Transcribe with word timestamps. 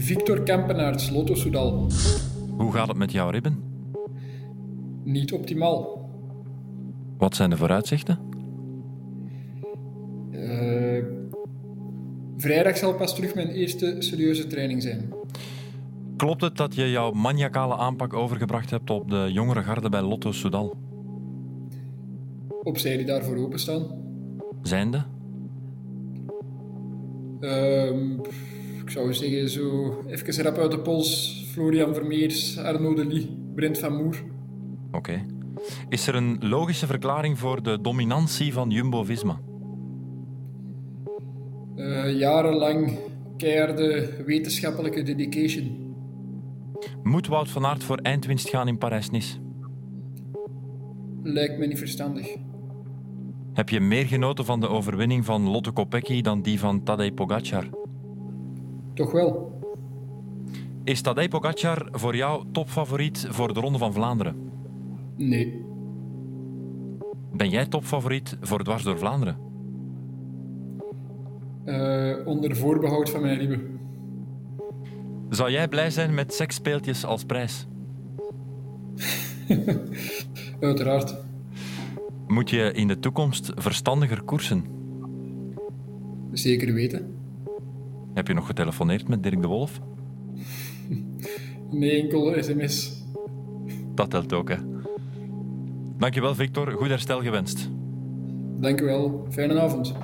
Victor 0.00 0.42
Kampenaerts, 0.42 1.10
Lotto 1.10 1.34
Soudal. 1.34 1.86
Hoe 2.56 2.72
gaat 2.72 2.88
het 2.88 2.96
met 2.96 3.12
jouw 3.12 3.30
ribben? 3.30 3.62
Niet 5.04 5.32
optimaal. 5.32 6.10
Wat 7.16 7.36
zijn 7.36 7.50
de 7.50 7.56
vooruitzichten? 7.56 8.18
Uh, 10.30 11.04
vrijdag 12.36 12.76
zal 12.76 12.94
pas 12.94 13.14
terug 13.14 13.34
mijn 13.34 13.48
eerste 13.48 13.96
serieuze 13.98 14.46
training 14.46 14.82
zijn. 14.82 15.12
Klopt 16.16 16.40
het 16.40 16.56
dat 16.56 16.74
je 16.74 16.90
jouw 16.90 17.12
maniacale 17.12 17.76
aanpak 17.76 18.12
overgebracht 18.12 18.70
hebt 18.70 18.90
op 18.90 19.10
de 19.10 19.28
jongere 19.32 19.62
garde 19.62 19.88
bij 19.88 20.02
Lotto 20.02 20.32
Soudal? 20.32 20.76
Op 22.62 22.78
zij 22.78 22.96
die 22.96 23.06
daarvoor 23.06 23.36
openstaan. 23.36 23.82
Zijnde? 24.62 25.04
Uh, 27.40 28.18
ik 28.88 28.94
zou 28.94 29.14
zeggen, 29.14 29.48
zo 29.48 29.96
even 30.06 30.42
rap 30.42 30.56
uit 30.56 30.70
de 30.70 30.80
pols. 30.80 31.42
Florian 31.52 31.94
Vermeers, 31.94 32.58
Arnaud 32.58 32.96
Delis, 32.96 33.26
Brent 33.54 33.78
van 33.78 33.96
Moer. 33.96 34.22
Oké. 34.92 35.26
Is 35.88 36.06
er 36.06 36.14
een 36.14 36.36
logische 36.40 36.86
verklaring 36.86 37.38
voor 37.38 37.62
de 37.62 37.80
dominantie 37.80 38.52
van 38.52 38.70
Jumbo-Visma? 38.70 39.40
Uh, 41.76 42.18
jarenlang 42.18 42.98
keiharde 43.36 44.22
wetenschappelijke 44.26 45.02
dedication. 45.02 45.94
Moet 47.02 47.26
Wout 47.26 47.50
van 47.50 47.66
Aert 47.66 47.84
voor 47.84 47.96
eindwinst 47.96 48.48
gaan 48.48 48.68
in 48.68 48.78
Parijs-Nice? 48.78 49.38
Lijkt 51.22 51.58
me 51.58 51.66
niet 51.66 51.78
verstandig. 51.78 52.36
Heb 53.52 53.68
je 53.68 53.80
meer 53.80 54.06
genoten 54.06 54.44
van 54.44 54.60
de 54.60 54.68
overwinning 54.68 55.24
van 55.24 55.48
Lotte 55.48 55.70
Kopecky 55.70 56.20
dan 56.20 56.42
die 56.42 56.58
van 56.58 56.82
Tadej 56.82 57.12
Pogacar? 57.12 57.68
Toch 58.98 59.12
wel. 59.12 59.60
Is 60.84 61.00
Tadej 61.00 61.28
Pogacar 61.28 61.88
voor 61.90 62.16
jou 62.16 62.44
topfavoriet 62.52 63.26
voor 63.30 63.54
de 63.54 63.60
Ronde 63.60 63.78
van 63.78 63.92
Vlaanderen? 63.92 64.50
Nee. 65.16 65.64
Ben 67.32 67.48
jij 67.50 67.66
topfavoriet 67.66 68.36
voor 68.40 68.64
Dwars 68.64 68.82
door 68.82 68.98
Vlaanderen? 68.98 69.36
Uh, 71.64 72.26
onder 72.26 72.56
voorbehoud 72.56 73.10
van 73.10 73.20
mijn 73.20 73.38
lieve. 73.38 73.60
Zou 75.28 75.50
jij 75.50 75.68
blij 75.68 75.90
zijn 75.90 76.14
met 76.14 76.34
seksspeeltjes 76.34 77.04
als 77.04 77.24
prijs? 77.24 77.66
Uiteraard. 80.60 81.16
Moet 82.26 82.50
je 82.50 82.72
in 82.72 82.88
de 82.88 82.98
toekomst 82.98 83.52
verstandiger 83.54 84.22
koersen? 84.22 84.64
Zeker 86.32 86.72
weten. 86.74 87.16
Heb 88.18 88.26
je 88.26 88.34
nog 88.34 88.46
getelefoneerd 88.46 89.08
met 89.08 89.22
Dirk 89.22 89.42
de 89.42 89.48
Wolf? 89.48 89.80
Nee, 91.70 92.02
enkel 92.02 92.42
sms. 92.42 93.04
Dat 93.94 94.10
telt 94.10 94.32
ook, 94.32 94.48
hè. 94.48 94.56
Dankjewel, 95.98 96.34
Victor. 96.34 96.72
Goed 96.72 96.88
herstel 96.88 97.20
gewenst. 97.20 97.70
Dank 98.60 98.80
u 98.80 98.84
wel. 98.84 99.26
Fijne 99.30 99.60
avond. 99.60 99.94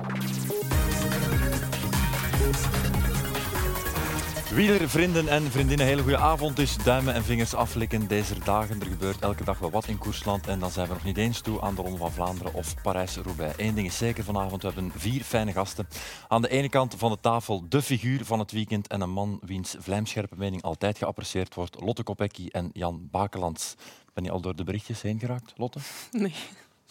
Wielervrienden 4.55 5.27
en 5.27 5.51
vriendinnen, 5.51 5.85
hele 5.85 6.01
goede 6.01 6.17
avond. 6.17 6.55
Dus 6.55 6.77
duimen 6.77 7.13
en 7.13 7.23
vingers 7.23 7.53
aflikken 7.53 8.07
deze 8.07 8.39
dagen. 8.39 8.79
Er 8.79 8.87
gebeurt 8.87 9.19
elke 9.19 9.43
dag 9.43 9.59
wel 9.59 9.71
wat 9.71 9.87
in 9.87 9.97
Koersland. 9.97 10.47
En 10.47 10.59
dan 10.59 10.71
zijn 10.71 10.87
we 10.87 10.93
nog 10.93 11.03
niet 11.03 11.17
eens 11.17 11.41
toe 11.41 11.61
aan 11.61 11.75
de 11.75 11.81
Ronde 11.81 11.97
van 11.97 12.11
Vlaanderen 12.11 12.53
of 12.53 12.81
Parijs-Roubaix. 12.81 13.53
Eén 13.57 13.75
ding 13.75 13.87
is 13.87 13.97
zeker 13.97 14.23
vanavond, 14.23 14.61
we 14.61 14.67
hebben 14.67 14.91
vier 14.95 15.23
fijne 15.23 15.51
gasten. 15.51 15.87
Aan 16.27 16.41
de 16.41 16.49
ene 16.49 16.69
kant 16.69 16.95
van 16.97 17.11
de 17.11 17.17
tafel 17.21 17.65
de 17.69 17.81
figuur 17.81 18.25
van 18.25 18.39
het 18.39 18.51
weekend 18.51 18.87
en 18.87 19.01
een 19.01 19.11
man 19.11 19.39
wiens 19.41 19.75
vlijmscherpe 19.79 20.35
mening 20.37 20.61
altijd 20.61 20.97
geapprecieerd 20.97 21.55
wordt. 21.55 21.81
Lotte 21.81 22.03
Kopecky 22.03 22.47
en 22.51 22.69
Jan 22.73 23.07
Bakelands. 23.11 23.75
Ben 24.13 24.23
je 24.23 24.31
al 24.31 24.41
door 24.41 24.55
de 24.55 24.63
berichtjes 24.63 25.01
heen 25.01 25.19
geraakt, 25.19 25.53
Lotte? 25.55 25.79
Nee. 26.11 26.33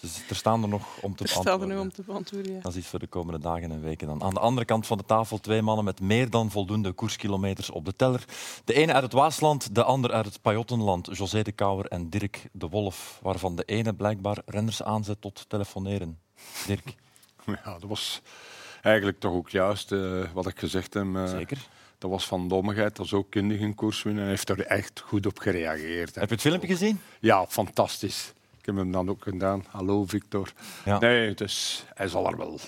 Dus 0.00 0.28
er 0.28 0.36
staan 0.36 0.62
er 0.62 0.68
nog 0.68 0.86
om 1.00 1.16
te 1.16 1.24
beantwoorden. 1.24 1.62
Er 1.62 1.68
er 1.68 1.74
nog 1.74 1.84
om 1.84 1.92
te 1.92 2.02
beantwoorden, 2.02 2.52
ja. 2.52 2.60
Dat 2.60 2.72
is 2.72 2.78
iets 2.78 2.88
voor 2.88 2.98
de 2.98 3.06
komende 3.06 3.38
dagen 3.38 3.70
en 3.70 3.82
weken 3.82 4.06
dan. 4.06 4.22
Aan 4.22 4.34
de 4.34 4.40
andere 4.40 4.66
kant 4.66 4.86
van 4.86 4.98
de 4.98 5.04
tafel 5.04 5.38
twee 5.38 5.62
mannen 5.62 5.84
met 5.84 6.00
meer 6.00 6.30
dan 6.30 6.50
voldoende 6.50 6.92
koerskilometers 6.92 7.70
op 7.70 7.84
de 7.84 7.96
teller. 7.96 8.24
De 8.64 8.74
ene 8.74 8.92
uit 8.92 9.02
het 9.02 9.12
Waasland, 9.12 9.74
de 9.74 9.84
ander 9.84 10.12
uit 10.12 10.24
het 10.24 10.42
Pajottenland. 10.42 11.08
José 11.16 11.42
de 11.42 11.52
Kouwer 11.52 11.86
en 11.86 12.10
Dirk 12.10 12.48
de 12.52 12.68
Wolf, 12.68 13.18
waarvan 13.22 13.56
de 13.56 13.64
ene 13.64 13.94
blijkbaar 13.94 14.38
renners 14.46 14.82
aanzet 14.82 15.20
tot 15.20 15.44
telefoneren. 15.48 16.18
Dirk. 16.66 16.94
Ja, 17.64 17.78
dat 17.78 17.88
was 17.88 18.22
eigenlijk 18.82 19.20
toch 19.20 19.32
ook 19.32 19.50
juist 19.50 19.92
uh, 19.92 20.24
wat 20.32 20.46
ik 20.46 20.58
gezegd 20.58 20.94
heb. 20.94 21.04
Uh, 21.04 21.28
Zeker. 21.28 21.68
Dat 21.98 22.10
was 22.10 22.26
van 22.26 22.48
dommigheid, 22.48 22.96
dat 22.96 23.06
is 23.06 23.12
ook 23.12 23.30
kundig 23.30 23.60
in 23.60 23.74
koers 23.74 24.02
winnen. 24.02 24.22
Hij 24.22 24.30
heeft 24.30 24.48
er 24.48 24.60
echt 24.60 25.00
goed 25.00 25.26
op 25.26 25.38
gereageerd. 25.38 26.14
Heb 26.14 26.28
je 26.28 26.34
het 26.34 26.40
filmpje 26.40 26.66
gezien? 26.66 27.00
Ja, 27.20 27.46
fantastisch. 27.46 28.32
Ik 28.64 28.70
heb 28.70 28.78
hem 28.78 28.92
dan 28.92 29.08
ook 29.08 29.22
gedaan. 29.22 29.64
Hallo 29.68 30.04
Victor. 30.04 30.52
Ja. 30.84 30.98
Nee, 30.98 31.34
dus 31.34 31.84
hij 31.94 32.08
zal 32.08 32.26
er 32.30 32.36
wel 32.36 32.58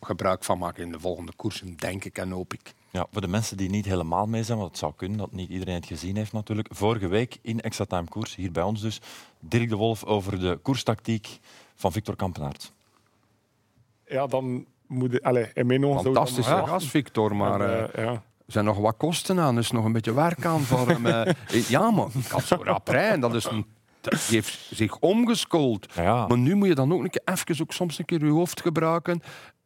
gebruik 0.00 0.44
van 0.44 0.58
maken 0.58 0.82
in 0.84 0.92
de 0.92 1.00
volgende 1.00 1.32
koersen, 1.36 1.76
denk 1.76 2.04
ik 2.04 2.18
en 2.18 2.30
hoop 2.30 2.52
ik. 2.52 2.74
Ja, 2.90 3.06
voor 3.12 3.20
de 3.20 3.28
mensen 3.28 3.56
die 3.56 3.70
niet 3.70 3.84
helemaal 3.84 4.26
mee 4.26 4.42
zijn, 4.42 4.58
want 4.58 4.70
het 4.70 4.78
zou 4.78 4.92
kunnen 4.96 5.18
dat 5.18 5.32
niet 5.32 5.48
iedereen 5.48 5.74
het 5.74 5.86
gezien 5.86 6.16
heeft 6.16 6.32
natuurlijk. 6.32 6.68
Vorige 6.70 7.08
week 7.08 7.38
in 7.42 7.60
Extra 7.60 7.84
Time 7.84 8.08
Koers, 8.08 8.34
hier 8.34 8.52
bij 8.52 8.62
ons 8.62 8.80
dus, 8.80 9.00
Dirk 9.40 9.68
de 9.68 9.76
Wolf 9.76 10.04
over 10.04 10.40
de 10.40 10.58
koerstactiek 10.62 11.38
van 11.74 11.92
Victor 11.92 12.16
Kampenaert. 12.16 12.72
Ja, 14.06 14.26
dan 14.26 14.66
moet 14.86 15.12
je... 15.12 15.22
Allez, 15.22 15.50
Emeno 15.54 15.98
Fantastische 16.02 16.62
gast, 16.66 16.86
Victor, 16.86 17.36
maar... 17.36 17.60
En, 17.60 17.90
uh, 17.96 18.04
ja. 18.04 18.12
Er 18.46 18.56
zijn 18.56 18.64
nog 18.64 18.78
wat 18.78 18.96
kosten 18.96 19.38
aan, 19.38 19.54
dus 19.54 19.70
nog 19.70 19.84
een 19.84 19.92
beetje 19.92 20.14
werk 20.14 20.44
aan 20.44 20.60
voor 20.60 20.88
hem. 20.88 21.06
ja, 21.68 21.90
maar 21.90 22.06
ik 22.06 22.28
kan 22.28 22.40
zo 22.40 22.60
rap 22.62 22.88
rijden. 22.88 23.20
Dat 23.20 23.34
is 23.34 23.44
een 23.44 23.66
die 24.00 24.12
heeft 24.28 24.68
zich 24.70 24.98
omgeschoold. 24.98 25.92
Ja. 25.94 26.26
Maar 26.26 26.38
nu 26.38 26.54
moet 26.54 26.68
je 26.68 26.74
dan 26.74 26.92
ook 26.92 27.02
een 27.02 27.10
keer, 27.10 27.22
even 27.24 27.60
ook 27.60 27.72
soms 27.72 27.98
een 27.98 28.04
keer 28.04 28.24
je 28.24 28.30
hoofd 28.30 28.60
gebruiken. 28.60 29.22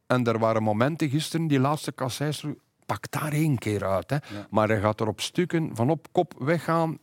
En 0.07 0.23
er 0.23 0.39
waren 0.39 0.63
momenten 0.63 1.09
gisteren, 1.09 1.47
die 1.47 1.59
laatste 1.59 1.91
kasseis, 1.91 2.43
pak 2.85 3.11
daar 3.11 3.31
één 3.31 3.57
keer 3.57 3.85
uit. 3.85 4.09
Hè. 4.09 4.15
Ja. 4.15 4.47
Maar 4.49 4.67
hij 4.67 4.79
gaat 4.79 4.99
er 4.99 5.07
op 5.07 5.21
stukken 5.21 5.75
van 5.75 5.89
op 5.89 6.07
kop 6.11 6.33
weggaan. 6.37 6.97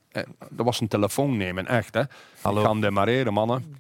Dat 0.51 0.67
was 0.67 0.81
een 0.81 0.89
telefoon 0.89 1.37
nemen, 1.37 1.67
echt. 1.67 1.95
Hè. 1.95 2.03
Hallo. 2.41 2.63
Gaan 2.63 2.81
demareren, 2.81 3.33
mannen. 3.33 3.77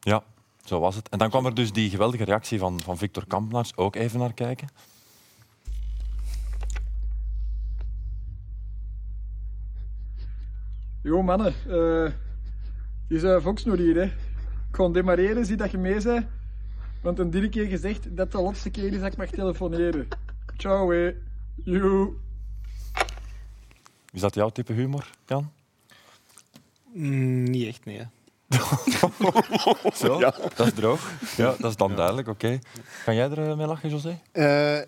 Ja, 0.00 0.22
zo 0.64 0.80
was 0.80 0.94
het. 0.94 1.08
En 1.08 1.18
dan 1.18 1.30
kwam 1.30 1.46
er 1.46 1.54
dus 1.54 1.72
die 1.72 1.90
geweldige 1.90 2.24
reactie 2.24 2.58
van, 2.58 2.80
van 2.80 2.98
Victor 2.98 3.26
Kampenaars. 3.26 3.76
Ook 3.76 3.96
even 3.96 4.18
naar 4.18 4.34
kijken. 4.34 4.68
Jo, 11.02 11.22
mannen. 11.22 11.54
Uh... 11.68 12.10
Het 13.08 13.22
is 13.22 13.42
Fox 13.42 13.64
nog 13.64 13.76
hier, 13.76 13.94
hè. 13.94 14.02
Ik 14.02 14.12
ga 14.70 14.88
demareren, 14.88 15.46
zie 15.46 15.56
dat 15.56 15.70
je 15.70 15.78
mee 15.78 16.02
bent. 16.02 16.26
Want 17.02 17.18
een 17.18 17.30
drie 17.30 17.48
keer 17.48 17.66
gezegd 17.66 18.16
dat 18.16 18.32
de 18.32 18.40
laatste 18.40 18.70
keer 18.70 18.92
is 18.92 19.00
dat 19.00 19.12
ik 19.12 19.16
mag 19.16 19.30
telefoneren. 19.30 20.08
Ciao, 20.56 20.90
hè. 20.90 21.14
Joe. 21.64 22.12
Is 24.12 24.20
dat 24.20 24.34
jouw 24.34 24.48
type 24.48 24.72
humor, 24.72 25.10
Jan? 25.26 25.52
Mm, 26.92 27.42
niet 27.42 27.66
echt, 27.66 27.84
nee. 27.84 28.06
Zo, 29.94 30.18
ja. 30.18 30.34
dat 30.56 30.66
is 30.66 30.72
droog. 30.72 31.12
Ja, 31.36 31.54
dat 31.58 31.70
is 31.70 31.76
dan 31.76 31.96
duidelijk, 31.96 32.28
oké. 32.28 32.46
Okay. 32.46 32.60
Kan 33.04 33.14
jij 33.14 33.30
er 33.30 33.56
mee 33.56 33.66
lachen, 33.66 33.90
José? 33.90 34.20
Uh, 34.32 34.78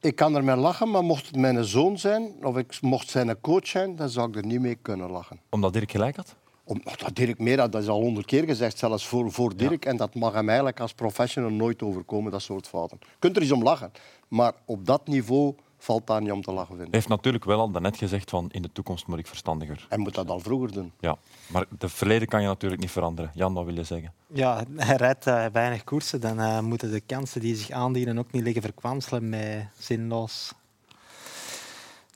ik 0.00 0.16
kan 0.16 0.34
er 0.34 0.44
mee 0.44 0.56
lachen, 0.56 0.90
maar 0.90 1.04
mocht 1.04 1.26
het 1.26 1.36
mijn 1.36 1.64
zoon 1.64 1.98
zijn, 1.98 2.32
of 2.42 2.56
ik 2.56 2.80
mocht 2.80 3.10
zijn 3.10 3.40
coach 3.40 3.66
zijn, 3.66 3.96
dan 3.96 4.08
zou 4.08 4.28
ik 4.28 4.36
er 4.36 4.46
niet 4.46 4.60
mee 4.60 4.74
kunnen 4.74 5.10
lachen. 5.10 5.40
Omdat 5.50 5.72
Dirk 5.72 5.90
gelijk 5.90 6.16
had? 6.16 6.36
Omdat 6.64 7.10
Dirk 7.12 7.38
meer, 7.38 7.56
dat 7.56 7.74
is 7.74 7.88
al 7.88 8.00
honderd 8.00 8.26
keer 8.26 8.44
gezegd, 8.44 8.78
zelfs 8.78 9.06
voor, 9.06 9.32
voor 9.32 9.56
Dirk. 9.56 9.84
Ja. 9.84 9.90
En 9.90 9.96
dat 9.96 10.14
mag 10.14 10.32
hem 10.32 10.48
eigenlijk 10.48 10.80
als 10.80 10.92
professional 10.92 11.50
nooit 11.50 11.82
overkomen, 11.82 12.32
dat 12.32 12.42
soort 12.42 12.68
fouten. 12.68 12.98
Je 13.00 13.06
kunt 13.18 13.36
er 13.36 13.42
eens 13.42 13.52
om 13.52 13.62
lachen, 13.62 13.92
maar 14.28 14.52
op 14.64 14.86
dat 14.86 15.06
niveau 15.06 15.54
valt 15.78 16.06
daar 16.06 16.20
niet 16.20 16.32
om 16.32 16.42
te 16.42 16.52
lachen, 16.52 16.74
vind 16.74 16.80
ik. 16.80 16.86
Hij 16.86 16.98
heeft 16.98 17.08
natuurlijk 17.08 17.44
wel 17.44 17.60
al 17.60 17.70
daarnet 17.70 17.96
gezegd 17.96 18.30
van 18.30 18.48
in 18.50 18.62
de 18.62 18.72
toekomst 18.72 19.06
moet 19.06 19.18
ik 19.18 19.26
verstandiger. 19.26 19.86
Hij 19.88 19.98
moet 19.98 20.14
dat 20.14 20.30
al 20.30 20.40
vroeger 20.40 20.72
doen. 20.72 20.92
Ja, 21.00 21.16
maar 21.46 21.66
het 21.78 21.92
verleden 21.92 22.28
kan 22.28 22.40
je 22.40 22.46
natuurlijk 22.46 22.80
niet 22.80 22.90
veranderen. 22.90 23.30
Jan, 23.34 23.54
wat 23.54 23.64
wil 23.64 23.74
je 23.74 23.84
zeggen? 23.84 24.12
Ja, 24.26 24.64
hij 24.76 24.96
rijdt 24.96 25.26
uh, 25.26 25.46
weinig 25.52 25.84
koersen, 25.84 26.20
dan 26.20 26.40
uh, 26.40 26.60
moeten 26.60 26.90
de 26.90 27.00
kansen 27.00 27.40
die 27.40 27.56
zich 27.56 27.70
aandienen 27.70 28.18
ook 28.18 28.32
niet 28.32 28.42
liggen 28.42 28.62
verkwanselen 28.62 29.28
met 29.28 29.66
zinloos 29.78 30.52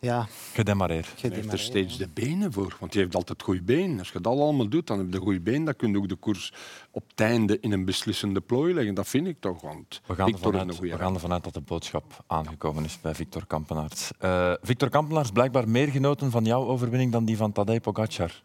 ja. 0.01 0.27
Gedemareerd. 0.53 1.21
Hij 1.21 1.31
heeft 1.31 1.53
er 1.53 1.59
steeds 1.59 1.97
de 1.97 2.09
benen 2.09 2.53
voor, 2.53 2.77
want 2.81 2.93
hij 2.93 3.03
heeft 3.03 3.15
altijd 3.15 3.43
goede 3.43 3.63
benen. 3.63 3.99
Als 3.99 4.11
je 4.11 4.21
dat 4.21 4.39
allemaal 4.39 4.69
doet, 4.69 4.87
dan 4.87 4.99
heb 4.99 5.13
je 5.13 5.19
goede 5.19 5.41
benen. 5.41 5.65
Dan 5.65 5.77
kun 5.77 5.91
je 5.91 5.97
ook 5.97 6.09
de 6.09 6.15
koers 6.15 6.53
op 6.91 7.05
het 7.09 7.21
einde 7.21 7.61
in 7.61 7.73
een 7.73 7.85
beslissende 7.85 8.41
plooi 8.41 8.75
leggen. 8.75 8.95
Dat 8.95 9.09
vind 9.09 9.27
ik 9.27 9.37
toch. 9.41 9.61
Want 9.61 10.01
we 10.07 10.15
gaan, 10.15 10.27
Victor 10.27 10.55
ervan 10.55 10.69
uit, 10.71 10.79
we 10.79 10.97
gaan 10.97 11.15
ervan 11.15 11.33
uit 11.33 11.45
dat 11.45 11.55
de 11.55 11.61
boodschap 11.61 12.25
aangekomen 12.27 12.85
is 12.85 13.01
bij 13.01 13.15
Victor 13.15 13.47
Kampenaerts. 13.47 14.11
Uh, 14.21 14.53
Victor 14.63 14.89
Kampenaerts 14.89 15.31
blijkbaar 15.31 15.69
meer 15.69 15.89
genoten 15.89 16.31
van 16.31 16.45
jouw 16.45 16.67
overwinning 16.67 17.13
dan 17.13 17.25
die 17.25 17.37
van 17.37 17.53
Tadej 17.53 17.81
Pogacar. 17.81 18.43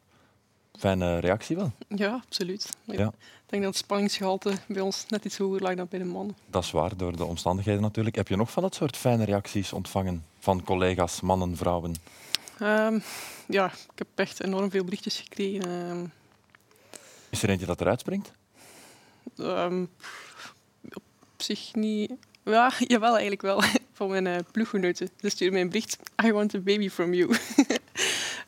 Fijne 0.80 1.20
reactie 1.20 1.56
wel. 1.56 1.72
Ja, 1.88 2.22
absoluut. 2.26 2.70
Ik 2.88 2.98
Ja. 2.98 3.12
denk 3.46 3.64
dat 3.64 3.72
het 3.74 3.84
spanningsgehalte 3.84 4.54
bij 4.68 4.82
ons 4.82 5.06
net 5.08 5.26
iets 5.26 5.38
hoger 5.38 5.62
lag 5.62 5.76
dan 5.76 5.88
bij 5.90 6.00
de 6.00 6.06
mannen. 6.06 6.36
Dat 6.50 6.64
is 6.64 6.72
waar, 6.72 6.98
door 6.98 7.16
de 7.18 7.26
omstandigheden 7.26 7.82
natuurlijk. 7.82 8.16
Heb 8.16 8.28
je 8.28 8.36
nog 8.36 8.52
van 8.52 8.64
dat 8.64 8.76
soort 8.76 8.98
fijne 8.98 9.24
reacties 9.26 9.74
ontvangen 9.74 10.26
van 10.40 10.64
collega's, 10.64 11.22
mannen, 11.22 11.58
vrouwen? 11.58 11.96
Ehm, 12.60 13.00
ja, 13.48 13.66
ik 13.66 13.98
heb 13.98 14.08
echt 14.16 14.44
enorm 14.44 14.70
veel 14.72 14.84
berichtjes 14.84 15.20
gekregen. 15.20 15.64
Ehm, 15.90 16.06
Is 17.30 17.44
er 17.44 17.50
eentje 17.50 17.66
dat 17.66 17.82
eruit 17.82 18.00
springt? 18.00 18.32
ehm, 19.38 19.86
op 20.94 21.04
zich 21.38 21.76
niet... 21.76 22.12
Ja, 22.44 22.72
jawel, 22.88 23.12
eigenlijk 23.12 23.42
wel. 23.42 23.62
Van 23.94 24.10
mijn 24.10 24.28
eh 24.28 24.38
ploeggenoten. 24.52 25.10
Ze 25.20 25.30
sturen 25.30 25.54
mij 25.54 25.62
een 25.62 25.70
bericht. 25.70 25.98
I 26.26 26.32
want 26.32 26.56
a 26.56 26.60
baby 26.60 26.90
from 26.90 27.14
you. 27.14 27.30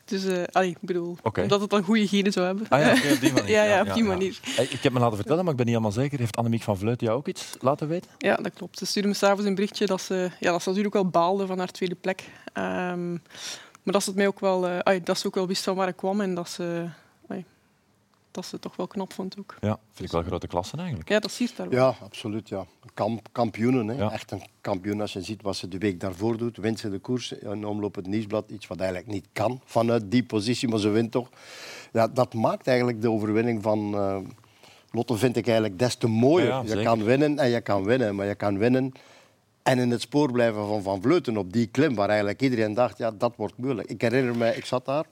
dus, 0.04 0.24
allee, 0.52 0.70
ik 0.70 0.76
bedoel, 0.80 1.16
Oké. 1.22 1.42
omdat 1.42 1.60
het 1.60 1.70
dan 1.70 1.82
goede 1.82 2.08
genen 2.08 2.32
zou 2.32 2.46
hebben. 2.46 2.66
Ah 2.68 2.80
ja, 2.80 3.12
op 3.12 3.20
die 3.20 3.32
manier. 3.42 3.50
Ja, 3.50 3.62
ja, 3.64 3.80
op 3.80 3.94
die 3.94 4.04
manier. 4.04 4.40
Ik 4.70 4.82
heb 4.82 4.92
me 4.92 4.98
laten 4.98 5.16
vertellen, 5.16 5.42
maar 5.42 5.50
ik 5.52 5.56
ben 5.56 5.66
niet 5.66 5.74
helemaal 5.74 5.96
zeker. 6.02 6.18
Heeft 6.18 6.36
Annemiek 6.36 6.62
van 6.62 6.78
Vleuten 6.78 7.06
jou 7.06 7.18
ook 7.18 7.28
iets 7.28 7.56
laten 7.60 7.88
weten? 7.88 8.10
Ja, 8.18 8.36
dat 8.36 8.52
klopt. 8.54 8.78
Ze 8.78 8.86
stuurde 8.86 9.08
me 9.08 9.14
s'avonds 9.14 9.44
een 9.44 9.54
berichtje 9.54 9.86
dat 9.86 10.00
ze, 10.00 10.30
ja, 10.40 10.50
dat 10.50 10.62
ze 10.62 10.68
natuurlijk 10.68 10.94
wel 10.94 11.08
baalde 11.08 11.46
van 11.46 11.58
haar 11.58 11.70
tweede 11.70 11.94
plek. 11.94 12.24
Ehm, 12.52 13.10
maar 13.82 13.92
dat 13.92 14.02
ze, 14.02 14.08
het 14.08 14.18
mij 14.18 14.26
ook 14.26 14.40
wel, 14.40 14.66
ai, 14.66 15.02
dat 15.02 15.18
ze 15.18 15.26
ook 15.26 15.34
wel 15.34 15.46
wist 15.46 15.64
van 15.64 15.74
waar 15.74 15.88
ik 15.88 15.96
kwam 15.96 16.20
en 16.20 16.34
dat 16.34 16.48
ze, 16.48 16.88
dat 18.34 18.44
ze 18.44 18.50
het 18.50 18.60
toch 18.60 18.76
wel 18.76 18.86
knap 18.86 19.12
vond 19.12 19.38
ook. 19.38 19.56
Ja, 19.60 19.78
vind 19.92 20.08
ik 20.08 20.14
wel 20.14 20.22
grote 20.22 20.46
klassen 20.46 20.78
eigenlijk. 20.78 21.08
Ja, 21.08 21.18
dat 21.18 21.30
siert 21.30 21.56
daar 21.56 21.68
wel. 21.68 21.78
Ja, 21.78 21.96
absoluut. 22.02 22.48
Ja. 22.48 22.66
Kamp, 22.94 23.28
kampioenen, 23.32 23.88
hè. 23.88 23.94
Ja. 23.94 24.10
echt 24.10 24.30
een 24.30 24.42
kampioen. 24.60 25.00
Als 25.00 25.12
je 25.12 25.22
ziet 25.22 25.42
wat 25.42 25.56
ze 25.56 25.68
de 25.68 25.78
week 25.78 26.00
daarvoor 26.00 26.36
doet, 26.36 26.56
wint 26.56 26.78
ze 26.78 26.90
de 26.90 26.98
koers. 26.98 27.32
In 27.32 27.66
omloop 27.66 27.94
het 27.94 28.06
nieuwsblad, 28.06 28.50
iets 28.50 28.66
wat 28.66 28.78
eigenlijk 28.78 29.10
niet 29.10 29.26
kan 29.32 29.60
vanuit 29.64 30.10
die 30.10 30.24
positie, 30.24 30.68
maar 30.68 30.78
ze 30.78 30.88
wint 30.88 31.10
toch. 31.10 31.28
Ja, 31.92 32.08
dat 32.08 32.34
maakt 32.34 32.66
eigenlijk 32.66 33.02
de 33.02 33.10
overwinning 33.10 33.62
van 33.62 33.94
eh, 33.94 34.16
Lotte, 34.90 35.16
vind 35.16 35.36
ik 35.36 35.46
eigenlijk 35.46 35.78
des 35.78 35.94
te 35.94 36.06
mooier. 36.06 36.48
Ja, 36.48 36.62
ja, 36.66 36.78
je 36.78 36.84
kan 36.84 37.04
winnen 37.04 37.38
en 37.38 37.48
je 37.48 37.60
kan 37.60 37.84
winnen, 37.84 38.14
maar 38.14 38.26
je 38.26 38.34
kan 38.34 38.58
winnen 38.58 38.92
en 39.62 39.78
in 39.78 39.90
het 39.90 40.00
spoor 40.00 40.32
blijven 40.32 40.66
van 40.66 40.82
Van 40.82 41.02
Vleuten 41.02 41.36
op 41.36 41.52
die 41.52 41.66
klim, 41.66 41.94
waar 41.94 42.08
eigenlijk 42.08 42.40
iedereen 42.40 42.74
dacht, 42.74 42.98
ja, 42.98 43.10
dat 43.10 43.32
wordt 43.36 43.56
moeilijk. 43.56 43.88
Ik 43.90 44.00
herinner 44.00 44.36
me, 44.36 44.56
ik 44.56 44.64
zat 44.64 44.84
daar 44.84 45.04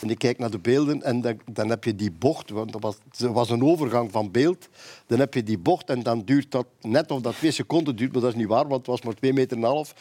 en 0.00 0.10
ik 0.10 0.18
kijk 0.18 0.38
naar 0.38 0.50
de 0.50 0.58
beelden 0.58 1.02
en 1.02 1.20
dan, 1.20 1.40
dan 1.52 1.68
heb 1.68 1.84
je 1.84 1.94
die 1.94 2.10
bocht, 2.10 2.50
want 2.50 2.72
dat 2.72 2.82
was, 2.82 2.96
was 3.18 3.50
een 3.50 3.64
overgang 3.64 4.10
van 4.10 4.30
beeld. 4.30 4.68
Dan 5.06 5.18
heb 5.18 5.34
je 5.34 5.42
die 5.42 5.58
bocht 5.58 5.90
en 5.90 6.02
dan 6.02 6.22
duurt 6.24 6.50
dat 6.50 6.66
net 6.80 7.10
of 7.10 7.20
dat 7.20 7.36
twee 7.36 7.50
seconden 7.50 7.96
duurt, 7.96 8.12
maar 8.12 8.20
dat 8.20 8.30
is 8.30 8.38
niet 8.38 8.48
waar, 8.48 8.68
want 8.68 8.76
het 8.76 8.86
was 8.86 9.02
maar 9.02 9.14
twee 9.14 9.32
meter 9.32 9.56
en 9.56 9.62
een 9.62 9.68
half. 9.68 9.94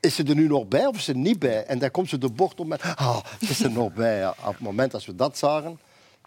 Is 0.00 0.14
ze 0.14 0.24
er 0.24 0.34
nu 0.34 0.46
nog 0.46 0.68
bij 0.68 0.86
of 0.86 0.96
is 0.96 1.04
ze 1.04 1.12
er 1.12 1.18
niet 1.18 1.38
bij? 1.38 1.64
En 1.64 1.78
dan 1.78 1.90
komt 1.90 2.08
ze 2.08 2.18
de 2.18 2.30
bocht 2.30 2.60
om 2.60 2.72
en 2.72 2.80
ah, 2.96 3.20
is 3.38 3.56
ze 3.56 3.64
er 3.64 3.70
nog 3.70 3.92
bij. 3.92 4.28
Op 4.28 4.36
het 4.44 4.60
moment 4.60 4.90
dat 4.92 5.04
we 5.04 5.14
dat 5.14 5.38
zagen, 5.38 5.78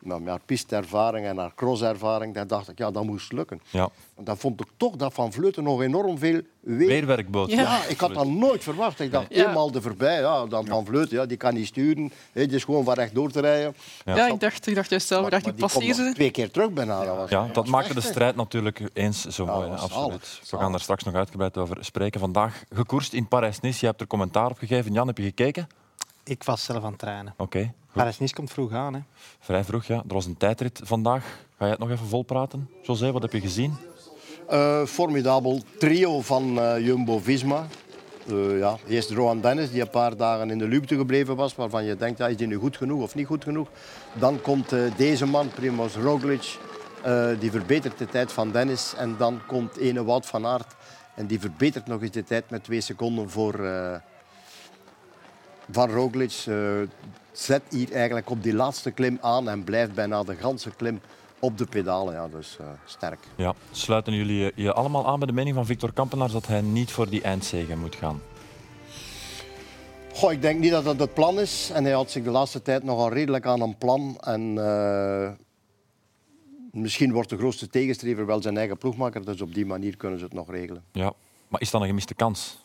met 0.05 0.27
haar 0.27 0.39
pisteervaring 0.45 1.25
en 1.25 1.37
haar 1.37 1.51
crosservaring, 1.55 2.33
dan 2.33 2.47
dacht 2.47 2.69
ik, 2.69 2.77
ja, 2.77 2.91
dat 2.91 3.03
moest 3.03 3.31
lukken. 3.31 3.61
Ja. 3.69 3.89
Dan 4.19 4.37
vond 4.37 4.61
ik 4.61 4.67
toch 4.77 4.95
dat 4.95 5.13
Van 5.13 5.31
Vleuten 5.33 5.63
nog 5.63 5.81
enorm 5.81 6.17
veel 6.17 6.41
weet. 6.59 6.87
Weerwerkboot. 6.87 7.49
Ja. 7.51 7.61
Ja, 7.61 7.83
ik 7.87 7.99
had 7.99 8.13
dat 8.13 8.27
nooit 8.27 8.63
verwacht. 8.63 8.99
Ik 8.99 9.11
dacht, 9.11 9.25
Ja. 9.29 9.47
eenmaal 9.47 9.71
er 9.73 9.81
voorbij, 9.81 10.19
ja, 10.19 10.45
dan 10.45 10.65
Van 10.65 10.85
Vleuten, 10.85 11.17
ja, 11.17 11.25
die 11.25 11.37
kan 11.37 11.53
niet 11.53 11.67
sturen. 11.67 12.11
Hè, 12.31 12.45
die 12.45 12.55
is 12.55 12.63
gewoon 12.63 12.83
van 12.83 12.93
rechtdoor 12.93 13.31
te 13.31 13.39
rijden. 13.41 13.75
Ja, 14.05 14.27
ik, 14.27 14.39
dacht, 14.39 14.67
ik 14.67 14.75
dacht 14.75 14.89
juist 14.89 15.07
zelf, 15.07 15.25
ik 15.25 15.31
dacht, 15.31 15.59
Maar 15.59 15.71
ik 15.83 15.95
die 15.95 16.13
twee 16.13 16.31
keer 16.31 16.51
terug 16.51 16.69
bijna. 16.71 17.03
Dat 17.05 17.15
was, 17.17 17.29
Ja, 17.29 17.45
dat 17.45 17.53
dat 17.53 17.63
was 17.63 17.73
maakte 17.73 17.93
de 17.93 17.99
echt, 17.99 18.07
strijd 18.09 18.35
natuurlijk 18.35 18.81
eens 18.93 19.25
zo 19.25 19.45
mooi. 19.45 19.69
absoluut. 19.69 20.41
We 20.49 20.57
gaan 20.57 20.71
daar 20.71 20.79
straks 20.81 21.03
nog 21.03 21.13
uitgebreid 21.13 21.57
over 21.57 21.77
spreken. 21.85 22.19
Vandaag 22.19 22.63
gekoerst 22.73 23.13
in 23.13 23.27
Parijs-Nice. 23.27 23.77
Je 23.79 23.85
hebt 23.85 24.01
er 24.01 24.07
commentaar 24.07 24.49
op 24.49 24.57
gegeven. 24.57 24.93
Jan, 24.93 25.07
heb 25.07 25.17
je 25.17 25.23
gekeken? 25.23 25.67
Ik 26.23 26.43
was 26.43 26.63
zelf 26.63 26.83
aan 26.83 26.89
het 26.89 26.99
trainen. 26.99 27.33
Oké. 27.37 27.73
Paris-Nice 27.95 28.33
komt 28.33 28.51
vroeg 28.51 28.71
aan. 28.71 28.94
Hè. 28.94 29.00
Vrij 29.39 29.63
vroeg, 29.63 29.86
ja. 29.86 29.95
Er 30.07 30.13
was 30.13 30.25
een 30.25 30.38
tijdrit 30.38 30.81
vandaag. 30.83 31.24
Ga 31.24 31.63
jij 31.65 31.69
het 31.69 31.80
nog 31.80 31.89
even 31.89 32.07
volpraten? 32.07 32.69
José, 32.81 33.12
wat 33.12 33.21
heb 33.21 33.31
je 33.31 33.39
gezien? 33.39 33.74
Eh, 34.47 34.86
formidabel 34.86 35.62
trio 35.80 36.21
van 36.21 36.59
eh, 36.59 36.86
Jumbo-Visma. 36.86 37.68
Eh, 38.27 38.57
ja, 38.57 38.77
eerst 38.88 39.12
Rohan 39.12 39.42
Dennis, 39.42 39.71
die 39.71 39.81
een 39.81 39.89
paar 39.89 40.18
dagen 40.18 40.50
in 40.50 40.57
de 40.57 40.68
luwte 40.68 40.95
gebleven 40.95 41.36
was, 41.36 41.56
waarvan 41.56 41.83
je 41.86 41.95
denkt, 41.95 42.18
ja, 42.18 42.27
is 42.27 42.38
die 42.38 42.47
nu 42.47 42.56
goed 42.56 42.77
genoeg 42.77 43.01
of 43.01 43.15
niet 43.15 43.27
goed 43.27 43.44
genoeg? 43.44 43.68
Dan 44.13 44.41
komt 44.41 44.71
eh, 44.71 44.80
deze 44.98 45.25
man, 45.25 45.50
Primoz 45.50 45.95
Roglic, 45.95 46.57
eh, 47.03 47.27
die 47.39 47.51
verbetert 47.51 47.98
de 47.98 48.06
tijd 48.06 48.31
van 48.31 48.51
Dennis. 48.51 48.94
En 48.98 49.15
dan 49.18 49.41
komt 49.48 49.77
ene 49.77 50.03
Wout 50.03 50.25
van 50.25 50.45
Aert 50.45 50.75
en 51.15 51.27
die 51.27 51.39
verbetert 51.39 51.88
nog 51.88 52.01
eens 52.01 52.12
de 52.12 52.24
tijd 52.24 52.50
met 52.50 52.63
twee 52.63 52.81
seconden 52.81 53.30
voor 53.30 53.65
eh, 53.65 53.95
van 55.71 55.89
Roglic. 55.89 56.45
Zet 57.39 57.61
hier 57.69 57.91
eigenlijk 57.93 58.29
op 58.29 58.43
die 58.43 58.53
laatste 58.53 58.91
klim 58.91 59.17
aan 59.21 59.49
en 59.49 59.63
blijft 59.63 59.93
bijna 59.93 60.23
de 60.23 60.35
ganse 60.35 60.69
klim 60.77 60.99
op 61.39 61.57
de 61.57 61.65
pedalen. 61.65 62.13
Ja, 62.13 62.27
dus 62.27 62.57
eh, 62.59 62.65
sterk. 62.85 63.19
Ja. 63.35 63.53
Sluiten 63.71 64.13
jullie 64.13 64.51
je- 64.55 64.73
allemaal 64.73 65.07
aan 65.07 65.17
bij 65.19 65.27
de 65.27 65.33
mening 65.33 65.55
van 65.55 65.65
Victor 65.65 65.93
Kampenaars 65.93 66.31
dat 66.31 66.47
hij 66.47 66.61
niet 66.61 66.91
voor 66.91 67.09
die 67.09 67.21
eindzege 67.21 67.75
moet 67.77 67.95
gaan? 67.95 68.21
Goh, 70.13 70.31
ik 70.31 70.41
denk 70.41 70.59
niet 70.59 70.71
dat 70.71 70.83
dat 70.83 70.99
het 70.99 71.13
plan 71.13 71.39
is. 71.39 71.69
En 71.73 71.83
hij 71.83 71.93
had 71.93 72.11
zich 72.11 72.23
de 72.23 72.29
laatste 72.29 72.61
tijd 72.61 72.83
nogal 72.83 73.09
redelijk 73.11 73.45
aan 73.45 73.61
een 73.61 73.77
plan. 73.77 74.17
En 74.19 74.57
eh, 74.57 75.29
misschien 76.71 77.13
wordt 77.13 77.29
de 77.29 77.38
grootste 77.38 77.67
tegenstrever 77.67 78.25
wel 78.25 78.41
zijn 78.41 78.57
eigen 78.57 78.77
ploegmaker. 78.77 79.25
Dus 79.25 79.41
op 79.41 79.53
die 79.53 79.65
manier 79.65 79.97
kunnen 79.97 80.19
ze 80.19 80.25
het 80.25 80.33
nog 80.33 80.49
regelen. 80.51 80.83
Ja. 80.91 81.13
Maar 81.47 81.61
is 81.61 81.71
dat 81.71 81.81
een 81.81 81.88
gemiste 81.88 82.13
kans? 82.15 82.63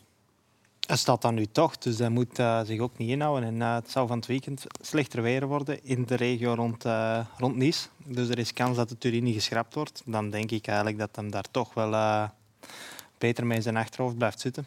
Hij 0.90 0.98
staat 0.98 1.22
dan 1.22 1.34
nu 1.34 1.46
toch, 1.46 1.78
dus 1.78 1.98
hij 1.98 2.08
moet 2.08 2.38
eh, 2.38 2.60
zich 2.64 2.81
ook 2.81 2.98
niet 2.98 3.08
inhouden. 3.08 3.48
En 3.48 3.62
eh, 3.62 3.75
het 3.75 3.90
zou 3.90 4.06
van 4.06 4.16
het 4.16 4.26
weekend 4.26 4.64
slechter 4.81 5.22
weer 5.22 5.46
worden 5.46 5.84
in 5.84 6.04
de 6.04 6.14
regio 6.14 6.54
rond, 6.54 6.84
eh, 6.84 7.20
rond 7.38 7.56
Nice. 7.56 7.88
Dus 8.04 8.28
er 8.28 8.38
is 8.38 8.52
kans 8.52 8.76
dat 8.76 8.88
de 8.88 8.98
Turini 8.98 9.32
geschrapt 9.32 9.75
wordt. 9.75 10.02
Dan 10.04 10.31
denk 10.31 10.50
ik 10.50 10.66
eigenlijk 10.66 10.98
dat 10.98 11.16
hem 11.16 11.31
daar 11.31 11.44
toch 11.50 11.75
wel 11.75 12.28
beter 13.19 13.46
mee 13.46 13.56
in 13.56 13.62
zijn 13.62 13.76
achterhoofd 13.76 14.16
blijft 14.16 14.40
zitten. 14.40 14.66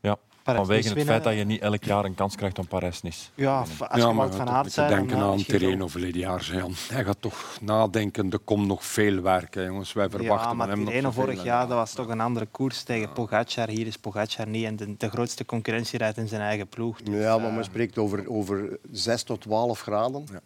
Ja. 0.00 0.18
Vanwege 0.44 0.88
het 0.88 0.94
winnen. 0.94 1.06
feit 1.06 1.24
dat 1.24 1.34
je 1.34 1.44
niet 1.44 1.60
elk 1.60 1.84
jaar 1.84 2.04
een 2.04 2.14
kans 2.14 2.36
krijgt 2.36 2.58
om 2.58 2.66
Parijs-Nice. 2.66 3.28
Ja, 3.34 3.58
als 3.58 3.68
je 3.94 3.96
ja, 3.96 4.12
maar 4.12 4.32
van 4.32 4.46
toch 4.46 4.70
zijn... 4.70 4.90
niet 4.90 4.98
denken 4.98 5.16
aan 5.58 5.76
wel- 5.78 5.84
of 5.84 5.94
Lediaars. 5.94 6.48
Jan. 6.48 6.72
Hij 6.88 7.04
gaat 7.04 7.16
toch 7.20 7.58
nadenken, 7.60 8.30
er 8.30 8.38
komt 8.38 8.66
nog 8.66 8.84
veel 8.84 9.20
werk. 9.22 9.54
Hè, 9.54 9.62
jongens. 9.62 9.92
Wij 9.92 10.10
verwachten 10.10 10.48
Ja, 10.48 10.54
maar 10.54 10.68
hem 10.68 11.02
nog 11.02 11.14
vorig 11.14 11.42
jaar 11.44 11.68
dat 11.68 11.76
was 11.76 11.92
toch 11.92 12.08
een 12.08 12.20
andere 12.20 12.46
koers 12.46 12.82
tegen 12.82 13.12
Pogacar. 13.12 13.68
Hier 13.68 13.86
is 13.86 13.96
Pogacar 13.98 14.48
niet. 14.48 14.64
En 14.64 14.76
de, 14.76 14.96
de 14.96 15.08
grootste 15.10 15.44
concurrentie 15.44 15.98
rijdt 15.98 16.16
in 16.18 16.28
zijn 16.28 16.40
eigen 16.40 16.68
ploeg. 16.68 17.02
Dus, 17.02 17.22
Ja, 17.22 17.38
maar 17.38 17.48
eh, 17.48 17.54
men 17.54 17.64
spreekt 17.64 17.98
over, 17.98 18.30
over 18.30 18.78
6 18.92 19.22
tot 19.22 19.40
12 19.40 19.80
graden. 19.80 20.24
Ja. 20.32 20.40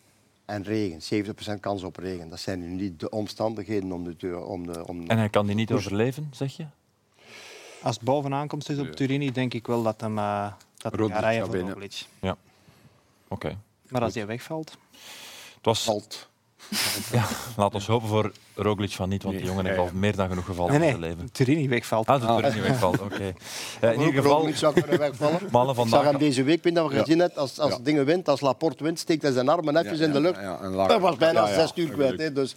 En 0.45 0.63
regen, 0.63 1.25
70% 1.57 1.61
kans 1.61 1.83
op 1.83 1.97
regen. 1.97 2.29
Dat 2.29 2.41
zijn 2.41 2.61
nu 2.61 2.67
niet 2.69 3.01
de 3.01 3.11
omstandigheden 3.11 3.93
om 3.93 4.05
de... 4.05 4.39
Om 4.45 4.67
de 4.67 4.87
om... 4.87 5.07
En 5.07 5.19
hij 5.19 5.29
kan 5.29 5.47
die 5.47 5.55
niet 5.55 5.73
overleven, 5.73 6.29
zeg 6.33 6.57
je? 6.57 6.67
Als 7.83 7.95
het 7.95 8.05
bovenaan 8.05 8.49
komt 8.49 8.67
dus 8.67 8.79
op 8.79 8.91
Turini, 8.93 9.33
denk 9.33 9.55
ik 9.55 9.67
wel 9.67 9.83
dat 9.83 10.01
hem 10.01 10.19
uh, 10.19 10.47
dat 10.77 10.93
hij 10.99 11.09
gaat 11.09 11.21
rijden 11.21 11.47
voor. 11.47 11.57
Roglic. 11.59 12.05
Oké. 13.29 13.59
Maar 13.89 14.03
als 14.03 14.15
hij 14.15 14.27
wegvalt... 14.27 14.71
Het 15.55 15.65
was, 15.67 15.83
Valt. 15.83 16.29
ja, 17.13 17.25
laat 17.57 17.75
ons 17.75 17.87
hopen 17.87 18.09
voor 18.09 18.33
Roglic 18.55 18.91
van 18.91 19.09
niet, 19.09 19.23
want 19.23 19.37
die 19.37 19.45
jongen 19.47 19.65
heeft 19.65 19.77
ja, 19.77 19.83
al 19.83 19.91
meer 19.93 20.17
dan 20.17 20.29
genoeg 20.29 20.45
gevallen 20.45 20.71
Nee, 20.73 20.81
in 20.81 20.89
zijn 20.89 21.01
leven. 21.11 21.33
Turini 21.33 21.69
wegvalt. 21.69 22.07
Ah, 22.07 22.45
er 22.45 22.55
niet 22.55 22.63
wegvalt, 22.63 23.01
oké. 23.01 23.33
Eh, 23.81 23.93
in 23.93 23.99
ieder 24.01 24.15
geval, 24.15 24.39
Roglic 24.39 24.57
zou 24.57 24.73
kunnen 24.81 24.99
wegvallen. 24.99 25.41
mannen 25.51 25.71
Ik 25.75 25.81
zag 25.81 25.89
vandaag... 25.89 26.11
hem 26.11 26.19
deze 26.19 26.43
week, 26.43 26.65
ik 26.65 26.75
dat 26.75 26.89
we 26.89 26.95
Ja. 26.95 27.01
gezien 27.01 27.19
hebben, 27.19 27.39
als, 27.39 27.59
als 27.59 27.73
Ja. 27.73 27.79
dingen 27.83 28.05
wint, 28.05 28.29
als 28.29 28.41
Laporte 28.41 28.85
wint, 28.85 28.99
steekt 28.99 29.23
hij 29.23 29.33
zijn 29.33 29.49
armen 29.49 29.73
netjes 29.75 29.99
Ja, 29.99 30.05
in 30.05 30.13
de 30.13 30.19
ja, 30.19 30.25
lucht. 30.25 30.41
ja, 30.41 30.59
en 30.61 30.73
Dat 30.73 31.01
was 31.01 31.17
bijna 31.17 31.41
Ja, 31.43 31.49
ja, 31.49 31.55
zes 31.55 31.73
uur 31.75 31.91
kwijt. 31.91 32.19
Hè. 32.19 32.33
Dus 32.33 32.55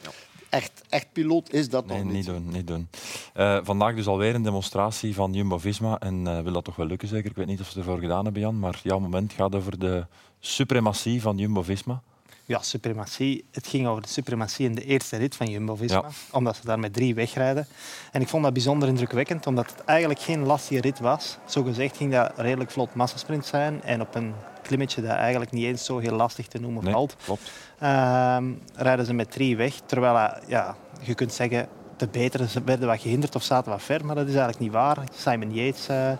echt, 0.51 0.81
echt 0.89 1.08
piloot 1.12 1.53
is 1.53 1.70
dat 1.70 1.86
Nee, 1.86 1.98
nog 1.98 2.05
niet 2.05 2.13
niet. 2.15 2.25
doen. 2.25 2.50
Niet 2.51 2.67
doen. 2.67 2.88
Eh, 3.34 3.58
vandaag 3.63 3.96
dus 3.96 4.08
alweer 4.08 4.36
een 4.36 4.43
demonstratie 4.43 5.13
van 5.15 5.34
Jumbo-Visma. 5.34 6.00
En 6.00 6.27
eh, 6.27 6.41
wil 6.43 6.53
dat 6.53 6.63
toch 6.63 6.75
wel 6.75 6.86
lukken, 6.86 7.08
zeker? 7.08 7.29
Ik 7.29 7.36
weet 7.36 7.48
niet 7.48 7.60
of 7.60 7.70
ze 7.70 7.77
ervoor 7.79 8.00
gedaan 8.00 8.24
hebben, 8.24 8.41
Jan. 8.41 8.60
Maar 8.60 8.79
jouw 8.84 9.00
moment 9.00 9.34
gaat 9.34 9.55
over 9.55 9.79
de 9.79 10.05
suprematie 10.39 11.22
van 11.22 11.38
Jumbo-Visma. 11.38 12.01
Ja, 12.46 12.62
suprematie. 12.62 13.46
Het 13.51 13.67
ging 13.67 13.88
over 13.88 14.01
de 14.01 14.08
suprematie 14.08 14.65
in 14.65 14.75
de 14.75 14.86
eerste 14.86 15.17
rit 15.17 15.36
van 15.36 15.48
Jumbo-Visma. 15.48 15.98
Ja. 16.01 16.10
Omdat 16.31 16.55
ze 16.55 16.65
daar 16.65 16.79
met 16.79 16.93
drie 16.93 17.15
wegrijden. 17.15 17.67
En 18.12 18.22
ik 18.22 18.27
vond 18.27 18.43
dat 18.43 18.53
bijzonder 18.53 18.88
indrukwekkend, 18.88 19.48
omdat 19.48 19.72
het 19.72 19.84
eigenlijk 19.86 20.20
geen 20.20 20.43
lastige 20.46 20.81
rit 20.81 21.00
was. 21.00 21.38
Zo 21.46 21.63
gezegd 21.63 21.98
ging 21.98 22.12
dat 22.12 22.31
redelijk 22.36 22.72
vlot 22.72 22.93
massasprint 22.96 23.46
zijn. 23.46 23.84
En 23.84 24.01
op 24.01 24.15
een 24.15 24.34
klimmetje 24.62 25.01
dat 25.01 25.12
eigenlijk 25.12 25.51
niet 25.51 25.65
eens 25.65 25.86
zo 25.86 25.98
heel 25.98 26.15
lastig 26.15 26.48
te 26.48 26.60
noemen 26.60 26.84
Nee, 26.84 26.94
valt. 26.94 27.15
klopt. 27.24 27.51
Ehm, 27.80 28.46
rijden 28.75 29.06
ze 29.06 29.13
met 29.13 29.32
drie 29.32 29.58
weg. 29.58 29.74
Terwijl 29.86 30.18
eh, 30.18 30.48
ja, 30.48 30.75
je 31.01 31.15
kunt 31.15 31.34
zeggen, 31.34 31.68
de 31.98 32.08
betere 32.08 32.48
ze 32.48 32.63
werden 32.63 32.88
wat 32.88 33.01
gehinderd 33.01 33.36
of 33.36 33.44
zaten 33.44 33.72
wat 33.72 33.82
ver. 33.82 34.06
Maar 34.06 34.15
dat 34.15 34.24
is 34.27 34.32
eigenlijk 34.32 34.60
niet 34.63 34.72
waar. 34.72 34.98
Simon 35.15 35.53
Yates 35.53 35.88
eh, 35.88 36.12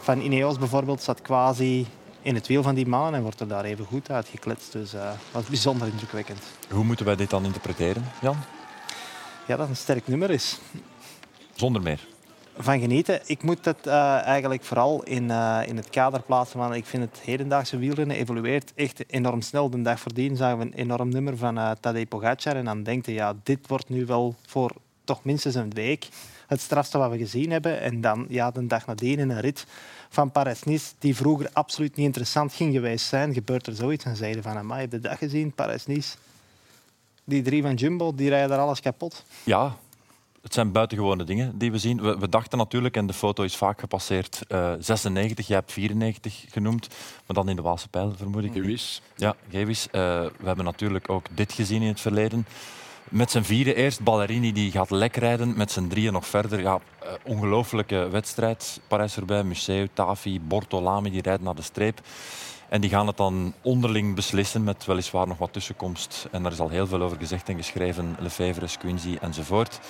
van 0.00 0.20
Ineos 0.20 0.58
bijvoorbeeld 0.58 1.02
zat 1.02 1.22
quasi 1.22 1.86
in 2.22 2.34
het 2.34 2.46
wiel 2.46 2.62
van 2.62 2.74
die 2.74 2.86
mannen 2.86 3.14
en 3.14 3.22
wordt 3.22 3.40
er 3.40 3.48
daar 3.48 3.64
even 3.64 3.84
goed 3.84 4.10
uitgekletst. 4.10 4.72
Dus 4.72 4.94
eh, 4.94 5.00
dat 5.04 5.16
was 5.30 5.44
bijzonder 5.44 5.88
indrukwekkend. 5.88 6.42
Hoe 6.70 6.84
moeten 6.84 7.06
wij 7.06 7.16
dit 7.16 7.30
dan 7.30 7.44
interpreteren, 7.44 8.04
Jan? 8.20 8.36
Ja, 9.46 9.56
dat 9.56 9.58
het 9.58 9.68
een 9.68 9.76
sterk 9.82 10.08
nummer 10.08 10.30
is. 10.30 10.58
Zonder 11.54 11.82
meer. 11.82 12.00
Van 12.58 12.80
genieten. 12.80 13.20
Ik 13.26 13.42
moet 13.42 13.64
het 13.64 13.86
eh, 13.86 14.22
eigenlijk 14.22 14.64
vooral 14.64 15.02
in, 15.02 15.30
eh, 15.30 15.60
in 15.66 15.76
het 15.76 15.90
kader 15.90 16.22
plaatsen 16.22 16.58
van... 16.58 16.74
Ik 16.74 16.86
vind 16.86 17.02
het 17.02 17.20
hedendaagse 17.24 17.78
wielrennen 17.78 18.16
evolueert 18.16 18.72
echt 18.74 19.04
enorm 19.06 19.40
snel. 19.40 19.70
De 19.70 19.82
dag 19.82 20.00
voordien 20.00 20.36
zagen 20.36 20.58
we 20.58 20.64
een 20.64 20.72
enorm 20.72 21.08
nummer 21.08 21.36
van 21.36 21.58
uh, 21.58 21.70
Tadej 21.80 22.06
Pogacar. 22.06 22.56
En 22.56 22.64
dan 22.64 22.82
denk 22.82 23.06
je, 23.06 23.12
ja, 23.12 23.34
dit 23.42 23.66
wordt 23.66 23.88
nu 23.88 24.06
wel 24.06 24.34
voor 24.46 24.72
toch 25.04 25.24
minstens 25.24 25.54
een 25.54 25.70
week 25.70 26.08
het 26.46 26.60
strafste 26.60 26.98
wat 26.98 27.10
we 27.10 27.18
gezien 27.18 27.50
hebben. 27.50 27.80
En 27.80 28.00
dan 28.00 28.26
ja, 28.28 28.50
de 28.50 28.66
dag 28.66 28.86
nadien 28.86 29.18
in 29.18 29.30
een 29.30 29.40
rit 29.40 29.66
van 30.08 30.30
Paris-Nice, 30.30 30.92
die 30.98 31.16
vroeger 31.16 31.50
absoluut 31.52 31.96
niet 31.96 32.06
interessant 32.06 32.52
ging 32.52 32.74
geweest 32.74 33.06
zijn, 33.06 33.34
gebeurt 33.34 33.66
er 33.66 33.74
zoiets. 33.74 34.04
En 34.04 34.16
zeiden 34.16 34.42
van, 34.42 34.56
amai, 34.56 34.80
heb 34.80 34.90
de 34.90 35.00
dag 35.00 35.18
gezien, 35.18 35.52
Paris-Nice? 35.52 36.16
Die 37.24 37.42
drie 37.42 37.62
van 37.62 37.74
Jumbo, 37.74 38.14
die 38.14 38.28
rijden 38.28 38.48
daar 38.48 38.58
alles 38.58 38.80
kapot. 38.80 39.24
Ja, 39.44 39.76
het 40.46 40.54
zijn 40.54 40.72
buitengewone 40.72 41.24
dingen 41.24 41.58
die 41.58 41.72
we 41.72 41.78
zien. 41.78 42.02
We, 42.02 42.18
we 42.18 42.28
dachten 42.28 42.58
natuurlijk, 42.58 42.96
en 42.96 43.06
de 43.06 43.12
foto 43.12 43.42
is 43.42 43.56
vaak 43.56 43.80
gepasseerd, 43.80 44.42
uh, 44.48 44.72
96, 44.78 45.46
jij 45.46 45.56
hebt 45.56 45.72
94 45.72 46.44
genoemd, 46.50 46.88
maar 47.26 47.36
dan 47.36 47.48
in 47.48 47.56
de 47.56 47.62
Waalse 47.62 47.88
pijl, 47.88 48.12
vermoed 48.16 48.44
ik. 48.44 48.52
Gewis. 48.52 49.02
Ja, 49.16 49.36
gewis. 49.50 49.86
Uh, 49.86 49.92
we 50.20 50.46
hebben 50.46 50.64
natuurlijk 50.64 51.10
ook 51.10 51.26
dit 51.30 51.52
gezien 51.52 51.82
in 51.82 51.88
het 51.88 52.00
verleden. 52.00 52.46
Met 53.08 53.30
zijn 53.30 53.44
vierde 53.44 53.74
eerst, 53.74 54.00
Ballerini 54.02 54.52
die 54.52 54.70
gaat 54.70 54.90
lek 54.90 55.16
rijden. 55.16 55.56
Met 55.56 55.70
zijn 55.70 55.88
drieën 55.88 56.12
nog 56.12 56.26
verder. 56.26 56.60
Ja, 56.60 56.80
uh, 57.02 57.08
ongelooflijke 57.24 58.08
wedstrijd. 58.08 58.80
Parijs-Roubaix, 58.88 59.46
Museo, 59.46 59.86
Tafi, 59.92 60.40
Bortolami, 60.40 61.10
die 61.10 61.22
rijden 61.22 61.44
naar 61.44 61.54
de 61.54 61.62
streep. 61.62 62.00
En 62.68 62.80
die 62.80 62.90
gaan 62.90 63.06
het 63.06 63.16
dan 63.16 63.54
onderling 63.62 64.14
beslissen 64.14 64.64
met 64.64 64.84
weliswaar 64.84 65.26
nog 65.26 65.38
wat 65.38 65.52
tussenkomst. 65.52 66.28
En 66.30 66.42
daar 66.42 66.52
is 66.52 66.60
al 66.60 66.68
heel 66.68 66.86
veel 66.86 67.02
over 67.02 67.16
gezegd 67.16 67.48
en 67.48 67.56
geschreven. 67.56 68.16
Lefevre, 68.18 68.66
Squinzi 68.66 69.16
enzovoort. 69.20 69.80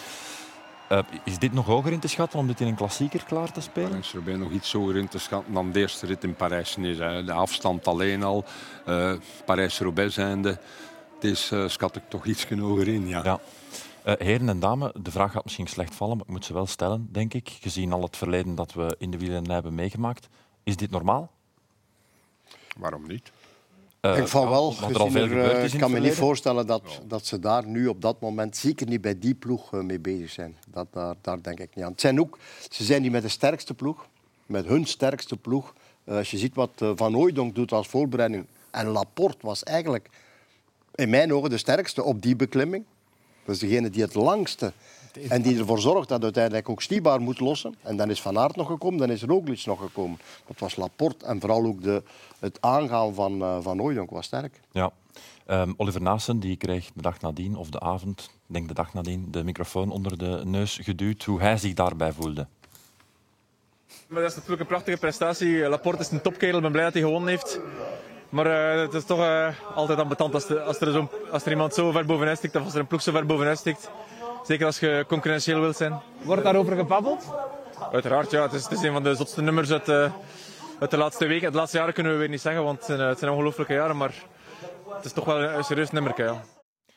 Uh, 0.93 0.99
is 1.25 1.39
dit 1.39 1.53
nog 1.53 1.67
hoger 1.67 1.93
in 1.93 2.01
te 2.01 2.09
schatten 2.09 2.39
om 2.39 2.47
dit 2.47 2.61
in 2.61 2.67
een 2.67 2.75
klassieker 2.75 3.25
klaar 3.25 3.53
te 3.53 3.61
spelen? 3.61 3.89
Parijs 3.89 4.13
Roubaix 4.13 4.39
nog 4.39 4.51
iets 4.51 4.73
hoger 4.73 4.97
in 4.97 5.09
te 5.09 5.19
schatten 5.19 5.53
dan 5.53 5.73
de 5.73 5.81
eerste 5.81 6.07
rit 6.07 6.25
in 6.25 6.35
Parijs-Nice. 6.35 7.23
De 7.27 7.33
afstand 7.33 7.87
alleen 7.87 8.23
al, 8.23 8.45
uh, 8.89 9.13
Parijs-Roubaix 9.45 10.15
zijnde, 10.15 10.59
dus 11.21 11.51
uh, 11.51 11.69
schat 11.69 11.97
ik 11.97 12.03
toch 12.09 12.27
iets 12.27 12.49
hoger 12.49 12.89
in. 12.89 13.09
Ja. 13.09 13.21
ja. 13.25 13.41
Uh, 14.07 14.15
heren 14.19 14.49
en 14.49 14.61
dames, 14.61 14.91
de 15.01 15.11
vraag 15.11 15.33
gaat 15.33 15.45
misschien 15.45 15.67
slecht 15.67 15.95
vallen, 15.95 16.17
maar 16.17 16.27
ik 16.27 16.33
moet 16.33 16.45
ze 16.45 16.53
wel 16.53 16.67
stellen, 16.67 17.09
denk 17.13 17.35
ik, 17.35 17.59
gezien 17.61 17.93
al 17.93 18.03
het 18.03 18.17
verleden 18.17 18.55
dat 18.55 18.73
we 18.73 18.97
in 18.99 19.11
de 19.11 19.19
wielen 19.19 19.51
hebben 19.51 19.75
meegemaakt. 19.75 20.29
Is 20.63 20.77
dit 20.77 20.91
normaal? 20.91 21.31
Waarom 22.77 23.07
niet? 23.07 23.33
Uh, 24.01 24.19
ik 24.19 24.29
van 24.29 24.49
wel. 24.49 24.75
Er 24.83 25.37
er, 25.39 25.75
ik 25.75 25.81
kan 25.81 25.91
me 25.91 26.01
niet 26.01 26.15
voorstellen 26.15 26.67
dat, 26.67 26.83
ja. 26.85 26.99
dat 27.07 27.27
ze 27.27 27.39
daar 27.39 27.67
nu 27.67 27.87
op 27.87 28.01
dat 28.01 28.21
moment, 28.21 28.57
zeker 28.57 28.89
niet 28.89 29.01
bij 29.01 29.19
die 29.19 29.35
ploeg, 29.35 29.73
uh, 29.73 29.81
mee 29.81 29.99
bezig 29.99 30.31
zijn. 30.31 30.57
Dat, 30.69 30.87
daar, 30.91 31.15
daar 31.21 31.43
denk 31.43 31.61
ik 31.61 31.75
niet 31.75 31.85
aan. 31.85 31.91
Het 31.91 32.01
zijn 32.01 32.21
ook, 32.21 32.39
ze 32.71 32.85
zijn 32.85 33.03
niet 33.03 33.13
met 33.13 33.23
de 33.23 33.29
sterkste 33.29 33.75
ploeg, 33.75 34.07
met 34.47 34.67
hun 34.67 34.87
sterkste 34.87 35.37
ploeg. 35.37 35.75
Uh, 36.05 36.17
als 36.17 36.31
je 36.31 36.39
ziet 36.39 36.55
wat 36.55 36.71
Van 36.95 37.17
Ooydonk 37.17 37.55
doet 37.55 37.73
als 37.73 37.87
voorbereiding. 37.89 38.47
En 38.71 38.87
Laporte 38.87 39.47
was 39.47 39.63
eigenlijk 39.63 40.09
in 40.95 41.11
mijn 41.11 41.33
ogen 41.33 41.51
de 41.51 41.59
sterkste 41.59 42.03
op 42.03 42.23
die 42.23 42.37
beklimming. 42.37 42.85
Dat 43.45 43.55
is 43.55 43.61
degene 43.61 43.91
die 43.91 44.03
het 44.03 44.15
langste 44.15 44.73
en 45.29 45.43
die 45.43 45.59
ervoor 45.59 45.81
zorgt 45.81 46.09
dat 46.09 46.23
uiteindelijk 46.23 46.69
ook 46.69 46.83
Stibar 46.83 47.21
moet 47.21 47.41
lossen. 47.41 47.75
En 47.83 47.97
dan 47.97 48.11
is 48.11 48.21
Van 48.21 48.39
Aert 48.39 48.57
nog 48.57 48.67
gekomen, 48.67 48.99
dan 48.99 49.11
is 49.11 49.23
Roglic 49.23 49.67
nog 49.67 49.81
gekomen. 49.81 50.19
Dat 50.47 50.59
was 50.59 50.77
Laporte 50.77 51.27
en 51.27 51.41
vooral 51.41 51.65
ook 51.65 51.83
de, 51.83 52.03
het 52.39 52.59
aangaan 52.61 53.15
van, 53.15 53.43
uh, 53.43 53.57
van 53.61 53.81
Ooydonk 53.81 54.11
was 54.11 54.27
sterk. 54.27 54.61
Ja. 54.73 54.91
Um, 55.51 55.75
Oliver 55.77 56.03
Naassen 56.03 56.41
die 56.41 56.57
kreeg 56.57 56.91
de 56.95 57.03
dag 57.03 57.21
nadien, 57.21 57.57
of 57.57 57.71
de 57.71 57.81
avond, 57.81 58.21
ik 58.21 58.55
denk 58.55 58.69
de 58.69 58.75
dag 58.75 58.95
nadien, 58.95 59.29
de 59.31 59.45
microfoon 59.45 59.91
onder 59.91 60.19
de 60.19 60.41
neus 60.45 60.79
geduwd. 60.83 61.25
Hoe 61.25 61.41
hij 61.41 61.57
zich 61.57 61.75
daarbij 61.75 62.13
voelde. 62.13 62.47
Maar 64.07 64.21
dat 64.21 64.31
is 64.31 64.37
natuurlijk 64.37 64.61
een 64.61 64.67
prachtige 64.67 64.97
prestatie. 64.97 65.69
Laporte 65.69 66.01
is 66.01 66.11
een 66.11 66.21
topkerel, 66.21 66.57
ik 66.57 66.63
ben 66.63 66.73
blij 66.73 66.85
dat 66.85 66.93
hij 66.93 67.03
gewonnen 67.03 67.29
heeft. 67.29 67.61
Maar 68.29 68.77
uh, 68.77 68.81
het 68.81 68.95
is 68.95 69.05
toch 69.05 69.19
uh, 69.19 69.49
altijd 69.75 69.99
ambetant 69.99 70.35
als, 70.35 70.47
de, 70.47 70.61
als, 70.61 70.81
er 70.81 70.93
zo, 70.93 71.11
als 71.31 71.45
er 71.45 71.51
iemand 71.51 71.75
zo 71.75 71.91
ver 71.91 72.07
bovenuit 72.07 72.39
stikt 72.39 72.57
of 72.57 72.65
als 72.65 72.75
er 72.75 72.81
een 72.81 72.87
ploeg 72.87 73.03
zo 73.03 73.13
ver 73.13 73.27
bovenuit 73.27 73.59
stikt. 73.59 73.91
Zeker 74.47 74.67
als 74.67 74.79
je 74.79 75.05
concurrentieel 75.09 75.61
wilt 75.61 75.77
zijn. 75.77 76.01
Wordt 76.23 76.43
daarover 76.43 76.77
gebabbeld? 76.77 77.25
Uiteraard, 77.93 78.31
ja. 78.31 78.43
Het 78.43 78.53
is, 78.53 78.63
het 78.63 78.73
is 78.73 78.83
een 78.83 78.93
van 78.93 79.03
de 79.03 79.15
zotste 79.15 79.43
nummers 79.43 79.71
uit, 79.71 79.89
uh, 79.89 80.13
uit 80.79 80.91
de 80.91 80.97
laatste 80.97 81.27
weken. 81.27 81.53
De 81.53 81.59
laatste 81.59 81.79
jaren 81.79 81.95
kunnen 81.95 82.13
we 82.13 82.19
weer 82.19 82.29
niet 82.29 82.41
zeggen, 82.41 82.65
want 82.65 82.77
het 82.77 82.87
zijn, 82.87 83.01
het 83.01 83.19
zijn 83.19 83.31
ongelooflijke 83.31 83.73
jaren. 83.73 83.97
Maar 83.97 84.15
het 84.95 85.05
is 85.05 85.13
toch 85.13 85.25
wel 85.25 85.43
een, 85.43 85.57
een 85.57 85.65
serieus 85.65 85.91
nummer, 85.91 86.13
ja. 86.17 86.43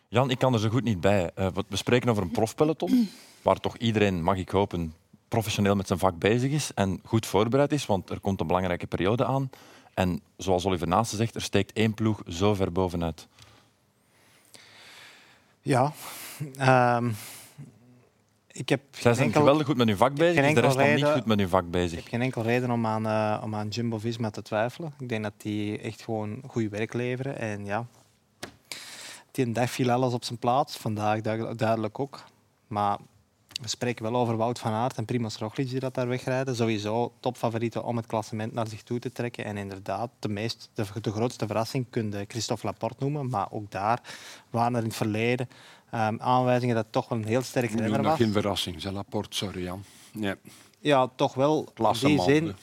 Jan, 0.08 0.30
ik 0.30 0.40
kan 0.40 0.54
er 0.54 0.60
zo 0.60 0.70
goed 0.70 0.84
niet 0.84 1.02
bij. 1.02 1.32
Uh, 1.36 1.48
we 1.70 1.76
spreken 1.76 2.10
over 2.10 2.24
een 2.24 2.32
profpeloton, 2.32 3.10
waar 3.42 3.60
toch 3.60 3.78
iedereen, 3.78 4.24
mag 4.24 4.38
ik 4.38 4.50
hopen, 4.50 4.94
professioneel 5.28 5.76
met 5.76 5.88
zijn 5.88 6.00
vak 6.00 6.18
bezig 6.18 6.52
is 6.52 6.72
en 6.76 7.00
goed 7.06 7.26
voorbereid 7.26 7.72
is, 7.72 7.86
want 7.86 8.10
er 8.10 8.20
komt 8.20 8.40
een 8.40 8.48
belangrijke 8.48 8.88
periode 8.88 9.26
aan. 9.26 9.50
En 9.94 10.22
zoals 10.38 10.66
Oliver 10.66 10.88
Naasten 10.88 11.18
zegt, 11.18 11.36
er 11.36 11.42
steekt 11.42 11.74
één 11.74 11.94
ploeg 11.94 12.22
zo 12.28 12.54
ver 12.54 12.72
bovenuit. 12.72 13.28
Ja. 15.62 15.92
Um, 16.98 17.16
ik 18.60 18.70
heb 18.70 18.82
Zij 18.92 19.14
zijn 19.14 19.26
enkel, 19.26 19.42
geweldig 19.42 19.66
goed 19.66 19.78
met 19.78 19.88
hun 19.88 19.98
vak 19.98 20.16
bezig, 20.16 20.54
de 20.54 20.60
rest 20.60 20.76
reden, 20.76 20.96
niet 20.96 21.14
goed 21.14 21.26
met 21.26 21.40
hun 21.40 21.50
vak 21.50 21.70
bezig. 21.70 21.98
Ik 21.98 22.04
heb 22.04 22.08
geen 22.08 22.22
enkel 22.22 22.42
reden 22.42 22.72
om 22.72 22.86
aan, 22.86 23.06
uh, 23.06 23.42
om 23.44 23.56
aan 23.56 23.68
Jumbo-Visma 23.68 24.30
te 24.30 24.42
twijfelen. 24.42 24.94
Ik 25.00 25.10
denk 25.10 25.24
dat 25.24 25.34
die 25.38 25.80
echt 25.80 26.02
gewoon 26.02 26.42
goed 26.48 26.70
werk 26.70 26.94
leveren. 26.94 27.38
En 27.38 27.66
ja, 27.66 27.86
die 29.32 29.52
dag 29.52 29.70
viel 29.70 29.92
alles 29.92 30.14
op 30.14 30.24
zijn 30.24 30.40
plaats. 30.40 30.78
Vandaag 30.78 31.22
duidelijk 31.56 32.00
ook. 32.00 32.24
Maar 32.68 32.98
we 33.62 33.68
spreken 33.68 34.04
wel 34.12 34.16
over 34.16 34.38
Wout 34.38 34.60
van 34.60 34.72
Aert 34.72 34.98
en 34.98 35.06
Primoz 35.06 35.38
Roglic 35.38 35.70
die 35.70 35.80
dat 35.80 35.94
daar 35.94 36.08
wegrijden. 36.08 36.56
Sowieso 36.56 37.14
topfavorieten 37.20 37.84
om 37.84 37.98
het 37.98 38.06
klassement 38.06 38.54
naar 38.54 38.68
zich 38.68 38.84
toe 38.84 39.00
te 39.00 39.12
trekken. 39.12 39.46
En 39.46 39.58
inderdaad, 39.58 40.10
de, 40.20 40.30
meest, 40.30 40.70
de, 40.74 40.86
de 41.02 41.12
grootste 41.12 41.46
verrassing 41.46 41.86
kun 41.90 42.12
je 42.12 42.26
Christophe 42.28 42.66
Laporte 42.66 42.96
noemen. 43.00 43.30
Maar 43.30 43.48
ook 43.52 43.72
daar 43.72 44.02
waren 44.50 44.74
er 44.74 44.82
in 44.82 44.88
het 44.88 44.96
verleden 44.96 45.50
um, 45.94 46.22
aanwijzingen 46.22 46.76
dat 46.76 46.84
het 46.84 46.94
toch 46.94 47.08
wel 47.10 47.18
een 47.18 47.26
heel 47.26 47.42
sterk 47.42 47.72
renner 47.72 48.04
was. 48.04 48.18
geen 48.18 48.32
verrassing, 48.32 48.82
zijn 48.82 48.94
Laporte, 48.94 49.38
sorry 49.38 49.64
Jan. 49.64 49.84
Nee. 50.12 50.36
Ja, 50.80 51.10
toch 51.16 51.34
wel. 51.34 51.68
Klasse 51.74 52.06
die 52.06 52.16
man, 52.16 52.26
zin, 52.26 52.56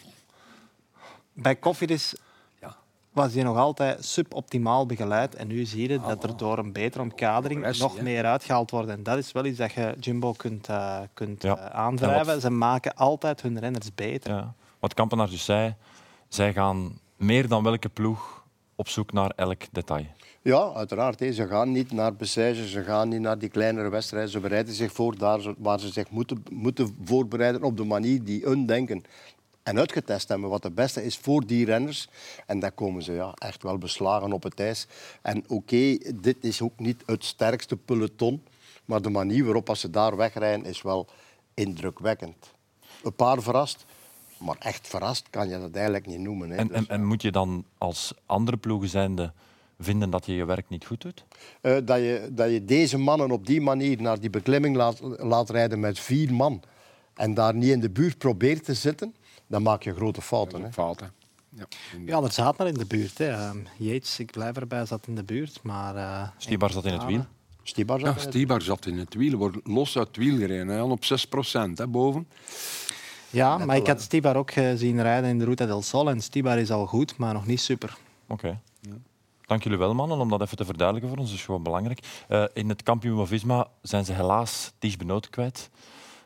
bij 1.32 1.58
Cofidis 1.58 2.14
ja. 2.60 2.76
was 3.12 3.34
hij 3.34 3.42
nog 3.42 3.56
altijd 3.56 4.04
suboptimaal 4.04 4.86
begeleid. 4.86 5.34
En 5.34 5.46
nu 5.46 5.64
zie 5.64 5.88
je 5.88 6.00
dat 6.00 6.24
er 6.24 6.36
door 6.36 6.58
een 6.58 6.72
betere 6.72 7.02
omkadering 7.02 7.60
Progressie, 7.60 7.88
nog 7.88 8.00
meer 8.00 8.24
uitgehaald 8.24 8.70
wordt. 8.70 8.88
En 8.88 9.02
dat 9.02 9.18
is 9.18 9.32
wel 9.32 9.44
iets 9.44 9.58
dat 9.58 9.72
je 9.72 9.94
Jumbo 10.00 10.32
kunt, 10.32 10.68
uh, 10.68 10.98
kunt 11.14 11.42
Ja. 11.42 11.56
uh, 11.58 11.66
aandrijven. 11.66 12.26
Wat- 12.26 12.40
Ze 12.40 12.50
maken 12.50 12.94
altijd 12.94 13.42
hun 13.42 13.58
renners 13.58 13.94
beter. 13.94 14.34
Ja. 14.34 14.54
Wat 14.78 14.94
Kampenaar 14.94 15.30
dus 15.30 15.44
zei, 15.44 15.74
zij 16.28 16.52
gaan 16.52 16.98
meer 17.16 17.48
dan 17.48 17.62
welke 17.62 17.88
ploeg 17.88 18.44
op 18.74 18.88
zoek 18.88 19.12
naar 19.12 19.30
elk 19.30 19.62
detail. 19.72 20.06
Ja, 20.46 20.72
uiteraard. 20.74 21.18
Ze 21.18 21.46
gaan 21.46 21.72
niet 21.72 21.92
naar 21.92 22.14
Bessèges, 22.14 22.70
ze 22.70 22.82
gaan 22.82 23.08
niet 23.08 23.20
naar 23.20 23.38
die 23.38 23.48
kleinere 23.48 23.88
wedstrijden. 23.88 24.30
Ze 24.30 24.40
bereiden 24.40 24.74
zich 24.74 24.92
voor 24.92 25.18
daar 25.18 25.54
waar 25.58 25.80
ze 25.80 25.88
zich 25.88 26.10
moeten, 26.10 26.44
moeten 26.50 26.96
voorbereiden 27.04 27.62
op 27.62 27.76
de 27.76 27.84
manier 27.84 28.24
die 28.24 28.42
hun 28.44 28.66
denken 28.66 29.04
en 29.62 29.78
uitgetest 29.78 30.28
hebben 30.28 30.48
wat 30.48 30.62
het 30.62 30.74
beste 30.74 31.04
is 31.04 31.16
voor 31.16 31.46
die 31.46 31.64
renners. 31.64 32.08
En 32.46 32.58
dan 32.58 32.74
komen 32.74 33.02
ze 33.02 33.12
ja, 33.12 33.32
echt 33.34 33.62
wel 33.62 33.78
beslagen 33.78 34.32
op 34.32 34.42
het 34.42 34.60
ijs. 34.60 34.86
En 35.22 35.44
oké, 35.48 35.96
dit 36.14 36.36
is 36.40 36.62
ook 36.62 36.78
niet 36.78 37.02
het 37.06 37.24
sterkste 37.24 37.76
peloton, 37.76 38.42
maar 38.84 39.02
de 39.02 39.10
manier 39.10 39.44
waarop 39.44 39.68
als 39.68 39.80
ze 39.80 39.90
daar 39.90 40.16
wegrijden 40.16 40.64
is 40.64 40.82
wel 40.82 41.06
indrukwekkend. 41.54 42.54
Een 43.02 43.14
paar 43.14 43.42
verrast, 43.42 43.84
maar 44.38 44.56
echt 44.58 44.88
verrast 44.88 45.30
kan 45.30 45.48
je 45.48 45.58
dat 45.60 45.74
eigenlijk 45.74 46.06
niet 46.06 46.20
noemen. 46.20 46.50
Hè. 46.50 46.56
En, 46.56 46.66
Dus, 46.66 46.76
en, 46.76 46.88
en 46.88 47.04
moet 47.04 47.22
je 47.22 47.32
dan 47.32 47.64
als 47.78 48.14
andere 48.26 48.56
ploegen 48.56 48.88
zijnde 48.88 49.32
vinden 49.78 50.10
dat 50.10 50.26
je 50.26 50.34
je 50.34 50.44
werk 50.44 50.68
niet 50.68 50.86
goed 50.86 51.00
doet? 51.00 51.24
Eh, 51.60 51.76
dat, 51.84 51.98
je, 51.98 52.28
dat 52.32 52.50
je 52.50 52.64
deze 52.64 52.98
mannen 52.98 53.30
op 53.30 53.46
die 53.46 53.60
manier 53.60 54.00
naar 54.02 54.20
die 54.20 54.30
beklimming 54.30 54.76
laat, 54.76 55.00
laat 55.02 55.50
rijden 55.50 55.80
met 55.80 55.98
vier 55.98 56.32
man 56.34 56.62
en 57.14 57.34
daar 57.34 57.54
niet 57.54 57.70
in 57.70 57.80
de 57.80 57.90
buurt 57.90 58.18
probeert 58.18 58.64
te 58.64 58.74
zitten, 58.74 59.14
dan 59.46 59.62
maak 59.62 59.82
je 59.82 59.94
grote 59.94 60.22
fouten. 60.22 60.62
Hè. 60.62 60.72
Fout, 60.72 61.00
hè. 61.00 61.06
Ja. 61.48 61.66
Ja, 62.06 62.20
er 62.22 62.32
zaten 62.32 62.64
er 62.66 62.72
in 62.72 62.78
de 62.78 62.84
buurt. 62.86 63.18
Hè. 63.18 63.48
Um, 63.48 63.66
Yates, 63.76 64.18
ik 64.18 64.30
blijf 64.30 64.56
erbij, 64.56 64.86
zat 64.86 65.06
in 65.06 65.14
de 65.14 65.24
buurt. 65.24 65.60
Maar, 65.62 65.94
uh, 65.96 66.28
Stibar 66.36 66.70
zat 66.70 66.84
in 66.84 66.92
het 66.92 67.04
wiel. 67.04 67.24
Stibar 67.62 67.98
zat 68.00 68.08
Ja, 68.08 68.14
in 68.14 68.20
het- 68.20 68.28
Stibar 68.34 68.62
zat 68.62 68.86
in 68.86 68.98
het 68.98 69.14
wiel, 69.14 69.36
wordt 69.38 69.56
los 69.64 69.98
uit 69.98 70.06
het 70.06 70.16
wiel 70.16 70.36
gereden. 70.38 70.68
hè, 70.68 70.82
op 70.82 71.04
6 71.04 71.26
procent 71.26 71.90
boven. 71.92 72.28
Ja, 73.30 73.56
Net 73.56 73.66
maar 73.66 73.76
ik 73.76 73.86
had. 73.86 74.00
Stibar 74.02 74.36
ook 74.36 74.50
eh, 74.50 74.72
zien 74.74 75.02
rijden 75.02 75.30
in 75.30 75.38
de 75.38 75.44
Ruta 75.44 75.66
del 75.66 75.82
Sol. 75.82 76.10
En 76.10 76.20
Stibar 76.20 76.58
is 76.58 76.70
al 76.70 76.86
goed, 76.86 77.16
maar 77.16 77.34
nog 77.34 77.46
niet 77.46 77.60
super. 77.60 77.96
Oké. 78.28 78.60
Dank 79.46 79.62
jullie 79.62 79.78
wel, 79.78 79.94
mannen, 79.94 80.18
om 80.18 80.28
dat 80.28 80.40
even 80.40 80.56
te 80.56 80.64
verduidelijken 80.64 81.10
voor 81.10 81.22
ons. 81.22 81.32
Is 81.32 81.44
gewoon 81.44 81.62
belangrijk. 81.62 81.98
Eh, 82.28 82.44
in 82.52 82.68
het 82.68 82.82
kampioen 82.82 83.26
Visma 83.26 83.66
zijn 83.82 84.04
ze 84.04 84.12
helaas 84.12 84.72
Ties 84.78 84.96
Benoot 84.96 85.30
kwijt. 85.30 85.70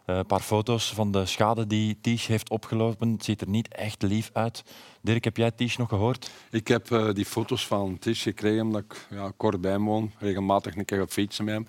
Eh, 0.05 0.17
een 0.17 0.27
paar 0.27 0.41
foto's 0.41 0.95
van 0.95 1.13
de 1.13 1.27
schade 1.27 1.67
die 1.67 1.99
Ties 2.01 2.27
heeft 2.27 2.51
opgelopen. 2.51 3.13
Het 3.13 3.25
ziet 3.25 3.41
er 3.41 3.49
niet 3.49 3.75
echt 3.75 4.03
lief 4.03 4.31
uit. 4.33 4.65
Dirk, 5.01 5.25
heb 5.25 5.37
jij 5.37 5.51
Ties 5.51 5.77
nog 5.77 5.89
gehoord? 5.89 6.31
Ik 6.51 6.69
heb 6.69 6.91
eh, 6.91 7.13
die 7.13 7.25
foto's 7.25 7.67
van 7.67 7.99
Tish 7.99 8.23
gekregen 8.23 8.63
omdat 8.63 8.83
ik 8.83 9.07
ja, 9.11 9.33
kort 9.37 9.61
bij 9.61 9.71
hem 9.71 9.85
woon. 9.85 10.13
Regelmatig 10.19 10.77
een 10.77 10.85
keer 10.85 11.03
op 11.03 11.11
fietsen 11.11 11.45
met 11.45 11.55
hem. 11.55 11.67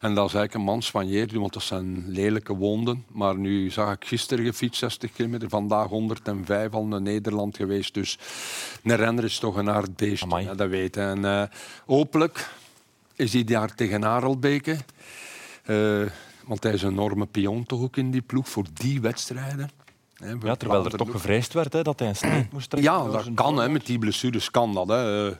En 0.00 0.14
dat 0.14 0.26
is 0.28 0.34
eigenlijk 0.34 0.54
een 0.54 0.72
mans 0.72 0.90
van 0.90 1.08
Jeer, 1.08 1.40
want 1.40 1.52
dat 1.52 1.62
zijn 1.62 2.04
lelijke 2.08 2.54
wonden. 2.54 3.04
Maar 3.12 3.36
nu 3.36 3.70
zag 3.70 3.92
ik 3.92 4.04
gisteren 4.06 4.44
gefietst 4.44 4.78
60 4.78 5.12
kilometer, 5.12 5.48
vandaag 5.48 5.86
105 5.88 6.72
al 6.72 6.84
naar 6.86 7.00
Nederland 7.02 7.56
geweest. 7.56 7.94
Dus 7.94 8.18
een 8.82 8.96
renner 8.96 9.24
is 9.24 9.38
toch 9.38 9.56
een 9.56 9.66
hard 9.66 9.96
beest, 9.96 10.24
dat 10.56 10.68
weet 10.68 10.94
je. 10.94 11.00
En 11.00 11.24
eh, 11.24 11.42
hopelijk 11.86 12.50
is 13.16 13.32
hij 13.32 13.44
daar 13.44 13.74
tegen 13.74 14.04
Arelbeke. 14.04 14.76
Eh, 15.64 16.02
want 16.44 16.62
hij 16.62 16.72
is 16.72 16.82
een 16.82 16.90
enorme 16.90 17.26
pion 17.26 17.64
toch 17.66 17.80
ook 17.80 17.96
in 17.96 18.10
die 18.10 18.22
ploeg 18.22 18.48
voor 18.48 18.64
die 18.72 19.00
wedstrijden. 19.00 19.70
Ja, 20.42 20.54
terwijl 20.56 20.84
er 20.84 20.96
toch 20.96 21.10
gevreesd 21.10 21.52
werd 21.52 21.84
dat 21.84 21.98
hij 21.98 22.08
een 22.08 22.16
streep 22.16 22.52
moest 22.52 22.70
trekken. 22.70 22.92
Ja, 22.92 23.04
dat 23.04 23.24
kan. 23.34 23.36
Voorhoofd. 23.36 23.70
Met 23.70 23.86
die 23.86 23.98
blessures 23.98 24.50
kan 24.50 24.74
dat. 24.74 24.88
Hè. 24.88 25.28
Eh, 25.30 25.36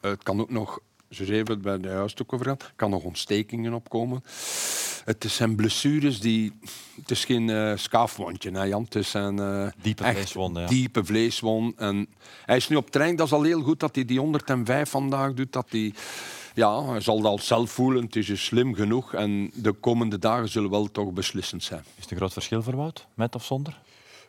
Het 0.00 0.22
kan 0.22 0.40
ook 0.40 0.50
nog, 0.50 0.80
ze 1.12 1.24
hebben 1.24 1.54
het 1.54 1.62
bij 1.62 1.78
de 1.78 1.88
juist 1.88 2.22
ook 2.22 2.32
over 2.32 2.44
gehad, 2.46 2.62
er 2.62 2.72
kan 2.76 2.90
nog 2.90 3.02
ontstekingen 3.02 3.72
opkomen. 3.72 4.22
Het 5.04 5.24
zijn 5.28 5.54
blessures 5.54 6.20
die... 6.20 6.52
Het 7.00 7.10
is 7.10 7.24
geen 7.24 7.50
eh, 7.50 7.72
schaafwondje, 7.76 8.50
hè, 8.50 8.62
Jan. 8.62 8.82
Het 8.82 8.94
is 8.94 9.14
een 9.14 9.38
eh, 9.38 9.66
Diepe 9.82 10.04
echt 10.04 10.14
vleeswonden, 10.14 10.62
ja. 10.62 10.68
diepe 10.68 11.04
vleeswond. 11.04 11.76
En 11.76 12.08
hij 12.44 12.56
is 12.56 12.68
nu 12.68 12.76
op 12.76 12.90
trein. 12.90 13.16
Dat 13.16 13.26
is 13.26 13.32
al 13.32 13.42
heel 13.42 13.62
goed 13.62 13.80
dat 13.80 13.94
hij 13.94 14.04
die 14.04 14.18
105 14.18 14.90
vandaag 14.90 15.34
doet. 15.34 15.52
Dat 15.52 15.66
hij, 15.70 15.94
ja, 16.54 16.84
hij 16.84 17.00
zal 17.00 17.16
dat 17.20 17.30
al 17.30 17.38
zelf 17.38 17.70
voelen. 17.70 18.04
Het 18.04 18.16
is 18.16 18.26
dus 18.26 18.44
slim 18.44 18.74
genoeg. 18.74 19.14
En 19.14 19.50
de 19.54 19.72
komende 19.72 20.18
dagen 20.18 20.48
zullen 20.48 20.70
wel 20.70 20.90
toch 20.90 21.12
beslissend 21.12 21.62
zijn. 21.62 21.84
Is 21.96 22.02
het 22.02 22.10
een 22.10 22.16
groot 22.16 22.32
verschil 22.32 22.62
voor 22.62 22.76
Wout, 22.76 23.06
met 23.14 23.34
of 23.34 23.44
zonder? 23.44 23.80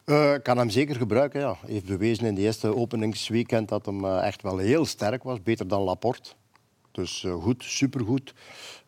Eh, 0.06 0.34
kan 0.44 0.58
hem 0.58 0.70
zeker 0.70 0.96
gebruiken, 0.96 1.40
ja. 1.40 1.58
Hij 1.62 1.74
heeft 1.74 1.86
bewezen 1.86 2.26
in 2.26 2.36
de 2.36 2.42
eerste 2.42 2.76
openingsweekend 2.76 3.70
dat 3.70 3.86
hem 3.86 4.06
echt 4.06 4.42
wel 4.42 4.58
heel 4.58 4.86
sterk 4.86 5.24
was. 5.24 5.42
Beter 5.42 5.68
dan 5.68 5.82
Laporte. 5.82 6.30
Dus 6.94 7.24
eh, 7.24 7.34
goed, 7.34 7.64
supergoed. 7.64 8.34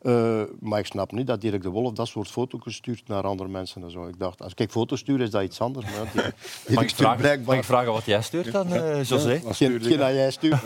Eh, 0.02 0.42
maar 0.60 0.80
ik 0.80 0.86
snap 0.86 1.12
niet 1.12 1.28
dat 1.28 1.42
Dirk 1.42 1.62
de 1.62 1.70
Wolf 1.70 1.94
dat 1.94 2.08
soort 2.08 2.28
foto's 2.32 2.76
stuurt 2.76 3.08
naar 3.08 3.24
andere 3.24 3.50
mensen. 3.50 3.84
En 3.84 3.92
zo. 3.92 4.08
Ik 4.08 4.20
dacht, 4.20 4.42
als 4.42 4.54
ik 4.56 4.72
foto's 4.72 5.00
stuur, 5.00 5.22
is 5.22 5.30
dat 5.30 5.44
iets 5.44 5.62
anders. 5.62 5.86
Maar 5.86 5.94
ja, 6.24 6.32
die- 6.66 6.76
Mag 6.76 6.84
ik, 6.84 6.90
vragen, 6.90 7.04
mag 7.14 7.18
blijkbaar 7.18 7.58
ik 7.58 7.64
vragen 7.64 7.92
wat 7.92 8.06
jij 8.06 8.22
stuurt 8.22 8.52
dan, 8.52 8.74
eh, 8.74 9.04
José? 9.04 9.42
Wat 9.44 9.56
geen, 9.56 9.80
dat 9.80 9.98
jij 9.98 10.32
stuurt, 10.32 10.64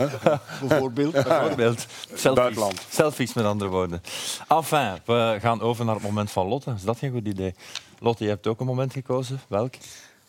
bijvoorbeeld. 0.60 1.12
Bijvoorbeeld. 1.28 1.86
Selfies. 2.14 2.34
Buitenland. 2.34 2.86
Selfies, 2.90 3.34
met 3.34 3.46
andere 3.46 3.70
woorden. 3.70 4.02
Enfin, 4.48 4.98
we 5.06 5.38
gaan 5.40 5.62
over 5.62 5.86
naar 5.86 5.96
het 5.96 6.04
moment 6.04 6.32
van 6.32 6.48
Lotte. 6.48 6.74
Is 6.76 6.84
dat 6.84 6.98
geen 6.98 7.12
goed 7.12 7.28
idee? 7.28 7.54
Lotte, 8.00 8.24
je 8.24 8.30
hebt 8.30 8.48
ook 8.48 8.60
een 8.60 8.66
moment 8.66 8.94
gekozen. 8.94 9.40
Welk? 9.48 9.74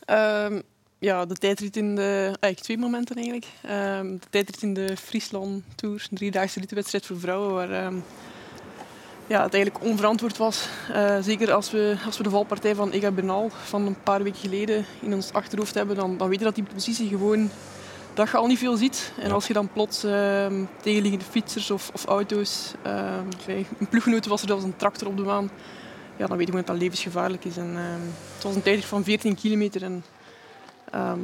Ehm, 0.05 0.61
ja, 1.01 1.27
de 1.27 1.35
tijdrit 1.35 1.77
in 1.77 1.95
de... 1.95 2.25
Eigenlijk 2.25 2.61
twee 2.61 2.79
momenten 2.79 3.17
eigenlijk. 3.17 3.47
Ehm, 3.63 4.13
de 4.13 4.27
tijdrit 4.31 4.63
in 4.63 4.75
de 4.75 4.97
Friesland 4.97 5.63
Tour, 5.75 6.07
een 6.11 6.17
driedaagse 6.17 6.59
rittenwedstrijd 6.59 7.07
voor 7.07 7.21
vrouwen, 7.21 7.55
waar 7.55 7.71
ehm, 7.71 7.97
ja, 9.27 9.43
het 9.43 9.55
eigenlijk 9.55 9.85
onverantwoord 9.85 10.37
was. 10.37 10.69
Eh, 10.93 11.17
zeker 11.21 11.53
als 11.53 11.71
we, 11.71 11.97
als 12.07 12.17
we 12.17 12.23
de 12.23 12.31
valpartij 12.31 12.75
van 12.75 12.91
Ega 12.91 13.11
Bernal 13.11 13.51
van 13.65 13.87
een 13.87 14.03
paar 14.03 14.23
weken 14.23 14.41
geleden 14.41 14.85
in 15.01 15.15
ons 15.15 15.33
achterhoofd 15.33 15.75
hebben, 15.75 15.97
dan, 15.97 16.17
dan 16.17 16.29
weet 16.29 16.39
je 16.39 16.45
dat 16.45 16.55
die 16.55 16.65
positie 16.75 17.09
gewoon 17.09 17.51
dat 18.15 18.31
je 18.31 18.37
al 18.37 18.47
niet 18.47 18.59
veel 18.59 18.77
ziet. 18.77 19.13
En 19.19 19.29
Ja. 19.29 19.35
als 19.35 19.47
je 19.47 19.53
dan 19.53 19.73
plots 19.73 20.05
ehm, 20.05 20.65
tegenliggende 20.83 21.25
fietsers 21.25 21.71
of, 21.71 21.91
of 21.95 22.05
auto's... 22.05 22.73
bij 23.47 23.67
een 23.79 23.89
ploeggenoot 23.89 24.27
was 24.27 24.41
er 24.43 24.49
zelfs 24.49 24.65
een 24.65 24.77
tractor 24.77 25.09
op 25.09 25.17
de 25.17 25.23
baan. 25.23 25.51
Ja, 26.17 26.27
dan 26.27 26.37
weet 26.37 26.47
je 26.47 26.53
gewoon 26.53 26.67
dat 26.67 26.67
dat 26.67 26.83
levensgevaarlijk 26.83 27.45
is. 27.45 27.57
En, 27.57 27.77
het 28.35 28.43
was 28.43 28.55
een 28.55 28.63
tijdrit 28.63 28.85
van 28.85 29.05
14 29.05 29.35
kilometer. 29.35 29.83
En, 29.83 30.05
ehm, 30.91 31.21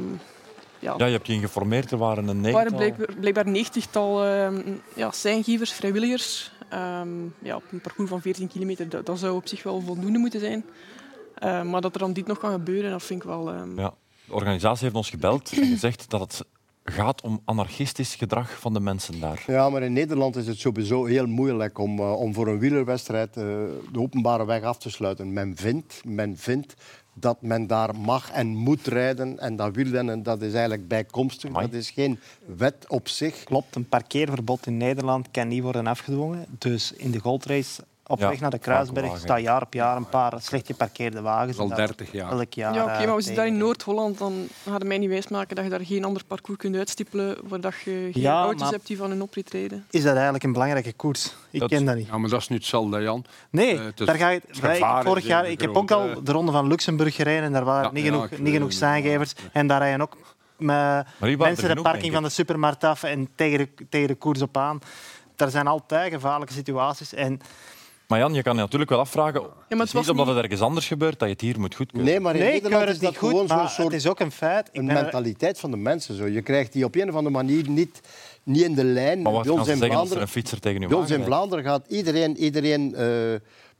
ja, 0.79 0.93
Ja, 0.97 1.05
je 1.05 1.11
hebt 1.11 1.27
je 1.27 1.33
geïnformeerd. 1.33 1.91
Er 1.91 1.97
waren 1.97 2.27
een 2.27 2.45
er 2.45 2.51
waren 2.51 2.71
negental... 2.71 2.95
blijkbaar, 2.95 3.15
blijkbaar 3.19 3.65
90-tal 3.65 4.25
ehm, 4.25 4.61
ja, 4.95 5.11
seingevers, 5.11 5.71
vrijwilligers. 5.71 6.51
Ehm, 6.69 7.09
ja, 7.39 7.55
op 7.55 7.63
een 7.71 7.81
parcours 7.81 8.09
van 8.09 8.21
14 8.21 8.47
kilometer, 8.47 8.89
dat, 8.89 9.05
dat 9.05 9.19
zou 9.19 9.35
op 9.35 9.47
zich 9.47 9.63
wel 9.63 9.81
voldoende 9.81 10.19
moeten 10.19 10.39
zijn. 10.39 10.65
Eh, 11.35 11.63
maar 11.63 11.81
dat 11.81 11.93
er 11.93 11.99
dan 11.99 12.13
dit 12.13 12.27
nog 12.27 12.37
kan 12.37 12.51
gebeuren, 12.51 12.91
dat 12.91 13.03
vind 13.03 13.21
ik 13.21 13.27
wel... 13.27 13.51
ehm, 13.51 13.79
Ja. 13.79 13.93
De 14.25 14.33
organisatie 14.33 14.83
heeft 14.83 14.95
ons 14.95 15.09
gebeld 15.09 15.51
en 15.61 15.65
gezegd 15.67 16.09
dat 16.09 16.19
het 16.19 16.45
gaat 16.83 17.21
om 17.21 17.41
anarchistisch 17.45 18.15
gedrag 18.15 18.59
van 18.59 18.73
de 18.73 18.79
mensen 18.79 19.19
daar. 19.19 19.43
Ja, 19.47 19.69
maar 19.69 19.83
in 19.83 19.93
Nederland 19.93 20.35
is 20.35 20.47
het 20.47 20.59
sowieso 20.59 21.05
heel 21.05 21.25
moeilijk 21.27 21.77
om, 21.77 21.99
eh, 21.99 22.19
om 22.19 22.33
voor 22.33 22.47
een 22.47 22.59
wielerwedstrijd 22.59 23.37
eh, 23.37 23.43
de 23.91 23.99
openbare 23.99 24.45
weg 24.45 24.63
af 24.63 24.77
te 24.77 24.89
sluiten. 24.89 25.33
Men 25.33 25.55
vindt, 25.55 26.01
men 26.05 26.37
vindt 26.37 26.73
dat 27.19 27.41
men 27.41 27.67
daar 27.67 27.95
mag 27.95 28.31
en 28.31 28.47
moet 28.47 28.87
rijden. 28.87 29.39
En 29.39 29.55
dat 29.55 29.75
wielrennen 29.75 30.23
dat 30.23 30.41
is 30.41 30.51
eigenlijk 30.51 30.87
bijkomstig. 30.87 31.49
Amai. 31.49 31.65
Dat 31.65 31.75
is 31.75 31.89
geen 31.89 32.19
wet 32.45 32.85
op 32.87 33.07
zich. 33.07 33.43
Klopt, 33.43 33.75
een 33.75 33.87
parkeerverbod 33.87 34.65
in 34.65 34.77
Nederland 34.77 35.31
kan 35.31 35.47
niet 35.47 35.61
worden 35.61 35.87
afgedwongen. 35.87 36.45
Dus 36.57 36.93
in 36.93 37.11
de 37.11 37.19
goldrace 37.19 37.83
op 38.07 38.19
Ja, 38.19 38.29
weg 38.29 38.39
naar 38.39 38.49
de 38.49 38.57
Kruisberg 38.59 39.17
staan 39.17 39.41
jaar 39.41 39.61
op 39.61 39.73
jaar 39.73 39.95
een 39.97 40.09
paar 40.09 40.33
slecht 40.41 40.65
geparkeerde 40.65 41.21
wagens. 41.21 41.57
Al 41.57 41.63
En 41.63 41.69
dat 41.69 41.77
30 41.77 42.11
jaar. 42.11 42.31
Elk 42.31 42.53
jaar. 42.53 42.73
ja, 42.73 42.83
oké, 42.83 42.91
eh, 42.91 43.05
maar 43.05 43.15
we 43.15 43.21
zitten 43.21 43.35
daar 43.35 43.47
in 43.53 43.57
Noord-Holland, 43.57 44.17
dan 44.17 44.47
hadden 44.69 44.87
mij 44.87 44.97
niet 44.97 45.09
wijsmaken 45.09 45.55
dat 45.55 45.63
je 45.65 45.69
daar 45.71 45.85
geen 45.85 46.05
ander 46.05 46.23
parcours 46.25 46.57
kunt 46.59 46.75
uitstippelen 46.75 47.37
waar 47.43 47.59
dat 47.61 47.73
je 47.85 48.09
geen 48.11 48.21
Ja, 48.21 48.41
auto's 48.41 48.61
maar- 48.61 48.71
hebt 48.71 48.87
die 48.87 48.97
van 48.97 49.09
hun 49.09 49.21
oprit 49.21 49.51
rijden. 49.51 49.85
Is 49.89 50.03
dat 50.03 50.13
eigenlijk 50.13 50.43
een 50.43 50.51
belangrijke 50.53 50.93
koers? 50.93 51.35
Ik 51.51 51.59
Dat- 51.59 51.69
ken 51.69 51.85
dat 51.85 51.95
niet. 51.95 52.07
Ja, 52.07 52.17
maar 52.17 52.29
dat 52.29 52.41
is 52.41 52.47
nu 52.47 52.55
hetzelfde, 52.55 53.01
Jan. 53.01 53.25
Nee, 53.49 53.77
Eh, 53.77 53.83
het 53.85 53.97
daar 53.97 54.15
ga 54.15 54.29
je, 54.29 54.41
het 54.47 54.59
wij- 54.59 55.01
vorig 55.03 55.25
jaar, 55.25 55.49
ik 55.49 55.61
heb 55.61 55.77
ook 55.77 55.91
al 55.91 56.23
de 56.23 56.31
ronde 56.31 56.51
van 56.51 56.67
Luxemburg 56.67 57.15
gereden 57.15 57.43
en 57.43 57.51
daar 57.51 57.63
waren 57.65 57.83
Ja, 57.83 57.91
niet, 57.91 58.03
genoeg, 58.05 58.29
niet 58.39 58.53
genoeg 58.53 58.67
het. 58.69 58.77
zijngevers. 58.77 59.33
En 59.51 59.67
daar 59.67 59.79
rijden 59.79 60.01
ook 60.01 60.17
met 60.57 61.05
mensen 61.37 61.75
de 61.75 61.81
parking 61.81 62.13
van 62.13 62.23
de 62.23 62.29
supermarkt 62.29 62.83
af 62.83 63.03
en 63.03 63.29
tegen 63.35 63.57
de, 63.57 63.85
tegen 63.89 64.07
de 64.07 64.15
koers 64.15 64.41
op 64.41 64.57
aan. 64.57 64.79
Er 65.35 65.49
zijn 65.51 65.67
altijd 65.67 66.13
gevaarlijke 66.13 66.53
situaties. 66.53 67.13
En 67.13 67.39
Maar 68.07 68.19
Jan, 68.19 68.33
je 68.33 68.41
kan 68.41 68.53
je 68.55 68.59
natuurlijk 68.59 68.89
wel 68.89 68.99
afvragen, 68.99 69.41
maar 69.41 69.49
het 69.49 69.79
het 69.79 69.87
is 69.87 69.93
was 69.93 70.01
niet 70.01 70.09
omdat 70.11 70.27
het 70.35 70.43
ergens 70.43 70.61
anders 70.61 70.87
gebeurt 70.87 71.19
dat 71.19 71.27
je 71.27 71.33
het 71.33 71.43
hier 71.43 71.59
moet 71.59 71.75
goedkeuren. 71.75 72.09
Nee, 72.09 72.19
maar 72.19 72.35
in 72.35 72.39
nee, 72.41 72.55
ik 72.55 72.61
Nederland 72.61 72.87
is 72.87 72.93
het 72.93 73.01
dat 73.01 73.09
niet 73.11 73.19
goed, 73.19 73.29
gewoon 73.29 73.47
zo'n 73.47 73.67
soort 73.69 73.87
het 73.87 74.01
is 74.01 74.07
ook 74.07 74.19
een 74.19 74.31
feit. 74.31 74.67
Ik 74.71 74.79
een 74.79 74.85
ben 74.85 74.95
mentaliteit 74.95 75.59
van 75.59 75.71
de 75.71 75.77
mensen. 75.77 76.15
Zo. 76.15 76.25
Je 76.25 76.41
krijgt 76.41 76.73
die 76.73 76.85
op 76.85 76.95
een 76.95 77.09
of 77.09 77.15
andere 77.15 77.35
manier 77.35 77.69
niet, 77.69 78.01
niet 78.43 78.61
in 78.63 78.75
de 78.75 78.83
lijn. 78.83 79.21
Maar 79.21 79.31
wat 79.33 79.49
ons 79.49 79.65
ze 79.65 79.71
in 79.71 79.77
zeggen 79.77 79.81
als 79.81 79.89
er 79.89 79.91
Vlaanderen- 79.95 80.21
een 80.21 80.27
fietser 80.27 80.59
tegen 80.59 80.81
u 80.81 80.87
Bij 80.87 80.97
ons 80.97 81.11
in? 81.11 81.23
Vlaanderen 81.23 81.63
gaat 81.63 81.85
iedereen, 81.87 82.37
iedereen 82.37 82.95
eh, 82.95 83.05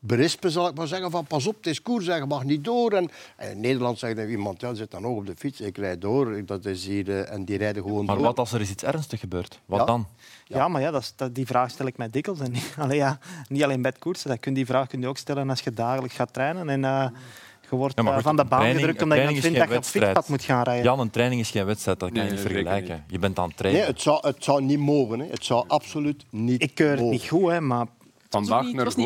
berispen, 0.07 0.51
zal 0.51 0.67
ik 0.67 0.75
maar 0.75 0.87
zeggen, 0.87 1.11
van 1.11 1.25
pas 1.25 1.47
op, 1.47 1.55
het 1.55 1.65
is 1.67 1.81
koers, 1.81 2.07
en 2.07 2.17
je 2.17 2.25
mag 2.25 2.43
niet 2.43 2.63
door. 2.63 2.91
En, 2.91 3.09
en 3.35 3.51
in 3.51 3.59
Nederland 3.59 3.99
zegt 3.99 4.15
dan 4.15 4.27
iemand, 4.27 4.61
ja, 4.61 4.73
zit 4.73 4.91
dan 4.91 5.05
ook 5.05 5.17
op 5.17 5.25
de 5.25 5.33
fiets, 5.37 5.61
ik 5.61 5.77
rijd 5.77 6.01
door. 6.01 6.37
Ik- 6.37 6.47
Dat 6.47 6.65
is 6.65 6.85
hier, 6.85 7.09
eh, 7.09 7.31
en 7.33 7.45
die 7.45 7.57
rijden 7.57 7.83
gewoon 7.83 8.05
Maar 8.05 8.15
door. 8.15 8.25
wat 8.25 8.39
als 8.39 8.51
er 8.51 8.61
is 8.61 8.69
iets 8.69 8.83
ernstigs 8.83 9.21
gebeurt? 9.21 9.59
Wat 9.65 9.79
Ja. 9.79 9.85
dan? 9.85 10.07
Ja, 10.45 10.67
maar 10.67 10.81
ja, 10.81 10.91
dat 10.91 11.01
is, 11.01 11.13
dat, 11.15 11.35
die 11.35 11.45
vraag 11.45 11.69
stel 11.69 11.85
ik 11.85 11.97
mij 11.97 12.09
dikwijls. 12.09 12.39
En 12.41 12.51
niet, 12.51 12.75
allee, 12.79 12.97
ja, 12.97 13.19
niet 13.49 13.63
alleen 13.63 13.81
bij 13.81 13.91
het 13.91 13.99
koersen. 13.99 14.29
Dat 14.29 14.39
kun, 14.39 14.53
die 14.53 14.65
vraag 14.65 14.87
kun 14.87 15.01
je 15.01 15.07
ook 15.07 15.17
stellen 15.17 15.49
als 15.49 15.61
je 15.61 15.71
dagelijks 15.71 16.15
gaat 16.15 16.33
trainen. 16.33 16.69
En 16.69 16.83
eh, 16.85 17.07
je 17.69 17.75
wordt 17.75 17.95
Ja, 17.95 18.01
maar 18.03 18.11
eh, 18.11 18.17
goed, 18.17 18.27
van 18.27 18.35
de 18.35 18.43
baan 18.45 18.59
training- 18.59 18.79
gedrukt 18.79 19.01
omdat 19.03 19.17
je 19.17 19.23
vindt 19.41 19.43
dat 19.43 19.53
je 19.53 19.59
geen 19.67 19.77
op 19.77 19.83
fietspad 19.83 20.27
moet 20.29 20.43
gaan 20.43 20.63
rijden. 20.63 20.83
Jan, 20.83 20.99
een 20.99 21.09
training 21.09 21.41
is 21.41 21.49
geen 21.51 21.65
wedstrijd, 21.65 21.99
dat 21.99 22.09
kan 22.11 22.17
je 22.17 22.23
Nee, 22.23 22.31
niet 22.31 22.41
vergelijken. 22.51 23.03
Je 23.07 23.19
bent 23.19 23.39
aan 23.39 23.47
het 23.47 23.57
trainen. 23.57 23.81
Nee, 23.81 23.91
het 23.91 24.01
zou, 24.01 24.27
het 24.27 24.43
zou 24.43 24.61
niet 24.63 24.79
mogen. 24.79 25.19
Hè. 25.19 25.25
Het 25.29 25.45
zou 25.45 25.63
absoluut 25.67 26.25
niet 26.29 26.61
Ik 26.63 26.75
keur 26.75 26.89
het 26.89 26.99
mogen. 26.99 27.11
niet 27.13 27.27
goed, 27.27 27.49
hè, 27.49 27.61
maar 27.61 27.85
Vandaag 28.29 28.63
niet- 28.65 28.75
naar 28.75 28.85
auto 28.85 29.03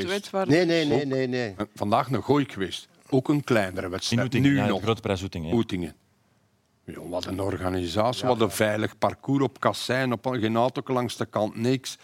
geweest. 0.00 0.30
Nee, 0.32 0.64
nee, 0.64 0.84
nee, 0.86 1.06
nee. 1.06 1.26
nee. 1.26 1.54
Vandaag 1.74 2.10
naar 2.10 2.22
Gooik 2.22 2.52
geweest. 2.52 2.88
Ook 3.10 3.28
een 3.28 3.44
kleinere 3.44 3.84
In 3.84 3.90
wedstrijd. 3.90 4.24
Oetingen, 4.24 4.50
Nu 4.50 4.56
ja, 4.56 4.66
nog. 4.66 4.82
grote 4.82 5.00
prijs 5.00 5.22
Oetingen. 5.22 5.48
ja. 5.48 5.54
Oetingen. 5.54 5.94
Ja, 6.84 6.94
wat 7.08 7.24
een 7.26 7.40
organisatie, 7.40 8.26
wat 8.26 8.40
een 8.40 8.50
veilig 8.50 8.98
parcours 8.98 9.42
op 9.42 9.60
kassein, 9.60 10.12
op 10.12 10.26
geen 10.26 10.56
auto 10.56 10.82
langs 10.94 11.16
de 11.16 11.26
kant, 11.26 11.56
niks. 11.56 11.98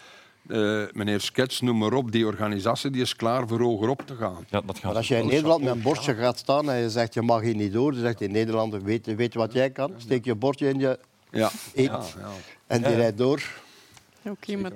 Eh, 0.47 0.83
meneer 0.91 1.19
Skets, 1.21 1.61
noem 1.61 1.77
maar 1.77 1.93
op, 1.93 2.11
die 2.11 2.25
organisatie 2.25 2.89
die 2.89 3.01
is 3.01 3.15
klaar 3.15 3.47
voor 3.47 3.59
hoger 3.61 3.89
op 3.89 4.01
te 4.05 4.15
gaan. 4.15 4.45
Ja, 4.49 4.61
dat 4.61 4.75
gaat 4.75 4.83
Maar 4.83 4.95
als 4.95 5.07
jij 5.07 5.19
in 5.21 5.27
Nederland 5.27 5.63
met 5.63 5.73
een 5.73 5.81
bordje 5.81 6.13
gaat 6.15 6.37
staan 6.37 6.69
en 6.71 6.77
je 6.81 6.89
zegt 6.89 7.13
je 7.13 7.21
mag 7.21 7.41
hier 7.41 7.55
niet 7.55 7.73
door, 7.73 7.91
dan 7.91 8.01
zegt 8.01 8.21
in 8.21 8.31
Nederland, 8.31 8.73
weet, 8.83 9.05
weet 9.15 9.33
je 9.33 9.39
wat 9.39 9.53
jij 9.53 9.69
kan? 9.69 9.93
Steek 9.97 10.25
je 10.25 10.35
bordje 10.35 10.69
in 10.69 10.79
je 10.79 10.99
Ja, 11.31 11.51
eet 11.75 11.85
ja, 11.85 12.01
ja. 12.19 12.29
en 12.67 12.81
die 12.83 12.95
rijdt 12.95 13.17
door. 13.17 13.41
Oké, 14.23 14.55
maar 14.55 14.71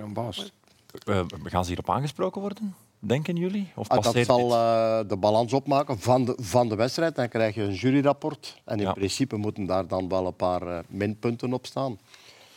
Eh, 1.04 1.20
gaan 1.44 1.64
ze 1.64 1.68
hierop 1.70 1.90
aangesproken 1.90 2.42
worden? 2.42 2.76
Denken 3.00 3.36
jullie? 3.36 3.68
Of 3.76 3.88
Ah, 3.90 4.02
dat 4.04 4.26
zal 4.26 4.52
eh, 4.52 5.00
de 5.08 5.18
balans 5.18 5.54
opmaken 5.54 6.00
van 6.00 6.26
de, 6.26 6.38
van 6.42 6.70
de 6.70 6.76
wedstrijd. 6.76 7.16
Dan 7.16 7.30
krijg 7.30 7.56
je 7.56 7.62
een 7.64 7.74
juryrapport. 7.74 8.62
En 8.66 8.78
in 8.78 8.84
Ja. 8.84 8.94
principe 8.94 9.36
moeten 9.36 9.66
daar 9.66 9.88
dan 9.88 10.10
wel 10.10 10.26
een 10.26 10.36
paar 10.36 10.68
eh, 10.68 10.80
minpunten 10.88 11.54
op 11.54 11.66
staan. 11.66 12.00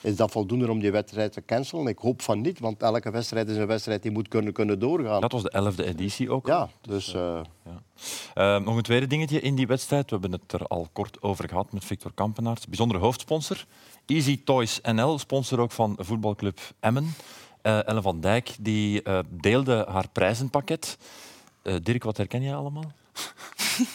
Is 0.01 0.17
dat 0.17 0.31
voldoende 0.31 0.71
om 0.71 0.81
die 0.81 0.91
wedstrijd 0.91 1.33
te 1.33 1.45
cancelen? 1.45 1.87
Ik 1.87 1.99
hoop 1.99 2.23
van 2.23 2.41
niet, 2.41 2.59
want 2.59 2.83
elke 2.83 3.11
wedstrijd 3.11 3.49
is 3.49 3.57
een 3.57 3.67
wedstrijd 3.67 4.03
die 4.03 4.11
moet 4.11 4.29
kunnen, 4.29 4.53
kunnen 4.53 4.79
doorgaan. 4.79 5.21
Dat 5.21 5.33
was 5.33 5.43
de 5.43 5.51
elfde 5.51 5.85
editie 5.87 6.31
ook. 6.31 6.47
Ja, 6.47 6.69
dus 6.81 7.15
eh, 7.15 7.41
Eh, 8.35 8.59
nog 8.61 8.77
een 8.77 8.83
tweede 8.83 9.07
dingetje 9.07 9.41
in 9.41 9.55
die 9.55 9.67
wedstrijd. 9.67 10.11
We 10.11 10.19
hebben 10.21 10.41
het 10.41 10.53
er 10.53 10.67
al 10.67 10.89
kort 10.93 11.23
over 11.23 11.49
gehad 11.49 11.73
met 11.73 11.85
Victor 11.85 12.13
Kampenaerts. 12.15 12.67
Bijzondere 12.67 13.01
hoofdsponsor. 13.01 13.67
Easy 14.07 14.41
Toys 14.45 14.81
NL, 14.93 15.19
sponsor 15.19 15.61
ook 15.61 15.73
van 15.73 15.97
voetbalclub 16.01 16.59
Emmen. 16.81 17.15
Eh, 17.69 17.87
Ellen 17.89 18.03
van 18.03 18.21
Dijk 18.21 18.51
die, 18.61 19.03
eh, 19.03 19.19
deelde 19.29 19.87
haar 19.91 20.09
prijzenpakket. 20.13 20.99
Eh, 21.63 21.75
Dirk, 21.83 22.03
wat 22.05 22.17
herken 22.17 22.43
jij 22.43 22.55
allemaal? 22.55 22.93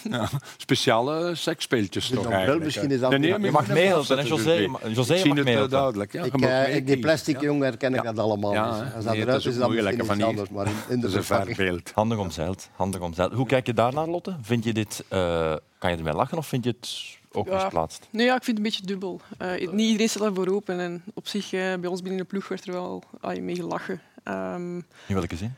Ja, 0.10 0.30
speciale 0.58 1.36
seksspeeltjes 1.36 2.08
Dus 2.08 2.18
toch 2.18 2.32
eigenlijk. 2.32 2.64
misschien 2.64 2.92
eens 2.92 3.02
aan 3.02 3.10
Nee, 3.10 3.20
nee, 3.20 3.40
Je 3.40 3.52
mag 3.52 3.68
meehelpen, 3.68 4.18
hè, 4.18 4.24
José? 4.24 4.68
José 4.88 5.18
zie 5.18 5.28
mag 5.28 5.38
het 5.38 5.38
eh, 5.38 5.44
meehelpen. 5.44 5.70
duidelijk. 5.70 6.14
Ja. 6.14 6.24
Je 6.24 6.68
Ik, 6.68 6.76
ik, 6.76 6.88
die 6.88 7.00
plastic 7.00 7.36
ja. 7.36 7.42
jongen 7.42 7.64
herken 7.64 7.94
ik 7.94 8.04
Ja. 8.04 8.12
dat 8.12 8.26
allemaal. 8.26 8.54
Ja, 8.54 8.72
dus 8.84 8.94
als 8.96 9.04
dat 9.04 9.14
Nee, 9.14 9.22
eruit 9.22 9.28
dat 9.28 9.36
is 9.40 9.46
is, 9.46 9.58
dan 9.58 9.72
misschien 9.72 9.98
iets 10.00 10.08
hier. 10.18 10.26
anders. 10.26 10.50
Maar 10.50 10.66
in, 10.66 10.74
in 10.90 10.96
de 11.00 11.10
Dat 11.10 11.22
is 11.22 11.30
een. 11.30 11.92
Handig 11.94 12.18
omzeild, 12.18 12.70
handig 12.76 13.02
omzeild. 13.02 13.34
Hoe 13.34 13.46
kijk 13.46 13.66
je 13.66 13.74
daarnaar, 13.74 14.08
Lotte? 14.08 14.36
Vind 14.42 14.64
je 14.64 14.74
dit, 14.74 15.04
eh, 15.08 15.54
kan 15.78 15.92
je 15.92 15.98
ermee 15.98 16.14
lachen 16.14 16.38
of 16.38 16.48
vind 16.48 16.64
je 16.64 16.70
het 16.70 17.18
ook 17.36 17.48
Ja. 17.48 17.54
misplaatst? 17.64 18.08
Nee, 18.10 18.26
ja, 18.26 18.36
ik 18.36 18.44
vind 18.44 18.58
het 18.58 18.66
een 18.66 18.72
beetje 18.72 18.86
dubbel. 18.86 19.22
Eh, 19.38 19.52
niet 19.72 19.86
iedereen 19.88 20.10
staat 20.10 20.22
daarvoor 20.24 20.48
open. 20.48 20.80
En 20.80 21.04
op 21.14 21.28
zich, 21.28 21.54
eh, 21.54 21.60
bij 21.76 21.90
ons 21.90 22.02
binnen 22.02 22.20
de 22.22 22.26
ploeg 22.28 22.48
werd 22.48 22.66
er 22.68 22.74
wel 22.74 23.04
ah, 23.22 23.40
mee 23.42 23.56
gelachen. 23.56 24.02
Ehm, 24.24 24.76
In 24.76 24.84
welke 25.08 25.36
zin? 25.36 25.54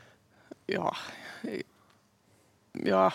ja, 0.65 0.93
eh, 1.43 1.59
ja, 2.71 3.13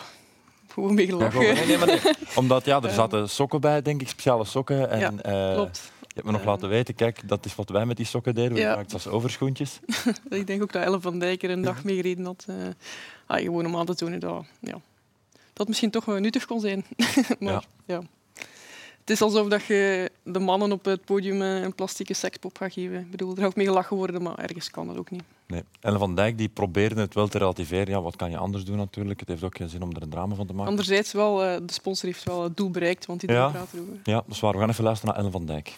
gewoon 0.69 0.95
mee 0.95 1.07
Ja, 1.07 1.13
gelachen. 1.13 1.41
gewoon- 1.41 1.55
nee, 1.59 1.67
nee, 1.67 1.79
maar 1.79 1.87
nee. 1.87 2.01
Omdat 2.35 2.65
ja, 2.65 2.83
er 2.83 2.91
zaten 2.91 3.29
sokken 3.29 3.61
bij, 3.61 3.83
denk 3.83 4.01
ik, 4.01 4.09
speciale 4.09 4.45
sokken. 4.45 4.91
En, 4.91 5.21
Ja, 5.23 5.55
Klopt. 5.55 5.93
Je 6.01 6.17
hebt 6.17 6.27
me 6.27 6.33
nog 6.33 6.41
Eh. 6.41 6.47
laten 6.47 6.69
weten, 6.69 6.95
kijk, 6.95 7.29
dat 7.29 7.45
is 7.45 7.55
wat 7.55 7.69
wij 7.69 7.87
met 7.87 7.97
die 7.97 8.07
sokken 8.07 8.35
deden. 8.35 8.53
We 8.53 8.59
Ja. 8.61 8.75
maakten 8.75 8.93
als 8.95 9.07
overschoentjes. 9.09 9.81
Ik 10.29 10.47
denk 10.47 10.63
ook 10.63 10.73
dat 10.73 10.83
Ellen 10.83 11.01
van 11.03 11.19
Dijk 11.19 11.43
er 11.43 11.51
een 11.51 11.63
dag 11.63 11.85
mee 11.85 11.97
gereden 11.97 12.25
had. 12.25 12.45
eh, 12.49 12.55
ah, 13.27 13.41
gewoon 13.41 13.67
om 13.67 13.77
aan 13.77 13.87
te 13.87 13.95
tonen 13.95 14.21
dat 14.21 14.45
ja, 14.61 14.81
dat 15.53 15.69
misschien 15.69 15.91
toch 15.91 16.05
wel 16.05 16.19
nuttig 16.19 16.47
kon 16.47 16.61
zijn. 16.61 16.85
maar, 17.39 17.53
Ja. 17.53 17.63
ja. 17.85 18.01
Het 19.11 19.19
is 19.19 19.25
alsof 19.25 19.49
dat 19.49 19.65
je 19.65 20.11
de 20.23 20.39
mannen 20.39 20.73
op 20.73 20.85
het 20.85 21.05
podium 21.05 21.43
eh, 21.43 21.63
een 21.63 21.75
plastieke 21.75 22.15
sekspop 22.15 22.57
gaat 22.59 22.73
geven. 22.73 22.99
Ik 23.01 23.11
bedoel, 23.11 23.37
er 23.37 23.43
gaat 23.43 23.57
mee 23.57 23.67
gelachen 23.67 23.97
worden, 23.97 24.23
maar 24.23 24.39
ergens 24.39 24.71
kan 24.71 24.87
dat 24.87 24.97
ook 24.97 25.11
niet. 25.11 25.23
Nee. 25.47 25.63
Ellen 25.81 25.99
van 25.99 26.15
Dijk 26.15 26.39
die 26.39 26.49
probeerde 26.49 27.01
het 27.01 27.15
wel 27.15 27.29
te 27.29 27.39
relativeren. 27.39 27.89
Ja, 27.89 28.03
wat 28.03 28.17
kan 28.17 28.31
je 28.31 28.37
anders 28.37 28.65
doen 28.65 28.77
natuurlijk? 28.77 29.21
Het 29.21 29.29
heeft 29.29 29.43
ook 29.45 29.57
geen 29.57 29.69
zin 29.69 29.83
om 29.83 29.91
er 29.97 30.03
een 30.03 30.09
drama 30.11 30.35
van 30.35 30.47
te 30.47 30.53
maken. 30.53 30.71
Anderzijds 30.71 31.13
wel, 31.13 31.45
eh, 31.45 31.57
de 31.67 31.73
sponsor 31.73 32.09
heeft 32.09 32.25
wel 32.25 32.43
het 32.43 32.57
doel 32.57 32.71
bereikt, 32.71 33.07
want 33.07 33.23
Ja. 33.23 33.49
praat 33.49 33.69
erover. 33.75 33.95
Ja, 34.05 34.15
dat 34.15 34.25
is 34.29 34.41
waar. 34.41 34.53
We 34.53 34.59
gaan 34.59 34.69
even 34.71 34.85
luisteren 34.85 35.15
naar 35.15 35.23
Ellen 35.25 35.33
van 35.33 35.47
Dijk. 35.47 35.77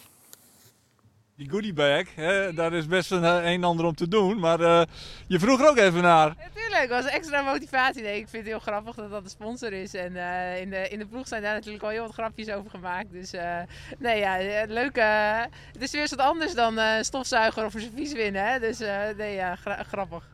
Die 1.35 1.49
goodiebag, 1.49 2.15
hè, 2.15 2.53
daar 2.53 2.73
is 2.73 2.87
best 2.87 3.11
een, 3.11 3.23
eh, 3.23 3.35
een 3.35 3.43
en 3.43 3.63
ander 3.63 3.85
om 3.85 3.95
te 3.95 4.07
doen. 4.07 4.39
Maar 4.39 4.59
eh, 4.59 4.81
je 5.27 5.39
vroeg 5.39 5.61
er 5.61 5.69
ook 5.69 5.77
even 5.77 6.01
naar. 6.01 6.27
Natuurlijk, 6.37 6.89
dat 6.89 7.03
was 7.03 7.11
extra 7.11 7.41
motivatie. 7.41 8.01
Nee, 8.01 8.19
ik 8.19 8.27
vind 8.27 8.43
het 8.43 8.51
heel 8.51 8.59
grappig 8.61 8.95
dat 8.95 9.09
dat 9.09 9.23
de 9.23 9.29
sponsor 9.29 9.73
is. 9.73 9.93
En 9.93 10.15
eh, 10.15 10.61
in, 10.61 10.69
de, 10.69 10.87
in 10.89 10.99
de 10.99 11.05
ploeg 11.05 11.27
zijn 11.27 11.41
daar 11.41 11.53
natuurlijk 11.53 11.83
al 11.83 11.89
heel 11.89 12.01
wat 12.01 12.13
grapjes 12.13 12.49
over 12.49 12.69
gemaakt. 12.69 13.11
Dus 13.11 13.33
eh, 13.33 13.57
nee, 13.99 14.19
ja, 14.19 14.37
leuk. 14.67 14.95
eh, 14.97 15.39
het 15.73 15.81
is 15.81 15.91
weer 15.91 16.01
eens 16.01 16.09
wat 16.09 16.19
anders 16.25 16.53
dan 16.53 16.77
eh, 16.79 16.97
een 16.97 17.05
stofzuiger 17.05 17.65
of 17.65 17.73
een 17.73 17.81
servies 17.81 18.13
winnen. 18.13 18.47
Hè? 18.51 18.59
Dus 18.59 18.79
eh, 18.79 18.97
nee, 19.17 19.35
ja, 19.35 19.55
gra- 19.55 19.83
grappig. 19.83 20.27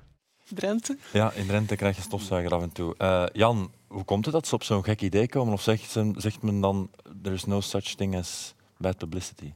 Drenthe. 0.49 0.97
Ja, 1.13 1.31
in 1.31 1.47
Drenthe 1.47 1.75
krijg 1.75 1.95
je 1.95 2.01
stofzuiger 2.01 2.51
af 2.53 2.61
en 2.61 2.71
toe. 2.71 2.95
Eh, 2.97 3.23
Jan, 3.33 3.71
hoe 3.87 4.03
komt 4.03 4.25
het 4.25 4.33
dat 4.33 4.47
ze 4.47 4.55
op 4.55 4.63
zo'n 4.63 4.83
gek 4.83 5.01
idee 5.01 5.27
komen? 5.27 5.53
Of 5.53 5.61
zegt, 5.61 5.89
ze, 5.91 6.11
zegt 6.15 6.41
men 6.41 6.61
dan, 6.61 6.89
there 7.23 7.35
is 7.35 7.45
no 7.45 7.61
such 7.61 7.83
thing 7.95 8.15
as 8.15 8.53
bad 8.77 8.97
publicity? 8.97 9.53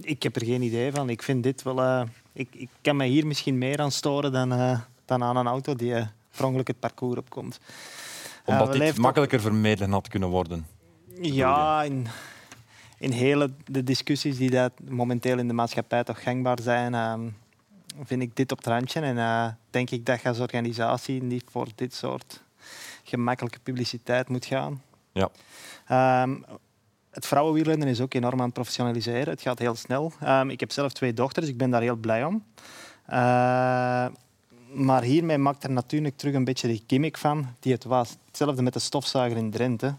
Ik 0.00 0.22
heb 0.22 0.36
er 0.36 0.44
geen 0.44 0.62
idee 0.62 0.92
van. 0.92 1.10
Ik 1.10 1.22
vind 1.22 1.42
dit 1.42 1.62
wel... 1.62 1.82
eh, 1.82 2.02
ik, 2.32 2.48
ik 2.52 2.68
kan 2.80 2.96
me 2.96 3.06
hier 3.06 3.26
misschien 3.26 3.58
meer 3.58 3.80
aan 3.80 3.92
storen 3.92 4.32
dan, 4.32 4.52
eh, 4.52 4.80
dan 5.04 5.22
aan 5.22 5.36
een 5.36 5.46
auto 5.46 5.74
die 5.74 5.90
uh, 5.90 6.06
per 6.36 6.44
ongeluk 6.44 6.66
het 6.66 6.78
parcours 6.80 7.18
opkomt. 7.18 7.60
Omdat 8.44 8.72
dit 8.72 8.98
makkelijker 8.98 9.40
vermeden 9.40 9.92
had 9.92 10.08
kunnen 10.08 10.28
worden. 10.28 10.66
Ja, 11.20 11.82
in, 11.82 12.06
in 12.98 13.12
hele 13.12 13.50
de 13.64 13.84
discussies 13.84 14.36
die 14.36 14.50
dat 14.50 14.72
momenteel 14.88 15.38
in 15.38 15.48
de 15.48 15.54
maatschappij 15.54 16.04
toch 16.04 16.22
gangbaar 16.22 16.58
zijn, 16.62 16.94
ehm, 16.94 17.28
vind 18.04 18.22
ik 18.22 18.36
dit 18.36 18.52
op 18.52 18.58
het 18.58 18.66
randje. 18.66 19.00
En 19.00 19.58
denk 19.70 19.90
ik 19.90 20.06
dat 20.06 20.22
je 20.22 20.28
als 20.28 20.38
organisatie 20.38 21.22
niet 21.22 21.44
voor 21.50 21.66
dit 21.74 21.94
soort 21.94 22.42
gemakkelijke 23.04 23.58
publiciteit 23.58 24.28
moet 24.28 24.44
gaan. 24.44 24.82
Ja. 25.12 25.30
Ehm, 25.86 26.36
het 27.18 27.26
vrouwenwielrennen 27.26 27.88
is 27.88 28.00
ook 28.00 28.14
enorm 28.14 28.38
aan 28.38 28.44
het 28.44 28.54
professionaliseren. 28.54 29.28
Het 29.28 29.40
gaat 29.42 29.58
heel 29.58 29.74
snel. 29.74 30.12
Ehm, 30.20 30.50
ik 30.50 30.60
heb 30.60 30.72
zelf 30.72 30.92
twee 30.92 31.14
dochters, 31.14 31.46
ik 31.46 31.56
ben 31.56 31.70
daar 31.70 31.80
heel 31.82 31.96
blij 31.96 32.24
om. 32.24 32.44
Eh, 33.06 34.06
maar 34.72 35.02
hiermee 35.02 35.38
maakt 35.38 35.64
er 35.64 35.70
natuurlijk 35.70 36.16
terug 36.16 36.34
een 36.34 36.44
beetje 36.44 36.68
de 36.68 36.82
gimmick 36.86 37.16
van 37.18 37.46
die 37.60 37.72
het 37.72 37.84
was. 37.84 38.16
Hetzelfde 38.26 38.62
met 38.62 38.72
de 38.72 38.78
stofzuiger 38.78 39.38
in 39.38 39.50
Drenthe. 39.50 39.94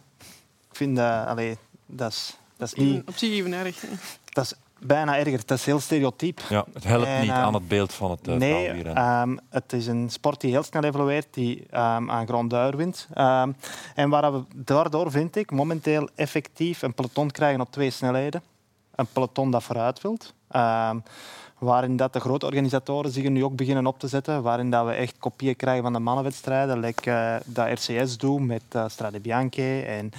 Ik 0.69 0.75
vind 0.75 0.95
dat, 0.95 1.25
allee, 1.25 1.57
dat 1.85 2.11
is, 2.11 2.37
dat 2.57 2.67
is 2.67 2.73
niet, 2.73 3.07
Op 3.07 3.17
zich 3.17 3.29
even 3.31 3.53
erg. 3.53 3.81
hè. 3.81 3.87
dat 4.29 4.45
is 4.45 4.53
bijna 4.79 5.17
erger. 5.17 5.41
Dat 5.45 5.57
is 5.57 5.65
heel 5.65 5.79
stereotyp. 5.79 6.39
Ja, 6.49 6.65
het 6.73 6.83
helpt 6.83 7.07
En, 7.07 7.21
niet 7.21 7.29
ehm, 7.29 7.39
aan 7.39 7.53
het 7.53 7.67
beeld 7.67 7.93
van 7.93 8.11
het 8.11 8.27
uh, 8.27 8.35
nee, 8.35 8.83
ehm, 8.83 9.37
het 9.49 9.73
is 9.73 9.87
een 9.87 10.09
sport 10.09 10.41
die 10.41 10.51
heel 10.51 10.63
snel 10.63 10.83
evolueert, 10.83 11.27
die 11.31 11.65
ehm, 11.69 12.11
aan 12.11 12.27
grondduur 12.27 12.77
wint. 12.77 13.07
Ehm, 13.13 13.51
en 13.95 14.09
waar 14.09 14.33
we 14.33 14.43
daardoor, 14.55 15.11
vind 15.11 15.35
ik, 15.35 15.51
momenteel 15.51 16.09
effectief 16.15 16.81
een 16.81 16.93
peloton 16.93 17.31
krijgen 17.31 17.61
op 17.61 17.71
twee 17.71 17.89
snelheden. 17.89 18.41
Een 18.95 19.07
peloton 19.13 19.51
dat 19.51 19.63
vooruit 19.63 20.01
wilt. 20.01 20.33
Waarin 21.59 21.97
dat 21.97 22.13
de 22.13 22.19
grote 22.19 22.45
organisatoren 22.45 23.11
zich 23.11 23.23
er 23.23 23.31
nu 23.31 23.43
ook 23.43 23.55
beginnen 23.55 23.87
op 23.87 23.99
te 23.99 24.07
zetten. 24.07 24.41
Waarin 24.41 24.69
dat 24.69 24.85
we 24.85 24.91
echt 24.91 25.17
kopieën 25.17 25.55
krijgen 25.55 25.83
van 25.83 25.93
de 25.93 25.99
mannenwedstrijden. 25.99 26.79
Like 26.79 27.09
uh, 27.09 27.35
dat 27.45 27.67
RCS 27.67 28.17
doet 28.17 28.45
met 28.45 28.63
uh, 28.75 28.83
Strade 28.87 29.19
Bianche. 29.19 29.81
En 29.81 30.11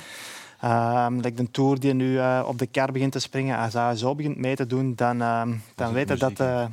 like 1.21 1.35
de 1.35 1.51
Tour 1.51 1.81
die 1.81 1.95
nu 1.95 2.13
uh, 2.13 2.45
op 2.47 2.59
de 2.59 2.67
kar 2.67 2.93
begint 2.93 3.13
te 3.13 3.19
springen. 3.19 3.59
Als 3.59 3.73
hij 3.73 3.97
zo 3.97 4.15
begint 4.15 4.37
mee 4.37 4.57
te 4.57 4.67
doen, 4.67 4.95
dan, 4.95 5.21
uh, 5.21 5.49
dan 5.75 5.93
weten 5.93 6.19
dat, 6.19 6.41
uh, 6.41 6.67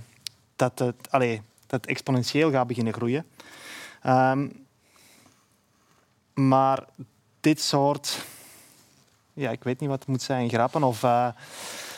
dat, 0.56 0.80
het, 0.80 0.96
allee, 1.10 1.42
dat 1.68 1.82
het 1.82 1.90
exponentieel 1.90 2.52
gaat 2.52 2.68
beginnen 2.68 2.94
groeien. 2.94 3.26
Um, 4.06 4.66
maar 6.34 6.84
dit 7.40 7.62
soort... 7.62 8.26
Ja, 9.34 9.52
ik 9.52 9.64
weet 9.64 9.80
niet 9.80 9.90
wat 9.90 10.00
het 10.00 10.08
moet 10.08 10.22
zijn. 10.22 10.50
Grappen 10.50 10.84
of... 10.84 11.06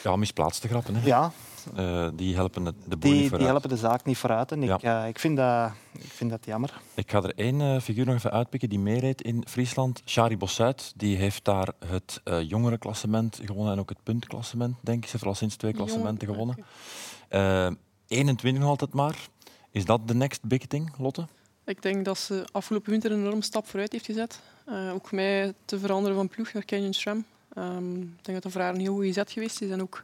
ja, 0.03 0.15
misplaatste 0.15 0.67
grappen. 0.67 0.95
Hè? 0.95 1.05
Ja, 1.05 1.31
uh, 1.77 2.07
die 2.13 2.35
helpen 2.35 2.63
de 2.63 2.97
boel 2.97 3.11
die, 3.11 3.21
niet 3.21 3.37
die 3.37 3.47
helpen 3.47 3.69
de 3.69 3.77
zaak 3.77 4.05
niet 4.05 4.17
vooruit. 4.17 4.51
En 4.51 4.63
ik, 4.63 4.81
ja. 4.81 5.03
uh, 5.03 5.07
ik, 5.07 5.19
vind 5.19 5.37
dat, 5.37 5.71
ik 5.91 6.11
vind 6.11 6.29
dat 6.29 6.45
jammer. 6.45 6.81
Ik 6.93 7.11
ga 7.11 7.23
er 7.23 7.33
één 7.35 7.59
uh, 7.59 7.79
figuur 7.79 8.05
nog 8.05 8.15
even 8.15 8.31
uitpikken 8.31 8.69
die 8.69 8.79
meereed 8.79 9.21
in 9.21 9.43
Friesland. 9.47 10.01
Shari 10.05 10.37
Bossuit. 10.37 10.93
Die 10.95 11.17
heeft 11.17 11.45
daar 11.45 11.71
het 11.85 12.21
uh, 12.23 12.41
jongerenklassement 12.41 13.39
gewonnen 13.45 13.73
en 13.73 13.79
ook 13.79 13.89
het 13.89 14.03
puntklassement, 14.03 14.75
denk 14.81 14.97
ik. 14.97 15.05
Ze 15.05 15.11
heeft 15.11 15.25
al 15.25 15.35
sinds 15.35 15.55
twee 15.55 15.73
klassementen 15.73 16.27
gewonnen. 16.27 16.65
Okay. 17.29 17.75
21 18.07 18.61
nog 18.61 18.69
altijd 18.69 18.93
maar. 18.93 19.27
Is 19.71 19.85
dat 19.85 20.07
de 20.07 20.13
next 20.13 20.43
big 20.43 20.65
thing, 20.65 20.91
Lotte? 20.97 21.27
Ik 21.65 21.81
denk 21.81 22.05
dat 22.05 22.17
ze 22.17 22.47
afgelopen 22.51 22.91
winter 22.91 23.11
een 23.11 23.19
enorme 23.19 23.43
stap 23.43 23.67
vooruit 23.67 23.91
heeft 23.91 24.05
gezet. 24.05 24.41
Uh, 24.69 24.93
ook 24.93 25.11
mij 25.11 25.53
te 25.65 25.79
veranderen 25.79 26.17
van 26.17 26.27
ploeg 26.27 26.53
naar 26.53 26.65
Canyon 26.65 26.93
SRAM. 26.93 27.25
Um, 27.57 28.01
ik 28.01 28.25
denk 28.25 28.33
dat 28.33 28.43
dat 28.43 28.51
voor 28.51 28.61
haar 28.61 28.73
een 28.73 28.79
heel 28.79 28.93
goede 28.93 29.13
zet 29.13 29.31
geweest 29.31 29.61
is. 29.61 29.69
En 29.69 29.81
ook, 29.81 30.03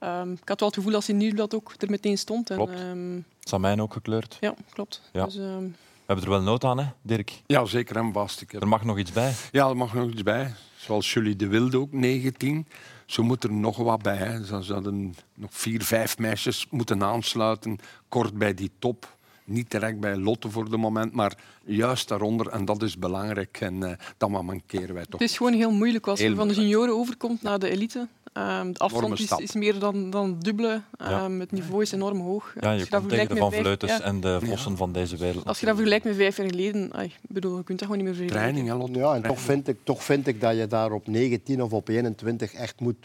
um, 0.00 0.32
ik 0.32 0.48
had 0.48 0.60
wel 0.60 0.68
het 0.68 0.78
gevoel 0.78 0.92
dat 0.92 1.04
ze 1.04 1.10
in 1.10 1.16
Nieuwsblad 1.16 1.54
ook 1.54 1.74
er 1.78 1.90
meteen 1.90 2.18
stond. 2.18 2.50
En, 2.50 2.56
klopt. 2.56 2.80
Um, 2.80 3.16
het 3.16 3.46
is 3.46 3.52
aan 3.52 3.60
mij 3.60 3.80
ook 3.80 3.92
gekleurd. 3.92 4.36
Ja, 4.40 4.54
klopt. 4.72 5.02
Ja. 5.12 5.24
Dus, 5.24 5.36
We 5.36 5.70
hebben 6.06 6.24
er 6.24 6.30
wel 6.30 6.42
nood 6.42 6.64
aan, 6.64 6.78
hè, 6.78 6.86
Dirk? 7.02 7.42
Ja, 7.46 7.64
zeker 7.64 7.96
en 7.96 8.12
vast. 8.12 8.40
Ik 8.40 8.50
heb... 8.50 8.62
Er 8.62 8.68
mag 8.68 8.84
nog 8.84 8.98
iets 8.98 9.12
bij. 9.12 9.32
Ja, 9.52 9.68
er 9.68 9.76
mag 9.76 9.94
nog 9.94 10.10
iets 10.10 10.22
bij. 10.22 10.54
Zoals 10.76 11.12
Julie 11.12 11.36
de 11.36 11.46
Wilde 11.46 11.78
ook, 11.78 11.92
19. 11.92 12.66
Zo 13.06 13.22
moet 13.22 13.44
er 13.44 13.52
nog 13.52 13.76
wat 13.76 14.02
bij. 14.02 14.16
Hè. 14.16 14.44
Ze 14.44 14.62
zouden 14.62 15.14
nog 15.34 15.50
vier, 15.52 15.82
vijf 15.82 16.18
meisjes 16.18 16.66
moeten 16.70 17.02
aansluiten, 17.02 17.78
kort 18.08 18.38
bij 18.38 18.54
die 18.54 18.70
top. 18.78 19.13
Niet 19.44 19.70
direct 19.70 20.00
bij 20.00 20.16
Lotte 20.16 20.50
voor 20.50 20.70
de 20.70 20.76
moment, 20.76 21.12
maar 21.12 21.38
juist 21.64 22.08
daaronder. 22.08 22.48
En 22.48 22.64
dat 22.64 22.82
is 22.82 22.98
belangrijk. 22.98 23.60
En 23.60 23.74
uh, 23.74 23.90
dat 24.16 24.30
mankeren 24.30 24.94
wij 24.94 25.04
toch. 25.04 25.20
Het 25.20 25.30
is 25.30 25.36
gewoon 25.36 25.52
heel 25.52 25.70
moeilijk 25.70 26.06
als 26.06 26.20
heel 26.20 26.30
je 26.30 26.36
van 26.36 26.48
de 26.48 26.54
junioren 26.54 26.94
overkomt 26.94 27.42
naar 27.42 27.58
de 27.58 27.70
elite. 27.70 28.08
Um, 28.38 28.72
de 28.72 28.78
afstand 28.78 29.20
is, 29.20 29.30
is, 29.30 29.52
meer 29.52 29.78
dan, 29.78 30.10
dan 30.10 30.28
het 30.30 30.44
dubbele. 30.44 30.72
Um, 30.72 30.80
ja. 31.08 31.30
Het 31.30 31.52
niveau 31.52 31.82
is 31.82 31.92
enorm 31.92 32.20
hoog. 32.20 32.54
Ja, 32.60 32.70
je, 32.72 32.78
je 32.78 32.88
komt 32.88 33.08
tegen 33.08 33.28
de 33.28 33.36
Van 33.36 33.52
Vleutes 33.52 33.90
ja. 33.90 34.00
en 34.00 34.20
de 34.20 34.38
Vossen 34.42 34.70
ja. 34.70 34.76
van 34.76 34.92
deze 34.92 35.16
wereld. 35.16 35.44
Als 35.44 35.60
je 35.60 35.66
dat 35.66 35.74
vergelijkt 35.74 36.04
met 36.04 36.16
vijf 36.16 36.36
jaar 36.36 36.48
geleden, 36.48 36.92
ay, 36.92 37.12
bedoel, 37.28 37.56
je 37.56 37.64
kunt 37.64 37.78
dat 37.78 37.88
gewoon 37.88 38.04
niet 38.04 38.14
meer 38.14 38.26
vergelijken. 38.26 38.64
Training, 38.64 38.96
ja, 38.96 39.14
en 39.14 39.22
toch 39.22 39.40
vind, 39.40 39.68
ik, 39.68 39.76
toch 39.82 40.04
vind 40.04 40.26
ik 40.26 40.40
dat 40.40 40.56
je 40.56 40.66
daar 40.66 40.92
op 40.92 41.06
19 41.06 41.62
of 41.62 41.72
op 41.72 41.88
21 41.88 42.52
echt 42.52 42.80
moet 42.80 42.96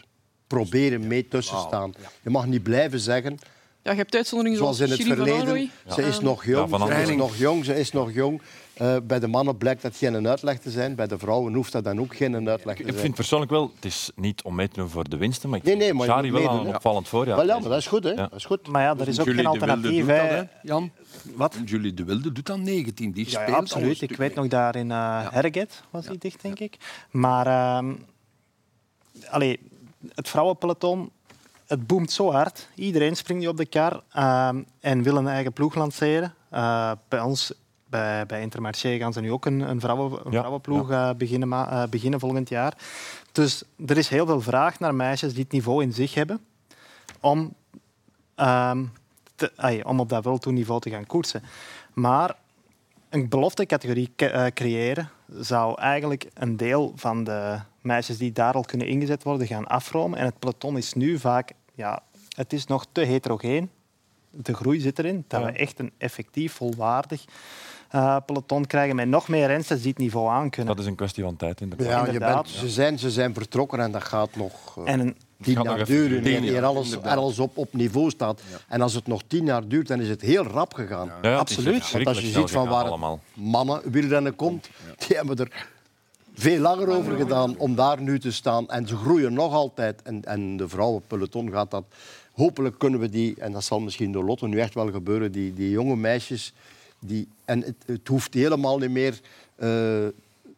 proberen 0.46 1.06
mee 1.06 1.28
tussen 1.28 1.58
staan. 1.58 1.92
Wow. 1.96 2.10
Je 2.22 2.30
mag 2.30 2.46
niet 2.46 2.62
blijven 2.62 3.00
zeggen... 3.00 3.38
Ja, 3.82 3.90
je 3.90 3.96
hebt 3.96 4.14
uitzonderingen 4.14 4.58
zoals, 4.58 4.76
zoals 4.76 4.98
in 4.98 5.06
het 5.06 5.16
verleden. 5.16 5.70
Ze 5.86 6.02
is 6.02 6.20
nog 6.20 6.44
jong, 6.44 6.70
ja, 6.70 6.86
ze 6.86 7.02
is 7.02 7.16
nog 7.16 7.36
jong, 7.36 7.64
ze 7.64 7.78
is 7.78 7.92
nog 7.92 8.12
jong. 8.12 8.42
Uh, 8.82 8.96
bij 9.02 9.18
de 9.18 9.26
mannen 9.26 9.56
blijkt 9.56 9.82
dat 9.82 9.96
geen 9.96 10.28
uitleg 10.28 10.58
te 10.58 10.70
zijn. 10.70 10.94
Bij 10.94 11.06
de 11.06 11.18
vrouwen 11.18 11.54
hoeft 11.54 11.72
dat 11.72 11.84
dan 11.84 12.00
ook 12.00 12.16
geen 12.16 12.34
uitleg 12.34 12.76
te 12.76 12.82
zijn. 12.82 12.94
Ik 12.94 13.00
vind 13.00 13.14
persoonlijk 13.14 13.50
wel, 13.50 13.72
het 13.74 13.84
is 13.84 14.10
niet 14.14 14.42
om 14.42 14.54
mee 14.54 14.68
te 14.68 14.74
doen 14.74 14.88
voor 14.88 15.08
de 15.08 15.16
winsten, 15.16 15.48
maar 15.48 15.58
ik 15.58 15.64
nee, 15.64 15.76
nee, 15.76 15.94
maar 15.94 16.06
Shari 16.06 16.32
wel 16.32 16.50
een 16.50 16.74
opvallend 16.74 17.08
voorjaar. 17.08 17.36
Wel, 17.36 17.46
ja, 17.46 17.58
maar 17.58 17.68
dat 17.68 17.78
is 17.78 17.86
goed, 17.86 18.04
hè? 18.04 18.10
Ja. 18.10 18.16
Dat 18.16 18.34
is 18.34 18.44
goed. 18.44 18.68
Maar 18.68 18.82
ja, 18.82 18.94
er 18.98 19.08
is 19.08 19.20
ook 19.20 19.26
Julie 19.26 19.40
geen 19.40 19.50
alternatief. 19.50 20.06
Hè? 20.06 20.42
Jan? 20.62 20.90
Wat? 21.34 21.56
Julie 21.64 21.94
de 21.94 22.04
Wilde 22.04 22.32
doet 22.32 22.46
dan 22.46 22.62
19. 22.62 23.12
Die 23.12 23.24
ja, 23.24 23.30
speelt 23.30 23.48
ja, 23.48 23.54
absoluut. 23.54 24.00
Ik 24.00 24.16
weet 24.16 24.34
nog 24.34 24.46
daar 24.48 24.76
in 24.76 24.82
uh, 24.82 24.88
ja. 24.90 25.28
Herget 25.30 25.82
was 25.90 26.06
hij 26.06 26.16
dicht, 26.18 26.42
denk 26.42 26.58
ik. 26.58 26.76
Maar 27.10 27.76
um, 27.78 28.06
allee, 29.28 29.60
het 30.14 30.28
vrouwenpeloton 30.28 31.10
het 31.70 31.86
boomt 31.86 32.12
zo 32.12 32.32
hard. 32.32 32.68
Iedereen 32.74 33.16
springt 33.16 33.42
nu 33.42 33.48
op 33.48 33.56
de 33.56 33.66
kar 33.66 33.92
um, 33.92 34.66
en 34.80 35.02
wil 35.02 35.16
een 35.16 35.28
eigen 35.28 35.52
ploeg 35.52 35.74
lanceren. 35.74 36.34
Uh, 36.52 36.92
bij 37.08 37.20
ons 37.20 37.52
bij, 37.90 38.26
bij 38.26 38.40
Intermarché 38.40 38.98
gaan 38.98 39.12
ze 39.12 39.20
nu 39.20 39.32
ook 39.32 39.46
een, 39.46 39.60
een, 39.60 39.80
vrouwen, 39.80 40.12
een 40.24 40.32
Ja, 40.32 40.38
vrouwenploeg 40.38 40.90
eh, 40.90 41.10
beginnen, 41.16 41.52
eh, 41.52 41.82
beginnen 41.90 42.20
volgend 42.20 42.48
jaar. 42.48 42.74
Dus 43.32 43.62
er 43.86 43.96
is 43.96 44.08
heel 44.08 44.26
veel 44.26 44.40
vraag 44.40 44.78
naar 44.78 44.94
meisjes 44.94 45.32
die 45.32 45.42
het 45.42 45.52
niveau 45.52 45.82
in 45.82 45.92
zich 45.92 46.14
hebben 46.14 46.40
om, 47.20 47.54
ehm, 48.34 48.84
te- 49.34 49.82
om 49.86 50.00
op 50.00 50.08
dat 50.08 50.22
wereldtoerniveau 50.22 50.80
te 50.80 50.90
gaan 50.90 51.06
koersen. 51.06 51.42
Maar 51.92 52.36
een 53.08 53.28
beloftecategorie 53.28 54.12
eh, 54.16 54.46
creëren 54.46 55.10
zou 55.38 55.80
eigenlijk 55.80 56.28
een 56.34 56.56
deel 56.56 56.92
van 56.96 57.24
de 57.24 57.58
meisjes 57.80 58.18
die 58.18 58.32
daar 58.32 58.54
al 58.54 58.64
kunnen 58.64 58.86
ingezet 58.86 59.22
worden 59.22 59.46
gaan 59.46 59.66
afromen. 59.66 60.18
En 60.18 60.24
het 60.24 60.38
peloton 60.38 60.76
is 60.76 60.92
nu 60.92 61.18
vaak, 61.18 61.52
ja, 61.80 62.02
het 62.36 62.52
is 62.52 62.66
nog 62.66 62.86
te 62.92 63.00
heterogeen. 63.00 63.70
De 64.30 64.54
groei 64.54 64.80
zit 64.80 64.98
erin, 64.98 65.24
dat 65.28 65.40
Ja. 65.40 65.46
we 65.46 65.52
echt 65.52 65.78
een 65.78 65.92
effectief, 65.98 66.52
volwaardig 66.52 67.24
eh, 67.90 68.16
peloton 68.26 68.66
krijgen 68.66 68.96
met 68.96 69.08
nog 69.08 69.28
meer 69.28 69.46
rensters 69.46 69.80
die 69.80 69.90
het 69.90 69.98
niveau 69.98 70.28
aan 70.30 70.50
kunnen. 70.50 70.74
Dat 70.74 70.84
is 70.84 70.90
een 70.90 70.96
kwestie 70.96 71.22
van 71.24 71.36
tijd 71.36 71.60
inderdaad. 71.60 71.86
Ja, 71.88 72.00
je 72.00 72.06
Inderdaad, 72.06 72.42
bent, 72.42 72.48
ze, 72.54 72.68
zijn, 72.68 72.98
ze 72.98 73.10
zijn 73.10 73.34
vertrokken 73.34 73.80
en 73.80 73.90
dat 73.92 74.04
gaat 74.04 74.36
nog 74.36 74.78
eh, 74.78 74.92
En 74.92 75.00
een, 75.00 75.16
tien 75.40 75.62
jaar 75.62 75.64
duren. 75.64 75.86
duren. 75.86 76.16
Eer, 76.16 76.22
Tien 76.40 76.44
eer 76.48 76.52
jaar, 76.52 77.16
alles, 77.16 77.38
op, 77.38 77.56
op 77.58 77.72
niveau 77.72 78.10
staat. 78.10 78.42
En 78.68 78.80
als 78.80 78.94
het 78.94 79.06
nog 79.06 79.22
tien 79.26 79.44
jaar 79.44 79.68
duurt, 79.68 79.88
dan 79.88 80.00
is 80.00 80.08
het 80.08 80.20
heel 80.20 80.42
rap 80.44 80.74
gegaan. 80.74 81.10
Ja, 81.22 81.36
Absoluut. 81.36 81.90
Want 81.90 82.06
als 82.06 82.20
je 82.20 82.26
ziet 82.26 82.50
van 82.50 82.68
waar 82.68 83.18
mannen 83.34 83.90
wielrennen 83.90 84.36
komt, 84.36 84.68
die 85.06 85.16
hebben 85.16 85.36
er 85.36 85.66
veel 86.40 86.60
langer 86.60 86.88
over 86.88 87.16
gedaan 87.16 87.58
om 87.58 87.74
daar 87.74 88.00
nu 88.00 88.18
te 88.18 88.32
staan. 88.32 88.68
En 88.68 88.86
ze 88.86 88.96
groeien 88.96 89.32
nog 89.32 89.52
altijd. 89.52 90.02
En, 90.02 90.24
en 90.24 90.56
de 90.56 90.68
vrouwenpeloton 90.68 91.50
gaat 91.50 91.70
dat... 91.70 91.84
Hopelijk 92.32 92.78
kunnen 92.78 93.00
we 93.00 93.08
die, 93.08 93.34
en 93.38 93.52
dat 93.52 93.64
zal 93.64 93.80
misschien 93.80 94.12
door 94.12 94.24
Lotte 94.24 94.46
nu 94.46 94.58
echt 94.58 94.74
wel 94.74 94.90
gebeuren, 94.90 95.32
die, 95.32 95.54
die 95.54 95.70
jonge 95.70 95.96
meisjes... 95.96 96.52
Die, 96.98 97.28
en 97.44 97.60
het, 97.60 97.74
het 97.86 98.08
hoeft 98.08 98.34
helemaal 98.34 98.78
niet 98.78 98.90
meer 98.90 99.20
eh, 99.54 100.06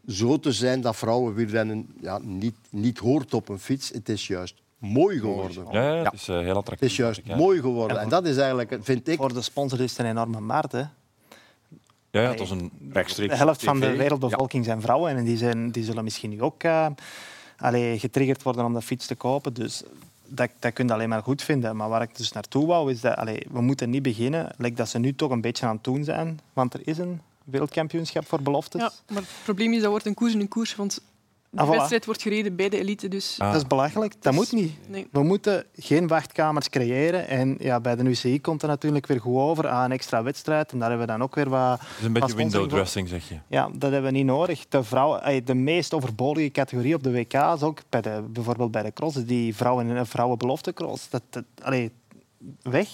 zo 0.09 0.39
te 0.39 0.53
zijn 0.53 0.81
dat 0.81 0.97
vrouwenwielrennen 0.97 1.87
ja, 2.01 2.19
niet, 2.23 2.55
niet 2.71 2.99
hoort 2.99 3.35
op 3.35 3.49
een 3.49 3.59
fiets. 3.59 3.91
Het 3.91 4.09
is 4.09 4.27
juist 4.27 4.55
mooi 4.79 5.19
geworden. 5.19 5.67
Ja, 5.71 5.95
ja, 5.95 6.03
het 6.03 6.13
is 6.13 6.29
eh, 6.29 6.39
heel 6.39 6.57
attractief. 6.57 6.81
Het 6.81 6.91
is 6.91 6.97
juist 6.97 7.27
mooi 7.27 7.61
geworden. 7.61 8.01
En 8.01 8.09
dat 8.09 8.27
is 8.27 8.37
eigenlijk, 8.37 8.79
vind 8.81 9.09
ik... 9.09 9.17
voor 9.17 9.35
de 9.35 9.43
sponsor 9.43 9.81
is 9.81 9.91
het 9.91 10.01
een 10.01 10.07
enorme 10.07 10.41
markt. 10.41 10.73
Hè. 10.73 10.83
Ja, 12.13 12.21
ja, 12.21 12.29
het 12.29 12.39
was 12.39 12.51
een 12.51 12.71
Rechtstreeks 12.93 13.33
De 13.33 13.39
helft 13.39 13.65
van 13.65 13.81
de 13.81 13.97
wereldbevolking 13.97 14.65
zijn 14.65 14.81
vrouwen 14.81 15.17
en 15.17 15.25
die, 15.25 15.37
zijn, 15.37 15.71
die 15.71 15.85
zullen 15.85 16.05
misschien 16.05 16.31
nu 16.31 16.43
ook 16.43 16.63
eh, 16.63 16.87
allee, 17.57 17.99
getriggerd 17.99 18.43
worden 18.43 18.65
om 18.65 18.75
de 18.75 18.83
fiets 18.83 19.07
te 19.07 19.15
kopen. 19.15 19.55
Dus 19.55 19.83
dat, 20.27 20.51
dat 20.59 20.73
kun 20.73 20.87
je 20.87 20.93
alleen 20.93 21.09
maar 21.09 21.23
goed 21.23 21.43
vinden. 21.43 21.77
Maar 21.77 21.89
waar 21.89 22.03
ik 22.03 22.17
dus 22.17 22.33
naartoe 22.33 22.67
wou, 22.67 22.91
is 22.91 23.01
dat 23.01 23.17
allee, 23.17 23.47
we 23.51 23.61
moeten 23.61 23.91
niet 23.91 24.03
beginnen, 24.03 24.55
lijkt 24.59 24.77
dat 24.77 24.89
ze 24.89 24.99
nu 24.99 25.15
toch 25.15 25.31
een 25.31 25.41
beetje 25.41 25.67
aan 25.67 25.75
het 25.75 25.85
doen 25.85 26.05
zijn. 26.05 26.41
Want 26.53 26.75
er 26.75 26.81
is 26.85 26.99
een 26.99 27.21
wereldkampioenschap 27.45 28.27
voor 28.27 28.43
beloftes. 28.43 28.81
Ja, 28.81 28.93
maar 29.09 29.23
het 29.23 29.31
probleem 29.45 29.73
is 29.73 29.81
dat 29.81 29.91
wordt 29.91 30.07
een 30.07 30.15
koers 30.15 30.35
in 30.35 30.41
een 30.41 30.49
koers, 30.49 30.77
want 30.77 31.01
de 31.55 31.59
Ah, 31.61 31.67
voilà. 31.69 31.71
wedstrijd 31.71 32.05
wordt 32.05 32.23
gereden 32.23 32.57
bij 32.57 32.69
de 32.69 32.79
elite. 32.79 33.09
Dus 33.09 33.37
Ah. 33.39 33.47
Dat 33.53 33.61
is 33.63 33.67
belachelijk. 33.67 34.15
Dat 34.23 34.33
moet 34.33 34.53
niet. 34.53 34.73
nee. 34.89 35.07
We 35.13 35.23
moeten 35.23 35.65
geen 35.77 36.07
wachtkamers 36.07 36.69
creëren. 36.69 37.29
En 37.29 37.57
ja, 37.59 37.81
bij 37.81 37.97
de 37.97 38.03
UCI 38.05 38.41
komt 38.41 38.63
er 38.63 38.69
natuurlijk 38.69 39.07
weer 39.07 39.21
goed 39.21 39.37
over 39.37 39.69
aan 39.69 39.85
een 39.85 39.93
extra 39.93 40.23
wedstrijd. 40.23 40.73
En 40.73 40.79
daar 40.79 40.89
hebben 40.89 41.07
we 41.07 41.13
dan 41.13 41.23
ook 41.23 41.35
weer 41.35 41.49
wat... 41.49 41.81
Het 41.81 41.89
is 41.99 42.05
een 42.05 42.13
beetje 42.13 42.35
window 42.37 42.69
dressing, 42.69 43.09
zeg 43.09 43.29
je. 43.29 43.39
Ja, 43.47 43.69
dat 43.75 43.91
hebben 43.93 44.13
we 44.13 44.17
niet 44.19 44.27
nodig. 44.27 44.69
De, 44.69 44.83
vrouw, 44.83 45.17
ey, 45.19 45.43
de 45.45 45.55
meest 45.55 45.95
overbodige 45.95 46.51
categorie 46.51 46.95
op 46.95 47.03
de 47.03 47.13
WK's, 47.13 47.63
ook 47.63 47.79
bij 47.89 48.01
de, 48.01 48.23
bijvoorbeeld 48.29 48.71
bij 48.71 48.83
de 48.83 48.93
cross, 48.93 49.17
is 49.17 49.25
die 49.27 49.57
vrouwen, 49.57 49.97
eh, 49.97 50.03
vrouwenbelofte 50.05 50.73
cross. 50.73 51.09
Dat, 51.11 51.23
dat, 51.31 51.45
allee, 51.63 51.93
weg. 52.63 52.89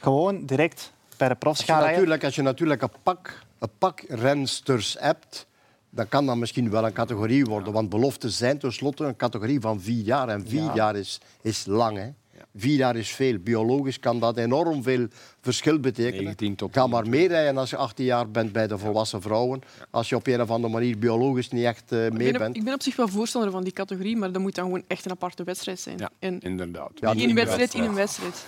Gewoon 0.00 0.46
direct 0.46 0.92
bij 1.16 1.28
de 1.28 1.34
profs 1.34 1.62
gaan 1.62 1.76
rijden. 1.78 1.92
natuurlijk, 1.94 2.24
als 2.24 2.34
je 2.34 2.42
natuurlijk 2.42 2.82
een 2.82 2.90
pak, 3.02 3.42
een 3.58 3.68
pak 3.78 4.00
rensters 4.08 4.96
hebt, 4.98 5.46
dan 5.90 6.08
kan 6.08 6.26
dat 6.26 6.36
misschien 6.36 6.70
wel 6.70 6.84
een 6.86 6.92
categorie 6.92 7.44
worden. 7.44 7.72
Want 7.72 7.88
beloften 7.88 8.30
zijn 8.30 8.58
tenslotte 8.58 9.04
een 9.04 9.16
categorie 9.16 9.60
van 9.60 9.80
vier 9.80 10.04
jaar. 10.04 10.28
En 10.28 10.46
vier 10.48 10.62
Ja. 10.62 10.74
jaar 10.74 10.96
is, 10.96 11.20
is 11.42 11.66
lang. 11.66 11.96
Hè. 11.96 12.08
Vier 12.56 12.76
jaar 12.76 12.96
is 12.96 13.10
veel. 13.10 13.38
Biologisch 13.38 14.00
kan 14.00 14.20
dat 14.20 14.36
enorm 14.36 14.82
veel 14.82 15.06
verschil 15.40 15.78
betekenen. 15.80 16.24
19 16.24 16.54
tot 16.56 16.72
Ga 16.72 16.86
maar 16.86 17.08
meerijden 17.08 17.56
als 17.56 17.70
je 17.70 17.76
18 17.76 18.04
jaar 18.04 18.30
bent 18.30 18.52
bij 18.52 18.66
de 18.66 18.78
volwassen 18.78 19.22
vrouwen. 19.22 19.60
Als 19.90 20.08
je 20.08 20.16
op 20.16 20.26
een 20.26 20.40
of 20.40 20.50
andere 20.50 20.72
manier 20.72 20.98
biologisch 20.98 21.48
niet 21.50 21.64
echt 21.64 21.92
eh, 21.92 22.06
Ik 22.06 22.12
mee 22.12 22.24
ben, 22.24 22.32
op, 22.32 22.38
bent. 22.38 22.56
ik 22.56 22.64
ben 22.64 22.74
op 22.74 22.82
zich 22.82 22.96
wel 22.96 23.08
voorstander 23.08 23.50
van 23.50 23.62
die 23.64 23.72
categorie, 23.72 24.16
maar 24.16 24.32
dat 24.32 24.42
moet 24.42 24.54
dan 24.54 24.64
gewoon 24.64 24.82
echt 24.86 25.04
een 25.04 25.10
aparte 25.10 25.44
wedstrijd 25.44 25.80
zijn. 25.80 25.98
Ja. 25.98 26.10
En 26.18 26.40
Inderdaad. 26.40 26.90
Ja, 26.94 27.12
in 27.12 27.28
een 27.28 27.34
wedstrijd, 27.34 27.74
in 27.74 27.82
een 27.82 27.94
wedstrijd. 27.94 28.44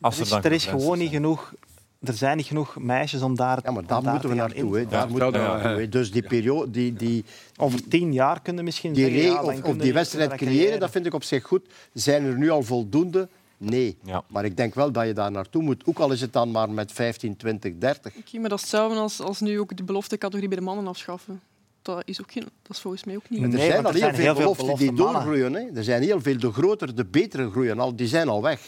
Als 0.00 0.16
Er 0.16 0.22
is, 0.22 0.28
dan 0.28 0.42
er 0.42 0.52
is 0.52 0.66
gewoon 0.66 0.98
niet 0.98 1.10
genoeg... 1.10 1.52
Er 2.00 2.12
zijn 2.14 2.36
niet 2.36 2.46
genoeg 2.46 2.76
meisjes 2.78 3.22
om 3.22 3.36
daar, 3.36 3.58
Ja, 3.62 3.70
maar 3.70 3.86
daar 3.86 4.02
moeten 4.02 4.28
we 4.28 4.34
te 4.34 4.40
gaan 4.40 4.50
naartoe. 4.50 4.74
Hè. 4.76 4.80
in. 4.82 4.88
Daar 4.88 5.08
moeten 5.08 5.32
we 5.32 5.38
naartoe. 5.38 5.88
Dus 5.88 6.10
die 6.12 6.22
periode, 6.22 6.70
die, 6.70 6.92
die, 6.92 7.24
Over 7.56 7.88
tien 7.88 8.12
jaar 8.12 8.40
kunnen 8.42 8.56
we 8.60 8.66
misschien 8.66 8.92
die, 8.92 9.10
zeggen... 9.22 9.38
of, 9.42 9.46
kunnen 9.46 9.64
of 9.64 9.76
we- 9.76 9.82
die 9.82 9.92
wedstrijd 9.92 10.34
creëren, 10.34 10.80
dat 10.80 10.90
vind 10.90 11.06
ik 11.06 11.14
op 11.14 11.22
zich 11.22 11.44
goed. 11.44 11.62
Zijn 11.92 12.24
er 12.24 12.36
nu 12.38 12.50
al 12.50 12.62
voldoende? 12.62 13.28
Nee. 13.58 13.98
Ja. 14.04 14.22
Maar 14.28 14.44
ik 14.44 14.56
denk 14.56 14.74
wel 14.74 14.92
dat 14.92 15.06
je 15.06 15.12
daar 15.12 15.30
naartoe 15.30 15.62
moet. 15.62 15.82
Ook 15.86 15.98
al 15.98 16.12
is 16.12 16.20
het 16.20 16.32
dan 16.32 16.50
maar 16.50 16.70
met 16.70 16.92
15, 16.92 17.36
20, 17.36 17.72
30. 17.78 18.16
Oké, 18.16 18.38
maar 18.38 18.48
dat 18.48 18.58
is 18.58 18.64
hetzelfde 18.64 18.98
als, 18.98 19.20
als 19.20 19.40
nu 19.40 19.60
ook 19.60 19.76
de 19.76 19.84
beloftecategorie 19.84 20.48
bij 20.48 20.58
de 20.58 20.64
mannen 20.64 20.86
afschaffen. 20.86 21.40
Dat 21.82 22.02
is, 22.04 22.20
ook 22.20 22.32
geen, 22.32 22.42
dat 22.62 22.76
is 22.76 22.82
volgens 22.82 23.04
mij 23.04 23.16
ook 23.16 23.28
niet. 23.30 23.42
Er 23.42 23.48
Nee, 23.48 23.58
zijn 23.70 23.82
want 23.82 23.86
al 23.86 23.90
er 23.90 23.94
heel 23.94 24.02
zijn 24.02 24.14
veel 24.14 24.24
heel 24.24 24.54
veel 24.54 24.54
beloften 24.64 24.86
die 24.88 24.96
doorgroeien. 24.96 25.52
Hè. 25.54 25.60
Er 25.74 25.84
zijn 25.84 26.02
heel 26.02 26.20
veel, 26.20 26.38
de 26.38 26.52
grotere, 26.52 26.92
de 26.94 27.04
betere 27.04 27.50
groeien 27.50 27.80
al. 27.80 27.96
Die 27.96 28.06
zijn 28.06 28.28
al 28.28 28.42
weg. 28.42 28.60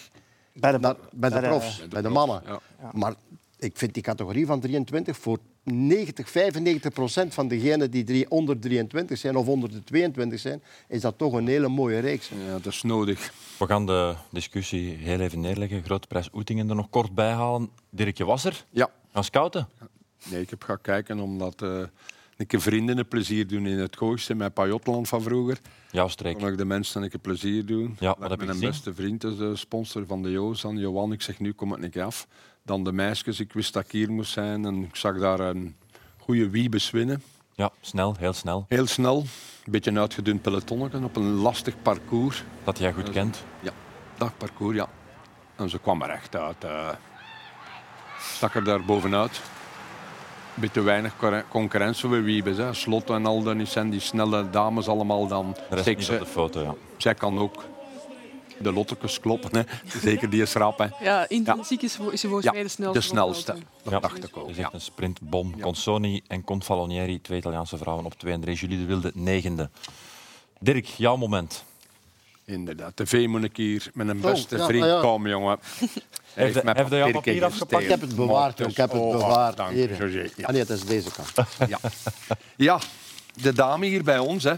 Bij 0.61 0.73
de, 0.73 0.79
Naar- 0.79 0.97
bij 1.13 1.31
de 1.31 1.41
bij 1.41 1.49
profs, 1.49 1.89
bij 1.89 2.03
de 2.03 2.09
mannen. 2.09 2.43
Ja. 2.47 2.61
Maar 2.93 3.15
ik 3.59 3.77
vind 3.77 3.95
die 3.95 4.03
categorie 4.03 4.47
van 4.47 4.61
23 4.61 5.17
voor 5.17 5.39
90, 5.63 6.31
95 6.31 6.93
procent 6.93 7.35
van 7.35 7.49
degenen 7.49 7.91
die 7.91 8.05
drie, 8.05 8.31
onder 8.31 8.59
23 8.59 9.19
zijn 9.19 9.37
of 9.37 9.47
onder 9.47 9.71
de 9.71 9.85
22 9.85 10.41
zijn, 10.41 10.63
is 10.89 11.01
dat 11.01 11.19
toch 11.19 11.33
een 11.33 11.47
hele 11.47 11.69
mooie 11.69 11.99
reeks. 11.99 12.29
Ja, 12.47 12.53
dat 12.53 12.73
is 12.73 12.83
nodig. 12.83 13.33
We 13.59 13.67
gaan 13.67 13.87
de 13.87 14.15
discussie 14.31 14.97
heel 14.97 15.21
even 15.21 15.41
neerleggen. 15.41 15.85
Grote 15.85 16.07
prijs 16.07 16.29
Oetingen 16.33 16.69
er 16.69 16.75
nog 16.75 16.91
kort 16.91 17.15
bij 17.15 17.31
halen. 17.33 17.71
Dirkje 17.91 18.25
was 18.25 18.45
er. 18.45 18.65
Ja. 18.71 18.91
Gaan 19.13 19.25
scouten. 19.25 19.69
Nee, 20.31 20.41
ik 20.41 20.51
heb 20.51 20.63
gaan 20.63 20.81
kijken 20.81 21.21
omdat 21.21 21.63
eh 21.63 21.83
een 22.39 22.47
keer 22.47 22.61
vrienden 22.61 22.99
een 22.99 23.09
plezier 23.09 23.47
doen 23.47 23.67
in 23.67 23.79
het 23.79 23.97
Gooiste 23.97 24.35
met 24.35 24.55
Pajotland 24.55 25.09
van 25.09 25.23
vroeger. 25.23 25.59
Jouw 25.91 26.09
streek. 26.09 26.39
Kon 26.39 26.49
ik 26.49 26.59
de 26.59 26.65
mensen 26.65 27.03
een 27.03 27.11
keer 27.11 27.21
plezier 27.21 27.67
doen. 27.67 27.97
Ja, 28.01 28.17
wat 28.19 28.31
heb 28.31 28.45
mijn 28.45 28.61
beste 28.61 28.95
vriend 28.95 29.25
is 29.25 29.37
de 29.37 29.57
sponsor 29.57 30.07
van 30.07 30.23
de 30.23 30.31
Jozan, 30.31 30.77
Johan. 30.77 31.13
Ik 31.13 31.23
zeg, 31.23 31.39
nu 31.39 31.53
kom 31.53 31.73
het 31.73 31.83
een 31.83 31.91
keer 31.91 32.03
af. 32.03 32.27
Dan 32.63 32.85
de 32.85 32.93
meisjes, 32.93 33.41
ik 33.41 33.53
wist 33.53 33.73
dat 33.73 33.85
ik 33.85 33.91
hier 33.91 34.11
moest 34.11 34.33
zijn. 34.33 34.65
En 34.65 34.83
ik 34.83 34.97
zag 34.97 35.19
daar 35.19 35.41
een 35.41 35.77
goede 36.19 36.51
wiebes 36.51 36.91
winnen. 36.91 37.23
Ja, 37.55 37.71
snel, 37.81 38.15
heel 38.19 38.33
snel. 38.33 38.65
Heel 38.69 38.87
snel. 38.87 39.19
Een 39.65 39.73
beetje 39.73 39.91
een 39.91 39.99
uitgedund 39.99 40.43
pelotonnetje 40.43 41.05
op 41.05 41.17
een 41.17 41.35
lastig 41.35 41.83
parcours. 41.83 42.45
Dat 42.65 42.79
jij 42.79 42.93
goed 42.93 43.11
kent. 43.11 43.45
Ja, 43.61 43.73
dat 44.19 44.39
parcours, 44.39 44.77
ja. 44.77 44.89
En 45.57 45.71
ze 45.71 45.79
kwam 45.79 46.03
er 46.03 46.11
echt 46.11 46.37
uit. 46.37 46.65
eh 46.65 46.89
stak 48.21 48.55
er 48.55 48.65
daar 48.65 48.85
bovenuit. 48.85 49.41
Een 50.59 50.65
beetje 50.65 50.83
weinig 50.83 51.15
concurrentie 51.49 52.09
bij 52.09 52.23
Wiebes. 52.23 52.57
Hè. 52.57 52.75
Slot 52.75 53.11
en 53.11 53.27
al 53.27 53.43
die 53.43 53.65
zijn 53.67 53.91
die 53.91 54.01
snelle 54.01 54.51
dames 54.51 54.89
allemaal 54.89 55.27
dan. 55.27 55.53
De 55.53 55.61
rest 55.69 55.81
Steek 55.81 55.97
niet 55.97 56.07
ze- 56.07 56.13
op 56.13 56.19
de 56.19 56.27
foto, 56.27 56.61
ja. 56.61 56.75
zij 56.97 57.15
kan 57.15 57.39
ook 57.39 57.65
de 58.59 58.73
lottekes 58.73 59.21
kloppen. 59.21 59.57
Hè. 59.57 59.63
Zeker 60.01 60.31
die 60.31 60.43
is 60.43 60.53
rap. 60.55 60.79
Hè. 60.79 60.87
Ja, 61.01 61.29
intrinsiek 61.29 61.83
is, 61.83 61.99
is 62.11 62.21
ze 62.21 62.27
volgens 62.27 62.47
Ja, 62.47 62.53
mij 62.53 62.63
de 62.63 62.69
snelste. 62.69 62.99
de 62.99 63.05
snelste. 63.07 63.53
Dat 63.83 63.93
Ja. 63.93 64.01
dacht 64.01 64.25
ik 64.25 64.37
ook. 64.37 64.49
is 64.49 64.57
Ja. 64.57 64.63
echt 64.63 64.73
een 64.73 64.81
sprintbom. 64.81 65.61
Consoni 65.61 66.23
en 66.27 66.45
Confalonieri, 66.45 67.21
twee 67.21 67.39
Italiaanse 67.39 67.77
vrouwen 67.77 68.05
op 68.05 68.15
2 68.15 68.33
en 68.33 68.41
3. 68.41 68.57
Julie 68.57 68.79
de 68.79 68.85
Wilde, 68.85 69.11
negende. 69.15 69.71
Dirk, 70.61 70.85
jouw 70.87 71.17
moment. 71.17 71.65
Inderdaad. 72.49 73.01
Ik 73.01 73.57
hier 73.57 73.91
met 73.95 74.09
een 74.09 74.17
Oh, 74.25 74.31
beste 74.31 74.57
ja, 74.57 74.67
vriend 74.67 74.85
ah, 74.85 74.89
ja. 74.91 75.01
komen, 75.01 75.31
jongen. 75.31 75.59
Hij 76.35 76.45
Heeft 76.53 76.63
hij 76.65 76.99
jouw 76.99 77.11
papier 77.11 77.45
afgepakt? 77.45 77.83
Ik 77.83 77.89
heb 77.89 78.01
het 78.01 78.17
bewaard, 78.17 78.61
ik 78.61 78.77
heb 78.77 78.91
het 78.93 79.01
Oh, 79.01 79.13
bewaard. 79.13 79.57
dank 79.57 79.71
Hier. 79.73 79.89
je, 79.91 79.97
José. 79.97 80.31
Ja. 80.37 80.47
Ah 80.47 80.51
nee, 80.53 80.61
het 80.61 80.71
is 80.71 80.85
deze 80.85 81.11
kant. 81.11 81.49
Ja. 81.69 81.79
ja, 82.57 82.81
de 83.43 83.53
dame 83.53 83.87
hier 83.87 84.05
bij 84.05 84.19
ons. 84.19 84.45
Hè. 84.45 84.55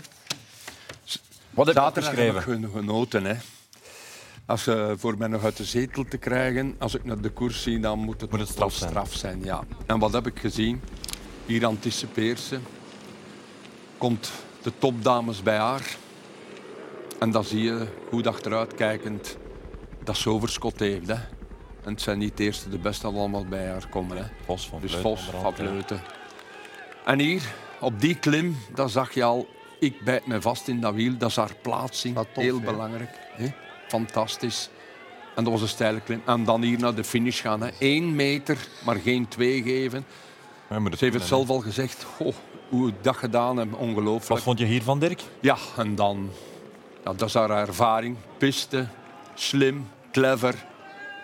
Wat 1.50 1.66
heb 1.66 1.76
je 1.96 2.02
gen- 2.40 2.70
genoten. 2.72 3.24
Hè. 3.24 3.34
Als 4.46 4.62
ze 4.62 4.94
voor 4.98 5.18
mij 5.18 5.28
nog 5.28 5.44
uit 5.44 5.56
de 5.56 5.64
zetel 5.64 6.04
te 6.04 6.16
krijgen, 6.18 6.74
als 6.78 6.94
ik 6.94 7.04
naar 7.04 7.20
de 7.20 7.30
koers 7.30 7.62
zie, 7.62 7.80
dan 7.80 7.98
moet 7.98 8.20
het, 8.20 8.30
Moet 8.30 8.40
het 8.40 8.48
straf 8.48 8.72
zijn. 8.74 8.90
straf 8.90 9.12
zijn. 9.14 9.44
Ja. 9.44 9.62
En 9.86 9.98
wat 9.98 10.12
heb 10.12 10.26
ik 10.26 10.38
gezien? 10.38 10.80
Hier 11.46 11.66
anticipeert 11.66 12.40
ze. 12.40 12.58
Komt 13.98 14.30
de 14.62 14.72
topdames 14.78 15.42
bij 15.42 15.56
haar. 15.58 15.96
En 17.20 17.30
dan 17.30 17.44
zie 17.44 17.62
je, 17.62 17.86
goed 18.08 18.26
achteruit 18.26 18.74
kijkend, 18.74 19.36
dat 20.04 20.16
ze 20.16 20.30
overschot 20.30 20.78
heeft. 20.78 21.06
Hè. 21.06 21.14
En 21.84 21.92
het 21.92 22.02
zijn 22.02 22.18
niet 22.18 22.36
de 22.36 22.44
eerste, 22.44 22.68
de 22.68 22.78
beste 22.78 23.06
allemaal 23.06 23.44
bij 23.44 23.68
haar 23.68 23.88
komen. 23.88 24.16
Hè. 24.16 24.24
Vos 24.44 24.68
van 24.68 24.80
Dus 24.80 24.94
Vos 24.94 25.22
van. 25.22 25.54
Vleuten. 25.54 26.00
En 27.04 27.18
hier, 27.18 27.42
op 27.80 28.00
die 28.00 28.14
klim, 28.14 28.56
daar 28.74 28.88
zag 28.88 29.14
je 29.14 29.22
al... 29.24 29.48
Ik 29.78 30.04
bijt 30.04 30.26
me 30.26 30.40
vast 30.40 30.68
in 30.68 30.80
dat 30.80 30.94
wiel. 30.94 31.16
Dat 31.16 31.30
is 31.30 31.36
haar 31.36 31.54
plaatsing. 31.62 32.14
Dat 32.14 32.26
tof, 32.32 32.42
Heel 32.42 32.60
belangrijk. 32.60 33.10
Hè? 33.32 33.46
Fantastisch. 33.88 34.70
En 35.34 35.44
dat 35.44 35.52
was 35.52 35.62
een 35.62 35.68
steile 35.68 36.00
klim. 36.00 36.22
En 36.26 36.44
dan 36.44 36.62
hier 36.62 36.78
naar 36.78 36.94
de 36.94 37.04
finish 37.04 37.40
gaan. 37.40 37.60
Hè. 37.60 37.68
Eén 37.78 38.14
meter, 38.14 38.68
maar 38.84 38.96
geen 38.96 39.28
twee 39.28 39.62
geven. 39.62 40.04
Ja, 40.70 40.78
maar 40.78 40.96
Ze 40.96 41.04
heeft 41.04 41.16
het 41.16 41.26
zelf 41.26 41.48
al 41.48 41.60
gezegd. 41.60 42.06
Oh, 42.18 42.34
hoe 42.68 42.88
ik 42.88 42.94
dat 43.02 43.16
gedaan 43.16 43.56
heb, 43.56 43.70
Wat 43.70 43.80
ongelooflijk. 43.80 44.42
vond 44.42 44.58
je 44.58 44.64
hiervan, 44.64 44.98
Dirk? 44.98 45.22
Ja, 45.40 45.56
en 45.76 45.94
dan... 45.94 46.30
Ja, 47.04 47.12
dat 47.12 47.28
is 47.28 47.34
haar 47.34 47.50
ervaring. 47.50 48.16
Piste, 48.38 48.86
slim, 49.34 49.88
clever. 50.12 50.54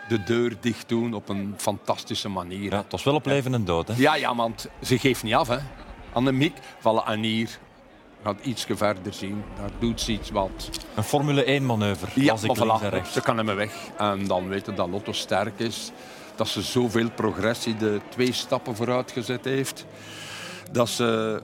De 0.09 0.23
deur 0.23 0.57
dicht 0.61 0.89
doen 0.89 1.15
op 1.15 1.29
een 1.29 1.55
fantastische 1.57 2.29
manier. 2.29 2.71
Ja, 2.71 2.77
het 2.77 2.93
was 2.93 3.03
wel 3.03 3.15
op 3.15 3.27
leven 3.27 3.55
en 3.55 3.65
dood. 3.65 3.89
Hè? 3.89 3.95
Ja, 3.97 4.15
ja, 4.15 4.35
want 4.35 4.69
ze 4.83 4.99
geeft 4.99 5.23
niet 5.23 5.35
af. 5.35 5.49
Hè. 5.49 5.59
Annemiek, 6.13 6.57
vallen 6.79 7.05
Anier. 7.05 7.59
Gaat 8.23 8.41
iets 8.43 8.67
verder 8.69 9.13
zien. 9.13 9.45
Daar 9.57 9.71
doet 9.79 10.01
ze 10.01 10.13
iets 10.13 10.31
wat. 10.31 10.71
Een 10.95 11.03
Formule 11.03 11.61
1-manoeuvre, 11.61 12.23
Ja, 12.23 12.33
als 12.33 12.43
ik 12.43 12.57
voilà, 12.57 13.11
ze 13.11 13.21
kan 13.21 13.37
hem 13.37 13.47
weg. 13.47 13.73
En 13.99 14.27
dan 14.27 14.49
weten 14.49 14.75
dat 14.75 14.89
Lotto 14.89 15.13
sterk 15.13 15.59
is. 15.59 15.91
Dat 16.35 16.49
ze 16.49 16.63
zoveel 16.63 17.11
progressie 17.11 17.77
de 17.77 18.01
twee 18.09 18.33
stappen 18.33 18.77
vooruit 18.77 19.13
gezet 19.13 19.45
heeft. 19.45 19.87
Dat 20.73 20.89
ze 20.89 21.43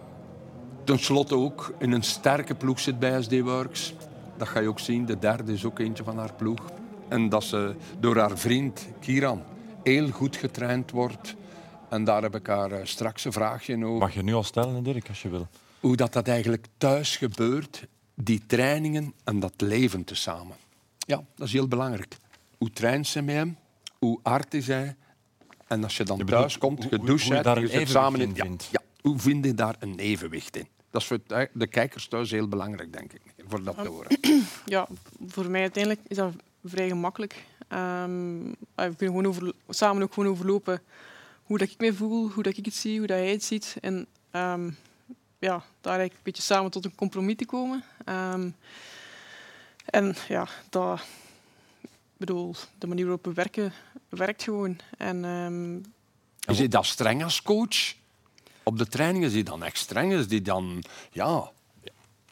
tenslotte 0.84 1.36
ook 1.36 1.74
in 1.78 1.92
een 1.92 2.02
sterke 2.02 2.54
ploeg 2.54 2.80
zit 2.80 2.98
bij 2.98 3.22
SD 3.22 3.40
Works. 3.40 3.94
Dat 4.42 4.50
ga 4.50 4.60
je 4.60 4.68
ook 4.68 4.78
zien. 4.80 5.04
De 5.06 5.18
derde 5.18 5.52
is 5.52 5.64
ook 5.64 5.78
eentje 5.78 6.04
van 6.04 6.18
haar 6.18 6.32
ploeg. 6.34 6.58
En 7.08 7.28
dat 7.28 7.44
ze 7.44 7.74
door 8.00 8.16
haar 8.16 8.38
vriend 8.38 8.86
Kiran 9.00 9.42
heel 9.82 10.10
goed 10.10 10.36
getraind 10.36 10.90
wordt. 10.90 11.34
En 11.88 12.04
daar 12.04 12.22
heb 12.22 12.34
ik 12.34 12.46
haar 12.46 12.72
eh, 12.72 12.84
straks 12.84 13.24
een 13.24 13.32
vraagje 13.32 13.84
over 13.84 13.98
Mag 13.98 14.14
je 14.14 14.22
nu 14.22 14.34
al 14.34 14.42
stellen, 14.42 14.82
Dirk, 14.82 15.08
als 15.08 15.22
je 15.22 15.28
wil. 15.28 15.48
hoe 15.80 15.96
dat, 15.96 16.12
dat 16.12 16.28
eigenlijk 16.28 16.66
thuis 16.78 17.16
gebeurt, 17.16 17.86
die 18.14 18.42
trainingen 18.46 19.12
en 19.24 19.40
dat 19.40 19.52
leven 19.56 20.04
tezamen. 20.04 20.56
Ja, 20.98 21.24
dat 21.36 21.46
is 21.46 21.52
heel 21.52 21.68
belangrijk. 21.68 22.16
Hoe 22.58 22.70
traint 22.70 23.06
ze 23.06 23.22
met 23.22 23.34
hem? 23.34 23.56
Hoe 23.98 24.18
hard 24.22 24.54
is 24.54 24.66
hij? 24.66 24.96
En 25.66 25.82
als 25.84 25.96
je 25.96 26.04
dan 26.04 26.16
Je 26.16 26.24
bedoelt 26.24 26.40
thuis 26.42 26.58
komt, 26.58 26.78
hoe- 26.84 26.90
je 26.90 27.10
hoe- 27.10 27.36
je 27.36 27.42
daar 27.42 27.56
een 27.56 27.86
samen 27.86 28.20
in 28.20 28.32
ja, 28.34 28.44
vindt. 28.44 28.68
Ja, 28.72 28.80
hoe 29.00 29.18
vind 29.18 29.44
je 29.44 29.54
daar 29.54 29.76
een 29.78 29.98
evenwicht 29.98 30.56
in? 30.56 30.66
Dat 30.90 31.00
is 31.00 31.06
voor 31.06 31.18
de 31.52 31.66
kijkers 31.66 32.08
thuis 32.08 32.30
heel 32.30 32.48
belangrijk, 32.48 32.92
denk 32.92 33.12
ik, 33.12 33.20
voor 33.48 33.62
dat 33.62 33.76
te 33.76 33.88
horen. 33.88 34.18
Ja, 34.64 34.88
voor 35.26 35.50
mij 35.50 35.60
uiteindelijk 35.60 36.02
is 36.08 36.16
dat 36.16 36.32
vrij 36.64 36.88
gemakkelijk. 36.88 37.44
Ehm, 37.68 38.46
ah, 38.74 38.88
we 38.88 38.96
kunnen 38.96 39.16
gewoon 39.16 39.26
over, 39.26 39.52
samen 39.68 40.02
ook 40.02 40.12
gewoon 40.12 40.30
overlopen 40.30 40.82
hoe 41.42 41.58
dat 41.58 41.70
ik 41.70 41.80
me 41.80 41.94
voel, 41.94 42.30
hoe 42.30 42.42
dat 42.42 42.56
ik 42.56 42.64
het 42.64 42.74
zie, 42.74 42.98
hoe 42.98 43.06
dat 43.06 43.18
hij 43.18 43.30
het 43.30 43.44
ziet. 43.44 43.76
En 43.80 44.06
ehm, 44.30 44.70
ja, 45.38 45.64
daar 45.80 45.98
eigenlijk 45.98 46.14
een 46.14 46.20
beetje 46.22 46.42
samen 46.42 46.70
tot 46.70 46.84
een 46.84 46.94
compromis 46.94 47.36
te 47.36 47.46
komen. 47.46 47.84
Ehm, 48.04 48.50
en 49.84 50.14
ja, 50.28 50.48
dat, 50.70 51.00
bedoel, 52.16 52.54
de 52.78 52.86
manier 52.86 53.04
waarop 53.04 53.24
we 53.24 53.32
werken, 53.32 53.72
werkt 54.08 54.42
gewoon. 54.42 54.78
En 54.98 55.84
Is 56.46 56.58
hij 56.58 56.68
dat 56.68 56.86
streng 56.86 57.24
als 57.24 57.42
coach? 57.42 57.94
Op 58.62 58.78
de 58.78 58.86
trainingen 58.86 59.28
is 59.28 59.34
hij 59.34 59.42
dan 59.42 59.62
echt 59.62 59.78
streng? 59.78 60.12
Is 60.12 60.28
die 60.28 60.42
dan... 60.42 60.84
Ja, 61.10 61.50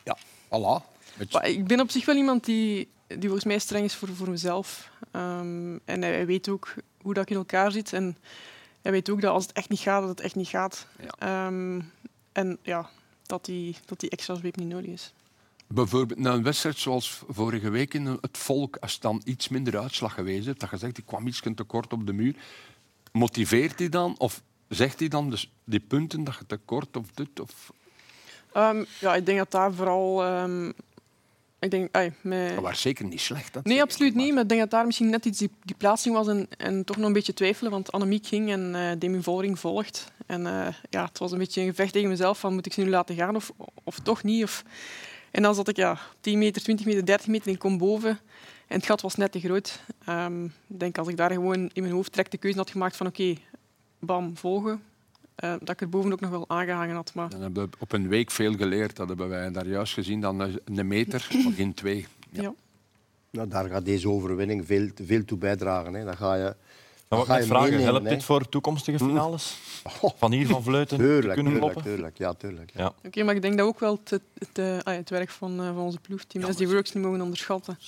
ja, 0.03 0.18
voilà. 0.46 1.00
Maar 1.30 1.48
ik 1.48 1.66
ben 1.66 1.80
op 1.80 1.90
zich 1.90 2.04
wel 2.04 2.16
iemand 2.16 2.44
die, 2.44 2.88
die 3.06 3.20
volgens 3.20 3.44
mij 3.44 3.59
streng 3.59 3.85
is 3.85 3.94
voor, 3.94 4.09
voor 4.09 4.30
mezelf. 4.30 4.90
Ehm, 5.11 5.78
en 5.85 6.02
hij, 6.02 6.12
hij 6.12 6.26
weet 6.26 6.48
ook 6.48 6.74
hoe 7.02 7.14
dat 7.14 7.22
ik 7.22 7.30
in 7.30 7.37
elkaar 7.37 7.72
zit. 7.72 7.92
En 7.92 8.16
hij 8.83 8.92
weet 8.92 9.11
ook 9.11 9.20
dat 9.20 9.33
als 9.33 9.46
het 9.46 9.52
echt 9.52 9.68
niet 9.68 9.78
gaat, 9.78 10.00
dat 10.00 10.09
het 10.09 10.20
echt 10.20 10.35
niet 10.35 10.48
gaat. 10.48 10.87
Ehm, 11.18 11.80
en 12.33 12.59
ja, 12.62 12.90
dat 13.26 13.44
die, 13.44 13.76
dat 13.85 14.00
die 14.00 14.11
extra 14.11 14.35
zweep 14.35 14.56
niet 14.56 14.68
nodig 14.68 14.90
is. 14.90 15.12
Bijvoorbeeld 15.66 16.18
na 16.18 16.33
een 16.33 16.42
wedstrijd 16.42 16.78
zoals 16.78 17.22
vorige 17.28 17.70
week 17.70 17.94
in 17.94 18.06
het 18.06 18.38
volk, 18.38 18.76
als 18.76 18.92
het 18.92 19.02
dan 19.02 19.22
iets 19.24 19.48
minder 19.48 19.78
uitslag 19.78 20.14
geweest 20.14 20.46
is, 20.46 20.54
dat 20.56 20.70
je 20.70 20.76
zegt, 20.76 20.98
ik 20.98 21.06
kwam 21.06 21.26
iets 21.26 21.40
te 21.54 21.64
kort 21.64 21.92
op 21.92 22.06
de 22.06 22.12
muur, 22.12 22.35
motiveert 23.12 23.78
hij 23.78 23.88
dan 23.88 24.18
of 24.18 24.42
zegt 24.68 24.98
hij 24.98 25.09
dan 25.09 25.30
dus 25.30 25.52
die 25.64 25.80
punten 25.80 26.24
dat 26.24 26.37
je 26.38 26.46
te 26.46 26.56
kort 26.56 26.96
of 26.96 27.11
dit 27.14 27.40
of... 27.40 27.72
Ehm, 28.52 28.85
ja, 29.00 29.14
ik 29.14 29.26
denk 29.26 29.38
dat 29.38 29.50
daar 29.50 29.74
vooral... 29.74 30.22
ik 31.61 31.70
denk, 31.70 31.88
ai, 31.96 32.12
met... 32.20 32.55
Dat 32.55 32.62
was 32.62 32.81
zeker 32.81 33.05
niet 33.05 33.20
slecht. 33.20 33.53
Dat 33.53 33.64
Nee, 33.64 33.83
absoluut 33.83 34.14
niet. 34.14 34.33
Maar 34.33 34.42
ik 34.42 34.49
denk 34.49 34.61
dat 34.61 34.70
daar 34.70 34.87
misschien 34.87 35.11
net 35.11 35.25
iets 35.25 35.38
die, 35.38 35.51
die 35.62 35.77
plaatsing 35.77 36.14
was 36.14 36.29
en, 36.29 36.46
en 36.57 36.85
toch 36.85 36.96
nog 36.96 37.07
een 37.07 37.12
beetje 37.12 37.35
twijfelen. 37.35 37.70
Want 37.70 37.92
Annemiek 37.92 38.27
ging 38.27 38.51
en 38.51 38.75
eh 38.75 38.99
Demi 38.99 39.23
Vollering 39.23 39.59
volgt. 39.59 40.12
En 40.27 40.46
eh, 40.46 40.75
ja, 40.90 41.05
het 41.05 41.18
was 41.18 41.33
een 41.33 41.38
beetje 41.38 41.61
een 41.61 41.68
gevecht 41.68 41.92
tegen 41.92 42.09
mezelf 42.09 42.38
van 42.38 42.55
moet 42.55 42.66
ik 42.66 42.73
ze 42.73 42.81
nu 42.81 42.88
laten 42.88 43.14
gaan 43.14 43.37
of, 43.37 43.53
of 43.85 43.99
toch 43.99 44.23
niet. 44.23 44.42
Of... 44.42 44.64
En 45.31 45.42
dan 45.42 45.55
zat 45.55 45.68
ik 45.68 45.77
ja, 45.77 45.99
10 46.20 46.38
meter, 46.38 46.62
20 46.62 46.87
meter, 46.87 47.07
30 47.07 47.27
meter 47.27 47.46
en 47.46 47.53
ik 47.53 47.59
kom 47.59 47.79
boven. 47.79 48.18
En 48.66 48.77
het 48.77 48.87
gat 48.87 49.01
was 49.01 49.14
net 49.14 49.33
te 49.33 49.40
groot. 49.40 49.81
Ehm, 50.05 50.44
ik 50.44 50.51
denk 50.66 50.99
als 50.99 51.09
ik 51.09 51.16
daar 51.16 51.31
gewoon 51.31 51.70
in 51.73 51.83
mijn 51.83 51.94
hoofd 51.94 52.11
direct 52.11 52.31
de 52.31 52.38
keuze 52.38 52.59
had 52.59 52.70
gemaakt 52.70 52.96
van 52.96 53.07
oké, 53.07 53.35
bam, 53.99 54.37
volgen. 54.37 54.83
Eh, 55.40 55.53
dat 55.61 55.68
ik 55.70 55.81
er 55.81 55.88
boven 55.88 56.12
ook 56.12 56.20
nog 56.20 56.31
wel 56.31 56.44
aangehangen 56.48 56.94
had. 56.94 57.14
Maar 57.14 57.29
Dan 57.31 57.40
hebben 57.40 57.62
we 57.70 57.76
op 57.79 57.92
een 57.92 58.09
week 58.09 58.31
veel 58.31 58.55
geleerd. 58.55 58.96
Dat 58.96 59.09
hebben 59.09 59.29
wij 59.29 59.50
daar 59.50 59.66
juist 59.66 59.92
gezien. 59.94 60.20
Dan 60.20 60.40
een 60.64 60.87
meter, 60.88 61.29
maar 61.44 61.53
geen 61.53 61.74
twee. 61.74 62.07
ja. 62.31 62.53
Nou, 63.33 63.48
daar 63.48 63.68
gaat 63.68 63.85
deze 63.85 64.09
overwinning 64.09 64.66
veel, 64.66 64.88
veel 65.05 65.24
toe 65.24 65.38
bijdragen. 65.38 65.94
Hè. 65.94 66.05
Dat 66.05 66.16
ga 66.16 66.35
je, 66.35 66.42
Maar 66.42 66.55
dat 67.09 67.18
wat 67.18 67.26
ga 67.26 67.37
je 67.37 67.44
vragen, 67.44 67.68
meenemen, 67.70 67.92
helpt 67.92 68.09
dit 68.09 68.24
voor 68.24 68.48
toekomstige 68.48 68.98
finales? 68.98 69.59
Oh, 70.00 70.11
Van 70.16 70.33
hier 70.33 70.46
van 70.46 70.62
Vleuten 70.62 70.96
te 70.98 71.03
tuurlijk, 71.05 71.35
kunnen 71.35 71.53
tuurlijk, 71.53 71.72
kloppen? 71.72 71.92
tuurlijk. 71.92 72.18
Ja, 72.18 72.33
tuurlijk. 72.35 72.70
Ja. 72.74 72.92
Oké, 73.05 73.22
maar 73.22 73.35
ik 73.35 73.42
denk 73.42 73.59
dat 73.59 73.66
ook 73.66 73.81
wel 73.81 74.00
het, 74.05 74.20
het, 74.38 74.59
eh, 74.59 74.72
ah 74.72 74.81
ja, 74.85 74.92
het 74.92 75.11
werk 75.11 75.31
van, 75.31 75.61
eh, 75.61 75.66
van 75.66 75.76
onze 75.79 75.98
ploegteam 76.00 76.53
SD 76.53 76.64
Works 76.64 76.92
niet 76.92 77.05
mogen 77.05 77.20
onderschatten. 77.20 77.79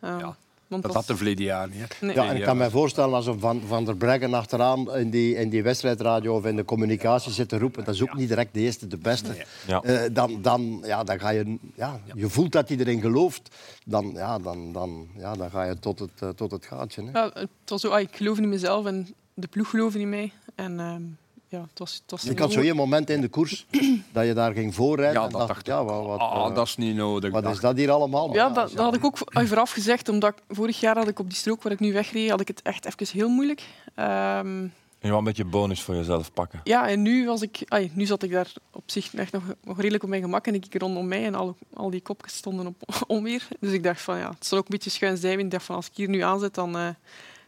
Ehm, 0.00 0.18
Ja, 0.18 0.36
want 0.68 0.82
Dat 0.82 0.94
had 0.94 1.06
de 1.06 1.16
verleden 1.16 1.44
jaar 1.44 1.68
niet. 1.68 1.78
hè. 1.78 2.06
Nee. 2.06 2.14
Ja, 2.14 2.28
en 2.28 2.36
ik 2.36 2.42
kan 2.42 2.56
me 2.56 2.70
voorstellen 2.70 3.14
als 3.14 3.26
een 3.26 3.40
Van, 3.40 3.62
van 3.66 3.84
der 3.84 3.96
Breggen 3.96 4.34
achteraan 4.34 4.94
in 4.96 5.10
die, 5.10 5.34
in 5.34 5.48
die 5.48 5.62
wedstrijdradio 5.62 6.34
of 6.36 6.44
in 6.44 6.56
de 6.56 6.64
communicatie 6.64 7.32
zit 7.32 7.48
te 7.48 7.58
roepen, 7.58 7.84
dat 7.84 7.94
is 7.94 8.02
ook 8.02 8.14
niet 8.14 8.28
direct 8.28 8.54
de 8.54 8.60
eerste, 8.60 8.86
de 8.86 8.96
beste. 8.98 9.44
Ja. 9.66 9.80
Eh, 9.82 10.00
dan, 10.12 10.42
dan, 10.42 10.82
ja, 10.84 11.04
dan 11.04 11.20
ga 11.20 11.28
je, 11.30 11.58
ja, 11.74 12.00
je 12.14 12.28
voelt 12.28 12.52
dat 12.52 12.68
hij 12.68 12.78
erin 12.78 13.00
gelooft, 13.00 13.56
dan, 13.84 14.10
ja, 14.14 14.38
dan, 14.38 14.72
dan, 14.72 15.08
ja, 15.16 15.34
dan 15.34 15.50
ga 15.50 15.62
je 15.64 15.78
tot 15.78 15.98
het, 15.98 16.10
eh, 16.20 16.28
tot 16.28 16.50
het 16.50 16.66
gaatje. 16.66 17.02
Hè. 17.04 17.10
Ja, 17.18 17.30
het 17.34 17.48
was 17.64 17.80
zo, 17.80 17.88
ah, 17.90 18.00
ik 18.00 18.16
geloofde 18.16 18.42
in 18.42 18.48
mezelf 18.48 18.86
en 18.86 19.14
de 19.34 19.46
ploeg 19.46 19.70
geloofde 19.70 20.00
in 20.00 20.08
mij. 20.08 20.32
En 20.54 20.80
ehm, 20.80 21.02
ja, 21.48 21.60
het 21.60 21.78
was, 21.78 21.94
het 21.94 22.10
was 22.10 22.22
Je 22.22 22.38
had 22.38 22.52
zo 22.52 22.60
één 22.60 22.76
moment 22.76 23.10
in 23.10 23.20
de 23.20 23.28
koers 23.28 23.66
dat 24.12 24.26
je 24.26 24.32
daar 24.34 24.52
ging 24.52 24.74
voorrijden. 24.74 25.20
Ja, 25.20 25.26
en 25.26 25.32
dat 25.32 25.48
dacht 25.48 25.60
ik. 25.60 25.66
ja, 25.66 25.84
wat, 25.84 26.06
wat, 26.06 26.18
Ah, 26.20 26.48
eh, 26.48 26.54
dat 26.54 26.66
is 26.66 26.76
niet 26.76 26.96
nodig. 26.96 27.30
wat 27.32 27.42
dacht 27.42 27.54
is 27.54 27.60
dat 27.60 27.76
hier 27.76 27.90
allemaal? 27.90 28.34
Ja, 28.34 28.46
ja, 28.46 28.52
dat, 28.52 28.68
dat 28.70 28.78
had 28.84 28.94
ik 28.94 29.04
ook 29.04 29.18
vooraf 29.32 29.70
gezegd, 29.70 30.08
omdat 30.08 30.30
ik, 30.36 30.56
vorig 30.56 30.80
jaar 30.80 30.96
had 30.96 31.08
ik 31.08 31.18
op 31.18 31.28
die 31.28 31.38
strook 31.38 31.62
waar 31.62 31.72
ik 31.72 31.80
nu 31.80 31.92
wegreed, 31.92 32.30
had 32.30 32.40
ik 32.40 32.48
het 32.48 32.62
echt 32.62 32.84
even 32.84 33.18
heel 33.18 33.28
moeilijk. 33.28 33.62
Ehm, 33.94 34.46
En 34.46 34.72
je 35.00 35.08
wou 35.08 35.18
een 35.18 35.24
beetje 35.24 35.44
bonus 35.44 35.82
voor 35.82 35.94
jezelf 35.94 36.32
pakken. 36.32 36.60
ja, 36.64 36.88
en 36.88 37.02
nu, 37.02 37.26
was 37.26 37.42
ik, 37.42 37.60
nu 37.92 38.06
zat 38.06 38.22
ik 38.22 38.30
daar 38.30 38.52
op 38.72 38.82
zich 38.86 39.14
echt 39.14 39.32
nog, 39.32 39.42
nog 39.64 39.76
redelijk 39.76 40.02
op 40.02 40.08
mijn 40.08 40.22
gemak 40.22 40.46
en 40.46 40.54
ik 40.54 40.60
keek 40.60 40.80
rondom 40.80 41.08
mij 41.08 41.24
en 41.24 41.34
al, 41.34 41.56
al 41.74 41.90
die 41.90 42.00
kopjes 42.00 42.36
stonden 42.36 42.66
op 42.66 42.82
onweer. 43.06 43.48
Dus 43.60 43.72
ik 43.72 43.82
dacht 43.82 44.00
van 44.02 44.18
ja, 44.18 44.28
het 44.30 44.46
zal 44.46 44.58
ook 44.58 44.64
een 44.64 44.70
beetje 44.70 44.90
schuin 44.90 45.16
zijwind. 45.16 45.44
Ik 45.44 45.50
dacht 45.50 45.64
van 45.64 45.74
als 45.76 45.86
ik 45.86 45.92
hier 45.94 46.08
nu 46.08 46.20
aanzet 46.20 46.54
dan, 46.54 46.76
eh, 46.76 46.88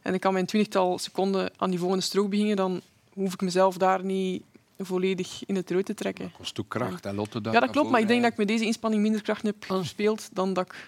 en 0.02 0.14
ik 0.14 0.20
kan 0.20 0.32
mijn 0.32 0.46
twintigtal 0.46 0.98
seconden 0.98 1.50
aan 1.56 1.70
die 1.70 1.78
volgende 1.78 2.02
strook 2.04 2.30
beginnen, 2.30 2.56
dan 2.56 2.80
hoef 3.22 3.32
ik 3.32 3.40
mezelf 3.40 3.76
daar 3.76 4.04
niet 4.04 4.42
volledig 4.78 5.42
in 5.46 5.56
het 5.56 5.70
rood 5.70 5.84
te 5.86 5.94
trekken. 5.94 6.24
Dat 6.24 6.36
kost 6.36 6.60
ook 6.60 6.68
kracht. 6.68 7.06
En 7.06 7.14
Lotte 7.14 7.38
Ja, 7.42 7.60
dat 7.60 7.70
klopt, 7.70 7.90
maar 7.90 8.00
ik 8.00 8.08
denk 8.08 8.22
dat 8.22 8.30
ik 8.32 8.36
met 8.38 8.48
deze 8.48 8.64
inspanning 8.64 9.02
minder 9.02 9.22
kracht 9.22 9.42
heb 9.42 9.56
gespeeld 9.68 10.28
dan 10.32 10.52
dat 10.52 10.66
ik 10.66 10.86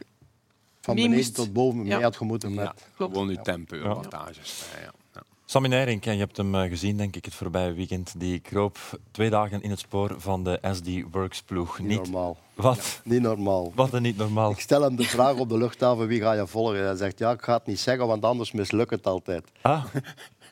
van 0.81 0.95
mee 0.95 1.05
beneden 1.05 1.25
moest. 1.25 1.35
tot 1.37 1.53
boven 1.53 1.79
mee 1.79 1.87
Ja. 1.89 2.01
had 2.01 2.17
gemoeten 2.17 2.55
met... 2.55 2.65
Ja, 2.65 2.75
Klopt. 2.97 3.13
gewoon 3.13 3.29
je 3.31 3.41
tempo, 3.43 3.77
je 3.77 3.83
wattages. 3.83 4.65
Ja. 4.83 4.93
Ja. 5.15 5.23
Sammy 5.45 5.69
Nijrink, 5.69 6.05
je 6.05 6.11
hebt 6.11 6.37
hem 6.37 6.55
eh, 6.55 6.69
gezien, 6.69 6.97
denk 6.97 7.17
ik, 7.17 7.25
het 7.25 7.35
voorbije 7.35 7.73
weekend. 7.73 8.15
Die 8.21 8.39
kroop 8.39 8.79
twee 9.11 9.31
dagen 9.31 9.63
in 9.63 9.71
het 9.71 9.79
spoor 9.79 10.15
van 10.19 10.45
de 10.45 10.59
SD 10.73 10.89
Works 11.11 11.43
ploeg. 11.43 11.79
Niet 11.79 11.89
Niet, 11.89 11.97
normaal. 12.03 12.37
wat? 12.55 13.01
Niet 13.05 13.21
normaal. 13.21 13.73
Wat 13.75 13.93
een 13.93 14.03
niet 14.03 14.17
normaal. 14.17 14.51
Ik 14.51 14.61
stel 14.61 14.83
hem 14.83 14.97
de 14.97 15.03
vraag 15.05 15.35
op 15.37 15.49
de 15.49 15.59
luchthaven, 15.59 16.07
wie 16.07 16.21
ga 16.21 16.33
je 16.33 16.47
volgen? 16.47 16.85
Hij 16.85 16.95
zegt, 16.97 17.19
ja, 17.19 17.31
ik 17.31 17.43
ga 17.43 17.53
het 17.55 17.67
niet 17.67 17.81
zeggen, 17.81 18.07
want 18.07 18.25
anders 18.25 18.53
mislukt 18.53 18.91
het 18.91 19.07
altijd. 19.07 19.45
Ah. 19.61 19.85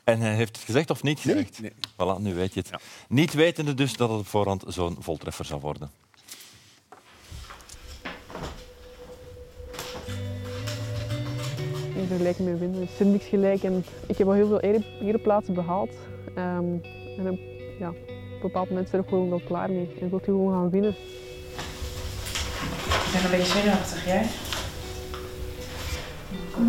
En 0.03 0.19
hij 0.19 0.35
heeft 0.35 0.55
het 0.55 0.65
gezegd 0.65 0.89
of 0.89 1.03
niet 1.03 1.19
gezegd? 1.19 1.61
Nee. 1.61 1.71
Voilà, 1.71 2.19
nu 2.21 2.33
weet 2.33 2.53
je 2.53 2.59
het. 2.59 2.71
Niet 3.09 3.33
wetende 3.33 3.73
dus 3.73 3.95
dat 3.95 4.09
het 4.09 4.19
op 4.19 4.27
voorhand 4.27 4.63
zo'n 4.67 4.97
voltreffer 4.99 5.45
zou 5.45 5.61
worden. 5.61 5.91
in 11.95 12.07
vergelijking 12.07 12.49
met 12.49 12.59
winnen. 12.59 12.79
Het 12.81 12.89
is 12.99 13.05
niks 13.07 13.25
gelijk 13.25 13.63
en 13.63 13.85
ik 14.07 14.17
heb 14.17 14.27
al 14.27 14.33
heel 14.33 14.47
veel 14.47 14.59
ere- 14.59 14.83
ereplaatsen 15.01 15.53
behaald. 15.53 15.89
Ehm, 16.35 16.65
en 17.17 17.29
op, 17.29 17.39
ja, 17.79 17.89
op 17.89 17.95
een 18.07 18.39
bepaald 18.41 18.69
moment 18.69 18.91
ben 18.91 18.99
ik 19.01 19.07
gewoon 19.07 19.29
wel 19.29 19.41
klaar 19.47 19.69
mee. 19.69 19.89
En 19.99 20.03
ik 20.05 20.09
wil 20.09 20.19
gewoon 20.23 20.53
gaan 20.53 20.69
winnen. 20.69 20.95
Ik 23.05 23.11
ben 23.13 23.23
een 23.23 23.31
beetje 23.37 23.51
zenuwachtig, 23.59 24.05
jij? 24.05 24.25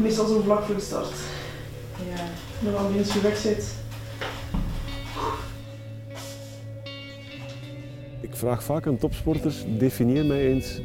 Meestal 0.03 0.27
zo 0.27 0.40
vlak 0.40 0.64
voor 0.64 0.75
de 0.75 0.81
start. 0.81 1.12
Ja. 2.14 2.25
Weg 2.62 3.37
zit. 3.37 3.75
Ik 8.20 8.37
vraag 8.37 8.62
vaak 8.62 8.87
aan 8.87 8.96
topsporters, 8.96 9.64
definieer 9.79 10.25
mij 10.25 10.46
eens 10.46 10.81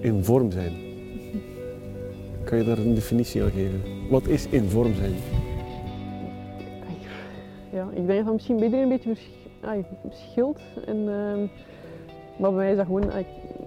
in 0.00 0.24
vorm 0.24 0.50
zijn. 0.50 0.72
Kan 2.44 2.58
je 2.58 2.64
daar 2.64 2.78
een 2.78 2.94
definitie 2.94 3.42
aan 3.42 3.50
geven? 3.50 3.82
Wat 4.10 4.26
is 4.26 4.46
in 4.48 4.68
vorm 4.68 4.94
zijn? 4.94 5.14
Ja, 7.72 7.88
ik 7.90 8.06
denk 8.06 8.08
dat 8.08 8.24
dat 8.24 8.32
misschien 8.34 8.56
bij 8.56 8.64
iedereen 8.64 8.84
een 8.90 8.96
beetje 8.96 9.14
vers- 9.14 9.30
ai, 9.60 9.84
scheelt. 10.10 10.60
En, 10.86 10.96
ehm, 10.96 11.40
maar 12.38 12.50
bij 12.50 12.52
mij 12.52 12.70
is 12.70 12.76
dat 12.76 12.86
gewoon, 12.86 13.12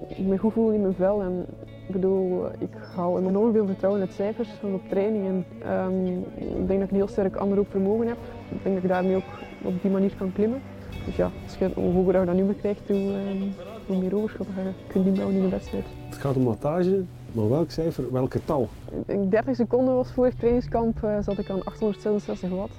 ik 0.08 0.18
me 0.18 0.38
goed 0.38 0.54
voel 0.54 0.72
in 0.72 0.82
mijn 0.82 0.94
vel. 0.94 1.22
En, 1.22 1.46
ik 1.94 2.02
bedoel, 2.02 2.46
ik 2.60 2.70
hou 2.96 3.28
enorm 3.28 3.52
veel 3.52 3.66
vertrouwen 3.66 4.02
in 4.02 4.08
het 4.08 4.16
cijfers 4.16 4.50
van 4.50 4.74
op 4.74 4.82
training. 4.90 5.26
En, 5.28 5.46
ehm, 5.64 6.08
ik 6.36 6.68
denk 6.68 6.80
dat 6.80 6.82
ik 6.82 6.90
een 6.90 6.96
heel 6.96 7.08
sterk 7.08 7.38
vermogen 7.70 8.08
heb. 8.08 8.18
Ik 8.50 8.64
denk 8.64 8.76
dat 8.76 8.84
ik 8.84 8.90
daarmee 8.90 9.16
ook 9.16 9.32
op 9.62 9.82
die 9.82 9.92
manier 9.92 10.16
kan 10.18 10.34
klimmen. 10.34 10.62
Dus 11.06 11.16
ja, 11.16 11.32
als 11.44 11.58
je, 11.58 11.72
hoe 11.76 11.94
hoger 11.94 12.20
je 12.20 12.26
dat 12.26 12.36
nummer 12.36 12.56
krijgt, 12.56 12.88
hoe, 12.88 12.98
ehm, 12.98 13.42
hoe 13.88 13.98
meer 13.98 14.16
overschot 14.16 14.48
je 14.48 14.72
kunt 14.88 15.06
inbouwen 15.06 15.36
in 15.36 15.42
de 15.42 15.50
wedstrijd. 15.50 15.86
Het 16.10 16.18
gaat 16.18 16.36
om 16.36 16.44
wattage, 16.44 17.04
maar 17.32 17.50
welk 17.50 17.72
cijfer, 17.72 18.12
welk 18.12 18.32
getal? 18.32 18.70
Ik 18.92 19.08
denk 19.08 19.32
30 19.32 19.56
seconden 19.56 19.96
was 19.96 20.12
vorig 20.12 20.36
trainingskamp, 20.36 21.04
eh, 21.04 21.18
zat 21.22 21.38
ik 21.38 21.50
aan 21.50 21.64
866 21.64 22.50
watt. 22.50 22.74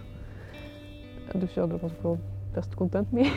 Dus 1.34 1.54
ja, 1.54 1.66
daar 1.66 1.78
was 1.78 1.90
ik 1.90 2.02
wel 2.02 2.18
best 2.52 2.74
content 2.74 3.12
mee. 3.12 3.32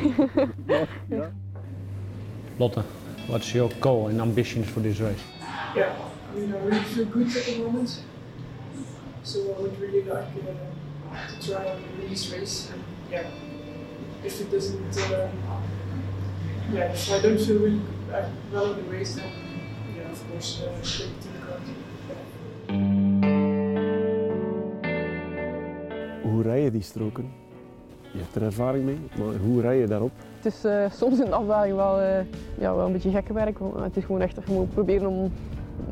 Ja. 1.08 1.32
Lotte, 2.60 2.82
what's 3.28 3.52
your 3.52 3.72
goal 3.80 4.08
and 4.08 4.20
ambitions 4.20 4.68
for 4.68 4.82
this 4.82 5.00
race? 5.00 5.35
Yeah, 5.76 5.94
I 6.32 6.36
mean, 6.36 6.54
I 6.54 6.58
really 6.60 6.84
feel 6.84 7.06
good 7.06 7.28
at 7.36 7.46
the 7.46 7.58
moment. 7.60 8.02
So 9.24 9.56
I 9.58 9.62
would 9.62 9.80
really 9.80 10.04
like 10.04 10.28
uh, 10.28 11.28
to 11.40 11.52
try 11.52 11.64
and 11.66 11.82
win 11.98 12.10
this 12.10 12.32
race. 12.32 12.72
And 12.72 12.84
yeah, 13.12 13.28
if 14.24 14.42
it 14.42 14.52
doesn't, 14.52 14.98
uh, 14.98 15.30
yeah, 16.72 16.92
if 16.94 17.12
I 17.12 17.20
don't 17.22 17.38
feel 17.40 17.60
really 17.60 17.82
uh, 18.14 18.30
well 18.52 18.74
in 18.74 18.78
the 18.86 18.92
race, 18.92 19.16
then 19.16 19.32
yeah, 19.96 20.12
of 20.12 20.30
course, 20.30 20.62
uh, 20.62 20.72
take 20.82 21.20
to 21.22 21.28
the 21.28 21.40
ground. 21.40 21.68
Hoe 26.24 26.42
rij 26.42 26.62
je 26.64 26.72
die 26.72 26.82
stroken? 26.82 27.45
Je 28.16 28.22
hebt 28.22 28.36
er 28.36 28.44
ervaring 28.44 28.86
mee, 28.86 29.00
maar 29.18 29.36
hoe 29.36 29.62
rij 29.62 29.78
je 29.78 29.88
daarop? 29.88 30.12
Het 30.36 30.46
is 30.54 30.64
eh, 30.64 30.92
soms 30.92 31.20
in 31.20 31.26
de 31.26 31.36
afdaling 31.36 31.76
wel, 31.76 32.00
eh, 32.00 32.26
ja, 32.58 32.76
wel 32.76 32.86
een 32.86 32.92
beetje 32.92 33.12
gekke 33.12 33.34
werk. 33.34 33.58
Het 33.76 33.98
is 33.98 34.04
gewoon 34.04 34.22
echt 34.22 34.48
moet 34.48 34.74
proberen 34.74 35.08
om 35.08 35.32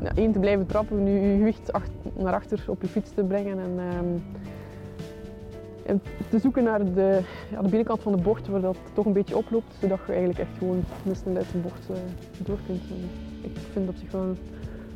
ja, 0.02 0.10
één 0.14 0.32
te 0.32 0.38
blijven 0.38 0.66
trappen, 0.66 1.04
nu 1.04 1.10
je 1.10 1.36
gewicht 1.38 1.70
naar 2.16 2.32
achter 2.32 2.64
op 2.66 2.82
je 2.82 2.88
fiets 2.88 3.10
te 3.14 3.24
brengen. 3.24 3.58
En, 3.58 3.78
ehm, 3.78 4.20
te 6.30 6.38
zoeken 6.38 6.64
naar 6.64 6.94
de, 6.94 7.20
ja, 7.50 7.62
de 7.62 7.68
binnenkant 7.68 8.02
van 8.02 8.12
de 8.12 8.22
bocht 8.22 8.48
waar 8.48 8.60
dat 8.60 8.76
toch 8.92 9.04
een 9.04 9.12
beetje 9.12 9.36
oploopt, 9.36 9.74
zodat 9.80 9.98
je 10.06 10.12
eigenlijk 10.12 10.40
echt 10.40 10.58
gewoon 10.58 10.84
met 11.02 11.16
snelheid 11.16 11.46
de 11.52 11.58
bocht 11.58 11.90
eh, 11.90 11.96
door 12.38 12.58
kunt. 12.66 12.82
Ik 13.40 13.56
vind 13.72 13.88
op 13.88 13.96
zich 13.96 14.10
wel 14.10 14.22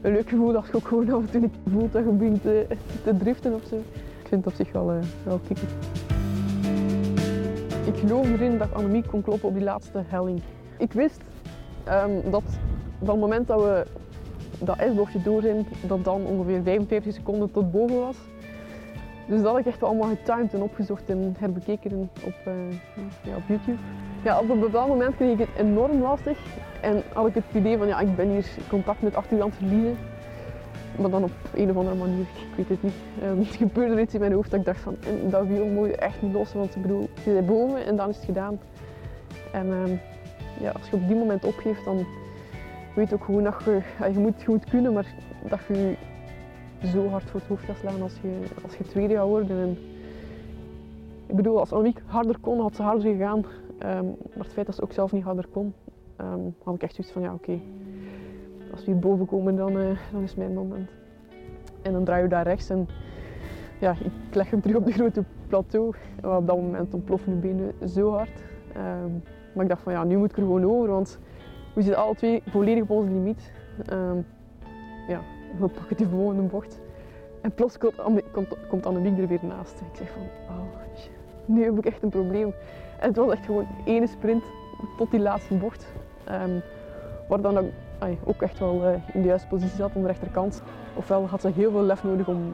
een, 0.02 0.12
leuk 0.12 0.28
gevoel 0.28 0.52
dat 0.52 0.66
je 0.66 0.74
ook 0.74 0.88
gewoon 0.88 1.12
af 1.12 1.20
en 1.20 1.30
toe 1.30 1.50
voelt 1.72 1.92
dat 1.92 2.04
je 2.04 2.10
begint 2.10 2.42
te, 2.42 2.66
te 3.04 3.16
driften 3.16 3.54
of 3.54 3.62
zo. 3.68 3.76
Ik 4.22 4.28
vind 4.28 4.44
het 4.44 4.52
op 4.52 4.64
zich 4.64 4.72
wel, 4.72 4.90
eh 4.92 4.98
wel 5.24 5.40
kicken. 5.46 5.68
Ik 7.88 7.96
geloof 7.96 8.30
erin 8.30 8.58
dat 8.58 8.74
Annemiek 8.74 9.06
kon 9.06 9.22
kloppen 9.22 9.48
op 9.48 9.54
die 9.54 9.64
laatste 9.64 10.02
helling. 10.06 10.42
Ik 10.78 10.92
wist 10.92 11.20
ehm, 11.84 12.30
dat 12.30 12.42
van 12.98 13.08
het 13.08 13.18
moment 13.18 13.46
dat 13.46 13.60
we 13.60 13.86
dat 14.58 14.78
ijsbochtje 14.78 15.22
door 15.22 15.42
dat 15.86 16.04
dan 16.04 16.24
ongeveer 16.24 16.62
55 16.62 17.14
seconden 17.14 17.50
tot 17.50 17.72
boven 17.72 18.00
was. 18.00 18.16
Dus 19.26 19.42
dat 19.42 19.50
had 19.50 19.58
ik 19.58 19.66
echt 19.66 19.82
allemaal 19.82 20.08
getimed 20.08 20.54
en 20.54 20.62
opgezocht 20.62 21.10
en 21.10 21.34
herbekeken 21.38 22.10
op, 22.24 22.34
eh, 22.44 22.52
ja, 23.22 23.36
op 23.36 23.42
YouTube. 23.48 23.78
Ja, 24.24 24.40
op 24.40 24.50
een 24.50 24.60
bepaald 24.60 24.88
moment 24.88 25.16
kreeg 25.16 25.32
ik 25.32 25.38
het 25.38 25.66
enorm 25.66 26.00
lastig 26.00 26.38
en 26.80 27.02
had 27.12 27.26
ik 27.26 27.34
het 27.34 27.44
idee 27.52 27.78
van 27.78 27.86
ja, 27.86 28.00
ik 28.00 28.16
ben 28.16 28.28
hier 28.28 28.46
contact 28.68 29.02
met 29.02 29.14
achter 29.14 29.42
aan 29.42 29.48
het 29.48 29.56
verliezen. 29.56 29.96
Maar 30.98 31.10
dan 31.10 31.24
op 31.24 31.30
een 31.54 31.70
of 31.70 31.76
andere 31.76 31.96
manier, 31.96 32.20
ik 32.20 32.56
weet 32.56 32.68
het 32.68 32.82
niet. 32.82 32.94
Ehm, 33.22 33.38
het 33.38 33.56
gebeurde 33.56 33.94
er 33.94 34.00
iets 34.00 34.14
in 34.14 34.20
mijn 34.20 34.32
hoofd 34.32 34.50
dat 34.50 34.60
ik 34.60 34.66
dacht 34.66 34.80
van 34.80 34.96
dat 35.30 35.46
wiel 35.46 35.66
moet 35.66 35.86
je 35.86 35.96
echt 35.96 36.22
niet 36.22 36.32
los, 36.32 36.52
want 36.52 36.76
ik 36.76 36.82
bedoel, 36.82 37.08
je 37.24 37.32
bent 37.32 37.46
boven 37.46 37.84
en 37.84 37.96
dan 37.96 38.08
is 38.08 38.16
het 38.16 38.24
gedaan. 38.24 38.58
En 39.52 39.72
ehm, 39.72 39.96
ja, 40.60 40.70
als 40.70 40.88
je 40.88 40.96
op 40.96 41.06
die 41.06 41.16
moment 41.16 41.44
opgeeft, 41.44 41.84
dan 41.84 42.06
weet 42.94 43.08
je 43.08 43.14
ook 43.14 43.24
gewoon 43.24 43.42
dat 43.42 43.62
je, 43.64 43.80
ja, 43.98 44.06
je 44.06 44.18
moet 44.18 44.44
goed 44.44 44.64
kunnen, 44.64 44.92
maar 44.92 45.14
dat 45.48 45.60
je 45.68 45.96
zo 46.84 47.08
hard 47.08 47.30
voor 47.30 47.40
het 47.40 47.48
hoofd 47.48 47.64
gaat 47.64 47.76
slaan 47.76 48.02
als 48.02 48.14
je, 48.22 48.40
als 48.62 48.76
je 48.76 48.84
tweede 48.84 49.14
gaat 49.14 49.26
worden. 49.26 49.60
En, 49.60 49.78
ik 51.26 51.36
bedoel, 51.36 51.58
als 51.58 51.72
Annemiek 51.72 52.02
harder 52.06 52.38
kon, 52.40 52.60
had 52.60 52.76
ze 52.76 52.82
harder 52.82 53.02
gegaan. 53.12 53.44
Ehm, 53.78 54.04
maar 54.04 54.44
het 54.44 54.52
feit 54.52 54.66
dat 54.66 54.74
ze 54.74 54.82
ook 54.82 54.92
zelf 54.92 55.12
niet 55.12 55.24
harder 55.24 55.46
kon, 55.52 55.74
had 56.62 56.74
ik 56.74 56.82
echt 56.82 56.94
zoiets 56.94 57.12
van 57.12 57.22
ja, 57.22 57.32
oké. 57.32 57.60
Als 58.78 58.86
we 58.86 58.92
hier 58.92 59.00
boven 59.00 59.26
komen, 59.26 59.56
dan, 59.56 59.78
eh, 59.78 59.98
dan 60.12 60.22
is 60.22 60.34
mijn 60.34 60.54
moment. 60.54 60.90
En 61.82 61.92
dan 61.92 62.04
draai 62.04 62.22
je 62.22 62.28
daar 62.28 62.44
rechts 62.44 62.70
en 62.70 62.88
ja, 63.80 63.90
ik 63.90 64.34
leg 64.34 64.50
hem 64.50 64.60
terug 64.60 64.76
op 64.76 64.84
de 64.84 64.92
grote 64.92 65.24
plateau. 65.46 65.94
Op 66.16 66.46
dat 66.46 66.56
moment 66.56 66.94
ontploffen 66.94 67.38
mijn 67.38 67.40
benen 67.40 67.88
zo 67.88 68.10
hard. 68.10 68.42
Ehm, 68.72 69.10
maar 69.54 69.64
ik 69.64 69.68
dacht 69.68 69.82
van 69.82 69.92
ja, 69.92 70.04
nu 70.04 70.16
moet 70.16 70.30
ik 70.30 70.36
er 70.36 70.42
gewoon 70.42 70.64
over, 70.64 70.88
want 70.88 71.18
we 71.74 71.82
zitten 71.82 72.02
alle 72.02 72.14
twee 72.14 72.42
volledig 72.46 72.82
op 72.82 72.90
onze 72.90 73.10
limiet. 73.10 73.52
Ehm, 73.86 74.16
ja, 75.08 75.20
we 75.58 75.68
pakken 75.68 75.96
die 75.96 76.06
volgende 76.06 76.42
bocht. 76.42 76.80
En 77.40 77.52
plots 77.52 77.78
komt, 77.78 78.54
komt, 78.68 78.86
Annemiek 78.86 79.18
er 79.18 79.28
weer 79.28 79.40
naast. 79.42 79.80
Ik 79.80 79.96
zeg 79.96 80.10
van, 80.10 80.22
oh, 80.48 80.64
nu 81.44 81.64
heb 81.64 81.78
ik 81.78 81.86
echt 81.86 82.02
een 82.02 82.08
probleem. 82.08 82.52
En 83.00 83.08
het 83.08 83.16
was 83.16 83.32
echt 83.32 83.44
gewoon 83.44 83.66
één 83.84 84.08
sprint 84.08 84.44
tot 84.96 85.10
die 85.10 85.20
laatste 85.20 85.54
bocht. 85.54 85.86
Waar 87.28 87.40
dan 87.40 87.70
ai, 87.98 88.18
ook 88.24 88.42
echt 88.42 88.58
wel 88.58 88.84
eh, 88.84 88.92
in 89.12 89.22
de 89.22 89.28
juiste 89.28 89.48
positie 89.48 89.76
zat 89.76 89.96
aan 89.96 90.00
de 90.00 90.06
rechterkant. 90.06 90.62
Ofwel 90.96 91.28
had 91.28 91.40
ze 91.40 91.48
heel 91.48 91.70
veel 91.70 91.82
lef 91.82 92.04
nodig 92.04 92.26
om, 92.26 92.52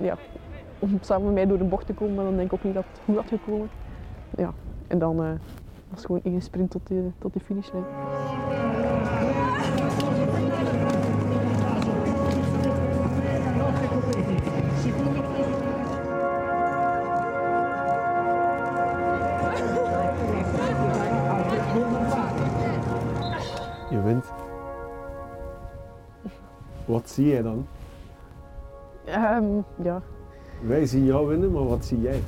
ja, 0.00 0.16
om 0.78 0.98
samen 1.00 1.24
met 1.24 1.34
mij 1.34 1.46
door 1.46 1.58
de 1.58 1.64
bocht 1.64 1.86
te 1.86 1.92
komen, 1.92 2.14
maar 2.14 2.24
dan 2.24 2.36
denk 2.36 2.46
ik 2.46 2.52
ook 2.52 2.64
niet 2.64 2.74
dat 2.74 2.84
het 2.92 3.00
goed 3.04 3.16
had 3.16 3.28
gekomen. 3.28 3.68
Ja, 4.36 4.52
en 4.86 4.98
dan 4.98 5.22
eh, 5.22 5.30
was 5.88 5.96
het 5.96 6.06
gewoon 6.06 6.20
één 6.24 6.42
sprint 6.42 6.70
tot 6.70 6.86
de, 6.86 7.10
tot 7.18 7.32
de 7.32 7.40
finishlijn. 7.40 7.84
Wat 26.92 27.10
zie 27.10 27.26
jij 27.26 27.42
dan? 27.42 27.66
Ehm, 29.04 29.44
ja, 29.82 30.02
Wij 30.60 30.86
zien 30.86 31.04
jou 31.04 31.26
winnen, 31.26 31.52
maar 31.52 31.66
wat 31.66 31.84
zie 31.84 32.00
jij? 32.00 32.22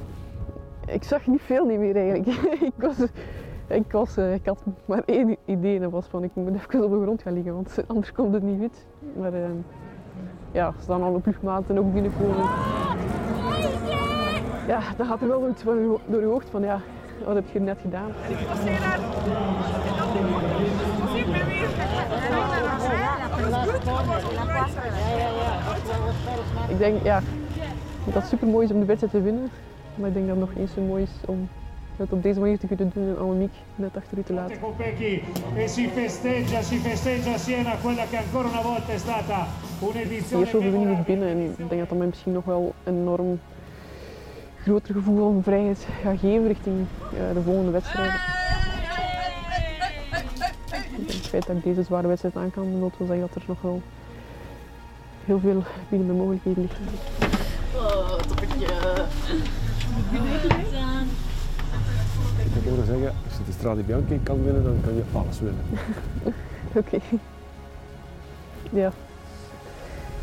ik 0.87 1.05
zag 1.05 1.27
niet 1.27 1.41
veel 1.41 1.65
niet 1.67 1.79
meer 1.79 1.97
eigenlijk. 1.97 2.27
ik, 2.73 2.73
was, 2.77 2.97
ik, 3.67 3.93
was, 3.93 4.17
eh, 4.17 4.35
ik 4.35 4.47
had 4.47 4.63
maar 4.85 5.03
één 5.07 5.37
idee 5.45 5.77
en 5.77 5.83
dat 5.83 5.91
was 5.91 6.07
van 6.07 6.25
ik 6.25 6.31
moet 6.35 6.55
even 6.55 6.85
op 6.85 6.91
de 6.91 7.03
grond 7.03 7.23
gaan 7.23 7.33
liggen, 7.33 7.55
want 7.55 7.79
anders 7.87 8.13
komt 8.13 8.35
het 8.35 8.43
niet 8.43 8.61
goed. 8.61 8.87
Maar 9.17 9.33
ehm, 9.33 9.57
ja, 10.53 10.73
als 10.77 10.87
dan 10.87 11.03
alle 11.03 11.19
ploegmaten 11.19 11.79
ook 11.79 11.93
binnenkomen, 11.93 12.49
ja, 14.67 14.81
dan 14.97 15.07
gaat 15.07 15.21
er 15.21 15.29
wel 15.29 15.49
iets 15.49 15.63
door 16.07 16.21
je 16.21 16.27
hoofd 16.27 16.51
van 16.51 16.63
ja, 16.63 16.81
wat 17.25 17.35
heb 17.35 17.49
je 17.53 17.61
net 17.61 17.79
gedaan? 17.81 18.09
Ik 22.89 23.04
denk 26.79 27.03
ja, 27.03 27.23
dat 28.05 28.15
het 28.15 28.27
super 28.27 28.49
mooi 28.49 28.65
is 28.65 28.73
om 28.73 28.81
de 28.81 28.87
wedstrijd 28.87 29.13
te 29.13 29.23
winnen, 29.23 29.51
maar 29.95 30.09
ik 30.09 30.15
denk 30.15 30.27
dat 30.27 30.37
het 30.37 30.47
nog 30.49 30.57
eens 30.57 30.73
zo 30.73 30.81
mooi 30.81 31.03
is 31.03 31.11
om 31.27 31.49
het 31.97 32.13
op 32.13 32.23
deze 32.23 32.41
manier 32.41 32.59
te 32.59 32.67
kunnen 32.67 32.91
doen 32.95 33.09
en 33.09 33.19
Annemiek 33.19 33.53
net 33.75 33.97
achter 33.97 34.19
u 34.19 34.23
te 34.23 34.33
laten. 34.33 34.57
E 35.57 35.69
si 35.69 35.89
festeggia, 35.89 36.63
si 36.63 36.79
festeggia 36.79 37.35
a 37.35 37.39
Siena 37.39 37.77
quella 37.83 38.05
che 38.11 38.17
ancora 38.17 38.49
una 38.49 38.61
volta 38.61 38.93
è 38.93 38.99
stata 38.99 39.47
un'edizione 39.79 40.47
overwinning 40.47 40.99
is 40.99 41.05
binnen 41.05 41.29
en 41.29 41.39
ik 41.59 41.69
denk 41.69 41.81
dat 41.81 41.89
dat 41.89 41.99
mij 41.99 42.07
misschien 42.07 42.33
nog 42.33 42.45
wel 42.45 42.75
een 42.85 42.95
enorm 42.95 43.41
groter 44.63 44.95
gevoel 44.95 45.33
van 45.33 45.43
vrijheid 45.43 45.87
gaat 46.03 46.19
geven 46.19 46.47
richting 46.47 46.87
eh, 47.13 47.35
de 47.35 47.43
volgende 47.43 47.71
wedstrijden. 47.71 48.44
Het 50.97 51.27
feit 51.27 51.47
dat 51.47 51.57
ik 51.57 51.63
deze 51.63 51.83
zware 51.83 52.09
wedstrijd 52.09 52.37
aan 52.37 52.51
kan, 52.51 52.71
wil 52.71 52.81
wel 52.81 53.07
zeggen 53.07 53.21
dat 53.21 53.35
er 53.35 53.43
nog 53.47 53.61
wel 53.61 53.83
heel 55.25 55.39
veel 55.39 55.63
binnen 55.89 56.07
mijn 56.07 56.19
mogelijkheden 56.19 56.63
ligt. 56.63 56.79
Oh, 57.77 58.17
toppetje. 58.17 58.67
Ik 62.45 62.53
heb 62.53 62.65
horen 62.65 62.87
zeggen, 62.87 63.07
als 63.25 63.37
je 63.37 63.45
de 63.47 63.53
Strade 63.53 63.83
Bianchi 63.83 64.21
kan 64.23 64.45
winnen, 64.45 64.65
dan 64.65 64.81
kan 64.85 64.95
je 64.95 65.03
alles 65.13 65.41
winnen. 65.41 65.65
Oké. 66.81 66.99
Ja. 68.71 68.93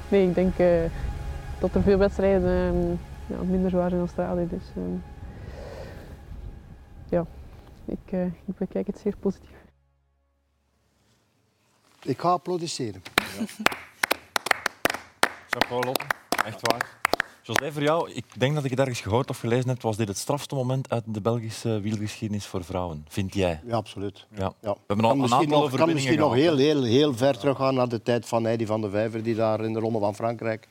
Nee, 0.10 0.28
ik 0.28 0.36
denk 0.36 0.58
eh, 0.58 0.68
dat 1.60 1.76
er 1.76 1.82
veel 1.82 1.98
wedstrijden 1.98 2.50
ehm, 2.50 2.90
ja, 3.26 3.44
minder 3.50 3.70
zwaar 3.70 3.90
zijn 3.90 4.02
dan 4.02 4.10
strade. 4.10 4.48
Dus 4.48 4.64
ehm, 4.76 4.98
ja, 7.10 7.26
ik, 7.86 8.12
eh, 8.12 8.26
ik 8.26 8.58
bekijk 8.58 8.88
het 8.88 9.00
zeer 9.00 9.16
positief. 9.20 9.61
Ik 12.04 12.20
ga 12.20 12.30
applaudisseren. 12.30 13.02
Chapeau 15.50 15.86
Lotte, 15.86 16.06
echt 16.46 16.60
waar. 16.62 17.00
José, 17.44 17.72
voor 17.72 17.82
jou, 17.82 18.12
ik 18.12 18.26
denk 18.38 18.56
dat 18.56 18.64
ik 18.64 18.70
het 18.70 18.80
ergens 18.80 19.02
gehoord 19.02 19.30
of 19.30 19.40
gelezen 19.40 19.70
heb, 19.70 19.82
was 19.82 19.98
dit 19.98 20.08
het 20.08 20.18
strafste 20.18 20.56
moment 20.56 20.90
uit 20.90 21.04
de 21.08 21.22
Belgische 21.22 21.80
wielgeschiedenis 21.80 22.46
voor 22.46 22.64
vrouwen, 22.64 23.06
vind 23.10 23.34
jij? 23.34 23.62
Ja, 23.66 23.76
absoluut. 23.76 24.26
Ja. 24.36 24.54
Ja. 24.62 24.72
We 24.72 24.78
hebben 24.88 25.06
al 25.06 25.12
kan 25.12 25.24
een 25.24 25.34
aantal 25.34 25.62
nog, 25.62 25.76
kan 25.76 25.94
misschien 25.94 26.20
nog 26.20 26.34
heel, 26.34 26.58
heel, 26.58 26.84
heel 26.84 27.14
ver 27.14 27.38
teruggaan 27.38 27.76
naar 27.76 27.90
de 27.90 28.02
tijd 28.02 28.26
van 28.26 28.44
Heidi 28.44 28.66
van 28.66 28.82
de 28.82 28.90
Vijver, 28.90 29.24
die 29.24 29.36
daar 29.36 29.64
in 29.64 29.74
de 29.74 29.80
Ronde 29.80 30.00
van 30.00 30.16
Frankrijk 30.16 30.68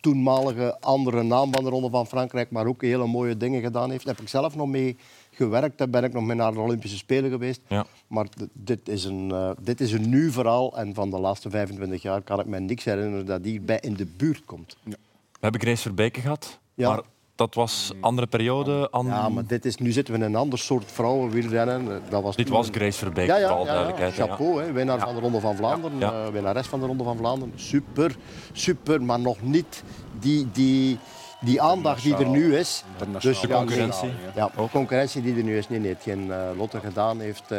toenmalige 0.00 0.76
andere 0.80 1.22
naam 1.22 1.52
van 1.52 1.64
de 1.64 1.70
Ronde 1.70 1.90
van 1.90 2.06
Frankrijk, 2.06 2.50
maar 2.50 2.66
ook 2.66 2.82
hele 2.82 3.06
mooie 3.06 3.36
dingen 3.36 3.62
gedaan 3.62 3.90
heeft. 3.90 4.04
Daar 4.04 4.14
heb 4.14 4.22
ik 4.22 4.30
zelf 4.30 4.54
nog 4.54 4.68
mee 4.68 4.96
gewerkt. 5.38 5.78
Daar 5.78 5.90
ben 5.90 6.04
ik 6.04 6.12
nog 6.12 6.22
mee 6.24 6.36
naar 6.36 6.52
de 6.52 6.58
Olympische 6.60 6.96
Spelen 6.96 7.30
geweest. 7.30 7.60
Ja. 7.68 7.86
Maar 8.08 8.26
dit 8.52 8.88
is, 8.88 9.04
een, 9.04 9.30
eh, 9.30 9.50
dit 9.60 9.80
is 9.80 9.92
een 9.92 10.08
nieuw 10.10 10.30
verhaal. 10.30 10.76
En 10.76 10.94
van 10.94 11.10
de 11.10 11.18
laatste 11.18 11.50
25 11.50 12.02
jaar 12.02 12.22
kan 12.22 12.40
ik 12.40 12.46
me 12.46 12.60
niks 12.60 12.84
herinneren 12.84 13.26
dat 13.26 13.42
die 13.42 13.60
bij 13.60 13.78
in 13.80 13.94
de 13.94 14.06
buurt 14.06 14.44
komt. 14.44 14.76
We 14.84 14.96
hebben 15.40 15.60
Grace 15.60 15.82
Verbeke 15.82 16.20
gehad, 16.20 16.58
Ja. 16.74 16.88
maar 16.88 17.00
dat 17.34 17.54
was 17.54 17.92
andere 18.00 18.26
periode. 18.26 18.88
Ja, 19.04 19.28
maar 19.28 19.46
dit 19.46 19.64
is, 19.64 19.76
nu 19.76 19.90
zitten 19.92 20.14
we 20.14 20.20
in 20.20 20.26
een 20.26 20.36
ander 20.36 20.58
soort 20.58 20.92
vrouwenwielrennen. 20.92 21.92
Eh, 22.04 22.10
Dat 22.10 22.22
was 22.22 22.36
Dit 22.36 22.48
was 22.48 22.68
Grace 22.70 22.98
Verbeke, 22.98 23.26
ja, 23.32 23.36
ja, 23.36 23.48
ja, 23.50 23.58
ja. 23.58 23.64
duidelijkheid. 23.64 24.14
ja. 24.14 24.26
Chapeau, 24.26 24.62
hè, 24.62 24.72
winnaar 24.72 24.98
van 24.98 25.14
de 25.14 25.20
Ronde 25.20 25.40
van 25.40 25.56
Vlaanderen, 25.56 25.98
Ja, 25.98 26.12
ja. 26.12 26.24
eh, 26.26 26.32
winnares 26.32 26.66
van 26.66 26.80
de 26.80 26.86
Ronde 26.86 27.04
van 27.04 27.16
Vlaanderen. 27.16 27.52
Super, 27.56 28.16
super, 28.52 29.02
maar 29.02 29.20
nog 29.20 29.42
niet 29.42 29.82
die, 30.20 30.46
die, 30.52 30.98
die 31.40 31.62
aandacht 31.62 32.02
die 32.02 32.14
er 32.16 32.28
nu 32.28 32.56
is. 32.56 32.84
Internationaal. 32.98 33.50
ja, 33.50 33.56
concurrentie. 33.64 34.10
Ja, 34.34 34.50
concurrentie 34.70 35.22
die 35.22 35.36
er 35.36 35.42
nu 35.42 35.56
is. 35.58 35.68
Nee, 35.68 35.78
nee, 35.78 35.92
hetgeen 35.92 36.32
eh, 36.32 36.38
Lotte 36.56 36.80
gedaan 36.80 37.20
heeft. 37.20 37.50
eh, 37.50 37.58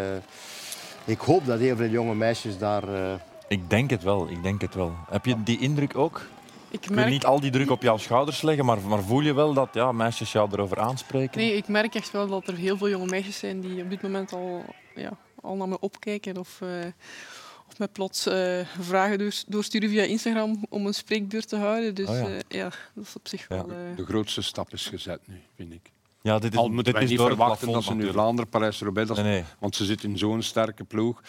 ik 1.06 1.20
hoop 1.20 1.46
dat 1.46 1.60
heel 1.60 1.76
veel 1.76 1.88
jonge 1.90 2.16
meisjes 2.16 2.58
daar... 2.58 2.94
eh, 2.94 3.14
Ik 3.48 3.70
denk 3.70 3.90
het 3.90 4.04
wel, 4.04 4.30
ik 4.30 4.44
denk 4.44 4.62
het 4.62 4.76
wel. 4.76 4.94
Heb 5.10 5.26
je 5.26 5.44
die 5.44 5.60
indruk 5.60 5.98
ook? 5.98 6.22
Ik 6.72 6.90
merk, 6.90 7.10
niet 7.10 7.26
al 7.26 7.40
die 7.40 7.52
druk 7.52 7.72
op 7.72 7.82
jouw 7.82 7.98
schouders 7.98 8.42
leggen, 8.42 8.66
maar, 8.66 8.78
maar 8.82 9.02
voel 9.02 9.20
je 9.22 9.34
wel 9.34 9.54
dat 9.54 9.70
ja, 9.72 9.92
meisjes 9.92 10.32
jou 10.32 10.50
erover 10.52 10.80
aanspreken? 10.80 11.40
nee, 11.40 11.56
ik 11.56 11.68
merk 11.68 11.96
echt 11.96 12.12
wel 12.12 12.28
dat 12.28 12.48
er 12.48 12.56
heel 12.56 12.78
veel 12.78 12.90
jonge 12.90 13.06
meisjes 13.06 13.38
zijn 13.40 13.60
die 13.62 13.84
op 13.84 13.90
dit 13.90 14.02
moment 14.02 14.34
al, 14.34 14.64
ja, 14.96 15.12
al 15.42 15.56
naar 15.56 15.68
me 15.68 15.80
opkijken 15.80 16.38
of, 16.38 16.60
eh, 17.80 17.86
mij 17.86 17.88
plots 17.88 18.26
eh, 18.28 18.60
vragen 18.80 19.18
door, 19.18 19.34
doorsturen 19.48 19.90
via 19.90 20.04
Instagram 20.04 20.66
om 20.70 20.86
een 20.86 20.94
spreekbeurt 20.94 21.48
te 21.50 21.56
houden. 21.56 21.96
Dus 21.96 22.08
Oh 22.08 22.16
ja. 22.16 22.28
ja. 22.28 22.38
ja, 22.48 22.70
dat 22.94 23.06
is 23.06 23.16
op 23.16 23.28
zich 23.28 23.46
Ja. 23.50 23.56
wel... 23.56 23.70
eh, 23.70 23.76
De 23.96 24.06
grootste 24.06 24.42
stap 24.42 24.74
is 24.74 24.88
gezet 24.88 25.20
nu, 25.26 25.36
vind 25.56 25.74
ik. 25.74 25.92
Ja, 26.22 26.40
dit 26.40 26.52
is, 26.54 26.58
Al 26.60 26.66
moeten 26.68 26.84
dit 26.84 26.94
wij 26.94 27.04
is 27.04 27.10
niet 27.10 27.20
verwachten 27.20 27.72
dat 27.72 27.84
ze 27.84 27.94
nu. 27.94 28.12
Vlaanderen, 28.12 28.50
Parijs-Roubaix... 28.50 29.08
dat 29.08 29.18
is- 29.18 29.24
Nee, 29.24 29.32
nee. 29.34 29.44
Want 29.60 29.76
ze 29.76 29.86
zitten 29.86 30.10
in 30.10 30.18
zo'n 30.18 30.42
sterke 30.42 30.84
ploeg. 30.84 31.22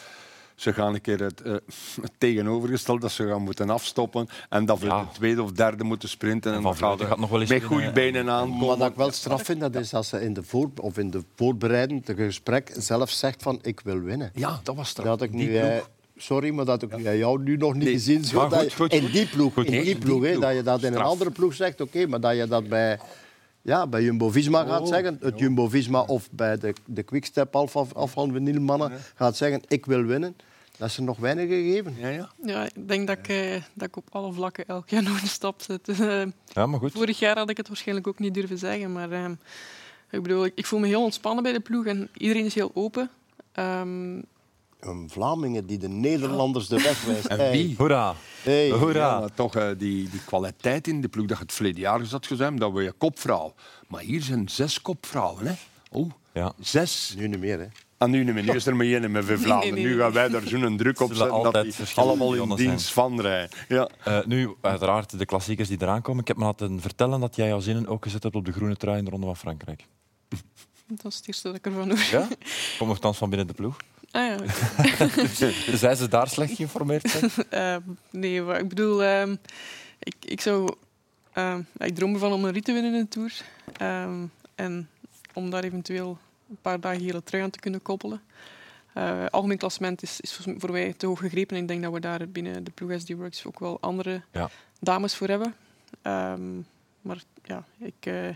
Ze 0.55 0.72
gaan 0.72 0.94
een 0.94 1.01
keer 1.01 1.20
het, 1.22 1.40
eh, 1.42 1.53
het 2.01 2.12
tegenovergestelde, 2.18 3.01
dat 3.01 3.11
ze 3.12 3.26
gaan 3.26 3.42
moeten 3.42 3.70
afstoppen 3.70 4.28
en 4.48 4.64
dat 4.64 4.78
we 4.78 4.86
Ja. 4.86 5.01
de 5.01 5.09
tweede 5.12 5.42
of 5.42 5.53
derde 5.53 5.84
moeten 5.84 6.09
sprinten. 6.09 6.51
En, 6.51 6.57
En 6.57 6.62
dan 6.62 6.76
gaat 6.76 7.18
nog 7.18 7.30
wel 7.30 7.40
eens 7.40 7.51
met 7.51 7.62
goede 7.64 7.92
benen 7.92 8.24
Maar 8.24 8.34
aankomen. 8.34 8.78
wat 8.78 8.90
ik 8.90 8.96
wel 8.96 9.11
straf 9.11 9.42
vind, 9.42 9.61
dat 9.61 9.74
is 9.74 9.94
als 9.94 10.09
ze 10.09 10.20
in 10.20 10.32
de, 10.32 10.42
voor, 10.42 10.70
of 10.80 10.98
in 10.98 11.11
de 11.11 11.22
voorbereiding, 11.36 12.07
het 12.07 12.16
gesprek, 12.16 12.72
zelf 12.76 13.11
zegt 13.11 13.42
van 13.42 13.59
ik 13.62 13.80
wil 13.80 13.98
winnen. 14.01 14.30
Ja, 14.34 14.61
dat 14.62 14.76
was 14.76 14.88
straf. 14.88 15.07
Dat 15.07 15.22
ik 15.22 15.32
nu, 15.32 15.57
eh. 15.57 15.80
Sorry, 16.23 16.51
maar 16.51 16.64
dat 16.64 16.81
heb 16.81 16.95
ik 16.97 17.03
bij 17.03 17.18
jou 17.18 17.43
nu 17.43 17.57
nog 17.57 17.75
niet 17.75 17.83
Nee, 17.85 17.93
gezien. 17.93 18.25
Zo, 18.25 18.49
dat 18.49 18.59
goed, 18.61 18.71
je- 18.71 18.77
goed, 18.77 18.93
in 18.93 19.07
die 19.07 19.27
ploeg, 19.27 19.53
Goed, 19.53 19.64
in 19.66 19.71
nee, 19.73 19.85
die 19.85 19.99
ploeg, 19.99 20.21
die 20.21 20.27
hè, 20.31 20.37
ploeg. 20.37 20.45
dat 20.49 20.55
je 20.57 20.62
dat 20.62 20.83
in 20.83 20.93
een 20.95 21.01
andere 21.03 21.31
ploeg 21.31 21.55
zegt, 21.55 21.81
oké, 21.81 22.07
maar 22.07 22.21
dat 22.21 22.37
je 22.37 22.47
dat 22.47 22.68
bij, 22.68 22.99
ja, 23.62 23.87
bij 23.87 24.03
Jumbo-Visma 24.03 24.64
gaat 24.64 24.81
Oh, 24.81 24.87
zeggen, 24.87 25.18
het 25.21 25.39
Jumbo-Visma 25.39 26.01
of 26.03 26.29
bij 26.31 26.59
de, 26.59 26.75
de 26.87 27.03
Quickstep 27.03 27.57
Alpha 27.57 27.85
mannen 28.61 28.93
gaat 29.14 29.37
zeggen, 29.37 29.62
ik 29.68 29.87
wil 29.87 30.03
winnen. 30.03 30.37
Dat 30.77 30.89
is 30.89 30.97
er 30.97 31.03
nog 31.03 31.18
weinig 31.18 31.49
gegeven. 31.49 31.95
Ja, 31.99 32.09
ja. 32.09 32.31
ja, 32.45 32.64
ik 32.64 32.89
denk 32.89 33.07
dat 33.07 33.18
ik, 33.18 33.29
eh, 33.29 33.62
dat 33.75 33.89
ik 33.89 33.97
op 33.97 34.07
alle 34.11 34.33
vlakken 34.33 34.66
elk 34.66 34.89
jaar 34.89 35.03
nog 35.11 35.23
een 35.23 35.29
stap 35.29 35.62
zet. 35.62 35.85
Dus, 35.85 35.99
eh, 36.01 36.23
Ja, 36.47 36.66
maar 36.66 36.79
goed. 36.81 36.93
Vorig 36.93 37.18
jaar 37.18 37.37
had 37.39 37.51
ik 37.51 37.57
het 37.57 37.68
waarschijnlijk 37.68 38.07
ook 38.07 38.18
niet 38.18 38.35
durven 38.35 38.59
zeggen, 38.59 38.93
maar 38.93 39.11
ehm, 39.11 39.35
ik 40.11 40.23
bedoel, 40.23 40.45
ik, 40.45 40.53
ik 40.55 40.66
voel 40.66 40.79
me 40.81 40.87
heel 40.87 41.03
ontspannen 41.03 41.43
bij 41.43 41.53
de 41.53 41.61
ploeg 41.61 41.87
en 41.87 42.09
iedereen 42.16 42.45
is 42.45 42.55
heel 42.55 42.71
open. 42.75 43.11
Ehm, 43.53 44.18
Een 44.81 45.09
Vlamingen 45.11 45.66
die 45.66 45.78
de 45.78 45.89
Nederlanders 45.89 46.68
de 46.68 46.83
weg 46.83 47.05
wijst. 47.05 47.24
En 47.26 47.39
Hey. 47.39 47.51
wie? 47.51 47.74
Hoera. 47.78 48.14
Hey. 48.43 48.70
Hoera. 48.70 49.09
Ja, 49.09 49.20
maar 49.20 49.35
toch 49.35 49.57
eh, 49.57 49.68
die, 49.78 50.09
die 50.11 50.20
kwaliteit 50.24 50.87
in 50.89 51.01
de 51.01 51.09
ploeg, 51.09 51.26
dat 51.26 51.37
je 51.37 51.43
het 51.43 51.53
verleden 51.53 51.81
jaar 51.81 51.99
gezet 52.01 52.26
gezegd, 52.26 52.59
dat 52.59 52.72
we 52.72 52.83
je 52.83 52.93
kopvrouw. 52.93 53.55
Maar 53.89 54.01
hier 54.03 54.22
zijn 54.22 54.49
zes 54.49 54.83
kopvrouwen. 54.83 55.47
Hè? 55.47 55.53
Oh, 55.91 56.11
Ja. 56.33 56.53
zes. 56.61 57.14
Nu 57.16 57.28
niet 57.28 57.41
meer, 57.41 57.59
hè. 57.59 57.66
En 57.99 58.11
nu 58.11 58.24
niet 58.24 58.35
meer. 58.35 58.43
Nu 58.43 58.51
is 58.55 58.66
er 58.66 58.76
maar 58.76 58.87
één 58.87 59.11
met 59.11 59.24
Vlaanderen. 59.24 59.74
nee, 59.74 59.85
Nu 59.85 59.89
nee. 59.91 59.99
gaan 59.99 60.12
wij 60.12 60.28
daar 60.28 60.43
zo'n 60.45 60.76
druk 60.76 61.01
op 61.01 61.09
zetten 61.14 61.26
dat 61.26 61.45
altijd 61.45 61.76
die 61.76 61.87
allemaal 61.95 62.26
in 62.28 62.33
pionnen 62.35 62.57
zijn. 62.59 62.68
dienst 62.70 62.93
van 62.93 63.20
rijden. 63.20 63.59
Ja. 63.68 63.89
Eh, 64.05 64.24
nu, 64.24 64.55
uiteraard, 64.61 65.18
de 65.18 65.24
klassiekers 65.24 65.68
die 65.68 65.78
eraan 65.81 66.03
komen. 66.03 66.20
Ik 66.20 66.28
heb 66.28 66.37
me 66.37 66.45
laten 66.45 66.81
vertellen 66.81 67.20
dat 67.20 67.37
jij 67.37 67.47
jouw 67.49 67.61
zinnen 67.61 67.87
ook 67.87 68.03
gezet 68.05 68.22
hebt 68.22 68.35
op 68.35 68.45
de 68.45 68.53
groene 68.53 68.76
trui 68.76 68.99
in 68.99 69.05
de 69.05 69.11
Ronde 69.11 69.26
van 69.26 69.37
Frankrijk. 69.37 69.85
dat 70.87 71.05
is 71.12 71.16
het 71.16 71.26
eerste 71.26 71.47
dat 71.49 71.57
ik 71.57 71.66
ervan 71.66 71.89
hoor. 71.89 71.99
Ja? 72.11 72.28
Kom 72.78 72.89
nogthans 72.89 73.18
van 73.18 73.28
binnen 73.28 73.47
de 73.47 73.55
ploeg. 73.55 73.76
Ah, 74.11 74.27
ja, 74.27 74.37
zijn 75.77 75.97
ze 75.97 76.09
daar 76.09 76.29
slecht 76.29 76.55
geïnformeerd? 76.55 77.15
Ehm, 77.51 77.81
nee, 78.11 78.43
maar 78.43 78.59
ik 78.61 78.69
bedoel, 78.69 79.03
ehm, 79.03 79.37
ik, 79.99 80.15
ik 80.21 80.41
zou... 80.41 80.75
ehm, 81.33 81.63
ik 81.77 81.95
droom 81.95 82.13
ervan 82.15 82.33
om 82.33 82.45
een 82.45 82.53
rit 82.53 82.65
te 82.65 82.73
winnen 82.73 82.95
in 82.95 83.01
de 83.01 83.09
Tour. 83.09 83.33
En 84.55 84.89
om 85.35 85.51
daar 85.51 85.65
eventueel 85.65 86.19
een 86.51 86.59
paar 86.63 86.81
dagen 86.81 87.01
gele 87.01 87.23
trui 87.23 87.43
aan 87.45 87.51
te 87.51 87.59
kunnen 87.61 87.83
koppelen. 87.83 88.21
Eh 88.95 89.27
algemeen 89.27 89.59
klassement 89.59 90.03
is, 90.03 90.21
is 90.21 90.41
voor- 90.59 90.71
mij 90.71 90.93
te 90.93 91.07
hoog 91.07 91.19
gegrepen. 91.19 91.57
En 91.57 91.63
ik 91.63 91.69
denk 91.69 91.83
dat 91.83 91.93
we 91.93 92.01
daar 92.01 92.29
binnen 92.29 92.65
de 92.65 92.71
ploeg 92.71 93.01
SD 93.01 93.09
Works 93.13 93.45
ook 93.47 93.59
wel 93.59 93.81
andere 93.81 94.23
Ja. 94.33 94.51
dames 94.81 95.15
voor 95.15 95.29
hebben. 95.29 95.55
Maar 97.03 97.23
ja, 97.45 97.65
ik, 97.79 97.95
eh, 98.07 98.29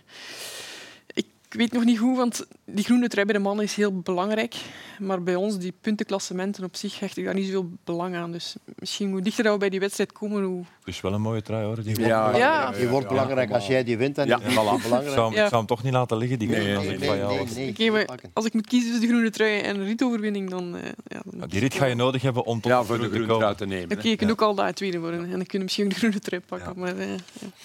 ik 1.54 1.60
weet 1.60 1.72
nog 1.72 1.84
niet 1.84 1.98
hoe, 1.98 2.16
want 2.16 2.46
die 2.64 2.84
groene 2.84 3.08
trui 3.08 3.26
bij 3.26 3.36
de 3.36 3.40
mannen 3.42 3.64
is 3.64 3.74
heel 3.74 4.00
belangrijk. 4.00 4.54
Maar 4.98 5.22
bij 5.22 5.34
ons, 5.34 5.58
die 5.58 5.72
puntenklassementen 5.80 6.64
op 6.64 6.76
zich, 6.76 7.00
hecht 7.00 7.16
ik 7.16 7.24
daar 7.24 7.34
niet 7.34 7.46
zoveel 7.46 7.70
belang 7.84 8.14
aan. 8.14 8.32
Dus 8.32 8.56
misschien 8.78 9.10
hoe 9.10 9.22
dichter 9.22 9.52
we 9.52 9.58
bij 9.58 9.68
die 9.68 9.80
wedstrijd 9.80 10.12
komen, 10.12 10.42
hoe... 10.42 10.64
Dus 10.84 11.00
wel 11.00 11.12
een 11.12 11.20
mooie 11.20 11.42
trui 11.42 11.64
hoor. 11.64 11.82
Die 11.82 12.00
Ja, 12.00 12.36
Ja. 12.36 12.70
Die 12.70 12.88
wordt 12.88 13.08
belangrijk 13.08 13.50
als 13.50 13.66
jij 13.66 13.84
die 13.84 13.96
wint. 13.98 14.18
En 14.18 14.26
Ja, 14.26 14.36
die 14.36 14.46
is. 14.46 14.52
Ik 14.52 14.58
belangrijk. 14.60 15.08
zou, 15.08 15.34
hem, 15.34 15.42
ik 15.42 15.48
zou 15.48 15.54
hem 15.56 15.66
toch 15.66 15.82
niet 15.82 15.92
laten 15.92 16.16
liggen, 16.16 16.38
die 16.38 16.48
groene, 16.48 16.76
als 16.76 16.84
nee, 16.84 16.94
ik 16.94 17.00
Nee, 17.00 17.08
van 17.08 17.18
jou 17.18 17.48
nee, 17.76 17.90
maar 17.90 18.04
Pakken. 18.04 18.30
als 18.32 18.44
ik 18.44 18.52
moet 18.52 18.66
kiezen 18.66 18.90
tussen 18.90 19.08
de 19.08 19.12
groene 19.14 19.30
trui 19.30 19.60
en 19.60 19.76
een 19.76 19.84
ritoverwinning, 19.84 20.50
dan... 20.50 20.76
eh, 20.76 20.82
ja, 21.06 21.20
dan 21.24 21.40
Ja, 21.40 21.46
Die 21.46 21.60
rit 21.60 21.74
ga 21.74 21.84
je 21.84 21.94
nodig 21.94 22.22
hebben 22.22 22.44
om 22.44 22.60
tot 22.60 22.70
ja, 22.70 22.80
de 22.80 22.86
voor 22.86 22.98
de 22.98 23.08
groene 23.08 23.38
te 23.38 23.44
uit 23.44 23.58
te 23.58 23.66
nemen. 23.66 23.96
Oké, 23.98 24.08
je 24.08 24.16
kunt 24.16 24.30
ook 24.30 24.42
al 24.42 24.54
daar 24.54 24.74
tweede 24.74 24.98
worden. 24.98 25.24
En 25.24 25.30
dan 25.30 25.46
kun 25.46 25.58
je 25.58 25.64
misschien 25.64 25.84
ook 25.84 25.90
de 25.90 25.96
groene 25.96 26.18
trui 26.18 26.42
pakken. 26.46 26.72
Ja. 26.74 26.80
Maar, 26.80 26.96
eh, 26.98 27.08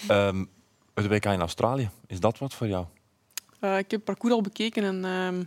ja. 0.06 0.26
Ehm, 0.28 0.44
het 0.94 1.06
WK 1.06 1.24
in 1.24 1.40
Australië, 1.40 1.90
is 2.06 2.20
dat 2.20 2.38
wat 2.38 2.54
voor 2.54 2.66
jou? 2.66 2.84
Eh, 3.60 3.78
ik 3.78 3.90
heb 3.90 3.90
het 3.90 4.04
parcours 4.04 4.34
al 4.34 4.40
bekeken 4.40 4.84
en 4.84 5.04
ehm, 5.04 5.42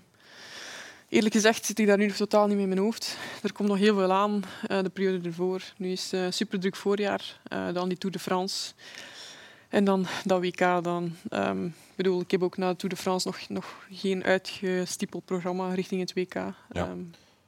eerlijk 1.09 1.33
gezegd 1.33 1.65
zit 1.65 1.79
ik 1.79 1.87
daar 1.87 1.97
nu 1.97 2.05
nog 2.05 2.15
totaal 2.15 2.45
niet 2.45 2.53
mee 2.53 2.63
in 2.63 2.69
mijn 2.69 2.81
hoofd. 2.81 3.17
Er 3.43 3.53
komt 3.53 3.69
nog 3.69 3.77
heel 3.77 3.95
veel 3.95 4.11
aan, 4.11 4.43
eh, 4.67 4.81
de 4.83 4.89
periode 4.89 5.27
ervoor. 5.27 5.61
Nu 5.77 5.91
is 5.91 6.11
het 6.11 6.35
super 6.35 6.59
druk 6.59 6.75
voorjaar, 6.75 7.39
eh, 7.43 7.73
dan 7.73 7.89
die 7.89 7.97
Tour 7.97 8.15
de 8.15 8.21
France. 8.21 8.73
En 9.69 9.83
dan 9.83 10.05
dat 10.23 10.41
WK 10.41 10.83
dan. 10.83 11.15
Ehm, 11.29 11.65
ik 11.65 11.95
bedoel, 11.95 12.21
ik 12.21 12.31
heb 12.31 12.43
ook 12.43 12.57
na 12.57 12.69
de 12.69 12.75
Tour 12.75 12.95
de 12.95 13.01
France 13.01 13.27
nog, 13.27 13.49
nog 13.49 13.85
geen 13.91 14.23
uitgestippeld 14.23 15.25
programma 15.25 15.73
richting 15.73 16.01
het 16.01 16.13
WK. 16.13 16.35
Ehm, 16.71 16.99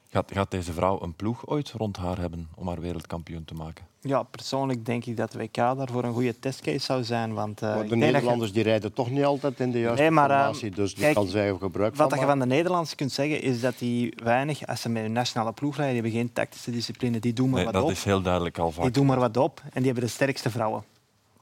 Gaat, 0.10 0.32
gaat 0.34 0.52
deze 0.52 0.74
vrouw 0.74 1.02
een 1.02 1.14
ploeg 1.14 1.48
ooit 1.48 1.72
rond 1.72 1.98
haar 1.98 2.18
hebben 2.20 2.48
om 2.56 2.68
haar 2.68 2.80
wereldkampioen 2.80 3.46
te 3.46 3.54
maken? 3.54 3.86
Ja, 4.02 4.24
persoonlijk 4.24 4.86
denk 4.86 5.06
ik 5.06 5.18
dat 5.18 5.34
WK 5.34 5.54
daarvoor 5.56 6.04
een 6.04 6.14
goede 6.14 6.40
testcase 6.40 6.80
zou 6.80 7.04
zijn. 7.04 7.34
Want, 7.34 7.62
eh, 7.62 7.74
de 7.74 7.80
dat 7.80 7.90
je- 7.90 7.96
Nederlanders 7.96 8.52
die 8.54 8.64
rijden 8.64 8.94
toch 8.94 9.10
niet 9.10 9.24
altijd 9.24 9.60
in 9.60 9.72
de 9.72 9.80
juiste 9.80 10.02
Nee, 10.02 10.12
maar, 10.12 10.30
formatie. 10.30 10.72
Dus 10.72 10.94
die 10.94 11.04
kijk, 11.04 11.16
kan 11.16 11.28
zij 11.28 11.56
gebruik 11.60 11.96
Wat 11.96 12.10
van 12.10 12.20
je 12.20 12.26
van 12.26 12.40
de 12.40 12.46
Nederlanders 12.46 12.96
kunt 12.96 13.12
zeggen, 13.12 13.42
is 13.42 13.62
dat 13.62 13.78
die 13.80 14.14
weinig, 14.24 14.68
als 14.68 14.82
ze 14.82 14.90
met 14.90 15.02
hun 15.02 15.12
nationale 15.12 15.52
ploeg 15.54 15.76
rijden, 15.76 15.94
die 15.94 16.02
hebben 16.04 16.20
geen 16.22 16.34
tactische 16.34 16.72
discipline, 16.72 17.20
die 17.20 17.34
doen 17.34 17.46
maar 17.50 17.56
Nee, 17.56 17.66
wat 17.66 17.74
dat 17.74 17.84
op. 17.84 17.90
is 17.90 18.04
heel 18.04 18.22
duidelijk 18.22 18.58
al 18.58 18.66
Die 18.72 18.76
vaak. 18.82 18.94
doen 18.94 19.06
maar 19.06 19.20
wat 19.20 19.38
op 19.38 19.60
en 19.64 19.70
die 19.74 19.86
hebben 19.86 20.04
de 20.04 20.10
sterkste 20.10 20.50
vrouwen. 20.50 20.84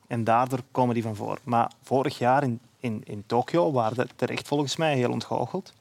En 0.08 0.24
daardoor 0.24 0.60
komen 0.72 0.94
die 0.94 1.04
van 1.04 1.16
voor. 1.16 1.38
Maar 1.44 1.72
vorig 1.82 2.18
jaar 2.18 2.44
in, 2.44 2.60
in, 2.80 3.02
in 3.06 3.24
Tokio 3.26 3.72
waren 3.72 3.96
ze 3.96 4.08
terecht 4.16 4.48
volgens 4.48 4.76
mij 4.76 4.96
heel 4.96 5.12
ontgoocheld. 5.12 5.74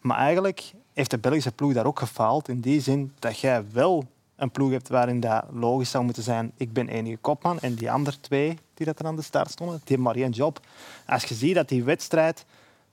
Maar 0.00 0.18
eigenlijk 0.18 0.72
heeft 0.94 1.10
de 1.10 1.18
Belgische 1.18 1.52
ploeg 1.52 1.72
daar 1.72 1.86
ook 1.86 1.98
gefaald. 1.98 2.48
In 2.48 2.60
die 2.60 2.80
zin 2.80 3.12
dat 3.18 3.38
jij 3.38 3.64
wel 3.72 4.04
een 4.36 4.50
ploeg 4.50 4.70
hebt 4.70 4.88
waarin 4.88 5.20
dat 5.20 5.44
logisch 5.52 5.90
zou 5.90 6.04
moeten 6.04 6.22
zijn. 6.22 6.52
Ik 6.56 6.72
ben 6.72 6.88
enige 6.88 7.16
kopman 7.16 7.60
en 7.60 7.74
die 7.74 7.90
andere 7.90 8.20
twee 8.20 8.58
die 8.74 8.86
dat 8.86 8.98
er 8.98 9.06
aan 9.06 9.16
de 9.16 9.22
start 9.22 9.50
stonden, 9.50 9.76
die 9.76 9.96
hebben 9.96 10.06
maar 10.06 10.22
één 10.22 10.30
job. 10.30 10.60
Als 11.06 11.24
je 11.24 11.34
ziet 11.34 11.54
dat 11.54 11.68
die 11.68 11.84
wedstrijd 11.84 12.44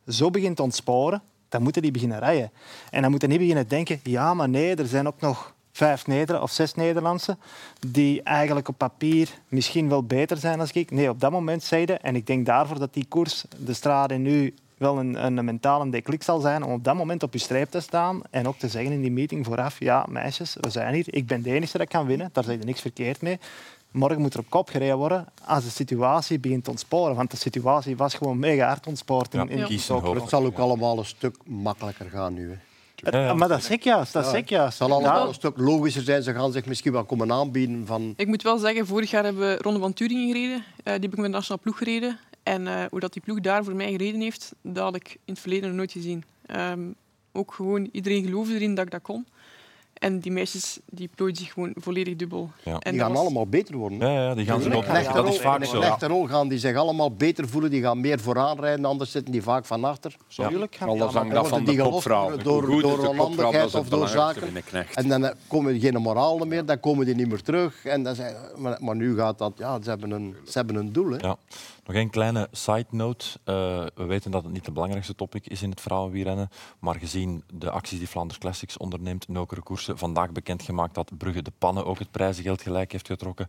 zo 0.07 0.29
begint 0.29 0.55
te 0.55 0.63
ontsporen, 0.63 1.21
dan 1.49 1.61
moeten 1.61 1.81
die 1.81 1.91
beginnen 1.91 2.19
rijden. 2.19 2.51
En 2.89 3.01
dan 3.01 3.11
moeten 3.11 3.29
niet 3.29 3.39
beginnen 3.39 3.67
denken, 3.67 3.99
ja, 4.03 4.33
maar 4.33 4.49
nee, 4.49 4.75
er 4.75 4.87
zijn 4.87 5.07
ook 5.07 5.21
nog 5.21 5.53
vijf 5.71 6.07
Neder 6.07 6.41
of 6.41 6.51
zes 6.51 6.73
Nederlandse 6.73 7.37
die 7.87 8.23
eigenlijk 8.23 8.67
op 8.67 8.77
papier 8.77 9.29
misschien 9.47 9.89
wel 9.89 10.03
beter 10.03 10.37
zijn 10.37 10.59
als 10.59 10.71
ik. 10.71 10.91
Nee, 10.91 11.09
op 11.09 11.19
dat 11.19 11.31
moment 11.31 11.63
zeiden, 11.63 12.01
en 12.01 12.15
ik 12.15 12.27
denk 12.27 12.45
daarvoor 12.45 12.79
dat 12.79 12.93
die 12.93 13.05
koers, 13.05 13.43
de 13.57 13.73
strade 13.73 14.15
nu 14.15 14.53
wel 14.81 14.99
een, 14.99 15.25
een 15.25 15.45
mentale 15.45 15.89
deklik 15.89 16.23
zal 16.23 16.39
zijn 16.39 16.63
om 16.63 16.71
op 16.73 16.83
dat 16.83 16.95
moment 16.95 17.23
op 17.23 17.33
je 17.33 17.39
streep 17.39 17.71
te 17.71 17.79
staan 17.79 18.21
en 18.29 18.47
ook 18.47 18.57
te 18.57 18.67
zeggen 18.67 18.91
in 18.91 19.01
die 19.01 19.11
meeting 19.11 19.45
vooraf, 19.45 19.79
ja, 19.79 20.05
meisjes, 20.09 20.55
we 20.59 20.69
zijn 20.69 20.93
hier, 20.93 21.05
ik 21.07 21.27
ben 21.27 21.41
de 21.41 21.51
enige 21.53 21.77
dat 21.77 21.87
kan 21.87 22.05
winnen, 22.05 22.29
daar 22.33 22.43
zeg 22.43 22.57
je 22.59 22.65
niks 22.65 22.81
verkeerd 22.81 23.21
mee. 23.21 23.39
Morgen 23.91 24.21
moet 24.21 24.33
er 24.33 24.39
op 24.39 24.49
kop 24.49 24.69
gereden 24.69 24.97
worden 24.97 25.25
als 25.45 25.63
de 25.63 25.69
situatie 25.69 26.39
begint 26.39 26.63
te 26.63 26.69
ontsporen. 26.69 27.15
Want 27.15 27.31
de 27.31 27.37
situatie 27.37 27.97
was 27.97 28.13
gewoon 28.13 28.39
mega 28.39 28.67
hard 28.67 28.87
ontspoord. 28.87 29.33
In, 29.33 29.49
in 29.49 29.79
Tokio. 29.87 30.15
Het 30.15 30.29
zal 30.29 30.45
ook 30.45 30.57
allemaal 30.57 30.97
een 30.97 31.05
stuk 31.05 31.35
makkelijker 31.45 32.09
gaan 32.09 32.33
nu. 32.33 32.49
Hè. 32.49 32.55
Het- 33.19 33.37
Maar 33.37 33.47
dat 33.47 33.63
zeg 33.63 33.71
ik 33.71 33.83
juist. 33.83 34.13
Dat 34.13 34.23
Ja, 34.23 34.29
zeg 34.29 34.39
ik 34.39 34.49
juist. 34.49 34.79
Het 34.79 34.87
zal 34.89 34.97
allemaal 34.97 35.21
Ja. 35.21 35.27
een 35.27 35.33
stuk 35.33 35.57
logischer 35.57 36.01
zijn. 36.03 36.23
Ze 36.23 36.33
gaan 36.33 36.51
zich 36.51 36.65
misschien 36.65 36.91
wel 36.91 37.03
komen 37.03 37.31
aanbieden 37.31 37.85
van... 37.85 38.13
Ik 38.17 38.27
moet 38.27 38.41
wel 38.43 38.57
zeggen, 38.57 38.87
vorig 38.87 39.11
jaar 39.11 39.23
hebben 39.23 39.47
we 39.47 39.57
Ronde 39.61 39.79
van 39.79 39.93
Turingen 39.93 40.27
gereden. 40.33 40.57
Eh, 40.77 40.83
die 40.83 40.91
heb 40.93 41.03
ik 41.03 41.15
met 41.15 41.25
de 41.25 41.31
nationale 41.31 41.61
ploeg 41.61 41.77
gereden. 41.77 42.17
En 42.43 42.67
eh, 42.67 42.83
hoe 42.89 42.99
dat 42.99 43.13
die 43.13 43.21
ploeg 43.21 43.39
daar 43.39 43.63
voor 43.63 43.75
mij 43.75 43.91
gereden 43.91 44.21
heeft, 44.21 44.51
dat 44.61 44.83
had 44.83 44.95
ik 44.95 45.09
in 45.25 45.33
het 45.33 45.39
verleden 45.39 45.67
nog 45.67 45.77
nooit 45.77 45.91
gezien. 45.91 46.23
Ehm, 46.45 46.79
ook 47.31 47.53
gewoon, 47.53 47.89
iedereen 47.91 48.23
geloofde 48.25 48.53
erin 48.53 48.75
dat 48.75 48.85
ik 48.85 48.91
dat 48.91 49.01
kon. 49.01 49.25
En 49.93 50.19
die 50.19 50.31
meisjes 50.31 50.79
die 50.85 51.09
plooien 51.15 51.35
zich 51.35 51.53
gewoon 51.53 51.73
volledig 51.75 52.15
dubbel. 52.15 52.49
Ja. 52.63 52.77
En 52.79 52.91
Die 52.91 52.99
gaan 53.01 53.11
was- 53.11 53.19
allemaal 53.19 53.47
beter 53.47 53.75
worden. 53.77 53.97
Ja, 53.99 54.09
ja, 54.11 54.35
die 54.35 54.45
gaan 54.45 54.55
In 54.55 54.61
zich 54.61 54.71
een 54.71 54.77
ook... 54.77 54.83
knechte 54.83 55.13
Dat 55.13 55.27
is 55.27 55.39
vaak 55.39 55.55
in 55.55 55.61
een 55.81 55.99
zo. 55.99 56.07
rol 56.07 56.27
gaan 56.27 56.47
die 56.47 56.57
zich 56.59 56.75
allemaal 56.75 57.11
beter 57.15 57.47
voelen. 57.49 57.69
Die 57.71 57.81
gaan 57.81 57.99
meer 58.01 58.19
vooraan 58.19 58.59
rijden, 58.59 58.85
anders 58.85 59.11
zitten 59.11 59.31
die 59.31 59.41
vaak 59.41 59.65
van 59.65 59.83
achter. 59.83 60.15
Ja. 60.27 60.47
Tuurlijk 60.47 60.75
gaan 60.75 60.89
Alles 60.89 61.13
hangt 61.13 61.35
af 61.35 61.47
van 61.49 61.65
de 61.65 61.75
kopvrouw. 61.77 62.37
door, 62.37 62.65
door 62.81 62.81
dat 63.01 63.07
onhandigheid 63.07 63.75
of 63.75 63.89
door 63.89 64.07
zaken. 64.07 64.53
En 64.93 65.07
dan 65.07 65.25
eh, 65.25 65.31
komen 65.47 65.79
geen 65.79 66.01
moraal 66.01 66.37
meer, 66.37 66.65
dan 66.65 66.79
komen 66.79 67.05
die 67.05 67.15
niet 67.15 67.27
meer 67.29 67.41
terug. 67.41 67.85
En 67.85 68.03
dan 68.03 68.15
zijn, 68.15 68.35
maar, 68.57 68.77
maar 68.81 68.95
nu 68.95 69.15
gaat 69.15 69.37
dat, 69.37 69.53
ja, 69.55 69.81
ze 69.81 69.89
hebben 69.89 70.11
een, 70.11 70.35
ze 70.45 70.51
hebben 70.57 70.75
een 70.75 70.93
doel. 70.93 71.09
Hè. 71.11 71.17
Ja. 71.17 71.37
Nog 71.91 72.01
een 72.01 72.09
kleine 72.09 72.47
side 72.51 72.85
note. 72.89 73.25
Eh, 73.43 73.53
we 73.95 74.03
weten 74.03 74.31
dat 74.31 74.43
het 74.43 74.51
niet 74.51 74.65
de 74.65 74.71
belangrijkste 74.71 75.15
topic 75.15 75.47
is 75.47 75.61
in 75.61 75.69
het 75.69 75.81
vrouwenwielrennen. 75.81 76.49
Maar 76.79 76.95
gezien 76.95 77.43
de 77.53 77.69
acties 77.69 77.97
die 77.99 78.07
Flanders 78.07 78.39
Classics 78.39 78.77
onderneemt, 78.77 79.27
Nokere 79.27 79.61
Koersen, 79.61 79.97
vandaag 79.97 80.31
bekendgemaakt 80.31 80.93
dat 80.95 81.17
Brugge 81.17 81.41
de 81.41 81.51
Pannen 81.57 81.85
ook 81.85 81.99
het 81.99 82.11
prijzengeld 82.11 82.61
gelijk 82.61 82.91
heeft 82.91 83.07
getrokken. 83.07 83.47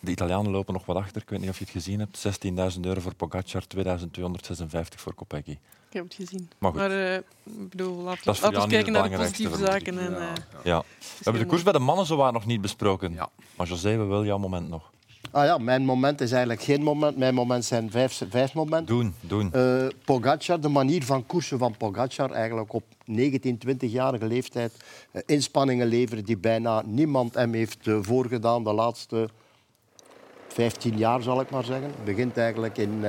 De 0.00 0.10
Italianen 0.10 0.50
lopen 0.50 0.74
nog 0.74 0.86
wat 0.86 0.96
achter. 0.96 1.22
Ik 1.22 1.28
weet 1.28 1.40
niet 1.40 1.48
of 1.48 1.58
je 1.58 1.64
het 1.64 1.72
gezien 1.72 1.98
hebt. 1.98 2.26
16.000 2.74 2.80
euro 2.80 3.00
voor 3.00 3.14
Pogacar, 3.14 3.66
2256 3.66 5.00
voor 5.00 5.14
Kopecky. 5.14 5.50
Ik 5.50 5.58
heb 5.94 6.04
het 6.04 6.14
gezien. 6.14 6.50
Maar 6.58 6.72
goed. 6.72 6.80
eh, 6.80 7.14
ik 7.14 7.22
bedoel, 7.68 8.02
laten 8.02 8.32
we 8.34 8.40
kijken 8.50 8.70
naar 8.70 8.82
de 8.84 8.90
belangrijkste, 8.90 9.42
positieve 9.42 9.64
zaken. 9.72 9.98
En, 9.98 10.16
eh, 10.20 10.34
Ja. 10.64 10.78
We 10.98 11.04
hebben 11.22 11.42
de 11.42 11.48
koers 11.48 11.62
bij 11.62 11.72
de 11.72 11.78
mannen 11.78 12.06
zowaar 12.06 12.32
nog 12.32 12.46
niet 12.46 12.60
besproken. 12.60 13.14
Maar 13.56 13.66
José, 13.66 13.96
we 13.96 14.04
willen 14.04 14.26
jouw 14.26 14.38
moment 14.38 14.68
nog. 14.68 14.90
Ah 15.30 15.44
ja, 15.44 15.58
mijn 15.58 15.84
moment 15.84 16.20
is 16.20 16.30
eigenlijk 16.30 16.62
geen 16.62 16.82
moment. 16.82 17.16
Mijn 17.16 17.34
moment 17.34 17.64
zijn 17.64 17.90
vijf, 17.90 18.22
vijf 18.30 18.54
momenten. 18.54 18.94
Doen, 18.96 19.14
doen. 19.20 19.52
Eh, 19.52 19.86
Pogacar, 20.04 20.60
de 20.60 20.68
manier 20.68 21.04
van 21.04 21.26
koersen 21.26 21.58
van 21.58 21.76
Pogacar, 21.76 22.30
eigenlijk 22.30 22.72
op 22.72 22.84
19, 23.04 23.58
20-jarige 23.58 24.26
leeftijd, 24.26 24.72
eh, 25.10 25.22
inspanningen 25.26 25.86
leveren 25.86 26.24
die 26.24 26.36
bijna 26.38 26.82
niemand 26.86 27.34
hem 27.34 27.54
heeft 27.54 27.86
eh, 27.86 27.98
voorgedaan 28.00 28.64
de 28.64 28.72
laatste 28.72 29.28
15 30.48 30.96
jaar, 30.96 31.22
zal 31.22 31.40
ik 31.40 31.50
maar 31.50 31.64
zeggen. 31.64 31.86
Het 31.86 32.04
begint 32.04 32.36
eigenlijk 32.36 32.78
in, 32.78 33.04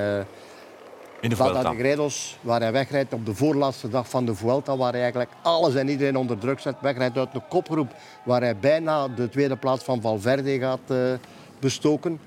In 1.22 1.30
de 1.30 1.36
Vuelta. 1.36 1.72
de 1.72 1.78
Gredos, 1.78 2.38
waar 2.42 2.62
hij 2.62 2.72
wegrijdt 2.72 3.14
op 3.14 3.26
de 3.26 3.36
voorlaatste 3.36 3.90
dag 3.90 4.10
van 4.10 4.26
de 4.26 4.36
Vuelta, 4.36 4.78
waar 4.78 4.92
hij 4.92 5.02
eigenlijk 5.02 5.32
alles 5.42 5.76
en 5.76 5.90
iedereen 5.90 6.18
onder 6.18 6.38
druk 6.38 6.60
zet. 6.60 6.76
Wegrijdt 6.82 7.18
uit 7.18 7.32
de 7.34 7.42
kopgroep, 7.50 7.96
waar 8.26 8.42
hij 8.42 8.58
bijna 8.58 9.08
de 9.08 9.30
tweede 9.30 9.56
plaats 9.56 9.84
van 9.84 10.02
Valverde 10.02 10.60
gaat 10.60 11.20
bestoken. 11.60 12.20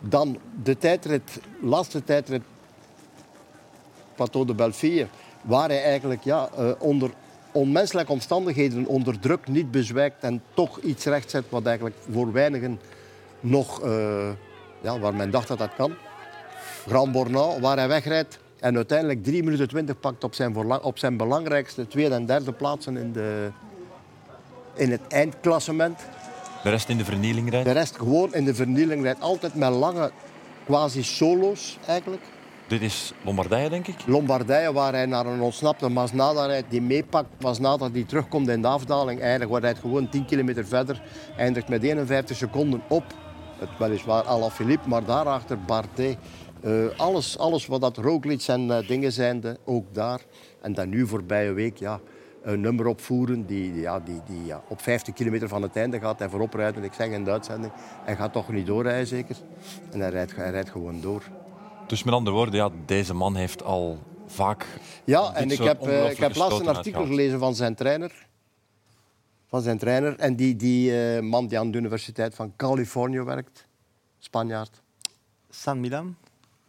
Dan 0.00 0.38
de 0.62 0.78
tijdrit, 0.78 1.40
laatste 1.60 2.04
tijdrit, 2.04 2.42
Plateau 4.14 4.46
de 4.46 4.54
Belleville, 4.54 5.06
waar 5.42 5.68
hij 5.68 5.82
eigenlijk 5.82 6.24
ja, 6.24 6.48
eh, 6.56 6.70
onder 6.78 7.10
onmenselijke 7.52 8.12
omstandigheden, 8.12 8.86
onder 8.86 9.18
druk 9.18 9.48
niet 9.48 9.70
bezwijkt 9.70 10.22
en 10.22 10.42
toch 10.54 10.80
iets 10.80 11.04
rechtzet 11.04 11.44
wat 11.48 11.66
eigenlijk 11.66 11.96
voor 12.10 12.32
weinigen 12.32 12.80
nog, 13.40 13.82
eh, 13.82 14.30
ja, 14.80 14.98
waar 14.98 15.14
men 15.14 15.30
dacht 15.30 15.48
dat 15.48 15.58
dat 15.58 15.74
kan. 15.76 15.94
Grand 16.86 17.12
Bornand, 17.12 17.60
waar 17.60 17.76
hij 17.76 17.88
wegrijdt 17.88 18.38
en 18.60 18.76
uiteindelijk 18.76 19.24
3 19.24 19.42
minuten 19.42 19.68
20 19.68 20.00
pakt 20.00 20.24
op 20.24 20.34
zijn, 20.34 20.82
op 20.82 20.98
zijn 20.98 21.16
belangrijkste 21.16 21.86
tweede 21.86 22.14
en 22.14 22.26
derde 22.26 22.52
plaatsen 22.52 22.96
in, 22.96 23.12
de, 23.12 23.50
in 24.74 24.90
het 24.90 25.00
eindklassement. 25.08 26.00
De 26.62 26.70
rest 26.70 26.88
in 26.88 26.96
de 26.96 27.04
vernieling 27.04 27.50
rijdt. 27.50 27.66
De 27.66 27.72
rest 27.72 27.96
gewoon 27.96 28.34
in 28.34 28.44
de 28.44 28.54
vernieling 28.54 29.02
rijdt, 29.02 29.20
altijd 29.20 29.54
met 29.54 29.70
lange 29.70 30.10
quasi 30.64 31.02
solo's 31.02 31.78
eigenlijk. 31.86 32.22
Dit 32.66 32.82
is 32.82 33.12
Lombardije, 33.24 33.68
denk 33.68 33.86
ik. 33.86 33.96
Lombardije, 34.06 34.72
waar 34.72 34.92
hij 34.92 35.06
naar 35.06 35.26
een 35.26 35.40
ontsnapte 35.40 35.88
Masnada 35.88 36.46
rijdt, 36.46 36.70
die 36.70 36.82
meepakt. 36.82 37.28
Masnada 37.40 37.88
die 37.88 38.06
terugkomt 38.06 38.48
in 38.48 38.62
de 38.62 38.68
afdaling, 38.68 39.20
eindigt, 39.20 39.50
waar 39.50 39.62
hij 39.62 39.74
gewoon 39.74 40.08
10 40.08 40.24
kilometer 40.24 40.66
verder, 40.66 41.02
eindigt 41.36 41.68
met 41.68 41.82
51 41.82 42.36
seconden 42.36 42.82
op. 42.88 43.04
Het 43.58 43.68
weliswaar 43.78 44.22
Alaphilippe, 44.22 44.88
maar 44.88 45.04
daarachter 45.04 45.60
Bardet. 45.60 46.16
Eh, 46.60 46.72
alles, 46.96 47.38
alles 47.38 47.66
wat 47.66 47.80
dat 47.80 47.96
Roglic 47.96 48.42
en 48.46 48.70
eh, 48.70 48.88
dingen 48.88 49.12
zijn, 49.12 49.42
ook 49.64 49.94
daar. 49.94 50.20
En 50.60 50.74
dan 50.74 50.88
nu 50.88 51.06
voorbije 51.06 51.52
week, 51.52 51.76
ja, 51.76 52.00
een 52.42 52.60
nummer 52.60 52.86
opvoeren 52.86 53.46
die, 53.46 53.74
ja, 53.74 54.00
die, 54.00 54.20
die 54.26 54.44
ja, 54.44 54.62
op 54.68 54.80
50 54.80 55.14
kilometer 55.14 55.48
van 55.48 55.62
het 55.62 55.76
einde 55.76 56.00
gaat 56.00 56.18
hij 56.18 56.28
voorop 56.28 56.54
rijden. 56.54 56.84
Ik 56.84 56.92
zeg 56.92 57.08
in 57.08 57.24
de 57.24 57.30
uitzending, 57.30 57.72
hij 58.04 58.16
gaat 58.16 58.32
toch 58.32 58.48
niet 58.48 58.66
doorrijden 58.66 59.06
zeker. 59.06 59.36
En 59.90 60.00
hij 60.00 60.10
rijdt, 60.10 60.36
hij 60.36 60.50
rijdt 60.50 60.70
gewoon 60.70 61.00
door. 61.00 61.22
Dus 61.86 62.02
met 62.02 62.14
andere 62.14 62.36
woorden, 62.36 62.54
ja, 62.54 62.70
deze 62.86 63.14
man 63.14 63.36
heeft 63.36 63.62
al 63.62 63.98
vaak. 64.26 64.66
Ja, 65.04 65.28
dit 65.28 65.36
en 65.36 65.50
ik 65.50 65.56
soort 65.56 65.68
heb, 65.68 65.82
eh, 65.82 66.10
ik 66.10 66.16
heb 66.16 66.34
laatst 66.34 66.60
een 66.60 66.66
artikel 66.66 66.74
uitgehaald. 66.74 67.06
gelezen 67.06 67.38
van 67.38 67.54
zijn 67.54 67.74
trainer. 67.74 68.26
Van 69.46 69.62
zijn 69.62 69.78
trainer. 69.78 70.18
En 70.18 70.36
die, 70.36 70.56
die 70.56 71.02
eh, 71.02 71.22
man 71.22 71.46
die 71.46 71.58
aan 71.58 71.70
de 71.70 71.78
Universiteit 71.78 72.34
van 72.34 72.52
Californië 72.56 73.22
werkt. 73.22 73.66
Spanjaard. 74.18 74.82
San 75.50 75.80
Milan, 75.80 76.16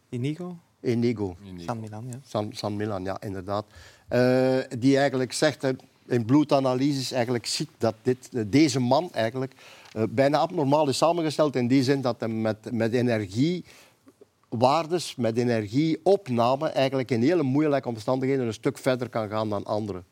Inigo. 0.08 0.56
Inigo. 0.80 1.36
San 1.56 1.80
Milan, 1.80 2.06
ja. 2.06 2.18
San, 2.24 2.52
San 2.52 2.76
Milan, 2.76 3.04
ja, 3.04 3.20
inderdaad. 3.20 3.64
Eh, 4.08 4.58
die 4.78 4.98
eigenlijk 4.98 5.32
zegt, 5.32 5.64
in 6.06 6.24
bloedanalyses 6.24 7.12
eigenlijk 7.12 7.46
ziet 7.46 7.70
dat 7.78 7.94
dit, 8.02 8.30
deze 8.46 8.80
man 8.80 9.08
eigenlijk 9.12 9.54
eh, 9.92 10.02
bijna 10.08 10.38
abnormaal 10.38 10.88
is 10.88 10.96
samengesteld 10.96 11.56
in 11.56 11.68
die 11.68 11.82
zin 11.82 12.00
dat 12.00 12.16
hij 12.18 12.28
met, 12.28 12.72
met 12.72 12.92
energiewaardes, 12.92 15.14
met 15.16 15.36
energieopname 15.36 16.68
eigenlijk 16.68 17.10
in 17.10 17.22
hele 17.22 17.42
moeilijke 17.42 17.88
omstandigheden 17.88 18.46
een 18.46 18.52
stuk 18.52 18.78
verder 18.78 19.08
kan 19.08 19.28
gaan 19.28 19.48
dan 19.48 19.64
anderen. 19.64 20.04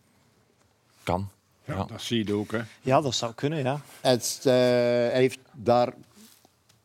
Kan. 1.02 1.28
Ja, 1.64 1.84
dat 1.84 2.02
zie 2.02 2.26
je 2.26 2.34
ook. 2.34 2.52
Hè. 2.52 2.60
Ja, 2.80 3.00
dat 3.00 3.14
zou 3.14 3.34
kunnen, 3.34 3.62
ja. 3.62 3.80
Het, 4.00 4.40
eh, 4.42 4.52
hij, 4.52 5.20
heeft 5.20 5.38
daar, 5.52 5.92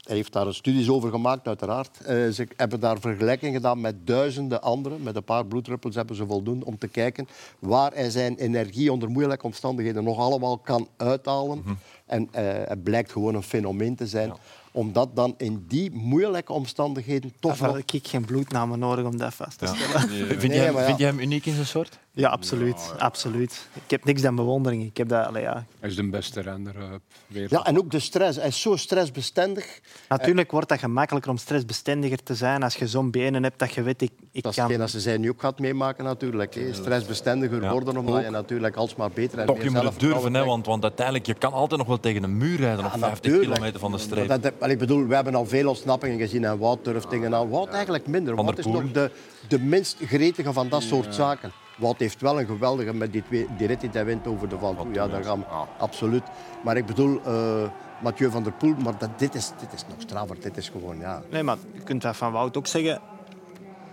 hij 0.08 0.16
heeft 0.16 0.34
daar 0.34 0.54
studies 0.54 0.90
over 0.90 1.10
gemaakt, 1.10 1.48
uiteraard. 1.48 2.00
Eh, 2.00 2.30
ze 2.30 2.48
hebben 2.56 2.80
daar 2.80 3.00
vergelijking 3.00 3.56
gedaan 3.56 3.82
met 3.82 4.08
duizenden 4.08 4.62
anderen. 4.62 5.04
Met 5.04 5.16
een 5.16 5.24
paar 5.24 5.46
bloeddruppels 5.46 5.96
hebben 5.96 6.16
ze 6.16 6.26
voldoende 6.26 6.66
om 6.66 6.78
te 6.78 6.88
kijken 6.88 7.28
waar 7.60 7.94
hij 7.94 8.10
zijn 8.10 8.36
energie 8.36 8.92
onder 8.92 9.10
moeilijke 9.10 9.46
omstandigheden 9.46 10.04
nog 10.04 10.18
allemaal 10.18 10.58
kan 10.58 10.88
uithalen. 10.98 11.64
En 12.06 12.28
eh, 12.32 12.44
het 12.68 12.84
blijkt 12.84 13.12
gewoon 13.12 13.36
een 13.36 13.44
fenomeen 13.44 13.96
te 13.96 14.08
zijn. 14.08 14.34
Omdat 14.72 15.16
dan 15.16 15.34
in 15.38 15.66
die 15.68 15.92
moeilijke 15.92 16.54
omstandigheden 16.54 17.32
toch 17.40 17.52
Daarvoor 17.52 17.68
nog... 17.68 17.76
heb 17.76 17.92
ik 17.92 18.08
geen 18.08 18.26
bloednamen 18.26 18.80
nodig 18.80 19.06
om 19.06 19.18
dat 19.18 19.34
vast 19.34 19.58
te 19.58 19.66
stellen. 19.66 20.10
Vind, 20.28 20.42
je 20.42 20.48
Nee, 20.48 20.60
hem, 20.60 20.76
ja. 20.78 20.86
vind 20.86 20.98
je 20.98 21.06
hem 21.06 21.20
uniek 21.20 21.46
in 21.46 21.54
zijn 21.54 21.66
soort? 21.66 22.00
Ja, 22.18 22.30
absoluut. 22.30 22.94
absoluut. 22.98 23.68
Ik 23.74 23.92
heb 23.92 24.04
niks 24.06 24.22
dan 24.22 24.36
bewondering. 24.36 24.84
Ik 24.84 24.98
heb 24.98 25.10
dat, 25.10 25.26
allee, 25.26 25.42
ja. 25.42 25.66
Hij 25.80 25.90
is 25.90 25.96
de 25.96 26.10
beste 26.10 26.42
renner 26.42 26.76
uh, 26.76 26.84
weer. 27.28 27.48
Ja, 27.50 27.64
en 27.64 27.78
ook 27.78 27.92
de 27.92 28.00
stress. 28.00 28.38
Hij 28.38 28.48
is 28.48 28.62
zo 28.62 28.76
stressbestendig. 28.76 29.80
Natuurlijk 30.10 30.52
wordt 30.52 30.70
dat 30.70 30.80
gemakkelijker 30.80 31.32
om 31.32 31.38
stressbestendiger 31.38 32.24
te 32.24 32.36
zijn 32.36 32.64
als 32.64 32.76
je 32.76 32.88
zo'n 32.88 33.12
benen 33.12 33.44
hebt 33.44 33.60
dat 33.60 33.74
je 33.74 33.82
weet, 33.82 34.02
ik, 34.02 34.12
ik 34.32 34.44
Dat 34.44 34.52
is 34.52 34.58
kan... 34.58 34.64
hetgeen 34.64 34.80
dat 34.80 34.90
ze 34.90 35.00
zij 35.00 35.18
nu 35.18 35.30
ook 35.30 35.42
gaat 35.42 35.60
meemaken 35.60 36.04
natuurlijk. 36.04 36.54
hè. 36.56 36.74
Stressbestendiger 36.74 37.62
Ja. 37.62 37.72
worden, 37.72 37.98
omdat 37.98 38.24
je 38.24 38.30
natuurlijk 38.30 38.76
alsmaar 38.76 39.12
beter 39.12 39.40
en 39.40 39.46
Toch, 39.46 39.64
je 39.64 39.70
moet 39.70 39.84
het 39.84 40.00
durven, 40.00 40.34
hè, 40.34 40.44
want, 40.46 40.66
want 40.66 40.84
uiteindelijk 40.84 41.26
je 41.26 41.34
kan 41.34 41.54
altijd 41.54 41.80
nog 41.80 41.88
wel 41.88 42.00
tegen 42.00 42.24
een 42.24 42.38
muur 42.38 42.58
rijden 42.58 42.86
op 42.86 42.92
50 42.92 43.10
natuurlijk. 43.12 43.44
kilometer 43.52 43.80
van 43.80 43.92
de 43.92 43.98
streep. 43.98 44.28
Dat, 44.28 44.70
ik 44.70 44.78
bedoel, 44.80 45.08
we 45.08 45.16
hebben 45.16 45.36
al 45.36 45.46
veel 45.46 45.68
ontsnappingen 45.70 46.20
gezien 46.20 46.44
en 46.46 46.58
Wout 46.58 46.84
durft 46.84 47.10
dingen 47.10 47.36
aan. 47.36 47.50
Wout 47.50 47.70
eigenlijk 47.70 48.08
minder. 48.08 48.36
Wout 48.36 48.58
is 48.58 48.66
nog 48.66 48.92
de, 48.92 49.12
de 49.48 49.60
minst 49.60 49.98
gretige 50.06 50.54
van 50.54 50.70
dat 50.70 50.82
soort 50.82 51.16
zaken. 51.16 51.52
Wout 51.78 52.00
heeft 52.00 52.22
wel 52.22 52.40
een 52.40 52.46
geweldige 52.46 52.94
met 52.94 53.12
die, 53.12 53.24
twee, 53.24 53.48
die 53.58 53.68
rit 53.68 53.80
die 53.82 53.90
hij 53.94 54.06
wint 54.06 54.28
over 54.28 54.50
de 54.50 54.58
Van 54.58 54.76
Poel. 54.76 54.94
Ja, 54.94 55.08
daar 55.08 55.24
gaan 55.24 55.40
we, 55.40 55.46
absoluut. 55.78 56.24
Maar 56.64 56.78
ik 56.78 56.86
bedoel, 56.86 57.22
eh, 57.26 57.64
Mathieu 58.02 58.32
van 58.32 58.44
der 58.44 58.52
Poel, 58.52 58.76
maar 58.84 58.98
dat, 58.98 59.20
dit, 59.20 59.36
is, 59.36 59.52
dit 59.60 59.74
is 59.74 59.84
nog 59.90 60.02
straffer. 60.02 60.40
Dit 60.42 60.58
is 60.58 60.70
gewoon, 60.70 61.00
ja... 61.00 61.22
Nee, 61.32 61.44
maar 61.44 61.58
je 61.74 61.82
kunt 61.82 62.02
dat 62.02 62.16
van 62.18 62.32
Wout 62.32 62.58
ook 62.58 62.68
zeggen. 62.68 63.02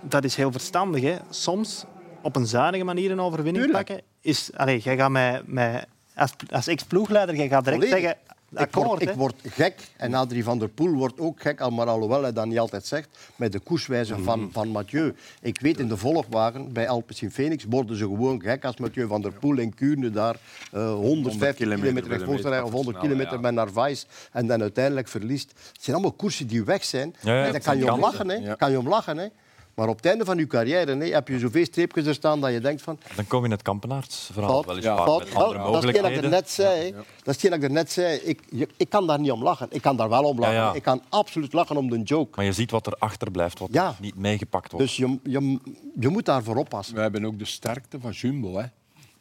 Dat 0.03 0.25
is 0.25 0.37
heel 0.37 0.53
verstandig. 0.53 1.03
Hè. 1.03 1.17
Soms 1.31 1.85
op 2.23 2.37
een 2.37 2.47
zuinige 2.47 2.85
manier 2.85 3.11
een 3.11 3.21
overwinning 3.21 3.65
Tuurlijk. 3.65 3.87
pakken. 3.87 4.05
Is, 4.21 4.51
allee, 4.57 4.79
jij 4.79 4.97
gaat 4.97 5.11
mij, 5.11 5.43
mij, 5.45 5.85
als, 6.15 6.31
als 6.51 6.67
ex-ploegleider 6.67 7.37
jij 7.37 7.49
gaat 7.49 7.65
direct 7.65 7.83
Volledig. 7.83 8.05
zeggen... 8.05 8.34
ik, 8.57 8.75
word, 8.75 9.03
ik 9.03 9.11
word 9.11 9.35
gek 9.43 9.75
en 9.97 10.15
Adrie 10.15 10.45
van 10.45 10.59
der 10.59 10.69
Poel 10.69 10.93
wordt 10.93 11.21
ook 11.21 11.41
gek, 11.41 11.61
al 11.61 11.71
maar 11.71 11.87
alhoewel 11.87 12.23
hij 12.23 12.33
dat 12.33 12.47
niet 12.47 12.59
altijd 12.59 12.87
zegt, 12.87 13.09
met 13.37 13.53
de 13.53 13.59
koerswijze 13.59 14.19
van, 14.19 14.49
van 14.53 14.69
Mathieu. 14.69 15.15
Ik 15.41 15.61
weet, 15.61 15.79
in 15.79 15.89
de 15.89 15.97
volgwagen 15.97 16.73
bij 16.73 16.89
Alpecin 16.89 17.31
Phoenix 17.31 17.65
worden 17.69 17.97
ze 17.97 18.05
gewoon 18.05 18.41
gek 18.41 18.65
als 18.65 18.77
Mathieu 18.77 19.07
van 19.07 19.23
der 19.23 19.33
Poel 19.33 19.59
in 19.59 19.75
Kuurne 19.75 20.11
daar 20.11 20.37
eh 20.73 20.93
150 20.93 21.55
kilometer 21.55 22.09
rechts 22.09 22.43
rijdt 22.43 22.65
of 22.65 22.73
100 22.73 22.87
meter 22.87 23.01
kilometer 23.01 23.41
met 23.41 23.55
Narvaez 23.55 24.05
en 24.33 24.47
dan 24.47 24.61
uiteindelijk 24.61 25.09
verliest. 25.09 25.49
Het 25.49 25.83
zijn 25.83 25.97
allemaal 25.97 26.17
koersen 26.17 26.47
die 26.47 26.65
weg 26.65 26.85
zijn. 26.85 27.15
Ja, 27.21 27.31
ja, 27.31 27.37
en 27.37 27.45
daar 27.45 27.55
het 27.55 27.65
kan 27.65 27.79
je 27.79 27.93
om 27.93 28.01
lachen. 28.01 28.29
Hè. 28.29 28.35
Ja. 28.35 28.55
Kan 28.55 28.71
je 28.71 28.79
om 28.79 28.89
lachen 28.89 29.19
hè. 29.19 29.27
Maar 29.75 29.89
op 29.89 29.97
het 29.97 30.07
einde 30.07 30.25
van 30.25 30.39
je 30.39 30.47
carrière 30.47 30.97
hè, 30.97 31.07
heb 31.07 31.29
je 31.29 31.39
zoveel 31.39 31.65
streepjes 31.65 32.07
er 32.07 32.15
staan 32.15 32.41
dat 32.41 32.53
je 32.53 32.61
denkt 32.61 32.83
van... 32.83 32.99
Dan 33.17 33.27
kom 33.27 33.39
je 33.39 33.45
in 33.45 33.51
het 33.51 33.63
fout. 33.63 35.25
met 35.25 35.33
Wel, 35.33 35.55
andere 35.55 35.73
dat 35.73 35.85
is 35.85 35.89
hetgeen 35.91 36.03
dat 36.03 36.11
ik 36.11 36.23
er 36.25 36.29
net 36.31 36.51
zei. 36.51 36.91
Dat 36.93 37.35
is 37.37 37.43
hetgeen 37.43 37.51
dat 37.51 37.59
ik 37.59 37.65
er 37.65 37.71
net 37.71 37.93
zei. 37.93 38.17
Ik, 38.19 38.41
je- 38.51 38.69
ik 38.77 38.89
kan 38.89 39.07
daar 39.07 39.21
niet 39.21 39.31
om 39.31 39.43
lachen. 39.43 39.67
Ik 39.71 39.83
kan 39.83 39.97
daar 39.97 40.09
wel 40.09 40.23
om 40.23 40.39
lachen. 40.39 40.55
Ja, 40.55 40.67
ja. 40.69 40.75
Ik 40.75 40.83
kan 40.83 41.03
absoluut 41.09 41.53
lachen 41.53 41.77
om 41.77 41.91
de 41.91 42.03
joke. 42.03 42.33
Maar 42.37 42.45
je 42.45 42.53
ziet 42.53 42.71
wat 42.71 42.87
er 42.87 42.93
achterblijft, 42.99 43.59
wat 43.59 43.69
Ja. 43.73 43.87
er 43.89 43.95
niet 44.01 44.17
meegepakt 44.17 44.73
wordt. 44.73 44.87
Dus 44.87 44.97
je, 44.97 45.19
je, 45.23 45.59
je 46.01 46.09
moet 46.09 46.25
daarvoor 46.25 46.57
oppassen. 46.57 46.95
We 46.95 47.01
hebben 47.01 47.25
ook 47.25 47.39
de 47.39 47.45
sterkte 47.45 48.01
van 48.01 48.11
Jumbo. 48.11 48.57
Hè. 48.59 48.65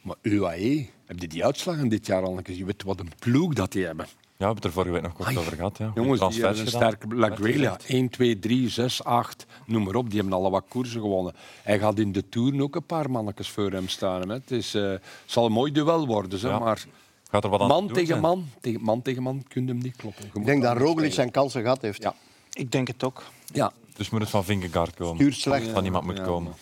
Maar 0.02 0.16
UAE, 0.22 0.88
heb 1.06 1.20
je 1.20 1.28
die 1.28 1.46
uitslagen 1.46 1.88
dit 1.90 2.06
jaar 2.06 2.24
al? 2.24 2.40
Je 2.44 2.66
weet 2.66 2.84
wat 2.84 3.00
een 3.00 3.12
ploeg 3.20 3.54
dat 3.54 3.72
die 3.72 3.86
hebben. 3.86 4.06
Ja, 4.44 4.50
we 4.54 4.56
hebben 4.56 4.72
het 4.72 4.88
er 4.88 4.92
vorige 4.92 4.92
week 4.94 5.02
nog 5.02 5.26
kort 5.26 5.38
over 5.38 5.56
gehad. 5.56 5.78
Ja. 5.78 5.92
Jongens, 5.96 6.20
die 6.20 6.42
hebben 6.44 6.60
een 6.60 6.68
gedaan. 6.68 6.92
sterke 6.92 7.16
Lagrelia. 7.16 7.78
1, 7.88 8.10
2, 8.10 8.40
3, 8.40 8.70
6, 8.70 9.04
8, 9.04 9.46
noem 9.66 9.84
maar 9.84 9.96
op. 9.96 10.10
Die 10.10 10.20
hebben 10.20 10.38
al 10.38 10.52
wat 10.52 10.64
koersen 10.68 11.02
gewonnen. 11.02 11.34
Hij 11.64 11.80
gaat 11.80 12.00
in 12.00 12.12
de 12.12 12.30
Tour 12.30 12.62
ook 12.62 12.76
een 12.76 12.86
paar 12.86 13.12
mannetjes 13.12 13.50
voor 13.50 13.72
hem 13.72 13.88
staan. 13.88 14.30
Hè. 14.30 14.34
Het 14.36 14.52
is, 14.52 14.74
eh, 14.74 14.94
zal 15.26 15.46
een 15.46 15.52
mooi 15.52 15.72
duel 15.72 16.08
worden, 16.08 16.40
zeg, 16.40 16.52
Ja. 16.52 16.60
maar 16.60 16.86
Gaat 17.30 17.44
er 17.44 17.50
wat 17.50 17.62
aan 17.62 17.68
man 17.68 17.86
doen 17.88 17.96
tegen 17.96 18.20
man, 18.20 18.46
tegen 18.62 18.82
man 18.84 19.02
tegen 19.02 19.24
man, 19.24 19.44
kun 19.48 19.62
je 19.66 19.68
hem 19.68 19.78
niet 19.78 19.96
kloppen. 19.96 20.30
Je 20.34 20.40
Ik 20.40 20.46
denk 20.46 20.62
dat 20.62 20.78
Roglic 20.78 21.14
zijn 21.14 21.32
kansen 21.32 21.62
gehad 21.62 21.82
heeft. 21.82 22.04
Ja. 22.04 22.16
Ik 22.54 22.72
denk 22.72 22.88
het 22.88 23.04
ook. 23.04 23.24
Ja. 23.54 23.72
Dus 23.96 24.10
moet 24.10 24.22
het 24.22 24.30
van 24.30 24.44
Vingegaard 24.44 24.96
komen. 24.96 25.16
Stuurt 25.16 25.36
slecht. 25.36 25.68
Van 25.68 25.86
iemand 25.86 26.06
moet 26.06 26.18
Ja, 26.18 26.24
komen. 26.24 26.54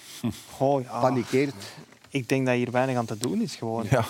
Oh, 0.57 0.81
ja. 0.81 0.99
Panikeert. 0.99 1.53
Ik 2.09 2.29
denk 2.29 2.45
dat 2.45 2.55
hier 2.55 2.71
weinig 2.71 2.95
aan 2.97 3.05
te 3.05 3.17
doen 3.17 3.41
is 3.41 3.55
gewoon. 3.55 3.85
Ja, 3.89 4.05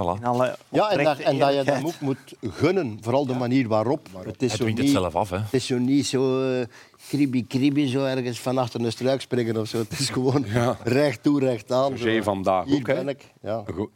voilà. 0.00 0.20
In 0.20 0.24
alle 0.24 0.56
Ja, 0.68 0.90
en, 0.90 0.96
dat, 1.04 1.12
oprechte 1.12 1.22
en 1.22 1.38
dat 1.38 1.48
je 1.48 1.54
eerlijkheid. 1.56 1.84
ook 1.84 2.00
moet 2.00 2.34
gunnen. 2.40 2.98
Vooral 3.00 3.26
de 3.26 3.34
manier 3.34 3.68
waarop. 3.68 4.08
Het 4.24 4.42
is 4.42 4.48
Hij 4.48 4.56
zo 4.56 4.62
dwingt 4.62 4.80
het 4.80 4.88
zelf 4.90 5.14
af. 5.16 5.30
Hè. 5.30 5.36
het 5.38 5.52
is 5.54 5.66
zo 5.66 5.78
niet 5.78 6.06
zo 6.06 6.50
uh, 6.52 6.64
kribi-kribi, 7.08 7.88
zo 7.88 8.04
ergens 8.04 8.40
van 8.40 8.58
achter 8.58 8.80
een 8.80 8.92
struik 8.92 9.20
springen 9.20 9.56
of 9.56 9.68
zo. 9.68 9.78
Het 9.78 9.98
is 9.98 10.10
gewoon 10.10 10.44
Ja. 10.48 10.76
recht 10.84 11.22
toe, 11.22 11.40
recht 11.40 11.72
aan. 11.72 11.98
Zee 11.98 12.16
zo. 12.16 12.22
vandaag 12.22 12.64
Hier 12.64 12.76
ook. 12.76 12.86
Hè. 12.86 12.94
ben 12.94 13.08
ik. 13.08 13.32
Ja. 13.42 13.62
Goed. 13.74 13.90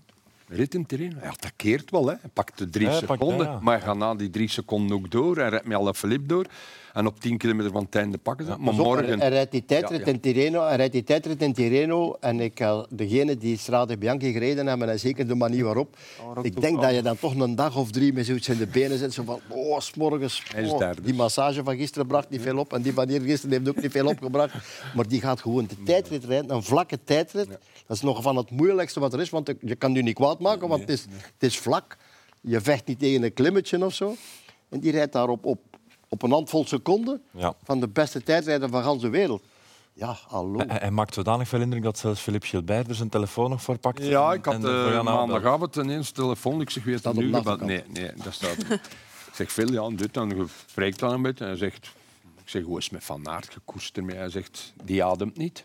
Rit 0.52 0.72
hem 0.72 0.84
erin. 0.86 1.16
Hij 1.16 1.28
attackeert 1.30 1.90
wel. 1.90 2.06
Hè. 2.06 2.14
Hij 2.20 2.30
pakt 2.32 2.58
de 2.58 2.70
drie 2.70 2.86
Ja, 2.86 2.92
hij 2.92 3.00
pakt- 3.00 3.20
seconden. 3.20 3.46
ja, 3.46 3.52
ja. 3.52 3.58
Maar 3.60 3.76
hij 3.76 3.86
gaat 3.86 3.96
na 3.96 4.14
die 4.14 4.30
drie 4.30 4.48
seconden 4.48 4.96
ook 4.96 5.10
door. 5.10 5.36
Hij 5.36 5.48
rijdt 5.48 5.66
met 5.66 5.76
alle 5.76 5.94
Philippe 5.94 6.26
door. 6.26 6.46
En 6.92 7.06
op 7.06 7.20
10 7.20 7.38
kilometer 7.38 7.70
van 7.72 7.84
het 7.84 7.94
einde 7.94 8.18
pakken 8.18 8.46
ze. 8.46 8.54
maar 8.58 8.74
morgen... 8.74 9.20
hij, 9.20 9.28
rijdt 9.28 9.50
die 9.50 9.64
tijdrit 9.64 10.08
in 10.08 10.20
Tirreno. 10.20 10.62
Hij 10.66 10.76
rijdt 10.76 10.92
die 10.92 11.02
tijdrit 11.02 11.42
in 11.42 11.52
Tirreno. 11.52 12.16
En 12.20 12.40
ik, 12.40 12.64
degene 12.88 13.36
die 13.36 13.58
Strade 13.58 13.96
Bianchi 13.98 14.32
gereden 14.32 14.66
hebben, 14.66 14.88
en 14.88 14.98
zeker 14.98 15.28
de 15.28 15.34
manier 15.34 15.64
waarop. 15.64 15.96
Ik 16.42 16.60
denk 16.60 16.80
dat 16.80 16.94
je 16.94 17.02
dan 17.02 17.18
toch 17.18 17.34
een 17.34 17.54
dag 17.54 17.76
of 17.76 17.90
drie 17.90 18.12
met 18.12 18.26
zoiets 18.26 18.48
in 18.48 18.56
de 18.56 18.66
benen 18.66 18.98
zit. 18.98 19.12
Zo 19.12 19.22
van, 19.22 19.40
oh, 19.48 19.80
s'morgens. 19.80 20.42
Oh, 20.56 20.90
die 21.02 21.14
massage 21.14 21.64
van 21.64 21.76
gisteren 21.76 22.06
bracht 22.06 22.30
niet 22.30 22.42
veel 22.42 22.58
op. 22.58 22.72
En 22.72 22.82
die 22.82 22.92
van 22.92 23.08
hier 23.08 23.20
gisteren 23.20 23.56
heeft 23.56 23.68
ook 23.68 23.82
niet 23.82 23.90
veel 23.92 24.06
opgebracht. 24.06 24.54
Maar 24.94 25.08
die 25.08 25.20
gaat 25.20 25.40
gewoon 25.40 25.66
de 25.66 25.82
tijdrit 25.82 26.24
rijden. 26.24 26.54
Een 26.54 26.62
vlakke 26.62 26.98
tijdrit. 27.04 27.48
Dat 27.90 27.98
is 27.98 28.04
nog 28.04 28.22
van 28.22 28.36
het 28.36 28.50
moeilijkste 28.50 29.00
wat 29.00 29.12
er 29.12 29.20
is. 29.20 29.30
Want 29.30 29.52
je 29.60 29.74
kan 29.74 29.92
nu 29.92 30.02
niet 30.02 30.14
kwaad 30.14 30.40
maken, 30.40 30.68
want 30.68 30.80
het 30.80 30.90
is, 30.90 31.02
het 31.10 31.42
is 31.42 31.58
vlak. 31.58 31.96
Je 32.40 32.60
vecht 32.60 32.86
niet 32.86 32.98
tegen 32.98 33.22
een 33.22 33.32
klimmetje 33.32 33.84
of 33.84 33.94
zo. 33.94 34.14
En 34.68 34.80
die 34.80 34.92
rijdt 34.92 35.12
daarop 35.12 35.44
op, 35.44 35.60
op 36.08 36.22
een 36.22 36.30
handvol 36.30 36.66
seconden 36.66 37.22
Ja. 37.30 37.54
van 37.64 37.80
de 37.80 37.88
beste 37.88 38.22
tijdrijder 38.22 38.68
van 38.68 38.82
de 38.82 38.88
hele 38.98 39.08
wereld. 39.10 39.42
Ja, 39.92 40.16
hallo. 40.28 40.58
Hij, 40.66 40.76
hij 40.80 40.90
maakt 40.90 41.14
zodanig 41.14 41.48
veel 41.48 41.60
indruk 41.60 41.82
dat 41.82 41.98
zelfs 41.98 42.20
Philippe 42.20 42.46
Gilbert 42.46 42.88
er 42.88 42.94
zijn 42.94 43.08
telefoon 43.08 43.50
nog 43.50 43.62
voor 43.62 43.78
pakt. 43.78 44.02
Ja, 44.04 44.32
ik 44.32 44.44
had 44.44 44.54
En 44.54 44.64
aanbellen. 44.64 45.04
maandagavond 45.04 45.76
ineens 45.76 46.10
telefoon. 46.10 46.60
Ik 46.60 46.70
zeg, 46.70 46.82
Staat 46.98 47.16
er 47.16 47.22
nu 47.22 47.34
gebeld? 47.34 47.60
Nee, 47.60 47.82
nee, 47.88 48.10
dat 48.24 48.32
staat 48.32 48.56
er. 48.68 48.72
Ik 49.30 49.36
zeg, 49.36 49.52
veel, 49.52 49.72
ja, 49.72 49.88
dit. 49.96 50.14
Je 50.14 50.46
spreekt 50.66 50.98
dan 50.98 51.12
een 51.12 51.22
beetje. 51.22 51.44
En 51.44 51.50
hij 51.50 51.58
zegt, 51.58 51.86
ik 52.42 52.48
zeg, 52.48 52.62
hoe 52.62 52.78
is 52.78 52.84
het 52.84 52.92
met 52.92 53.04
Van 53.04 53.28
Aert 53.28 53.52
gekoest 53.52 53.96
ermee? 53.96 54.16
Hij 54.16 54.30
zegt, 54.30 54.72
die 54.84 55.04
ademt 55.04 55.36
niet. 55.36 55.64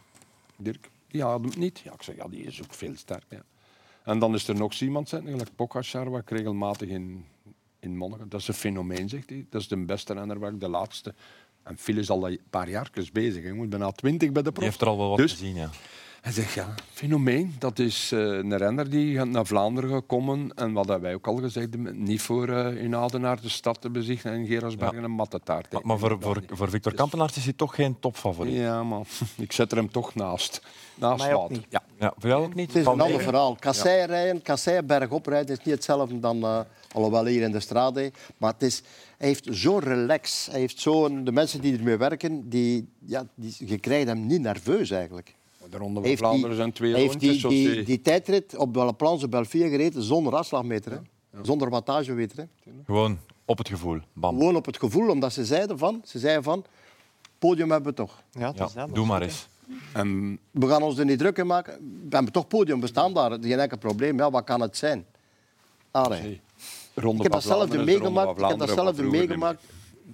Dirk, 0.57 0.89
die 1.15 1.25
ademt 1.25 1.57
niet. 1.57 1.79
Ja, 1.79 1.93
ik 1.93 2.01
zeg, 2.03 2.15
ja, 2.15 2.27
die 2.27 2.43
is 2.43 2.63
ook 2.63 2.73
veel 2.73 2.95
sterker. 2.95 3.37
Ja. 3.37 3.43
En 4.03 4.19
dan 4.19 4.33
is 4.33 4.47
er 4.47 4.55
nog 4.55 4.73
iemand, 4.73 5.09
zitten, 5.09 5.29
gelijk 5.29 5.55
Pogacar, 5.55 6.09
wat 6.09 6.21
ik 6.21 6.29
regelmatig 6.29 6.89
in, 6.89 7.25
in 7.79 7.97
Monnigen. 7.97 8.29
Dat 8.29 8.41
is 8.41 8.47
een 8.47 8.53
fenomeen, 8.53 9.09
zegt 9.09 9.29
hij. 9.29 9.45
Dat 9.49 9.61
is 9.61 9.67
de 9.67 9.77
beste 9.77 10.13
renner, 10.13 10.39
waar 10.39 10.53
ik 10.53 10.59
de 10.59 10.69
laatste... 10.69 11.13
En 11.63 11.77
Phil 11.77 11.97
is 11.97 12.09
al 12.09 12.29
een 12.29 12.39
paar 12.49 12.69
jaar 12.69 12.89
bezig. 13.11 13.43
Hij 13.43 13.51
moet 13.51 13.69
bijna 13.69 13.91
twintig 13.91 14.31
bij 14.31 14.41
de 14.41 14.51
prof. 14.51 14.63
Die 14.63 14.65
heeft 14.67 14.81
er 14.81 14.87
al 14.87 14.97
wel 14.97 15.09
wat 15.09 15.17
Dus- 15.17 15.31
gezien, 15.31 15.55
ja. 15.55 15.69
Hij 16.25 16.33
zegt, 16.33 16.53
ja, 16.53 16.73
fenomeen. 16.93 17.55
Dat 17.59 17.79
is 17.79 18.11
eh, 18.11 18.19
een 18.19 18.57
renner 18.57 18.89
die 18.89 19.23
naar 19.25 19.45
Vlaanderen 19.45 19.89
gekomen. 19.89 20.51
En 20.55 20.73
wat 20.73 20.85
hebben 20.85 21.03
wij 21.03 21.13
ook 21.13 21.27
al 21.27 21.35
gezegd 21.35 21.73
hebben, 21.73 22.03
niet 22.03 22.21
voor 22.21 22.49
eh, 22.49 22.83
in 22.83 22.95
Adenaar 22.95 23.41
de 23.41 23.49
stad 23.49 23.81
te 23.81 23.89
bezichten 23.89 24.31
en 24.31 24.45
Gerasbergen 24.45 25.03
een 25.03 25.11
mattetaart. 25.11 25.71
Maar, 25.71 25.81
maar 25.85 25.97
voor, 25.97 26.17
voor, 26.19 26.43
voor 26.47 26.69
Victor 26.69 26.93
Kampenaerts 26.93 27.37
is 27.37 27.43
hij 27.43 27.53
toch 27.53 27.75
geen 27.75 27.99
topfavoriet. 27.99 28.55
Ja, 28.55 28.83
man. 28.83 29.05
Ik 29.37 29.51
zet 29.51 29.71
er 29.71 29.77
hem 29.77 29.91
toch 29.91 30.15
naast. 30.15 30.61
Naast 30.95 31.49
niet. 31.49 31.65
Ja. 31.69 31.83
Ja, 31.99 32.13
voor 32.17 32.29
jou 32.29 32.43
ook 32.43 32.55
niet? 32.55 32.67
Het 32.67 32.75
is 32.75 32.85
een 32.85 33.01
ander 33.01 33.21
verhaal. 33.21 33.55
Kassei 33.59 34.05
rijden, 34.05 34.41
Kassei 34.41 34.81
bergop 34.81 35.25
rijden 35.25 35.57
is 35.57 35.65
niet 35.65 35.73
hetzelfde 35.73 36.19
dan, 36.19 36.43
eh 36.43 36.59
alhoewel 36.91 37.25
hier 37.25 37.41
in 37.41 37.51
de 37.51 37.59
Strade. 37.59 38.11
Maar 38.37 38.53
het 38.53 38.63
is, 38.63 38.83
hij 39.17 39.27
heeft 39.27 39.47
zo'n 39.51 39.79
relax. 39.79 40.47
Hij 40.51 40.59
heeft 40.59 40.79
zo'n, 40.79 41.23
de 41.23 41.31
mensen 41.31 41.61
die 41.61 41.77
ermee 41.77 41.97
werken, 41.97 42.49
die, 42.49 42.89
ja, 43.05 43.25
die, 43.35 43.55
je 43.59 43.77
krijgt 43.77 44.07
hem 44.07 44.25
niet 44.25 44.41
nerveus 44.41 44.91
eigenlijk. 44.91 45.35
De 45.69 45.77
Ronde 45.77 45.93
van 45.93 46.03
Heeft 46.03 46.17
die- 46.19 46.27
Vlaanderen 46.27 46.55
zijn 46.55 46.71
twee 46.71 46.95
heeft 46.95 47.19
die, 47.19 47.47
die, 47.47 47.83
die- 47.83 48.01
tijdrit 48.01 48.57
op 48.57 48.73
de 48.73 48.93
Planche 48.93 49.29
Belfië 49.29 49.69
gereden 49.69 50.03
zonder 50.03 50.35
afslagmeter. 50.35 50.91
Hè. 50.91 50.97
Zonder 51.41 51.69
wattagemeter. 51.69 52.37
Hè. 52.37 52.71
Gewoon 52.85 53.19
op 53.45 53.57
het 53.57 53.67
gevoel. 53.69 53.99
Bam. 54.13 54.37
Gewoon 54.37 54.55
op 54.55 54.65
het 54.65 54.77
gevoel, 54.79 55.09
omdat 55.09 55.33
ze 55.33 55.45
zeiden 55.45 55.77
van, 55.77 56.01
ze 56.05 56.19
zeiden 56.19 56.43
van 56.43 56.65
podium 57.39 57.71
hebben 57.71 57.89
we 57.89 57.97
toch. 57.97 58.21
Ja, 58.31 58.39
Ja, 58.39 58.51
dat, 58.51 58.73
doe 58.93 59.03
is 59.03 59.09
maar 59.09 59.21
eens. 59.21 59.47
En 59.93 60.39
We 60.51 60.67
gaan 60.67 60.81
ons 60.81 60.97
er 60.97 61.05
niet 61.05 61.19
druk 61.19 61.37
in 61.37 61.47
maken. 61.47 61.73
We 62.09 62.15
hebben 62.15 62.33
toch 62.33 62.47
podium, 62.47 62.81
we 62.81 62.87
staan 62.87 63.13
daar. 63.13 63.31
Geen 63.41 63.59
enkel 63.59 63.77
probleem. 63.77 64.17
Ja, 64.17 64.31
wat 64.31 64.43
kan 64.43 64.61
het 64.61 64.77
zijn? 64.77 65.05
Allee. 65.91 66.41
Ronde 66.93 67.17
Ik 67.17 67.23
heb 67.23 67.31
datzelfde 67.31 67.83
meegemaakt, 67.83 68.39
ik 68.39 68.47
heb 68.47 68.59
datzelfde 68.59 69.03
meegemaakt 69.03 69.63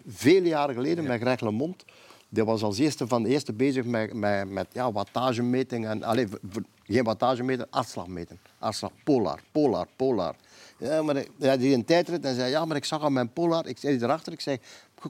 vele 0.08 0.48
jaren 0.48 0.76
geleden 0.76 1.04
met 1.04 1.22
Greg 1.22 1.40
LeMond. 1.40 1.86
Die 2.34 2.44
was 2.44 2.64
als 2.64 2.78
eerste 2.78 3.08
van 3.08 3.24
de 3.24 3.30
eerste 3.30 3.54
bezig 3.54 3.86
met, 3.86 4.14
met, 4.14 4.50
met 4.50 4.68
ja, 4.72 4.92
wattagemeting. 4.92 5.86
En, 5.88 6.02
v- 6.50 6.58
geen 6.84 7.04
wattagemeter, 7.04 7.68
afslagmeten. 7.70 8.40
Afslag, 8.60 8.92
polar, 9.04 9.40
polar, 9.52 9.88
polar. 9.96 10.36
Ja, 10.78 11.02
maar 11.02 11.24
hij 11.38 11.74
een 11.74 11.86
tijdrit 11.86 12.26
en 12.26 12.36
zei, 12.36 12.50
ja, 12.50 12.66
maar 12.66 12.76
ik 12.78 12.86
zag 12.86 13.02
aan 13.04 13.14
mijn 13.14 13.34
polar, 13.34 13.68
ik 13.68 13.78
zei 13.78 13.98
erachter, 14.02 14.34
ik 14.34 14.42
zei, 14.42 14.58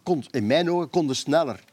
kon, 0.04 0.24
in 0.32 0.48
mijn 0.48 0.72
ogen 0.72 0.90
kon 0.90 1.16
sneller. 1.16 1.64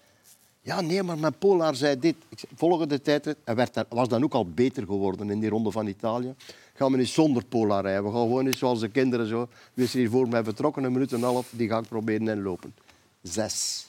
Ja, 0.60 0.80
nee, 0.80 1.02
maar 1.02 1.18
mijn 1.18 1.38
Polar 1.38 1.74
zei 1.74 1.98
dit. 1.98 2.14
Volgende 2.54 3.00
tijdrit, 3.00 3.36
hij 3.44 3.54
werd 3.54 3.74
dan, 3.74 3.84
was 3.88 4.08
dan 4.08 4.24
ook 4.24 4.32
al 4.34 4.50
beter 4.50 4.82
geworden 4.84 5.30
in 5.30 5.40
die 5.40 5.48
ronde 5.48 5.70
van 5.70 5.86
Italië. 5.86 6.34
Gaan 6.74 6.90
we 6.92 6.96
niet 6.98 7.08
zonder 7.08 7.44
Polar 7.44 7.82
rijden. 7.82 8.04
We 8.04 8.10
gaan 8.10 8.20
gewoon 8.20 8.44
niet 8.44 8.56
zoals 8.56 8.80
de 8.80 8.88
kinderen 8.88 9.26
zo. 9.26 9.48
Is 9.74 9.92
er 9.92 9.98
hier 9.98 10.10
voor 10.10 10.28
mij 10.28 10.44
vertrokken, 10.44 10.84
een 10.84 10.92
minuut 10.92 11.12
en 11.12 11.18
een 11.18 11.24
half, 11.24 11.48
die 11.50 11.68
ga 11.68 11.78
ik 11.78 11.88
proberen 11.88 12.28
inlopen. 12.28 12.74
Zes. 13.22 13.86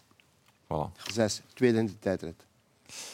Voilà. 0.74 1.12
Zes. 1.12 1.42
Tweede 1.54 1.78
in 1.78 1.86
de 1.86 2.00
tijdrit. 2.00 2.46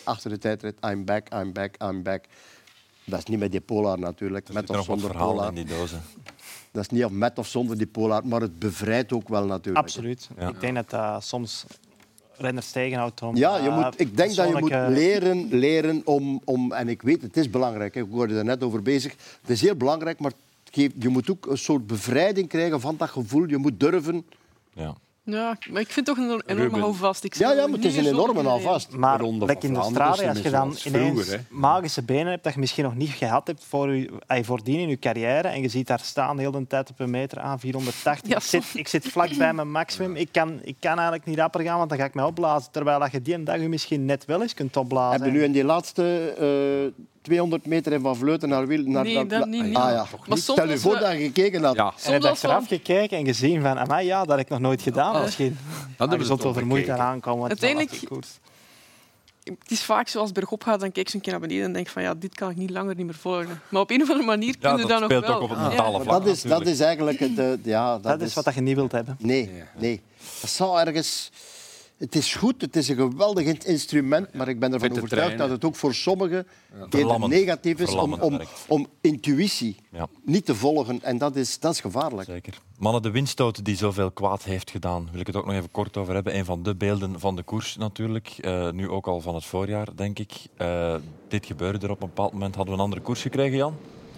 Achter 0.03 0.29
de 0.29 0.37
tijdrit, 0.37 0.75
I'm 0.89 1.05
back, 1.05 1.33
I'm 1.33 1.53
back, 1.53 1.75
I'm 1.81 2.03
back. 2.03 2.25
Dat 3.03 3.19
is 3.19 3.25
niet 3.25 3.39
met 3.39 3.51
die 3.51 3.61
Polar 3.61 3.99
natuurlijk, 3.99 4.53
met 4.53 4.69
of 4.69 4.85
zonder 4.85 5.17
Polar. 5.17 5.47
in 5.47 5.55
die 5.55 5.65
dozen. 5.65 6.01
Dat 6.71 6.83
is 6.83 6.89
niet 6.89 7.05
of 7.05 7.11
met 7.11 7.37
of 7.37 7.47
zonder 7.47 7.77
die 7.77 7.87
Polar, 7.87 8.27
maar 8.27 8.41
het 8.41 8.59
bevrijdt 8.59 9.13
ook 9.13 9.29
wel 9.29 9.45
natuurlijk. 9.45 9.85
Absoluut. 9.85 10.29
Ja. 10.37 10.47
Ik 10.47 10.59
denk 10.59 10.75
dat 10.75 10.89
dat 10.89 11.23
soms 11.23 11.65
renners 12.37 12.71
tegenhoudt 12.71 13.21
om... 13.21 13.35
Ja, 13.35 13.57
je 13.57 13.69
eh, 13.69 13.83
moet, 13.83 13.99
ik 13.99 14.17
denk 14.17 14.35
dat 14.35 14.47
je 14.47 14.55
moet 14.59 14.69
leren, 14.69 15.47
leren 15.47 16.01
om, 16.05 16.41
om... 16.45 16.71
En 16.71 16.89
ik 16.89 17.01
weet, 17.01 17.21
het 17.21 17.37
is 17.37 17.49
belangrijk. 17.49 17.95
Ik 17.95 18.05
hoorde 18.11 18.37
er 18.37 18.45
net 18.45 18.63
over 18.63 18.81
bezig. 18.81 19.15
Het 19.41 19.49
is 19.49 19.61
heel 19.61 19.75
belangrijk, 19.75 20.19
maar 20.19 20.31
je 20.71 21.09
moet 21.09 21.29
ook 21.29 21.45
een 21.45 21.57
soort 21.57 21.87
bevrijding 21.87 22.47
krijgen 22.47 22.81
van 22.81 22.97
dat 22.97 23.09
gevoel. 23.09 23.47
Je 23.47 23.57
moet 23.57 23.79
durven... 23.79 24.25
Ja. 24.73 24.95
Ja, 25.25 25.57
maar 25.69 25.81
ik 25.81 25.91
vind 25.91 26.05
toch 26.05 26.17
een 26.17 26.41
enorme 26.45 26.79
houvast. 26.79 27.23
Ik 27.23 27.35
Ja, 27.35 27.51
ja, 27.51 27.67
maar 27.67 27.75
het 27.75 27.85
is 27.85 27.97
een 27.97 28.05
enorme 28.05 28.43
alvast. 28.43 28.91
Maar 28.91 29.17
De 29.17 29.23
van 29.23 29.47
in 29.61 29.73
de 29.73 29.79
is 29.79 30.27
als 30.27 30.41
je 30.41 30.49
dan 30.49 30.75
ineens 30.85 31.11
vroeger, 31.13 31.45
magische 31.49 32.03
benen 32.03 32.27
hebt 32.27 32.43
dat 32.43 32.53
je 32.53 32.59
misschien 32.59 32.83
nog 32.83 32.95
niet 32.95 33.09
gehad 33.09 33.47
hebt 33.47 33.63
voor 33.63 33.95
je, 33.95 34.09
voordien 34.27 34.79
in 34.79 34.89
je 34.89 34.99
carrière 34.99 35.47
en 35.47 35.61
je 35.61 35.69
ziet 35.69 35.87
daar 35.87 35.99
staan 35.99 36.35
de 36.35 36.41
hele 36.41 36.67
tijd 36.67 36.89
op 36.89 36.99
een 36.99 37.09
meter 37.09 37.39
aan, 37.39 37.59
480. 37.59 38.29
Ja, 38.29 38.35
ik, 38.35 38.43
zit, 38.43 38.63
ik 38.73 38.87
zit 38.87 39.07
vlak 39.07 39.37
bij 39.37 39.53
mijn 39.53 39.71
maximum. 39.71 40.15
Ik 40.15 40.29
kan, 40.31 40.59
ik 40.63 40.75
kan 40.79 40.93
eigenlijk 40.93 41.25
niet 41.25 41.37
rapper 41.37 41.61
gaan, 41.61 41.77
want 41.77 41.89
dan 41.89 41.97
ga 41.97 42.05
ik 42.05 42.13
mij 42.13 42.25
opblazen. 42.25 42.71
Terwijl 42.71 42.99
dat 42.99 43.11
je 43.11 43.21
die 43.21 43.33
een 43.33 43.43
dag 43.43 43.59
je 43.59 43.69
misschien 43.69 44.05
net 44.05 44.25
wel 44.25 44.41
eens 44.41 44.53
kunt 44.53 44.77
opblazen. 44.77 45.21
Heb 45.21 45.31
je 45.31 45.37
nu 45.37 45.43
in 45.43 45.51
die 45.51 45.63
laatste 45.63 46.33
200 47.25 47.65
meter 47.65 47.93
in 47.93 48.01
Van 48.01 48.15
Vleuten 48.15 48.49
naar 48.49 48.67
Wiel. 48.67 48.83
Naar 48.83 49.03
Nee, 49.03 49.25
dat 49.25 49.45
niet. 49.47 49.61
Ah, 49.75 49.89
ja. 49.91 49.95
Maar 50.27 50.37
soms 50.37 50.41
Stel 50.41 50.65
je 50.65 50.71
als 50.71 50.81
voor 50.81 50.93
we- 50.93 50.99
dat 50.99 51.11
je 51.11 51.17
gekeken 51.17 51.63
had. 51.63 51.75
Ja. 51.75 51.93
En 52.03 52.11
heb 52.13 52.21
je 52.21 52.47
we- 52.47 52.65
gekeken 52.67 53.17
en 53.17 53.25
gezien 53.25 53.61
van, 53.61 53.79
amai, 53.79 54.05
ja, 54.05 54.19
dat 54.25 54.29
heb 54.37 54.39
ik 54.45 54.49
nog 54.49 54.59
nooit 54.59 54.81
gedaan 54.81 55.21
misschien. 55.21 55.57
hebben 55.97 56.09
je 56.09 56.17
we 56.17 56.25
zult 56.25 56.39
toch 56.39 56.43
wel 56.47 56.53
vermoeid 56.53 56.81
bekeken. 56.85 57.03
eraan 57.05 57.19
komen. 57.19 57.39
want 57.39 57.51
het 57.51 57.61
is 57.63 57.69
wel 57.69 57.77
Uiteindelijk-. 57.77 58.33
Het 59.43 59.71
is 59.71 59.83
vaak 59.83 60.07
zoals 60.07 60.31
bergop 60.31 60.63
gaat, 60.63 60.79
dan 60.79 60.91
kijk 60.91 61.07
je 61.07 61.15
een 61.15 61.21
keer 61.21 61.31
naar 61.31 61.41
beneden 61.41 61.63
en 61.63 61.73
denk 61.73 61.87
van 61.87 62.01
ja, 62.01 62.13
dit 62.13 62.35
kan 62.35 62.49
ik 62.49 62.55
niet 62.55 62.69
langer 62.69 62.95
niet 62.95 63.05
meer 63.05 63.15
volgen. 63.15 63.61
Maar 63.69 63.81
op 63.81 63.89
een 63.91 64.01
of 64.01 64.09
andere 64.09 64.27
manier 64.27 64.57
kun 64.57 64.71
je 64.71 64.77
dat 64.77 64.87
dat 64.89 64.99
nog 64.99 65.09
speelt 65.09 65.25
wel. 65.25 65.35
ook 65.35 65.41
op 65.41 65.49
het 65.49 65.59
Ja. 65.59 65.67
mentale 65.67 66.03
vlak. 66.03 66.23
dat, 66.23 66.25
is, 66.35 66.41
dat 66.41 66.65
is 66.67 66.79
eigenlijk 66.79 67.19
het... 67.19 67.39
eh, 67.39 67.45
ja, 67.63 67.91
dat, 67.93 68.03
Dat 68.03 68.21
is 68.21 68.33
wat 68.33 68.53
je 68.53 68.61
niet 68.61 68.75
wilt 68.75 68.91
hebben. 68.91 69.15
Nee, 69.19 69.51
nee. 69.77 70.01
Dat 70.41 70.49
zou 70.49 70.79
ergens... 70.79 71.31
Het 71.97 72.15
is 72.15 72.35
goed, 72.35 72.61
het 72.61 72.75
is 72.75 72.87
een 72.89 72.95
geweldig 72.95 73.45
instrument, 73.65 74.33
maar 74.33 74.47
ik 74.47 74.59
ben 74.59 74.73
ervan 74.73 74.91
overtuigd 74.91 75.37
dat 75.37 75.49
het 75.49 75.65
ook 75.65 75.75
voor 75.75 75.93
sommigen 75.93 76.47
Verlammend. 76.89 77.33
negatief 77.33 77.79
is 77.79 77.93
om, 77.93 78.13
om, 78.13 78.39
om 78.67 78.87
intuïtie 79.01 79.75
Ja. 79.91 80.07
niet 80.25 80.45
te 80.45 80.55
volgen. 80.55 81.03
En 81.03 81.17
dat 81.17 81.35
is, 81.35 81.59
dat 81.59 81.73
is 81.73 81.79
gevaarlijk. 81.79 82.29
Zeker. 82.29 82.57
Mannen, 82.77 83.01
de 83.01 83.11
windstoot 83.11 83.65
die 83.65 83.75
zoveel 83.75 84.11
kwaad 84.11 84.43
heeft 84.43 84.71
gedaan, 84.71 85.07
wil 85.11 85.19
ik 85.19 85.27
het 85.27 85.35
ook 85.35 85.45
nog 85.45 85.55
even 85.55 85.71
kort 85.71 85.97
over 85.97 86.13
hebben. 86.13 86.35
Een 86.37 86.45
van 86.45 86.63
de 86.63 86.75
beelden 86.75 87.19
van 87.19 87.35
de 87.35 87.43
koers 87.43 87.77
natuurlijk. 87.77 88.27
Eh, 88.41 88.71
nu 88.71 88.89
ook 88.89 89.07
al 89.07 89.21
van 89.21 89.35
het 89.35 89.45
voorjaar, 89.45 89.87
denk 89.95 90.19
ik. 90.19 90.31
Eh, 90.57 90.95
dit 91.27 91.45
gebeurde 91.45 91.85
er 91.85 91.91
op 91.91 92.01
een 92.01 92.07
bepaald 92.07 92.31
moment. 92.31 92.55
Hadden 92.55 92.73
we 92.73 92.79
een 92.79 92.85
andere 92.85 93.05
koers 93.05 93.21
gekregen, 93.21 93.57
Jan? 93.57 93.75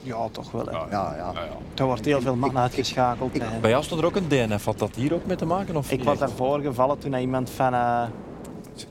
Ja, 0.08 0.28
toch 0.32 0.52
wel. 0.52 0.66
hè. 0.66 0.72
Ja, 0.72 1.16
ja. 1.18 1.34
Er 1.76 1.86
wordt 1.86 2.06
heel 2.06 2.22
veel 2.22 2.36
man 2.36 2.58
uitgeschakeld. 2.58 3.38
en 3.38 3.62
Bij 3.62 3.70
jou 3.70 3.84
stond 3.84 4.02
er 4.02 4.08
ook 4.08 4.16
een 4.16 4.28
DNF. 4.28 4.66
Had 4.66 4.80
dat 4.80 4.96
hier 4.96 5.14
ook 5.14 5.26
mee 5.26 5.38
te 5.38 5.46
maken? 5.46 5.76
Of 5.76 5.92
ik 5.92 6.04
was 6.04 6.18
daarvoor 6.20 6.60
gevallen 6.62 6.98
toen 7.00 7.14
iemand 7.14 7.50
van... 7.50 7.74
eh, 7.74 8.04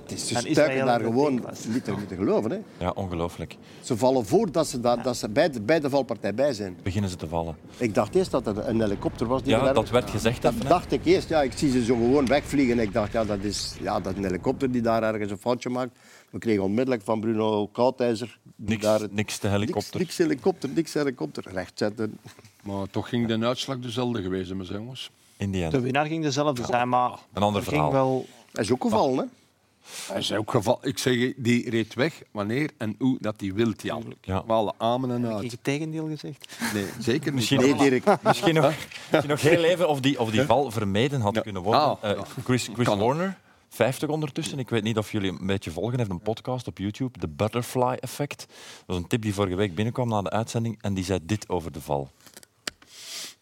Het 0.04 0.12
is, 0.12 0.26
ze 0.26 0.34
Van 0.34 0.42
stuiken 0.50 0.86
daar 0.86 1.00
gewoon 1.00 1.32
niet 1.68 1.84
te, 1.84 1.90
niet 1.98 2.08
te 2.08 2.14
geloven. 2.16 2.50
Hè. 2.50 2.58
Ja, 2.78 2.90
ongelooflijk. 2.94 3.56
Ze 3.80 3.96
vallen 3.96 4.26
voor 4.26 4.50
dat 4.52 4.66
ze, 4.66 4.80
dat, 4.80 5.04
dat 5.04 5.16
ze 5.16 5.28
bij, 5.28 5.50
de, 5.50 5.60
bij 5.60 5.80
de 5.80 5.90
valpartij 5.90 6.34
bij 6.34 6.52
zijn. 6.52 6.76
Beginnen 6.82 7.10
ze 7.10 7.16
te 7.16 7.28
vallen. 7.28 7.56
Ik 7.76 7.94
dacht 7.94 8.14
eerst 8.14 8.30
dat 8.30 8.46
het 8.46 8.56
een 8.66 8.80
helikopter 8.80 9.26
was. 9.26 9.42
Die 9.42 9.50
Ja, 9.56 9.72
dat 9.72 9.90
werd 9.90 10.10
gezegd 10.10 10.42
Dat 10.42 10.52
even, 10.54 10.68
dacht 10.68 10.92
ik 10.92 11.04
eerst. 11.04 11.28
Ja, 11.28 11.42
ik 11.42 11.52
zie 11.54 11.70
ze 11.70 11.84
zo 11.84 11.94
gewoon 11.94 12.26
wegvliegen. 12.26 12.78
Ik 12.78 12.92
dacht, 12.92 13.12
ja, 13.12 13.24
dat 13.24 13.38
is, 13.42 13.74
ja, 13.80 14.00
dat 14.00 14.12
is 14.12 14.18
een 14.18 14.24
helikopter 14.24 14.70
die 14.70 14.82
daar 14.82 15.02
ergens 15.02 15.30
een 15.30 15.38
foutje 15.38 15.68
maakt. 15.68 15.98
We 16.30 16.38
kregen 16.38 16.62
onmiddellijk 16.62 17.02
van 17.04 17.20
Bruno 17.20 17.66
Koudijzer... 17.66 18.38
Niks, 18.56 18.82
daar 18.82 19.00
het- 19.00 19.14
niks 19.14 19.40
de 19.40 19.48
niks, 19.48 19.58
helikopter. 19.60 20.00
niks 20.00 20.16
helikopter, 20.18 20.68
niks 20.68 20.92
helikopter. 20.94 21.44
Rechtzetten. 21.52 22.18
Maar 22.62 22.86
toch 22.90 23.08
ging 23.08 23.26
de 23.28 23.46
uitslag 23.46 23.78
dezelfde 23.78 24.22
geweest 24.22 24.46
zijn, 24.46 24.66
jongens. 24.68 25.10
In 25.36 25.50
die 25.50 25.68
de 25.68 25.80
winnaar 25.80 26.06
ging 26.06 26.22
dezelfde 26.22 26.64
zijn, 26.64 26.88
maar 26.88 27.10
Een 27.32 27.42
ander 27.42 27.62
er 27.62 27.68
ging 27.68 27.82
verhaal. 27.82 27.92
wel... 27.92 28.26
Hij 28.52 28.64
is 28.64 28.72
ook 28.72 28.82
gevallen, 28.82 29.18
hè? 29.18 29.24
Hij 30.12 30.18
is 30.20 30.32
ook 30.32 30.50
geval. 30.50 30.78
Ik 30.82 30.98
zeg, 30.98 31.14
je, 31.14 31.34
die 31.36 31.70
reed 31.70 31.94
weg 31.94 32.22
wanneer 32.30 32.70
en 32.76 32.94
hoe 32.98 33.16
dat 33.20 33.38
die 33.38 33.54
wilt, 33.54 33.82
Jan. 33.82 34.14
Ja. 34.20 34.42
We 34.46 34.52
alle 34.52 34.72
amen 34.78 35.10
en 35.10 35.22
Heb 35.22 35.30
ik 35.30 35.36
uit. 35.42 35.50
het 35.50 35.64
tegendeel 35.64 36.06
gezegd? 36.08 36.56
Nee, 36.74 36.86
zeker 36.98 37.24
niet. 37.24 37.34
Misschien 37.34 37.60
Nee, 37.60 37.70
nog- 37.70 37.82
Dirk. 37.82 38.04
Misschien 38.22 38.54
nog, 38.54 38.72
misschien 39.10 39.30
nog 39.30 39.40
heel 39.40 39.62
even 39.64 39.88
of 39.88 40.00
die, 40.00 40.20
of 40.20 40.30
die 40.30 40.42
val 40.42 40.70
vermeden 40.70 41.20
had 41.20 41.40
kunnen 41.40 41.62
worden. 41.62 41.80
Ah, 41.82 42.10
Eh. 42.10 42.20
Chris, 42.44 42.68
Chris. 42.74 42.86
Warner, 42.86 43.38
50 43.68 44.08
ondertussen. 44.08 44.58
Ik 44.58 44.68
weet 44.68 44.82
niet 44.82 44.98
of 44.98 45.12
jullie 45.12 45.30
een 45.30 45.46
beetje 45.46 45.70
volgen. 45.70 46.00
Een 46.00 46.20
podcast 46.20 46.66
op 46.66 46.78
YouTube, 46.78 47.18
The 47.18 47.28
Butterfly 47.28 47.96
Effect. 48.00 48.38
Dat 48.38 48.86
was 48.86 48.96
een 48.96 49.06
tip 49.06 49.22
die 49.22 49.34
vorige 49.34 49.56
week 49.56 49.74
binnenkwam 49.74 50.08
na 50.08 50.22
de 50.22 50.30
uitzending. 50.30 50.78
En 50.82 50.94
die 50.94 51.04
zei 51.04 51.18
dit 51.22 51.48
over 51.48 51.72
de 51.72 51.80
val. 51.80 52.10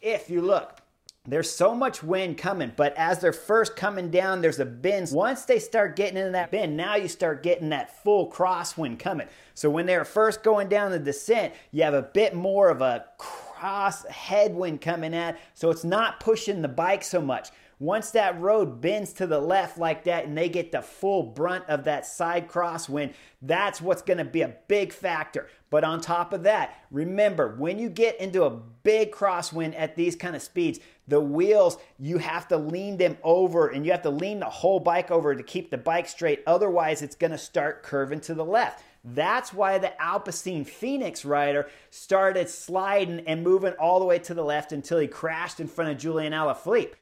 if 0.04 0.28
you 0.28 0.42
look, 0.42 0.80
there's 1.26 1.50
so 1.50 1.74
much 1.74 2.02
wind 2.02 2.36
coming, 2.36 2.70
but 2.76 2.94
as 2.98 3.18
they're 3.20 3.32
first 3.32 3.74
coming 3.74 4.10
down, 4.10 4.42
there's 4.42 4.60
a 4.60 4.66
bend. 4.66 5.10
Once 5.10 5.46
they 5.46 5.58
start 5.58 5.96
getting 5.96 6.18
into 6.18 6.32
that 6.32 6.50
bend, 6.50 6.76
now 6.76 6.94
you 6.96 7.08
start 7.08 7.42
getting 7.42 7.70
that 7.70 8.02
full 8.02 8.30
crosswind 8.30 8.98
coming. 8.98 9.26
So 9.54 9.70
when 9.70 9.86
they're 9.86 10.04
first 10.04 10.42
going 10.42 10.68
down 10.68 10.90
the 10.90 10.98
descent, 10.98 11.54
you 11.70 11.82
have 11.82 11.94
a 11.94 12.02
bit 12.02 12.34
more 12.34 12.68
of 12.68 12.82
a 12.82 13.06
cross 13.16 14.04
headwind 14.04 14.82
coming 14.82 15.14
at, 15.14 15.38
so 15.54 15.70
it's 15.70 15.84
not 15.84 16.20
pushing 16.20 16.60
the 16.60 16.68
bike 16.68 17.02
so 17.02 17.22
much. 17.22 17.48
Once 17.78 18.10
that 18.12 18.40
road 18.40 18.80
bends 18.80 19.12
to 19.12 19.26
the 19.26 19.38
left 19.38 19.78
like 19.78 20.04
that 20.04 20.24
and 20.24 20.36
they 20.36 20.48
get 20.48 20.72
the 20.72 20.80
full 20.80 21.22
brunt 21.22 21.64
of 21.68 21.84
that 21.84 22.06
side 22.06 22.48
crosswind, 22.48 23.12
that's 23.42 23.80
what's 23.80 24.02
going 24.02 24.18
to 24.18 24.24
be 24.24 24.42
a 24.42 24.56
big 24.68 24.92
factor. 24.92 25.48
But 25.70 25.82
on 25.82 26.00
top 26.00 26.32
of 26.32 26.44
that, 26.44 26.76
remember 26.90 27.56
when 27.56 27.78
you 27.78 27.88
get 27.88 28.20
into 28.20 28.44
a 28.44 28.50
big 28.50 29.10
crosswind 29.10 29.74
at 29.76 29.96
these 29.96 30.14
kind 30.14 30.36
of 30.36 30.42
speeds, 30.42 30.78
the 31.08 31.20
wheels, 31.20 31.78
you 31.98 32.18
have 32.18 32.48
to 32.48 32.56
lean 32.56 32.96
them 32.96 33.18
over 33.22 33.68
and 33.68 33.84
you 33.84 33.90
have 33.90 34.02
to 34.02 34.10
lean 34.10 34.38
the 34.38 34.46
whole 34.46 34.80
bike 34.80 35.10
over 35.10 35.34
to 35.34 35.42
keep 35.42 35.70
the 35.70 35.76
bike 35.76 36.08
straight. 36.08 36.42
Otherwise, 36.46 37.02
it's 37.02 37.16
going 37.16 37.32
to 37.32 37.38
start 37.38 37.82
curving 37.82 38.20
to 38.20 38.34
the 38.34 38.44
left. 38.44 38.84
That's 39.04 39.52
why 39.52 39.78
the 39.78 39.92
Alpecin 40.00 40.66
Phoenix 40.66 41.24
rider 41.26 41.68
started 41.90 42.48
sliding 42.48 43.20
and 43.26 43.42
moving 43.42 43.74
all 43.74 43.98
the 43.98 44.06
way 44.06 44.18
to 44.20 44.32
the 44.32 44.44
left 44.44 44.72
until 44.72 44.98
he 44.98 45.06
crashed 45.06 45.60
in 45.60 45.66
front 45.66 45.90
of 45.90 45.98
Julian 45.98 46.32
Alaphilippe. 46.32 46.94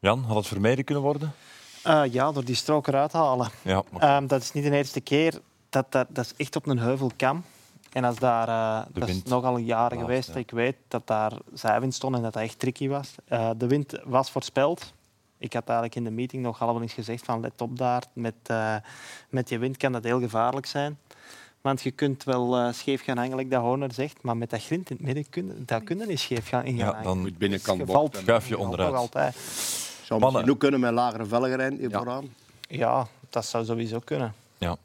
Jan, 0.00 0.22
had 0.24 0.36
het 0.36 0.46
vermeden 0.46 0.84
kunnen 0.84 1.04
worden? 1.04 1.32
Eh, 1.82 2.02
ja, 2.10 2.32
door 2.32 2.44
die 2.44 2.54
strook 2.54 2.86
eruit 2.86 3.10
te 3.10 3.16
halen. 3.16 3.48
Ja, 3.62 3.82
maar 3.92 4.02
Ehm, 4.02 4.26
dat 4.26 4.42
is 4.42 4.52
niet 4.52 4.64
de 4.64 4.70
eerste 4.70 5.00
keer. 5.00 5.40
Dat, 5.68 5.92
dat, 5.92 6.06
dat 6.10 6.24
is 6.24 6.34
echt 6.36 6.56
op 6.56 6.66
een 6.66 6.78
heuvelkam. 6.78 7.44
En 7.92 8.04
als 8.04 8.18
daar, 8.18 8.48
eh, 8.48 8.86
dat 8.92 9.08
is 9.08 9.22
nogal 9.22 9.56
jaren 9.56 9.98
geweest 9.98 10.28
ja. 10.28 10.34
ik 10.34 10.50
weet 10.50 10.76
dat 10.88 11.06
daar 11.06 11.32
zijwind 11.54 11.94
stond 11.94 12.16
en 12.16 12.22
dat 12.22 12.32
dat 12.32 12.42
echt 12.42 12.58
tricky 12.58 12.88
was. 12.88 13.14
Eh, 13.28 13.50
de 13.56 13.66
wind 13.66 14.00
was 14.04 14.30
voorspeld. 14.30 14.92
Ik 15.38 15.52
had 15.52 15.62
eigenlijk 15.64 15.96
in 15.96 16.04
de 16.04 16.10
meeting 16.10 16.42
nog 16.42 16.62
allemaal 16.62 16.82
eens 16.82 16.92
gezegd 16.92 17.24
van 17.24 17.40
let 17.40 17.60
op 17.60 17.78
daar. 17.78 18.02
Met, 18.12 18.34
eh, 18.46 18.74
met 19.28 19.48
je 19.48 19.58
wind 19.58 19.76
kan 19.76 19.92
dat 19.92 20.04
heel 20.04 20.20
gevaarlijk 20.20 20.66
zijn. 20.66 20.98
Want 21.60 21.82
je 21.82 21.90
kunt 21.90 22.24
wel 22.24 22.56
eh, 22.56 22.72
scheef 22.72 23.02
gaan 23.04 23.16
hangen, 23.16 23.36
like 23.36 23.50
dat 23.50 23.60
Horner 23.62 23.92
zegt, 23.92 24.22
maar 24.22 24.36
met 24.36 24.50
dat 24.50 24.62
grind 24.62 24.90
in 24.90 24.96
het 24.96 25.04
midden 25.06 25.28
kun, 25.30 25.62
dat 25.66 25.84
kun 25.84 25.98
je 25.98 26.06
niet 26.06 26.20
scheef 26.20 26.48
gaan 26.48 26.64
in 26.64 26.78
gaan 26.78 26.96
ja, 26.96 27.02
dan 27.02 27.18
Moet 27.20 27.38
binnenkant 27.38 27.78
Je 27.78 27.84
bocht 27.84 27.98
valt- 27.98 28.16
schuif 28.16 28.48
je 28.48 28.58
onderuit. 28.58 28.94
altijd. 28.94 29.36
Zou 30.10 30.22
Mannen. 30.22 30.40
misschien 30.40 30.50
ook 30.54 30.70
kunnen 30.70 30.80
met 30.80 31.02
lagere 31.04 31.24
velgen 31.24 31.78
hier 31.78 31.90
Ja. 31.90 31.98
vooraan. 31.98 32.34
Ja, 32.68 33.06
dat 33.28 33.44
zou 33.44 33.64
sowieso 33.64 33.98
kunnen. 34.04 34.34
Ja, 34.58 34.76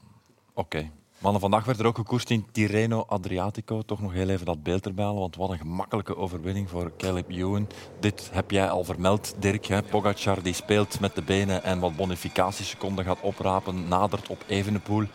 oké. 0.54 0.90
Mannen, 1.18 1.42
vandaag 1.42 1.66
werd 1.66 1.80
er 1.80 1.86
ook 1.86 1.96
gekoerst 1.96 2.30
in 2.30 2.46
Tirreno 2.52 3.06
Adriatico. 3.08 3.82
Toch 3.82 4.02
nog 4.02 4.12
heel 4.12 4.30
even 4.30 4.46
dat 4.46 4.64
beeld 4.64 4.86
erbij 4.86 5.06
halen, 5.06 5.20
want 5.20 5.36
wat 5.36 5.50
een 5.50 5.58
gemakkelijke 5.58 6.18
overwinning 6.18 6.70
voor 6.70 6.92
Caleb 6.98 7.30
Ewan. 7.32 7.68
Dit 8.00 8.30
heb 8.34 8.52
jij 8.52 8.70
al 8.70 8.84
vermeld, 8.84 9.36
Dirk. 9.40 9.66
Hè? 9.66 9.82
Pogacar 9.82 10.42
die 10.44 10.54
speelt 10.54 11.00
met 11.00 11.16
de 11.16 11.22
benen 11.22 11.64
en 11.64 11.80
wat 11.80 11.96
bonificatieseconden 11.96 13.06
gaat 13.06 13.22
oprapen, 13.22 13.88
nadert 13.88 14.28
op 14.28 14.44
Evenepoel. 14.48 15.06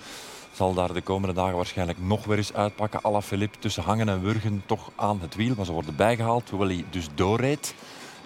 Zal 0.52 0.74
daar 0.74 0.92
de 0.92 1.00
komende 1.02 1.34
dagen 1.34 1.56
waarschijnlijk 1.56 1.98
nog 1.98 2.24
weer 2.24 2.36
eens 2.36 2.52
uitpakken. 2.52 3.02
Alaphilippe 3.02 3.58
tussen 3.58 3.82
hangen 3.82 4.08
en 4.08 4.20
wurgen 4.22 4.62
toch 4.66 4.90
aan 4.96 5.20
het 5.20 5.34
wiel, 5.34 5.54
maar 5.56 5.64
ze 5.66 5.72
worden 5.72 5.96
bijgehaald, 5.96 6.50
hoewel 6.50 6.68
hij 6.68 6.84
dus 6.90 7.08
doorreed. 7.14 7.74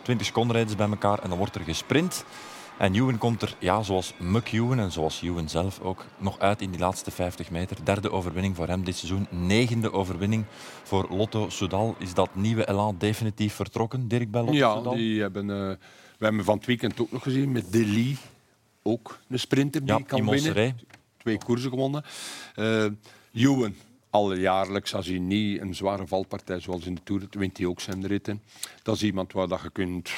20 0.05 0.27
seconden 0.27 0.53
rijden 0.53 0.71
ze 0.71 0.77
bij 0.77 0.89
elkaar 0.89 1.19
en 1.19 1.29
dan 1.29 1.39
wordt 1.39 1.55
er 1.55 1.61
gesprint. 1.61 2.25
En 2.79 2.95
Ewan 2.95 3.19
komt 3.19 3.43
er, 3.43 3.57
ja, 3.59 3.83
zoals 3.83 4.15
Muck 4.19 4.53
Ewan 4.53 4.79
en 4.79 4.93
zoals 4.93 5.23
Ewan 5.23 5.49
zelf 5.49 5.81
ook, 5.81 6.05
nog 6.19 6.39
uit 6.39 6.61
in 6.63 6.71
die 6.71 6.81
laatste 6.81 7.11
50 7.11 7.51
meter. 7.51 7.77
Derde 7.85 8.11
overwinning 8.11 8.57
voor 8.57 8.67
hem 8.69 8.85
dit 8.85 8.97
seizoen. 8.97 9.27
Negende 9.31 9.93
overwinning 9.93 10.45
voor 10.83 11.07
Lotto 11.11 11.49
Soudal. 11.49 11.95
Is 11.99 12.15
dat 12.15 12.35
nieuwe 12.35 12.69
elan 12.69 12.95
definitief 12.99 13.55
vertrokken, 13.55 14.09
Dirk, 14.09 14.31
bij 14.31 14.41
Lotto 14.41 14.57
Ja, 14.57 14.73
Soudal? 14.73 14.95
die 14.95 15.21
hebben, 15.21 15.51
eh, 15.51 15.57
we 16.19 16.25
hebben 16.25 16.45
van 16.45 16.57
het 16.57 16.67
weekend 16.67 17.01
ook 17.01 17.13
nog 17.13 17.23
gezien 17.23 17.53
met 17.53 17.73
Deli. 17.73 18.17
Ook 18.83 19.19
een 19.29 19.39
sprinter 19.39 19.85
die 19.85 19.95
Ja, 19.95 20.03
kan 20.07 20.19
in 20.19 20.27
winnen. 20.43 20.77
Twee 21.17 21.39
koersen 21.39 21.71
gewonnen. 21.71 22.05
Ewan, 23.35 23.75
al 24.15 24.35
jaarlijks, 24.35 24.95
als 24.95 25.07
hij 25.07 25.19
niet 25.19 25.61
een 25.61 25.75
zware 25.75 26.07
valpartij 26.07 26.61
zoals 26.61 26.87
in 26.87 26.95
de 26.95 27.01
Tour, 27.05 27.27
wint 27.31 27.57
hij 27.59 27.67
ook 27.67 27.81
zijn 27.81 28.07
ritten. 28.07 28.43
Dat 28.83 28.95
is 28.95 29.03
iemand 29.03 29.33
waar 29.33 29.49
dat 29.49 29.61
je 29.63 29.71
kunt 29.71 30.11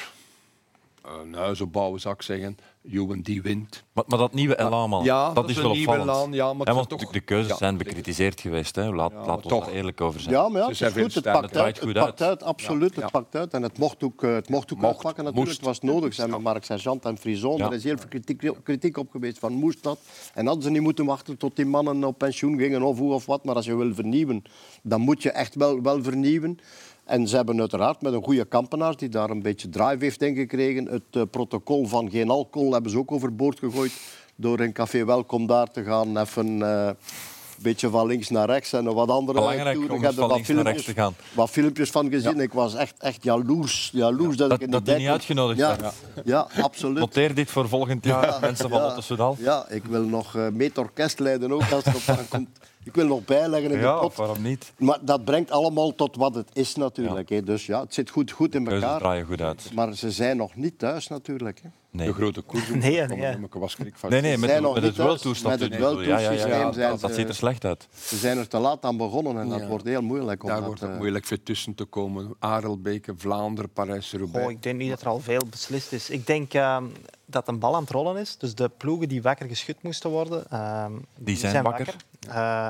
een 1.21 1.33
huis 1.33 1.61
opbouwen, 1.61 1.99
zou 1.99 2.13
ik 2.13 2.21
zeggen. 2.21 2.57
Ewan 2.91 3.21
die 3.21 3.41
wint. 3.41 3.83
Maar, 3.93 4.03
maar 4.07 4.17
dat 4.17 4.33
nieuwe 4.33 4.59
elan, 4.59 4.89
man, 4.89 5.03
Ja, 5.03 5.25
dat, 5.25 5.35
dat 5.35 5.49
is 5.49 5.55
is 5.55 5.61
wel 5.61 5.71
opvallend. 5.71 6.03
elan, 6.09 6.33
ja, 6.33 6.53
maar 6.53 6.73
want 6.73 6.89
toch- 6.89 7.11
de, 7.11 7.19
keuzes 7.19 7.47
ja, 7.51 7.55
zijn 7.57 7.77
bekritiseerd 7.77 8.41
geweest. 8.41 8.75
Hè. 8.75 8.93
Laat, 8.93 9.13
laat 9.13 9.35
ons 9.35 9.47
toch. 9.47 9.71
eerlijk 9.71 10.01
over 10.01 10.19
zijn. 10.19 10.33
Ja, 10.35 10.49
maar 10.49 10.57
ja, 10.61 10.63
Ze 10.63 10.69
het 10.69 10.77
zijn 10.93 11.05
is 11.05 11.13
goed. 11.13 11.23
Het 11.23 11.33
pakt 11.33 11.49
Het 11.49 11.57
uit, 11.57 11.75
het 11.75 11.83
goed 11.85 11.93
pakt 11.93 12.21
uit, 12.21 12.43
absoluut. 12.43 12.95
Ja. 12.95 13.01
Het 13.01 13.11
pakt 13.11 13.35
uit. 13.35 13.53
En 13.53 13.61
het 13.63 13.77
mocht 13.77 14.03
ook, 14.03 14.23
eh, 14.23 14.33
het 14.33 14.49
mocht 14.49 14.73
ook 14.73 14.77
Mocht, 14.79 14.93
uitpakken 14.93 15.23
natuurlijk. 15.23 15.45
moest. 15.59 15.65
Het 15.67 15.81
was 15.81 15.91
nodig. 15.93 16.13
Ze 16.13 16.21
hebben 16.21 16.41
Mark 16.41 16.65
Sergeant 16.65 17.05
en 17.05 17.17
Frison. 17.17 17.57
Ja. 17.57 17.65
Er 17.65 17.73
is 17.73 17.83
heel 17.83 17.97
veel 17.97 18.07
kritiek, 18.09 18.51
kritiek 18.63 18.97
op 18.97 19.11
geweest 19.11 19.39
van 19.39 19.53
moest 19.53 19.83
dat. 19.83 19.99
En 20.33 20.45
hadden 20.45 20.63
ze 20.63 20.69
niet 20.69 20.81
moeten 20.81 21.05
wachten 21.05 21.37
tot 21.37 21.55
die 21.55 21.65
mannen 21.65 22.03
op 22.03 22.17
pensioen 22.17 22.57
gingen 22.57 22.81
of 22.81 22.97
hoe 22.97 23.13
of 23.13 23.25
wat. 23.25 23.43
Maar 23.45 23.55
als 23.55 23.65
je 23.65 23.75
wil 23.75 23.93
vernieuwen, 23.93 24.43
dan 24.83 25.01
moet 25.01 25.23
je 25.23 25.31
echt 25.31 25.55
wel, 25.55 25.81
wel 25.81 26.03
vernieuwen. 26.03 26.59
En 27.07 27.27
ze 27.27 27.35
hebben 27.35 27.59
uiteraard 27.59 28.01
met 28.01 28.13
een 28.13 28.23
goede 28.23 28.45
kampenaar 28.45 28.97
die 28.97 29.09
daar 29.09 29.29
een 29.29 29.41
beetje 29.41 29.69
drive 29.69 29.97
heeft 29.99 30.21
in 30.21 30.35
gekregen. 30.35 30.85
Het 30.85 31.01
eh, 31.11 31.21
protocol 31.31 31.85
van 31.85 32.09
geen 32.09 32.29
alcohol 32.29 32.73
hebben 32.73 32.91
ze 32.91 32.97
ook 32.97 33.11
overboord 33.11 33.59
gegooid. 33.59 33.91
Door 34.35 34.59
in 34.61 34.73
Café 34.73 35.05
Welkom 35.05 35.47
daar 35.47 35.71
te 35.71 35.83
gaan 35.83 36.17
even 36.17 36.61
eh, 36.61 36.85
een 36.87 37.63
beetje 37.63 37.89
van 37.89 38.07
links 38.07 38.29
naar 38.29 38.45
rechts 38.49 38.73
en 38.73 38.93
wat 38.93 39.09
andere 39.09 39.39
Belangrijk 39.39 39.75
toeren. 39.77 39.95
Ik 39.95 40.01
heb 40.01 40.17
er 40.17 40.27
wat 40.27 40.41
filmpjes- 40.41 40.83
te 40.85 40.93
gaan. 40.93 41.15
wat 41.33 41.49
filmpjes 41.49 41.89
van 41.89 42.09
gezien. 42.09 42.39
Ik 42.39 42.53
was 42.53 42.75
echt, 42.75 42.93
echt 42.99 43.23
jaloers, 43.23 43.89
jaloers 43.93 44.37
dat, 44.37 44.49
Dat, 44.49 44.59
ik 44.59 44.65
in 44.65 44.71
dat 44.71 44.85
die 44.85 44.95
niet 44.95 45.07
uitgenodigd 45.07 45.59
ja, 45.59 45.75
zijn. 45.79 45.91
ja, 46.25 46.47
absoluut. 46.61 46.97
Noteer 46.97 47.35
dit 47.35 47.51
voor 47.51 47.67
volgend 47.67 48.05
jaar, 48.05 48.37
mensen 48.41 48.69
van 48.69 48.79
ja. 48.79 48.85
Lotto 48.85 49.01
Soudal. 49.01 49.35
Ja, 49.39 49.65
ik 49.69 49.83
wil 49.85 50.03
nog 50.03 50.35
eh 50.35 50.47
mee 50.47 50.71
orkest 50.75 51.19
leiden 51.19 51.51
ook 51.51 51.71
als 51.71 51.83
het 51.85 51.95
op 51.95 52.17
aankomt. 52.17 52.49
Ik 52.87 52.95
wil 52.95 53.05
nog 53.05 53.25
bijleggen 53.25 53.71
in 53.71 53.77
de 53.77 53.83
Ja, 53.83 53.99
pot. 53.99 54.15
waarom 54.15 54.41
niet? 54.41 54.73
Maar 54.77 54.97
dat 55.01 55.25
brengt 55.25 55.51
allemaal 55.51 55.95
tot 55.95 56.15
wat 56.15 56.35
het 56.35 56.49
is 56.53 56.75
natuurlijk. 56.75 57.29
Hè. 57.29 57.43
Dus 57.43 57.65
ja, 57.65 57.79
het 57.81 57.93
zit 57.93 58.09
goed, 58.09 58.31
goed 58.31 58.55
in 58.55 58.67
elkaar. 58.67 58.99
draaien 58.99 59.25
goed 59.25 59.41
uit. 59.41 59.69
Maar 59.73 59.93
ze 59.95 60.11
zijn 60.11 60.37
nog 60.37 60.55
niet 60.55 60.79
thuis 60.79 61.07
natuurlijk. 61.07 61.61
Hè. 61.63 61.69
Nee. 61.91 62.07
De 62.07 62.13
grote 62.13 62.41
koers. 62.41 62.67
Nee, 62.73 63.01
nee. 63.05 63.31
Ik 63.37 63.53
was 63.53 63.71
schrik 63.71 63.95
van. 63.95 64.09
Nee, 64.09 64.21
nee, 64.21 64.31
Ze 64.33 64.39
met, 64.39 64.49
het 64.49 64.59
Tour 64.95 65.37
Met 65.43 65.59
het. 65.59 65.73
Ja, 66.05 66.19
ja, 66.19 66.71
dat, 66.71 66.99
dat 67.01 67.09
ze- 67.09 67.15
ziet 67.15 67.27
er 67.27 67.35
slecht 67.35 67.65
uit. 67.65 67.87
Ze 67.99 68.17
zijn 68.17 68.37
er 68.37 68.47
te 68.47 68.57
laat 68.57 68.83
aan 68.83 68.97
begonnen 68.97 69.37
en 69.39 69.49
dat 69.49 69.59
Ja. 69.59 69.67
wordt 69.67 69.85
heel 69.85 70.01
moeilijk. 70.01 70.41
Om 70.43 70.47
Daar 70.49 70.57
dat, 70.57 70.65
wordt 70.65 70.81
het 70.81 70.89
eh, 70.91 70.97
moeilijk 70.97 71.25
voor 71.25 71.43
tussen 71.43 71.75
te 71.75 71.85
komen. 71.85 72.35
Arelbeke, 72.39 73.13
Vlaanderen, 73.17 73.69
Parijs-Roubaix. 73.73 74.45
Oh, 74.45 74.51
ik 74.51 74.63
denk 74.63 74.77
niet 74.77 74.89
dat 74.89 75.01
er 75.01 75.07
al 75.07 75.19
veel 75.19 75.41
beslist 75.49 75.91
is. 75.93 76.09
Ik 76.09 76.27
denk 76.27 76.53
ehm, 76.53 76.83
dat 77.25 77.47
een 77.47 77.59
bal 77.59 77.75
aan 77.75 77.81
het 77.81 77.91
rollen 77.91 78.17
is. 78.17 78.37
Dus 78.37 78.55
de 78.55 78.71
ploegen 78.77 79.07
die 79.09 79.21
wakker 79.21 79.47
geschud 79.47 79.83
moesten 79.83 80.09
worden, 80.09 80.49
ehm, 80.49 80.91
die, 81.17 81.37
zijn 81.37 81.63
wakker. 81.63 81.95
Eh, 82.29 82.67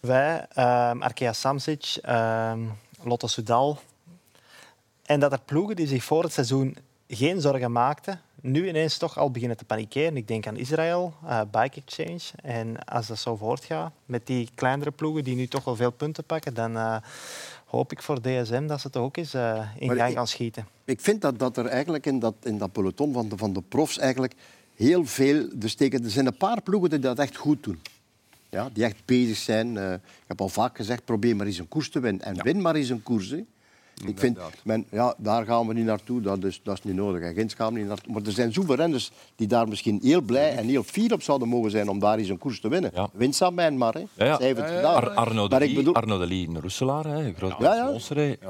wij, 0.00 0.46
ehm 0.54 1.02
Arkea 1.02 1.32
Samsic, 1.32 1.96
ehm, 2.02 2.60
Lotto 3.02 3.26
Soudal. 3.26 3.78
En 5.02 5.20
dat 5.20 5.32
er 5.32 5.40
ploegen 5.44 5.76
die 5.76 5.86
zich 5.86 6.04
voor 6.04 6.22
het 6.22 6.32
seizoen 6.32 6.76
geen 7.08 7.40
zorgen 7.40 7.72
maakten, 7.72 8.20
nu 8.40 8.68
ineens 8.68 8.98
toch 8.98 9.18
al 9.18 9.30
beginnen 9.30 9.56
te 9.56 9.64
panikeren. 9.64 10.16
Ik 10.16 10.28
denk 10.28 10.46
aan 10.46 10.56
Israël, 10.56 11.14
eh, 11.26 11.40
Bike 11.50 11.80
Exchange. 11.84 12.20
En 12.42 12.84
als 12.84 13.06
dat 13.06 13.18
zo 13.18 13.36
voortgaat 13.36 13.92
met 14.04 14.26
die 14.26 14.48
kleinere 14.54 14.90
ploegen 14.90 15.24
die 15.24 15.36
nu 15.36 15.46
toch 15.46 15.64
wel 15.64 15.76
veel 15.76 15.90
punten 15.90 16.24
pakken, 16.24 16.54
dan 16.54 16.76
eh, 16.76 16.96
hoop 17.64 17.92
ik 17.92 18.02
voor 18.02 18.20
DSM 18.20 18.66
dat 18.66 18.80
ze 18.80 18.90
toch 18.90 19.02
ook 19.02 19.16
eens 19.16 19.34
in 19.34 19.86
Maar 19.86 19.96
gang 19.96 20.12
gaan 20.12 20.28
schieten. 20.28 20.66
Ik 20.84 21.00
vind 21.00 21.20
dat, 21.20 21.38
dat 21.38 21.56
er 21.56 21.66
eigenlijk 21.66 22.06
in 22.06 22.18
dat, 22.18 22.34
in 22.42 22.58
dat 22.58 22.72
peloton 22.72 23.12
van 23.12 23.28
de, 23.28 23.36
van 23.36 23.52
de 23.52 23.62
profs 23.62 23.98
eigenlijk 23.98 24.34
heel 24.76 25.04
veel... 25.04 25.48
Dus 25.54 25.74
tegen, 25.74 26.04
er 26.04 26.10
zijn 26.10 26.26
een 26.26 26.36
paar 26.36 26.62
ploegen 26.62 26.90
die 26.90 26.98
dat 26.98 27.18
echt 27.18 27.36
goed 27.36 27.62
doen. 27.62 27.80
Ja, 28.50 28.70
die 28.72 28.84
echt 28.84 29.04
bezig 29.04 29.36
zijn. 29.36 29.76
Eh, 29.76 29.92
ik 29.92 30.24
heb 30.26 30.40
al 30.40 30.48
vaak 30.48 30.76
gezegd, 30.76 31.04
probeer 31.04 31.36
maar 31.36 31.46
eens 31.46 31.58
een 31.58 31.68
koers 31.68 31.90
te 31.90 32.00
winnen. 32.00 32.22
En 32.22 32.42
win 32.42 32.60
maar 32.60 32.74
eens 32.74 32.88
een 32.88 33.02
koers. 33.02 33.30
Hè. 33.30 33.44
Ik 34.04 34.18
vind, 34.18 34.38
men, 34.64 34.86
ja, 34.90 35.14
daar 35.18 35.44
gaan 35.44 35.66
we 35.66 35.74
niet 35.74 35.84
naartoe, 35.84 36.20
dat 36.20 36.44
is, 36.44 36.60
dat 36.62 36.74
is 36.78 36.82
niet 36.84 36.94
nodig. 36.94 37.22
En 37.22 37.34
Ginds 37.34 37.54
gaan 37.54 37.72
we 37.72 37.78
niet 37.78 37.88
naartoe. 37.88 38.12
Maar 38.12 38.22
er 38.22 38.32
zijn 38.32 38.52
zoveel 38.52 38.74
renners 38.74 39.10
die 39.36 39.46
daar 39.46 39.68
misschien 39.68 39.98
heel 40.02 40.20
blij 40.20 40.56
en 40.56 40.66
heel 40.66 40.82
fier 40.82 41.12
op 41.12 41.22
zouden 41.22 41.48
mogen 41.48 41.70
zijn 41.70 41.88
om 41.88 41.98
daar 41.98 42.18
eens 42.18 42.28
een 42.28 42.38
koers 42.38 42.60
te 42.60 42.68
winnen. 42.68 42.92
Win 43.12 43.32
Samen 43.32 43.76
maar, 43.78 43.92
hè. 43.94 43.98
Ja, 44.14 44.24
ja. 44.24 44.36
Zij 44.36 44.46
heeft 44.46 44.58
het 44.60 44.68
gedaan. 44.70 44.94
Ar- 44.94 45.08
Arno, 45.10 45.42
de 45.42 45.48
Maar 45.48 45.62
ik 45.62 45.68
Lee, 45.68 45.76
bedoel- 45.76 45.94
Arno 45.94 46.18
de 46.18 46.26
Lee, 46.26 46.48
een 46.48 46.60
Roeselaar, 46.60 47.04
hè, 47.04 47.24
een 47.26 47.34
groot 47.34 47.54
Ja, 47.58 47.74
ja. 47.74 47.90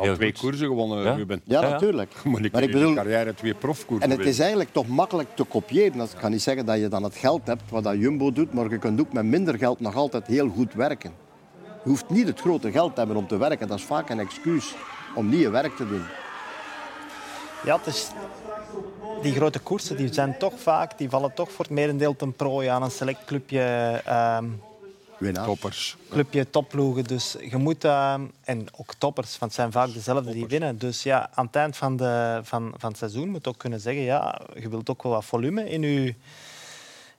Ja, 0.03 0.15
twee 0.15 0.31
goed. 0.33 0.39
koersen 0.41 0.67
gewonnen, 0.67 1.03
Ja. 1.03 1.15
Ruben. 1.15 1.41
Ja, 1.45 1.61
Ja, 1.61 1.67
ja. 1.67 1.73
natuurlijk. 1.73 2.13
Maar 2.25 2.45
ik, 2.45 2.53
Maar 2.53 2.63
ik 2.63 2.69
in 2.69 2.75
de 2.75 2.79
bedoel- 2.81 2.95
carrière 2.95 3.35
twee 3.35 3.55
profkoersen 3.55 4.11
En 4.11 4.17
het 4.19 4.27
is 4.27 4.39
eigenlijk 4.39 4.73
toch 4.73 4.87
makkelijk 4.89 5.29
te 5.37 5.45
kopiëren. 5.45 5.99
Dat 5.99 6.15
kan 6.15 6.31
niet 6.31 6.43
zeggen 6.43 6.67
dat 6.67 6.79
je 6.79 6.89
dan 6.89 7.03
het 7.03 7.15
geld 7.15 7.47
hebt 7.47 7.63
wat 7.71 7.85
dat 7.85 7.95
Jumbo 7.99 8.33
doet, 8.33 8.53
maar 8.53 8.71
je 8.71 8.79
kunt 8.79 9.01
ook 9.01 9.13
met 9.13 9.25
minder 9.25 9.59
geld 9.59 9.81
nog 9.81 9.95
altijd 9.95 10.27
heel 10.27 10.49
goed 10.49 10.75
werken. 10.75 11.11
Je 11.85 11.89
hoeft 11.93 12.11
niet 12.11 12.27
het 12.27 12.41
grote 12.41 12.71
geld 12.71 12.93
te 12.93 12.99
hebben 12.99 13.17
om 13.17 13.27
te 13.27 13.37
werken. 13.37 13.69
Dat 13.69 13.79
is 13.79 13.85
vaak 13.85 14.11
een 14.11 14.19
excuus 14.21 14.75
om 15.17 15.29
niet 15.29 15.41
je 15.41 15.51
werk 15.51 15.77
te 15.77 15.89
doen. 15.89 16.05
Ja, 17.65 17.77
het 17.77 17.87
is... 17.87 18.09
Die 19.23 19.35
grote 19.35 19.59
koersen 19.59 19.97
die 19.97 20.13
zijn 20.13 20.39
toch 20.39 20.53
vaak, 20.61 20.99
die 20.99 21.11
vallen 21.11 21.35
toch 21.35 21.53
voor 21.53 21.65
het 21.65 21.75
merendeel 21.75 22.17
ten 22.17 22.33
prooi 22.33 22.69
aan 22.69 22.83
een 22.83 22.91
select 22.91 23.25
clubje, 23.25 23.61
ehm, 24.05 24.45
Toppers. 25.45 25.97
clubje 26.11 26.51
topploegen. 26.51 27.05
Dus 27.05 27.37
je 27.51 27.57
moet, 27.57 27.85
ehm, 27.85 28.21
en 28.45 28.67
ook 28.77 28.95
toppers, 28.99 29.39
want 29.39 29.53
het 29.53 29.61
zijn 29.61 29.73
vaak 29.73 29.93
dezelfde 29.93 30.33
die 30.33 30.47
winnen. 30.47 30.79
Dus 30.79 31.03
ja, 31.03 31.31
aan 31.35 31.47
het 31.47 31.57
eind 31.57 31.77
van, 31.77 31.97
de, 31.97 32.41
van, 32.43 32.75
van 32.77 32.89
het 32.89 32.99
seizoen 32.99 33.29
moet 33.29 33.45
je 33.45 33.51
ook 33.51 33.59
kunnen 33.59 33.81
zeggen, 33.81 34.03
ja, 34.03 34.41
je 34.55 34.69
wilt 34.69 34.91
ook 34.91 35.03
wel 35.03 35.13
wat 35.13 35.25
volume 35.25 35.71
in 35.71 35.83
je, 35.83 36.15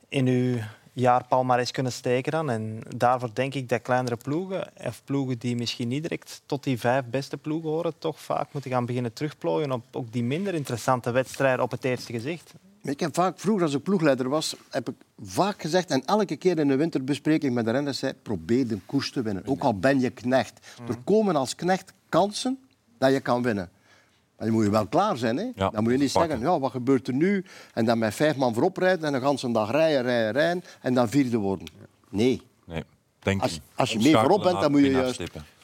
in 0.10 0.28
uw 0.28 0.58
jaar 1.00 1.26
palmares 1.28 1.72
kunnen 1.72 1.92
steken 1.92 2.32
dan. 2.32 2.50
En 2.50 2.82
daarvoor 2.96 3.30
denk 3.34 3.54
ik 3.54 3.70
dat 3.70 3.82
kleinere 3.82 4.18
ploegen, 4.18 4.72
of 4.86 5.02
ploegen 5.04 5.38
die 5.40 5.56
misschien 5.56 5.88
niet 5.88 6.02
direct 6.02 6.42
tot 6.46 6.64
die 6.64 6.80
vijf 6.80 7.06
beste 7.06 7.38
ploegen 7.38 7.70
horen, 7.70 7.94
toch 7.98 8.20
vaak 8.20 8.48
moeten 8.54 8.72
gaan 8.72 8.86
beginnen 8.86 9.14
terugplooien 9.14 9.72
op 9.72 9.84
ook 9.92 10.12
die 10.12 10.24
minder 10.24 10.54
interessante 10.54 11.12
wedstrijden 11.12 11.64
op 11.64 11.72
het 11.72 11.84
eerste 11.84 12.12
gezicht. 12.12 12.54
Ik 12.82 13.00
heb 13.00 13.16
vaak, 13.16 13.40
vroeger 13.40 13.64
als 13.64 13.74
ik 13.74 13.84
ploegleider 13.84 14.30
was, 14.30 14.56
heb 14.70 14.90
ik 14.90 14.96
vaak 15.24 15.62
gezegd, 15.62 15.90
en 15.90 16.06
elke 16.06 16.36
keer 16.36 16.60
in 16.60 16.68
de 16.68 16.76
winterbespreking 16.76 17.54
met 17.54 17.66
de 17.66 17.72
renners 17.72 18.00
zei, 18.00 18.14
probeer 18.14 18.68
de 18.68 18.80
koers 18.86 19.12
te 19.12 19.22
winnen. 19.22 19.44
Ook 19.48 19.64
al 19.64 19.80
ben 19.80 20.00
je 20.00 20.10
knecht. 20.10 20.60
Er 20.88 20.98
komen 21.04 21.36
als 21.36 21.56
knecht 21.56 21.94
kansen 22.10 22.60
dat 22.98 23.12
je 23.12 23.20
kan 23.20 23.42
winnen. 23.42 23.70
Maar 24.38 24.48
dan 24.48 24.56
moet 24.56 24.66
je 24.66 24.72
wel 24.72 24.88
klaar 24.88 25.18
zijn. 25.18 25.38
Hè? 25.38 25.44
Ja, 25.56 25.70
dan 25.70 25.84
moet 25.84 25.92
je 25.92 25.98
niet 25.98 26.12
pakken. 26.12 26.32
zeggen, 26.32 26.54
ja, 26.54 26.60
wat 26.60 26.72
gebeurt 26.72 27.08
er 27.08 27.14
nu? 27.14 27.46
En 27.74 27.86
dan 27.86 27.98
met 27.98 28.14
vijf 28.14 28.36
man 28.36 28.54
voorop 28.54 28.78
rijden 28.78 29.14
en 29.14 29.22
de 29.22 29.28
hele 29.28 29.52
dag 29.54 29.72
rijden, 29.72 30.02
rijden, 30.02 30.32
rijden 30.32 30.64
en 30.82 30.94
dan 30.94 31.10
vierde 31.10 31.38
worden. 31.38 31.68
Nee. 32.10 32.42
Nee, 32.66 32.84
denk 33.20 33.42
Als, 33.42 33.60
als 33.76 33.92
je 33.92 34.00
mee 34.00 34.18
voorop 34.18 34.44
bent, 34.44 34.62
dan 34.62 34.72
moet 34.72 34.82
je 34.82 34.92
juist... 34.92 35.22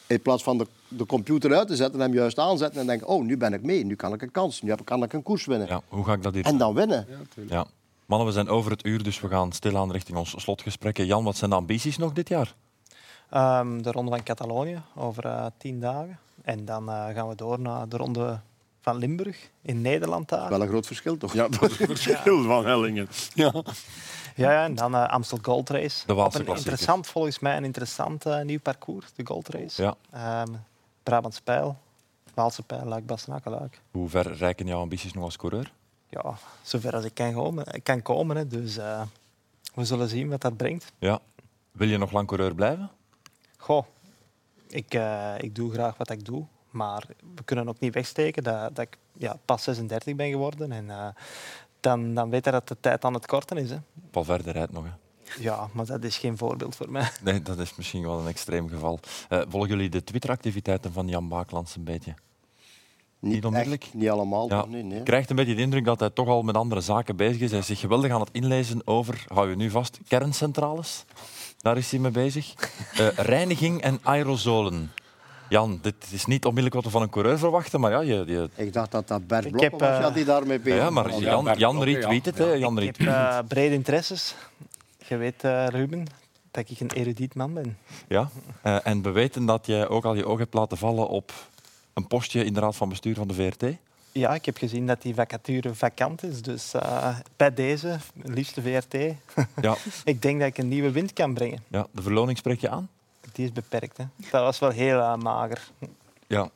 In 0.08 0.22
plaats 0.22 0.44
van 0.44 0.58
de, 0.58 0.68
de 0.88 1.06
computer 1.06 1.56
uit 1.56 1.68
te 1.68 1.76
zetten, 1.76 2.00
hem 2.00 2.14
juist 2.14 2.40
aanzetten 2.40 2.82
en 2.82 2.88
denken, 2.88 3.08
oh, 3.08 3.24
nu 3.24 3.38
ben 3.38 3.54
ik 3.54 3.62
mee, 3.64 3.86
nu 3.86 3.96
kan 3.96 4.14
ik 4.14 4.22
een 4.22 4.32
kans, 4.32 4.62
nu 4.62 4.70
heb- 4.70 4.86
kan 4.86 5.04
ik 5.04 5.14
een 5.14 5.24
koers 5.24 5.46
winnen. 5.46 5.68
Ja, 5.68 5.82
hoe 5.88 6.04
ga 6.06 6.14
ik 6.14 6.24
dat 6.24 6.34
hier 6.34 6.46
En 6.46 6.58
dan 6.58 6.74
winnen. 6.74 7.08
Ja. 7.48 7.66
Mannen, 8.06 8.28
we 8.28 8.34
zijn 8.34 8.48
over 8.50 8.72
het 8.72 8.86
uur, 8.86 9.04
dus 9.04 9.20
we 9.20 9.28
gaan 9.28 9.52
stilaan 9.52 9.92
richting 9.92 10.18
ons 10.18 10.34
slotgesprekken. 10.38 11.06
Jan, 11.06 11.24
wat 11.24 11.38
zijn 11.38 11.50
de 11.50 11.56
ambities 11.56 11.98
nog 11.98 12.14
dit 12.14 12.30
jaar? 12.30 12.56
Ehm, 13.30 13.82
de 13.82 13.92
ronde 13.92 14.12
van 14.12 14.24
Catalonië 14.24 14.82
over 14.96 15.26
eh, 15.26 15.46
tien 15.58 15.80
dagen. 15.80 16.20
En 16.42 16.66
dan 16.66 16.90
eh, 16.90 17.06
gaan 17.14 17.28
we 17.28 17.36
door 17.36 17.60
naar 17.60 17.90
de 17.90 17.98
ronde 17.98 18.40
van 18.84 18.98
Limburg 18.98 19.50
in 19.62 19.82
Nederland 19.82 20.30
daar. 20.30 20.50
Wel 20.50 20.62
een 20.62 20.68
groot 20.68 20.88
verschil, 20.88 21.18
toch? 21.18 21.34
Ja, 21.34 21.48
dat 21.48 21.72
is 21.72 21.78
het 21.78 22.00
verschil 22.00 22.44
van 22.44 22.66
Hellingen. 22.66 23.08
Ja. 23.34 23.54
Ja, 24.36 24.52
ja, 24.52 24.64
en 24.64 24.76
dan 24.76 24.96
eh, 24.96 25.08
Amstel 25.08 25.40
Gold 25.42 25.70
Race. 25.70 26.06
De 26.06 26.14
Waalse 26.14 26.40
een 26.40 26.56
interessant, 26.56 27.08
volgens 27.08 27.40
mij 27.40 27.58
een 27.58 27.64
interessant 27.64 28.26
eh, 28.26 28.42
nieuw 28.42 28.60
parcours, 28.60 29.06
de 29.16 29.26
Gold 29.26 29.48
Race. 29.48 29.82
Ja. 29.82 29.96
Ehm, 30.12 30.54
Brabants 31.04 31.40
Pijl, 31.42 31.78
Waalse 32.34 32.64
Pijl, 32.64 32.86
Luik. 32.86 33.82
Hoe 33.92 34.10
ver 34.10 34.34
reiken 34.34 34.68
jouw 34.68 34.80
ambities 34.80 35.14
nog 35.14 35.24
als 35.24 35.38
coureur? 35.38 35.72
Ja, 36.10 36.38
zover 36.62 36.94
als 36.94 37.06
ik 37.06 37.14
kan 37.14 37.34
komen. 37.34 37.66
Kan 37.84 38.02
komen 38.02 38.36
hè. 38.36 38.48
Dus 38.48 38.78
eh, 38.78 39.02
we 39.74 39.86
zullen 39.86 40.10
zien 40.10 40.30
wat 40.30 40.42
dat 40.42 40.58
brengt. 40.58 40.92
Ja. 40.98 41.20
Wil 41.72 41.88
je 41.88 41.98
nog 41.98 42.12
lang 42.12 42.28
coureur 42.28 42.56
blijven? 42.56 42.90
Goh, 43.58 43.86
ik, 44.70 44.94
eh, 44.94 45.34
ik 45.38 45.56
doe 45.56 45.72
graag 45.72 45.98
wat 45.98 46.10
ik 46.10 46.26
doe. 46.26 46.46
Maar 46.74 47.04
we 47.36 47.44
kunnen 47.44 47.68
ook 47.68 47.80
niet 47.80 47.94
wegsteken 47.94 48.44
dat, 48.44 48.76
dat 48.76 48.86
ik 48.86 48.98
ja, 49.18 49.38
pas 49.46 49.64
36 49.64 50.16
ben 50.16 50.30
geworden. 50.30 50.72
En 50.72 50.90
eh, 50.90 51.08
dan, 51.80 52.14
dan 52.14 52.30
weet 52.30 52.46
je 52.46 52.52
dat 52.52 52.68
de 52.68 52.78
tijd 52.80 53.06
aan 53.06 53.14
het 53.14 53.26
korten 53.26 53.58
is. 53.58 53.70
Hè. 53.70 53.78
Paul 54.12 54.26
Verder 54.26 54.54
rijdt 54.54 54.72
nog. 54.72 54.84
Hè? 54.84 54.92
Ja, 55.40 55.70
maar 55.74 55.86
dat 55.86 56.04
is 56.04 56.18
geen 56.18 56.38
voorbeeld 56.38 56.76
voor 56.76 56.92
mij. 56.92 57.10
Nee, 57.22 57.42
dat 57.42 57.60
is 57.60 57.76
misschien 57.76 58.02
wel 58.02 58.20
een 58.20 58.28
extreem 58.28 58.70
geval. 58.70 59.00
Eh, 59.30 59.42
volgen 59.48 59.70
jullie 59.70 59.90
de 59.90 60.04
Twitter-activiteiten 60.04 60.94
van 60.94 61.08
Jan 61.08 61.28
Baaklands 61.28 61.76
een 61.76 61.84
beetje? 61.84 62.14
Niet, 63.20 63.46
onmiddellijk? 63.46 63.84
echt, 63.84 63.94
niet 63.94 64.10
allemaal. 64.10 64.50
Ja. 64.50 64.66
Nee, 64.66 64.84
nee. 64.84 64.98
Je 64.98 65.04
krijgt 65.04 65.30
een 65.30 65.36
beetje 65.36 65.56
de 65.56 65.62
indruk 65.62 65.86
dat 65.86 66.00
hij 66.00 66.10
toch 66.10 66.28
al 66.28 66.42
met 66.42 66.56
andere 66.56 66.82
zaken 66.82 67.16
bezig 67.16 67.42
is. 67.42 67.50
Hij 67.50 67.60
is 67.60 67.66
zich 67.66 67.80
geweldig 67.80 68.12
aan 68.12 68.20
het 68.20 68.30
inlezen 68.32 68.88
over, 68.88 69.26
hou 69.28 69.50
je 69.50 69.56
nu 69.56 69.70
vast, 69.70 70.00
kerncentrales. 70.08 71.06
Daar 71.58 71.78
is 71.78 71.92
hij 71.92 72.00
mee 72.00 72.12
bezig. 72.12 72.54
Eh, 72.94 73.08
reiniging 73.08 73.82
en 73.82 74.00
aerosolen. 74.02 74.92
Jan, 75.54 75.80
dit 75.82 75.96
is 76.12 76.26
niet 76.26 76.46
onmiddellijk 76.46 76.76
wat 76.76 76.84
we 76.84 76.90
van 76.90 77.02
een 77.02 77.10
coureur 77.10 77.38
verwachten, 77.38 77.80
maar 77.80 77.92
ja, 77.92 78.00
je... 78.00 78.24
je... 78.26 78.50
Ik 78.56 78.74
dacht 78.74 78.92
dat 78.92 79.08
dat 79.08 79.28
Bert 79.28 79.52
Blokker 79.52 79.80
was 79.80 79.90
eh, 79.90 80.00
ja, 80.00 80.10
die 80.10 80.26
daarmee 80.26 80.60
bezig 80.60 80.80
Ja, 80.80 80.90
maar 80.90 81.10
was. 81.10 81.20
Jan, 81.20 81.58
Jan 81.58 81.84
retweet 81.84 82.26
het. 82.26 82.38
ja. 82.38 82.44
Hè. 82.44 82.52
Jan 82.52 82.80
Ik 82.80 82.98
heb 82.98 83.08
eh, 83.08 83.40
brede 83.48 83.74
interesses. 83.74 84.36
Je 85.08 85.18
weet, 85.18 85.44
eh, 85.44 85.68
Ruben, 85.68 86.06
dat 86.52 86.70
ik 86.70 86.80
een 86.80 86.92
erudiet 86.92 87.36
man 87.36 87.54
ben. 87.54 87.78
Ja. 88.08 88.30
Eh, 88.62 88.88
en 88.88 89.02
we 89.02 89.12
weten 89.12 89.46
dat 89.46 89.66
jij 89.66 89.88
ook 89.88 90.06
al 90.06 90.16
je 90.16 90.26
oog 90.26 90.40
hebt 90.40 90.54
laten 90.54 90.78
vallen 90.78 91.08
op 91.08 91.32
een 91.94 92.08
postje 92.08 92.46
in 92.46 92.54
de 92.54 92.60
raad 92.60 92.76
van 92.76 92.90
bestuur 92.90 93.16
van 93.16 93.28
de 93.28 93.34
VRT. 93.34 93.64
Ja, 94.12 94.34
ik 94.34 94.46
heb 94.46 94.58
gezien 94.58 94.88
dat 94.88 95.02
die 95.02 95.14
vacature 95.16 95.74
vakant 95.74 96.24
is. 96.24 96.42
Dus 96.42 96.74
eh, 96.74 97.18
bij 97.36 97.54
deze, 97.54 97.98
liefste 98.24 98.62
VRT, 98.62 98.94
Ja. 99.62 99.76
ik 100.14 100.22
denk 100.22 100.40
dat 100.40 100.48
ik 100.48 100.58
een 100.58 100.68
nieuwe 100.68 100.92
wind 100.92 101.14
kan 101.14 101.34
brengen. 101.34 101.64
Ja, 101.68 101.88
de 101.92 102.02
verloning 102.02 102.38
spreek 102.38 102.60
je 102.60 102.70
aan? 102.70 102.90
Die 103.32 103.46
is 103.46 103.52
beperkt. 103.52 103.98
Hè. 103.98 104.04
Dat 104.32 104.42
was 104.42 104.60
wel 104.60 104.70
heel 104.70 105.00
eh, 105.00 105.16
mager. 105.16 105.62
Ja. 106.28 106.50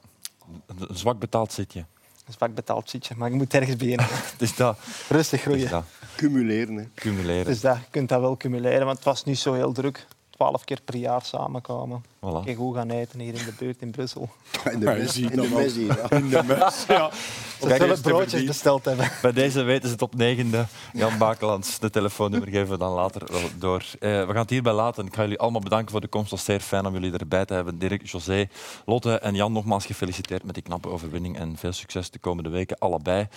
Een 0.67 0.95
zwak 0.97 1.19
betaald 1.19 1.51
zitje. 1.53 1.79
Een 2.25 2.33
zwak 2.33 2.53
betaald 2.53 2.89
zitje, 2.89 3.15
maar 3.17 3.29
je 3.29 3.35
moet 3.35 3.53
ergens 3.53 3.75
beginnen. 3.75 4.05
Het 4.31 4.41
is 4.41 4.55
dat. 4.55 4.77
Rustig 5.09 5.43
Het 5.43 5.53
is 5.53 5.59
groeien. 5.59 5.69
dat. 5.69 5.83
Cumuleren. 6.15 6.75
Hè. 6.75 6.83
Cumuleren. 6.95 7.45
Dus 7.45 7.61
dat, 7.61 7.77
je 7.77 7.83
kunt 7.89 8.09
dat 8.09 8.19
wel 8.19 8.37
cumuleren, 8.37 8.85
want 8.85 8.97
het 8.97 9.05
was 9.05 9.23
niet 9.23 9.39
zo 9.39 9.53
heel 9.53 9.71
druk. 9.71 10.07
Twaalf 10.37 10.63
keer 10.63 10.81
per 10.85 10.95
jaar 10.95 11.21
samenkomen. 11.25 12.03
Voilà. 12.19 12.43
Kijk, 12.43 12.57
goed 12.57 12.75
gaan 12.75 12.89
eten 12.89 13.19
hier 13.19 13.33
in 13.33 13.45
de 13.45 13.53
buurt 13.57 13.81
in 13.81 13.91
Brussel. 13.91 14.29
In 14.73 14.79
de 14.79 14.85
mes, 14.85 15.17
in 15.17 15.27
de 15.27 15.49
mes 15.49 15.75
ja. 15.75 16.09
In 16.09 16.29
de 16.29 16.43
mes, 16.43 16.85
ja. 16.87 17.09
Ze 17.61 17.75
zullen 17.77 18.01
broodjes 18.01 18.43
besteld 18.43 18.85
hebben. 18.85 19.11
Bij 19.21 19.31
deze 19.31 19.61
weten 19.61 19.87
ze 19.87 19.93
het 19.93 20.01
op 20.01 20.15
negende. 20.15 20.65
Jan 20.93 21.17
Bakelands, 21.17 21.79
de 21.79 21.89
telefoonnummer 21.89 22.49
geven 22.49 22.69
we 22.69 22.77
dan 22.77 22.93
later 22.93 23.21
wel 23.31 23.41
door. 23.59 23.83
Eh, 23.99 24.09
we 24.09 24.27
gaan 24.27 24.35
het 24.35 24.49
hierbij 24.49 24.73
laten. 24.73 25.05
Ik 25.05 25.15
ga 25.15 25.21
jullie 25.21 25.39
allemaal 25.39 25.61
bedanken 25.61 25.91
voor 25.91 26.01
de 26.01 26.07
komst. 26.07 26.29
Het 26.29 26.39
was 26.39 26.47
zeer 26.47 26.59
fijn 26.59 26.85
om 26.85 26.93
jullie 26.93 27.17
erbij 27.17 27.45
te 27.45 27.53
hebben. 27.53 27.77
Dirk, 27.79 28.07
José, 28.07 28.47
Lotte 28.85 29.19
en 29.19 29.35
Jan, 29.35 29.51
nogmaals 29.51 29.85
gefeliciteerd 29.85 30.43
met 30.43 30.53
die 30.53 30.63
knappe 30.63 30.89
overwinning. 30.89 31.37
En 31.37 31.57
veel 31.57 31.71
succes 31.71 32.11
de 32.11 32.19
komende 32.19 32.49
weken, 32.49 32.77
allebei. 32.77 33.27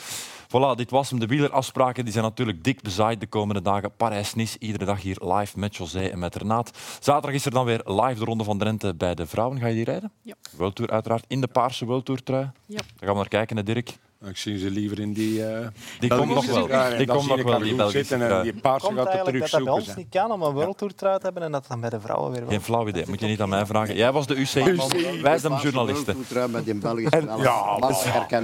Voilà, 0.47 0.77
dit 0.77 0.91
was 0.91 1.11
hem. 1.11 1.19
De 1.19 1.27
wielerafspraken 1.27 2.05
die 2.05 2.13
zijn 2.13 2.25
natuurlijk 2.25 2.65
dik 2.65 2.83
bezaaid 2.83 3.21
de 3.21 3.27
komende 3.27 3.63
dagen. 3.63 3.97
Parijs-Nice, 3.97 4.57
iedere 4.59 4.85
dag 4.85 5.03
hier 5.03 5.17
live 5.21 5.59
met 5.59 5.77
José 5.77 6.05
en 6.07 6.19
met 6.19 6.35
Renaat. 6.35 6.71
Zaterdag 7.01 7.33
is 7.33 7.45
er 7.45 7.51
dan 7.51 7.65
weer 7.65 7.81
live 7.85 8.19
de 8.19 8.25
Ronde 8.25 8.45
van 8.45 8.59
Drenthe 8.59 8.95
bij 8.95 9.15
de 9.15 9.27
vrouwen. 9.27 9.59
Ga 9.59 9.67
je 9.67 9.75
die 9.75 9.85
rijden? 9.85 10.13
Ja. 10.23 10.35
World 10.57 10.75
Tour 10.75 10.91
uiteraard, 10.91 11.25
in 11.29 11.41
de 11.41 11.49
paarse 11.49 11.85
World 11.85 12.05
Tour 12.05 12.23
trui. 12.23 12.51
Ja. 12.67 12.77
Daar 12.77 12.85
gaan 12.99 13.09
we 13.09 13.15
naar 13.15 13.29
kijken, 13.29 13.57
hè, 13.57 13.63
Dirk. 13.63 13.99
Ik 14.25 14.37
zie 14.37 14.59
ze 14.59 14.71
liever 14.71 15.01
in 15.01 15.13
die. 15.13 15.47
eh 15.47 15.67
Die 16.01 16.11
komt 16.11 16.35
nog 16.35 16.47
wel. 16.47 16.67
Die 16.97 17.07
dan 17.07 17.17
komt 17.17 17.29
nog 17.29 17.39
ik 17.39 17.45
wel, 17.45 17.59
die 17.59 17.75
Belgische 17.75 18.05
zitten 18.05 18.31
en 18.37 18.43
die 18.43 18.61
paarse 18.61 18.87
komt 18.87 18.99
gaat 18.99 19.07
er 19.07 19.13
eigenlijk 19.13 19.41
dat 19.41 19.51
dat 19.51 19.65
bij 19.65 19.73
ons 19.73 19.97
niet 19.97 20.07
kan 20.11 20.31
om 20.33 20.43
een 20.43 20.53
World 20.53 20.79
Tour 20.79 20.95
trui 20.95 21.19
te 21.19 21.25
hebben 21.25 21.43
en 21.43 21.53
dat 21.53 21.67
dan 21.69 21.81
bij 21.81 21.91
de 21.91 22.01
vrouwen 22.01 22.31
weer 22.31 22.41
wel. 22.41 22.51
Geen 22.51 22.61
flauw 22.61 22.89
idee, 22.89 23.05
moet 23.09 23.21
je 23.21 23.27
niet 23.27 23.41
aan 23.41 23.49
mij 23.49 23.67
vragen. 23.67 23.97
Jij 23.97 24.13
was 24.13 24.27
de 24.27 24.35
UC-man, 24.35 24.91
wij 25.23 25.39
zijn 25.39 25.53
de 25.55 25.61
journalisten. 25.63 26.17
Met 26.51 26.65
die 26.65 26.75
Belgische 26.75 27.29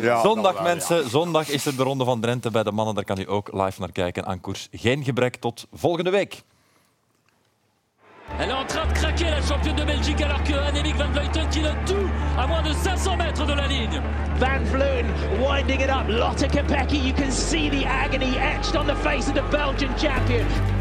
Ja, 0.01 0.22
zondag 0.22 0.62
mensen, 0.62 1.11
zondag 1.11 1.49
is 1.49 1.66
er 1.66 1.76
de 1.76 1.82
Ronde 1.82 2.05
van 2.05 2.20
Drenthe 2.20 2.51
bij 2.51 2.62
de 2.62 2.72
mannen. 2.72 2.94
Daar 2.94 3.05
kan 3.05 3.18
u 3.18 3.30
ook 3.30 3.53
live 3.53 3.80
naar 3.80 3.92
kijken 3.92 4.26
aan 4.26 4.40
koers. 4.40 4.68
Geen 4.72 5.05
gebrek 5.05 5.36
tot 5.36 5.66
volgende 5.72 6.11
week. 6.11 6.42
Elle 8.39 8.51
est 8.51 8.53
en 8.53 8.64
train 8.64 8.87
de 8.87 8.93
craquer, 8.93 9.31
la 9.31 9.41
championne 9.41 9.77
de 9.77 9.85
Belgique, 9.85 10.20
alors 10.20 10.43
que 10.43 10.53
Annemiek 10.53 10.97
van 10.97 11.09
Vleuten 11.12 11.49
qui 11.51 11.62
donne 11.62 11.77
tout 11.87 12.11
à 12.39 12.47
moins 12.47 12.62
de 12.62 12.72
500 12.72 13.16
mètres 13.16 13.47
de 13.47 13.53
la 13.55 13.66
ligne. 13.66 14.01
Van 14.37 14.62
Vleuten 14.64 15.07
winding 15.41 15.81
it 15.81 15.91
up. 15.91 16.07
Lotte 16.09 16.49
Kopecky, 16.51 16.99
you 17.03 17.14
can 17.14 17.31
see 17.31 17.70
the 17.70 17.87
agony 17.87 18.37
etched 18.37 18.77
on 18.77 18.87
the 18.87 18.97
face 18.97 19.29
of 19.29 19.35
the 19.35 19.45
Belgian 19.51 19.95
champion. 19.97 20.76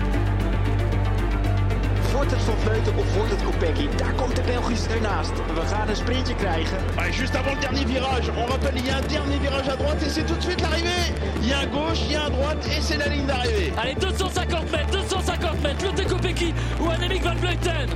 Wordt 2.16 2.32
het 2.32 2.42
Van 2.42 2.58
Vleuten 2.58 2.98
of 2.98 3.16
wordt 3.16 3.32
het 3.32 3.44
Kopecky? 3.44 3.88
Daar 3.96 4.14
komt 4.14 4.36
de 4.36 4.42
Belgische 4.42 4.90
ernaast. 4.90 5.32
We 5.54 5.62
gaan 5.72 5.90
een 5.90 5.96
sprintje 5.96 6.36
krijgen. 6.36 6.78
juste 7.12 7.38
avant 7.38 7.54
le 7.54 7.60
dernier 7.60 7.88
virage, 7.88 8.30
on 8.36 8.48
rappelle, 8.48 8.78
il 8.80 8.86
y 8.86 8.90
a 8.90 8.98
un 8.98 9.08
dernier 9.08 9.40
virage 9.40 9.68
à 9.68 9.76
droite 9.76 10.02
et 10.06 10.10
c'est 10.10 10.26
tout 10.26 10.36
de 10.36 10.42
suite 10.42 10.62
l'arrivée. 10.62 11.14
Il 11.42 11.48
y 11.48 11.54
a 11.54 11.60
un 11.60 11.68
gauche, 11.68 12.00
il 12.06 12.12
y 12.12 12.16
a 12.16 12.24
un 12.24 12.30
droite 12.30 12.66
et 12.68 12.82
c'est 12.82 12.98
la 12.98 13.08
ligne 13.08 13.26
d'arrivée. 13.26 13.74
Allez, 13.78 13.96
250 13.96 14.72
mètres, 14.72 14.92
250 14.92 15.62
mètres, 15.64 15.86
Lotte 15.86 16.08
Kopecky 16.08 16.54
ou 16.80 16.90
Annemiek 16.90 17.24
van 17.24 17.38
Vleuten. 17.38 17.90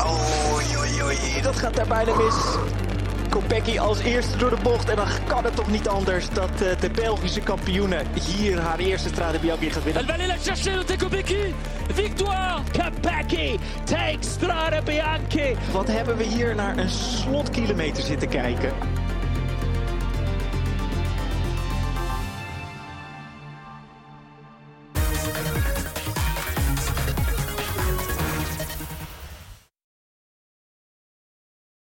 Oei, 0.00 0.76
oei, 0.76 1.02
oei, 1.02 1.42
dat 1.42 1.56
gaat 1.56 1.74
daar 1.74 1.86
bijna 1.86 2.14
mis. 2.16 2.34
Kopecky 3.28 3.78
als 3.78 3.98
eerste 3.98 4.36
door 4.36 4.50
de 4.50 4.62
bocht. 4.62 4.88
En 4.88 4.96
dan 4.96 5.06
kan 5.26 5.44
het 5.44 5.56
toch 5.56 5.70
niet 5.70 5.88
anders 5.88 6.30
dat 6.30 6.50
eh, 6.50 6.80
de 6.80 6.90
Belgische 6.90 7.40
kampioene 7.40 8.02
hier 8.20 8.60
haar 8.60 8.78
eerste 8.78 9.08
Strade 9.08 9.38
Bianchi 9.38 9.70
gaat 9.70 9.84
winnen. 9.84 10.02
Elle 10.02 10.12
va 10.12 10.18
aller 10.18 10.26
la 10.26 10.36
chercher, 10.42 10.76
Lotte 10.76 10.96
Kopecky. 10.96 11.54
Victoire! 11.92 12.62
Kopecky 12.72 13.58
takes 13.84 14.32
Strade 14.32 14.82
Bianchi. 14.82 15.56
Wat 15.72 15.86
hebben 15.86 16.16
we 16.16 16.24
hier 16.24 16.54
naar 16.54 16.78
een 16.78 16.90
slotkilometer 16.90 18.02
zitten 18.02 18.28
kijken. 18.28 18.72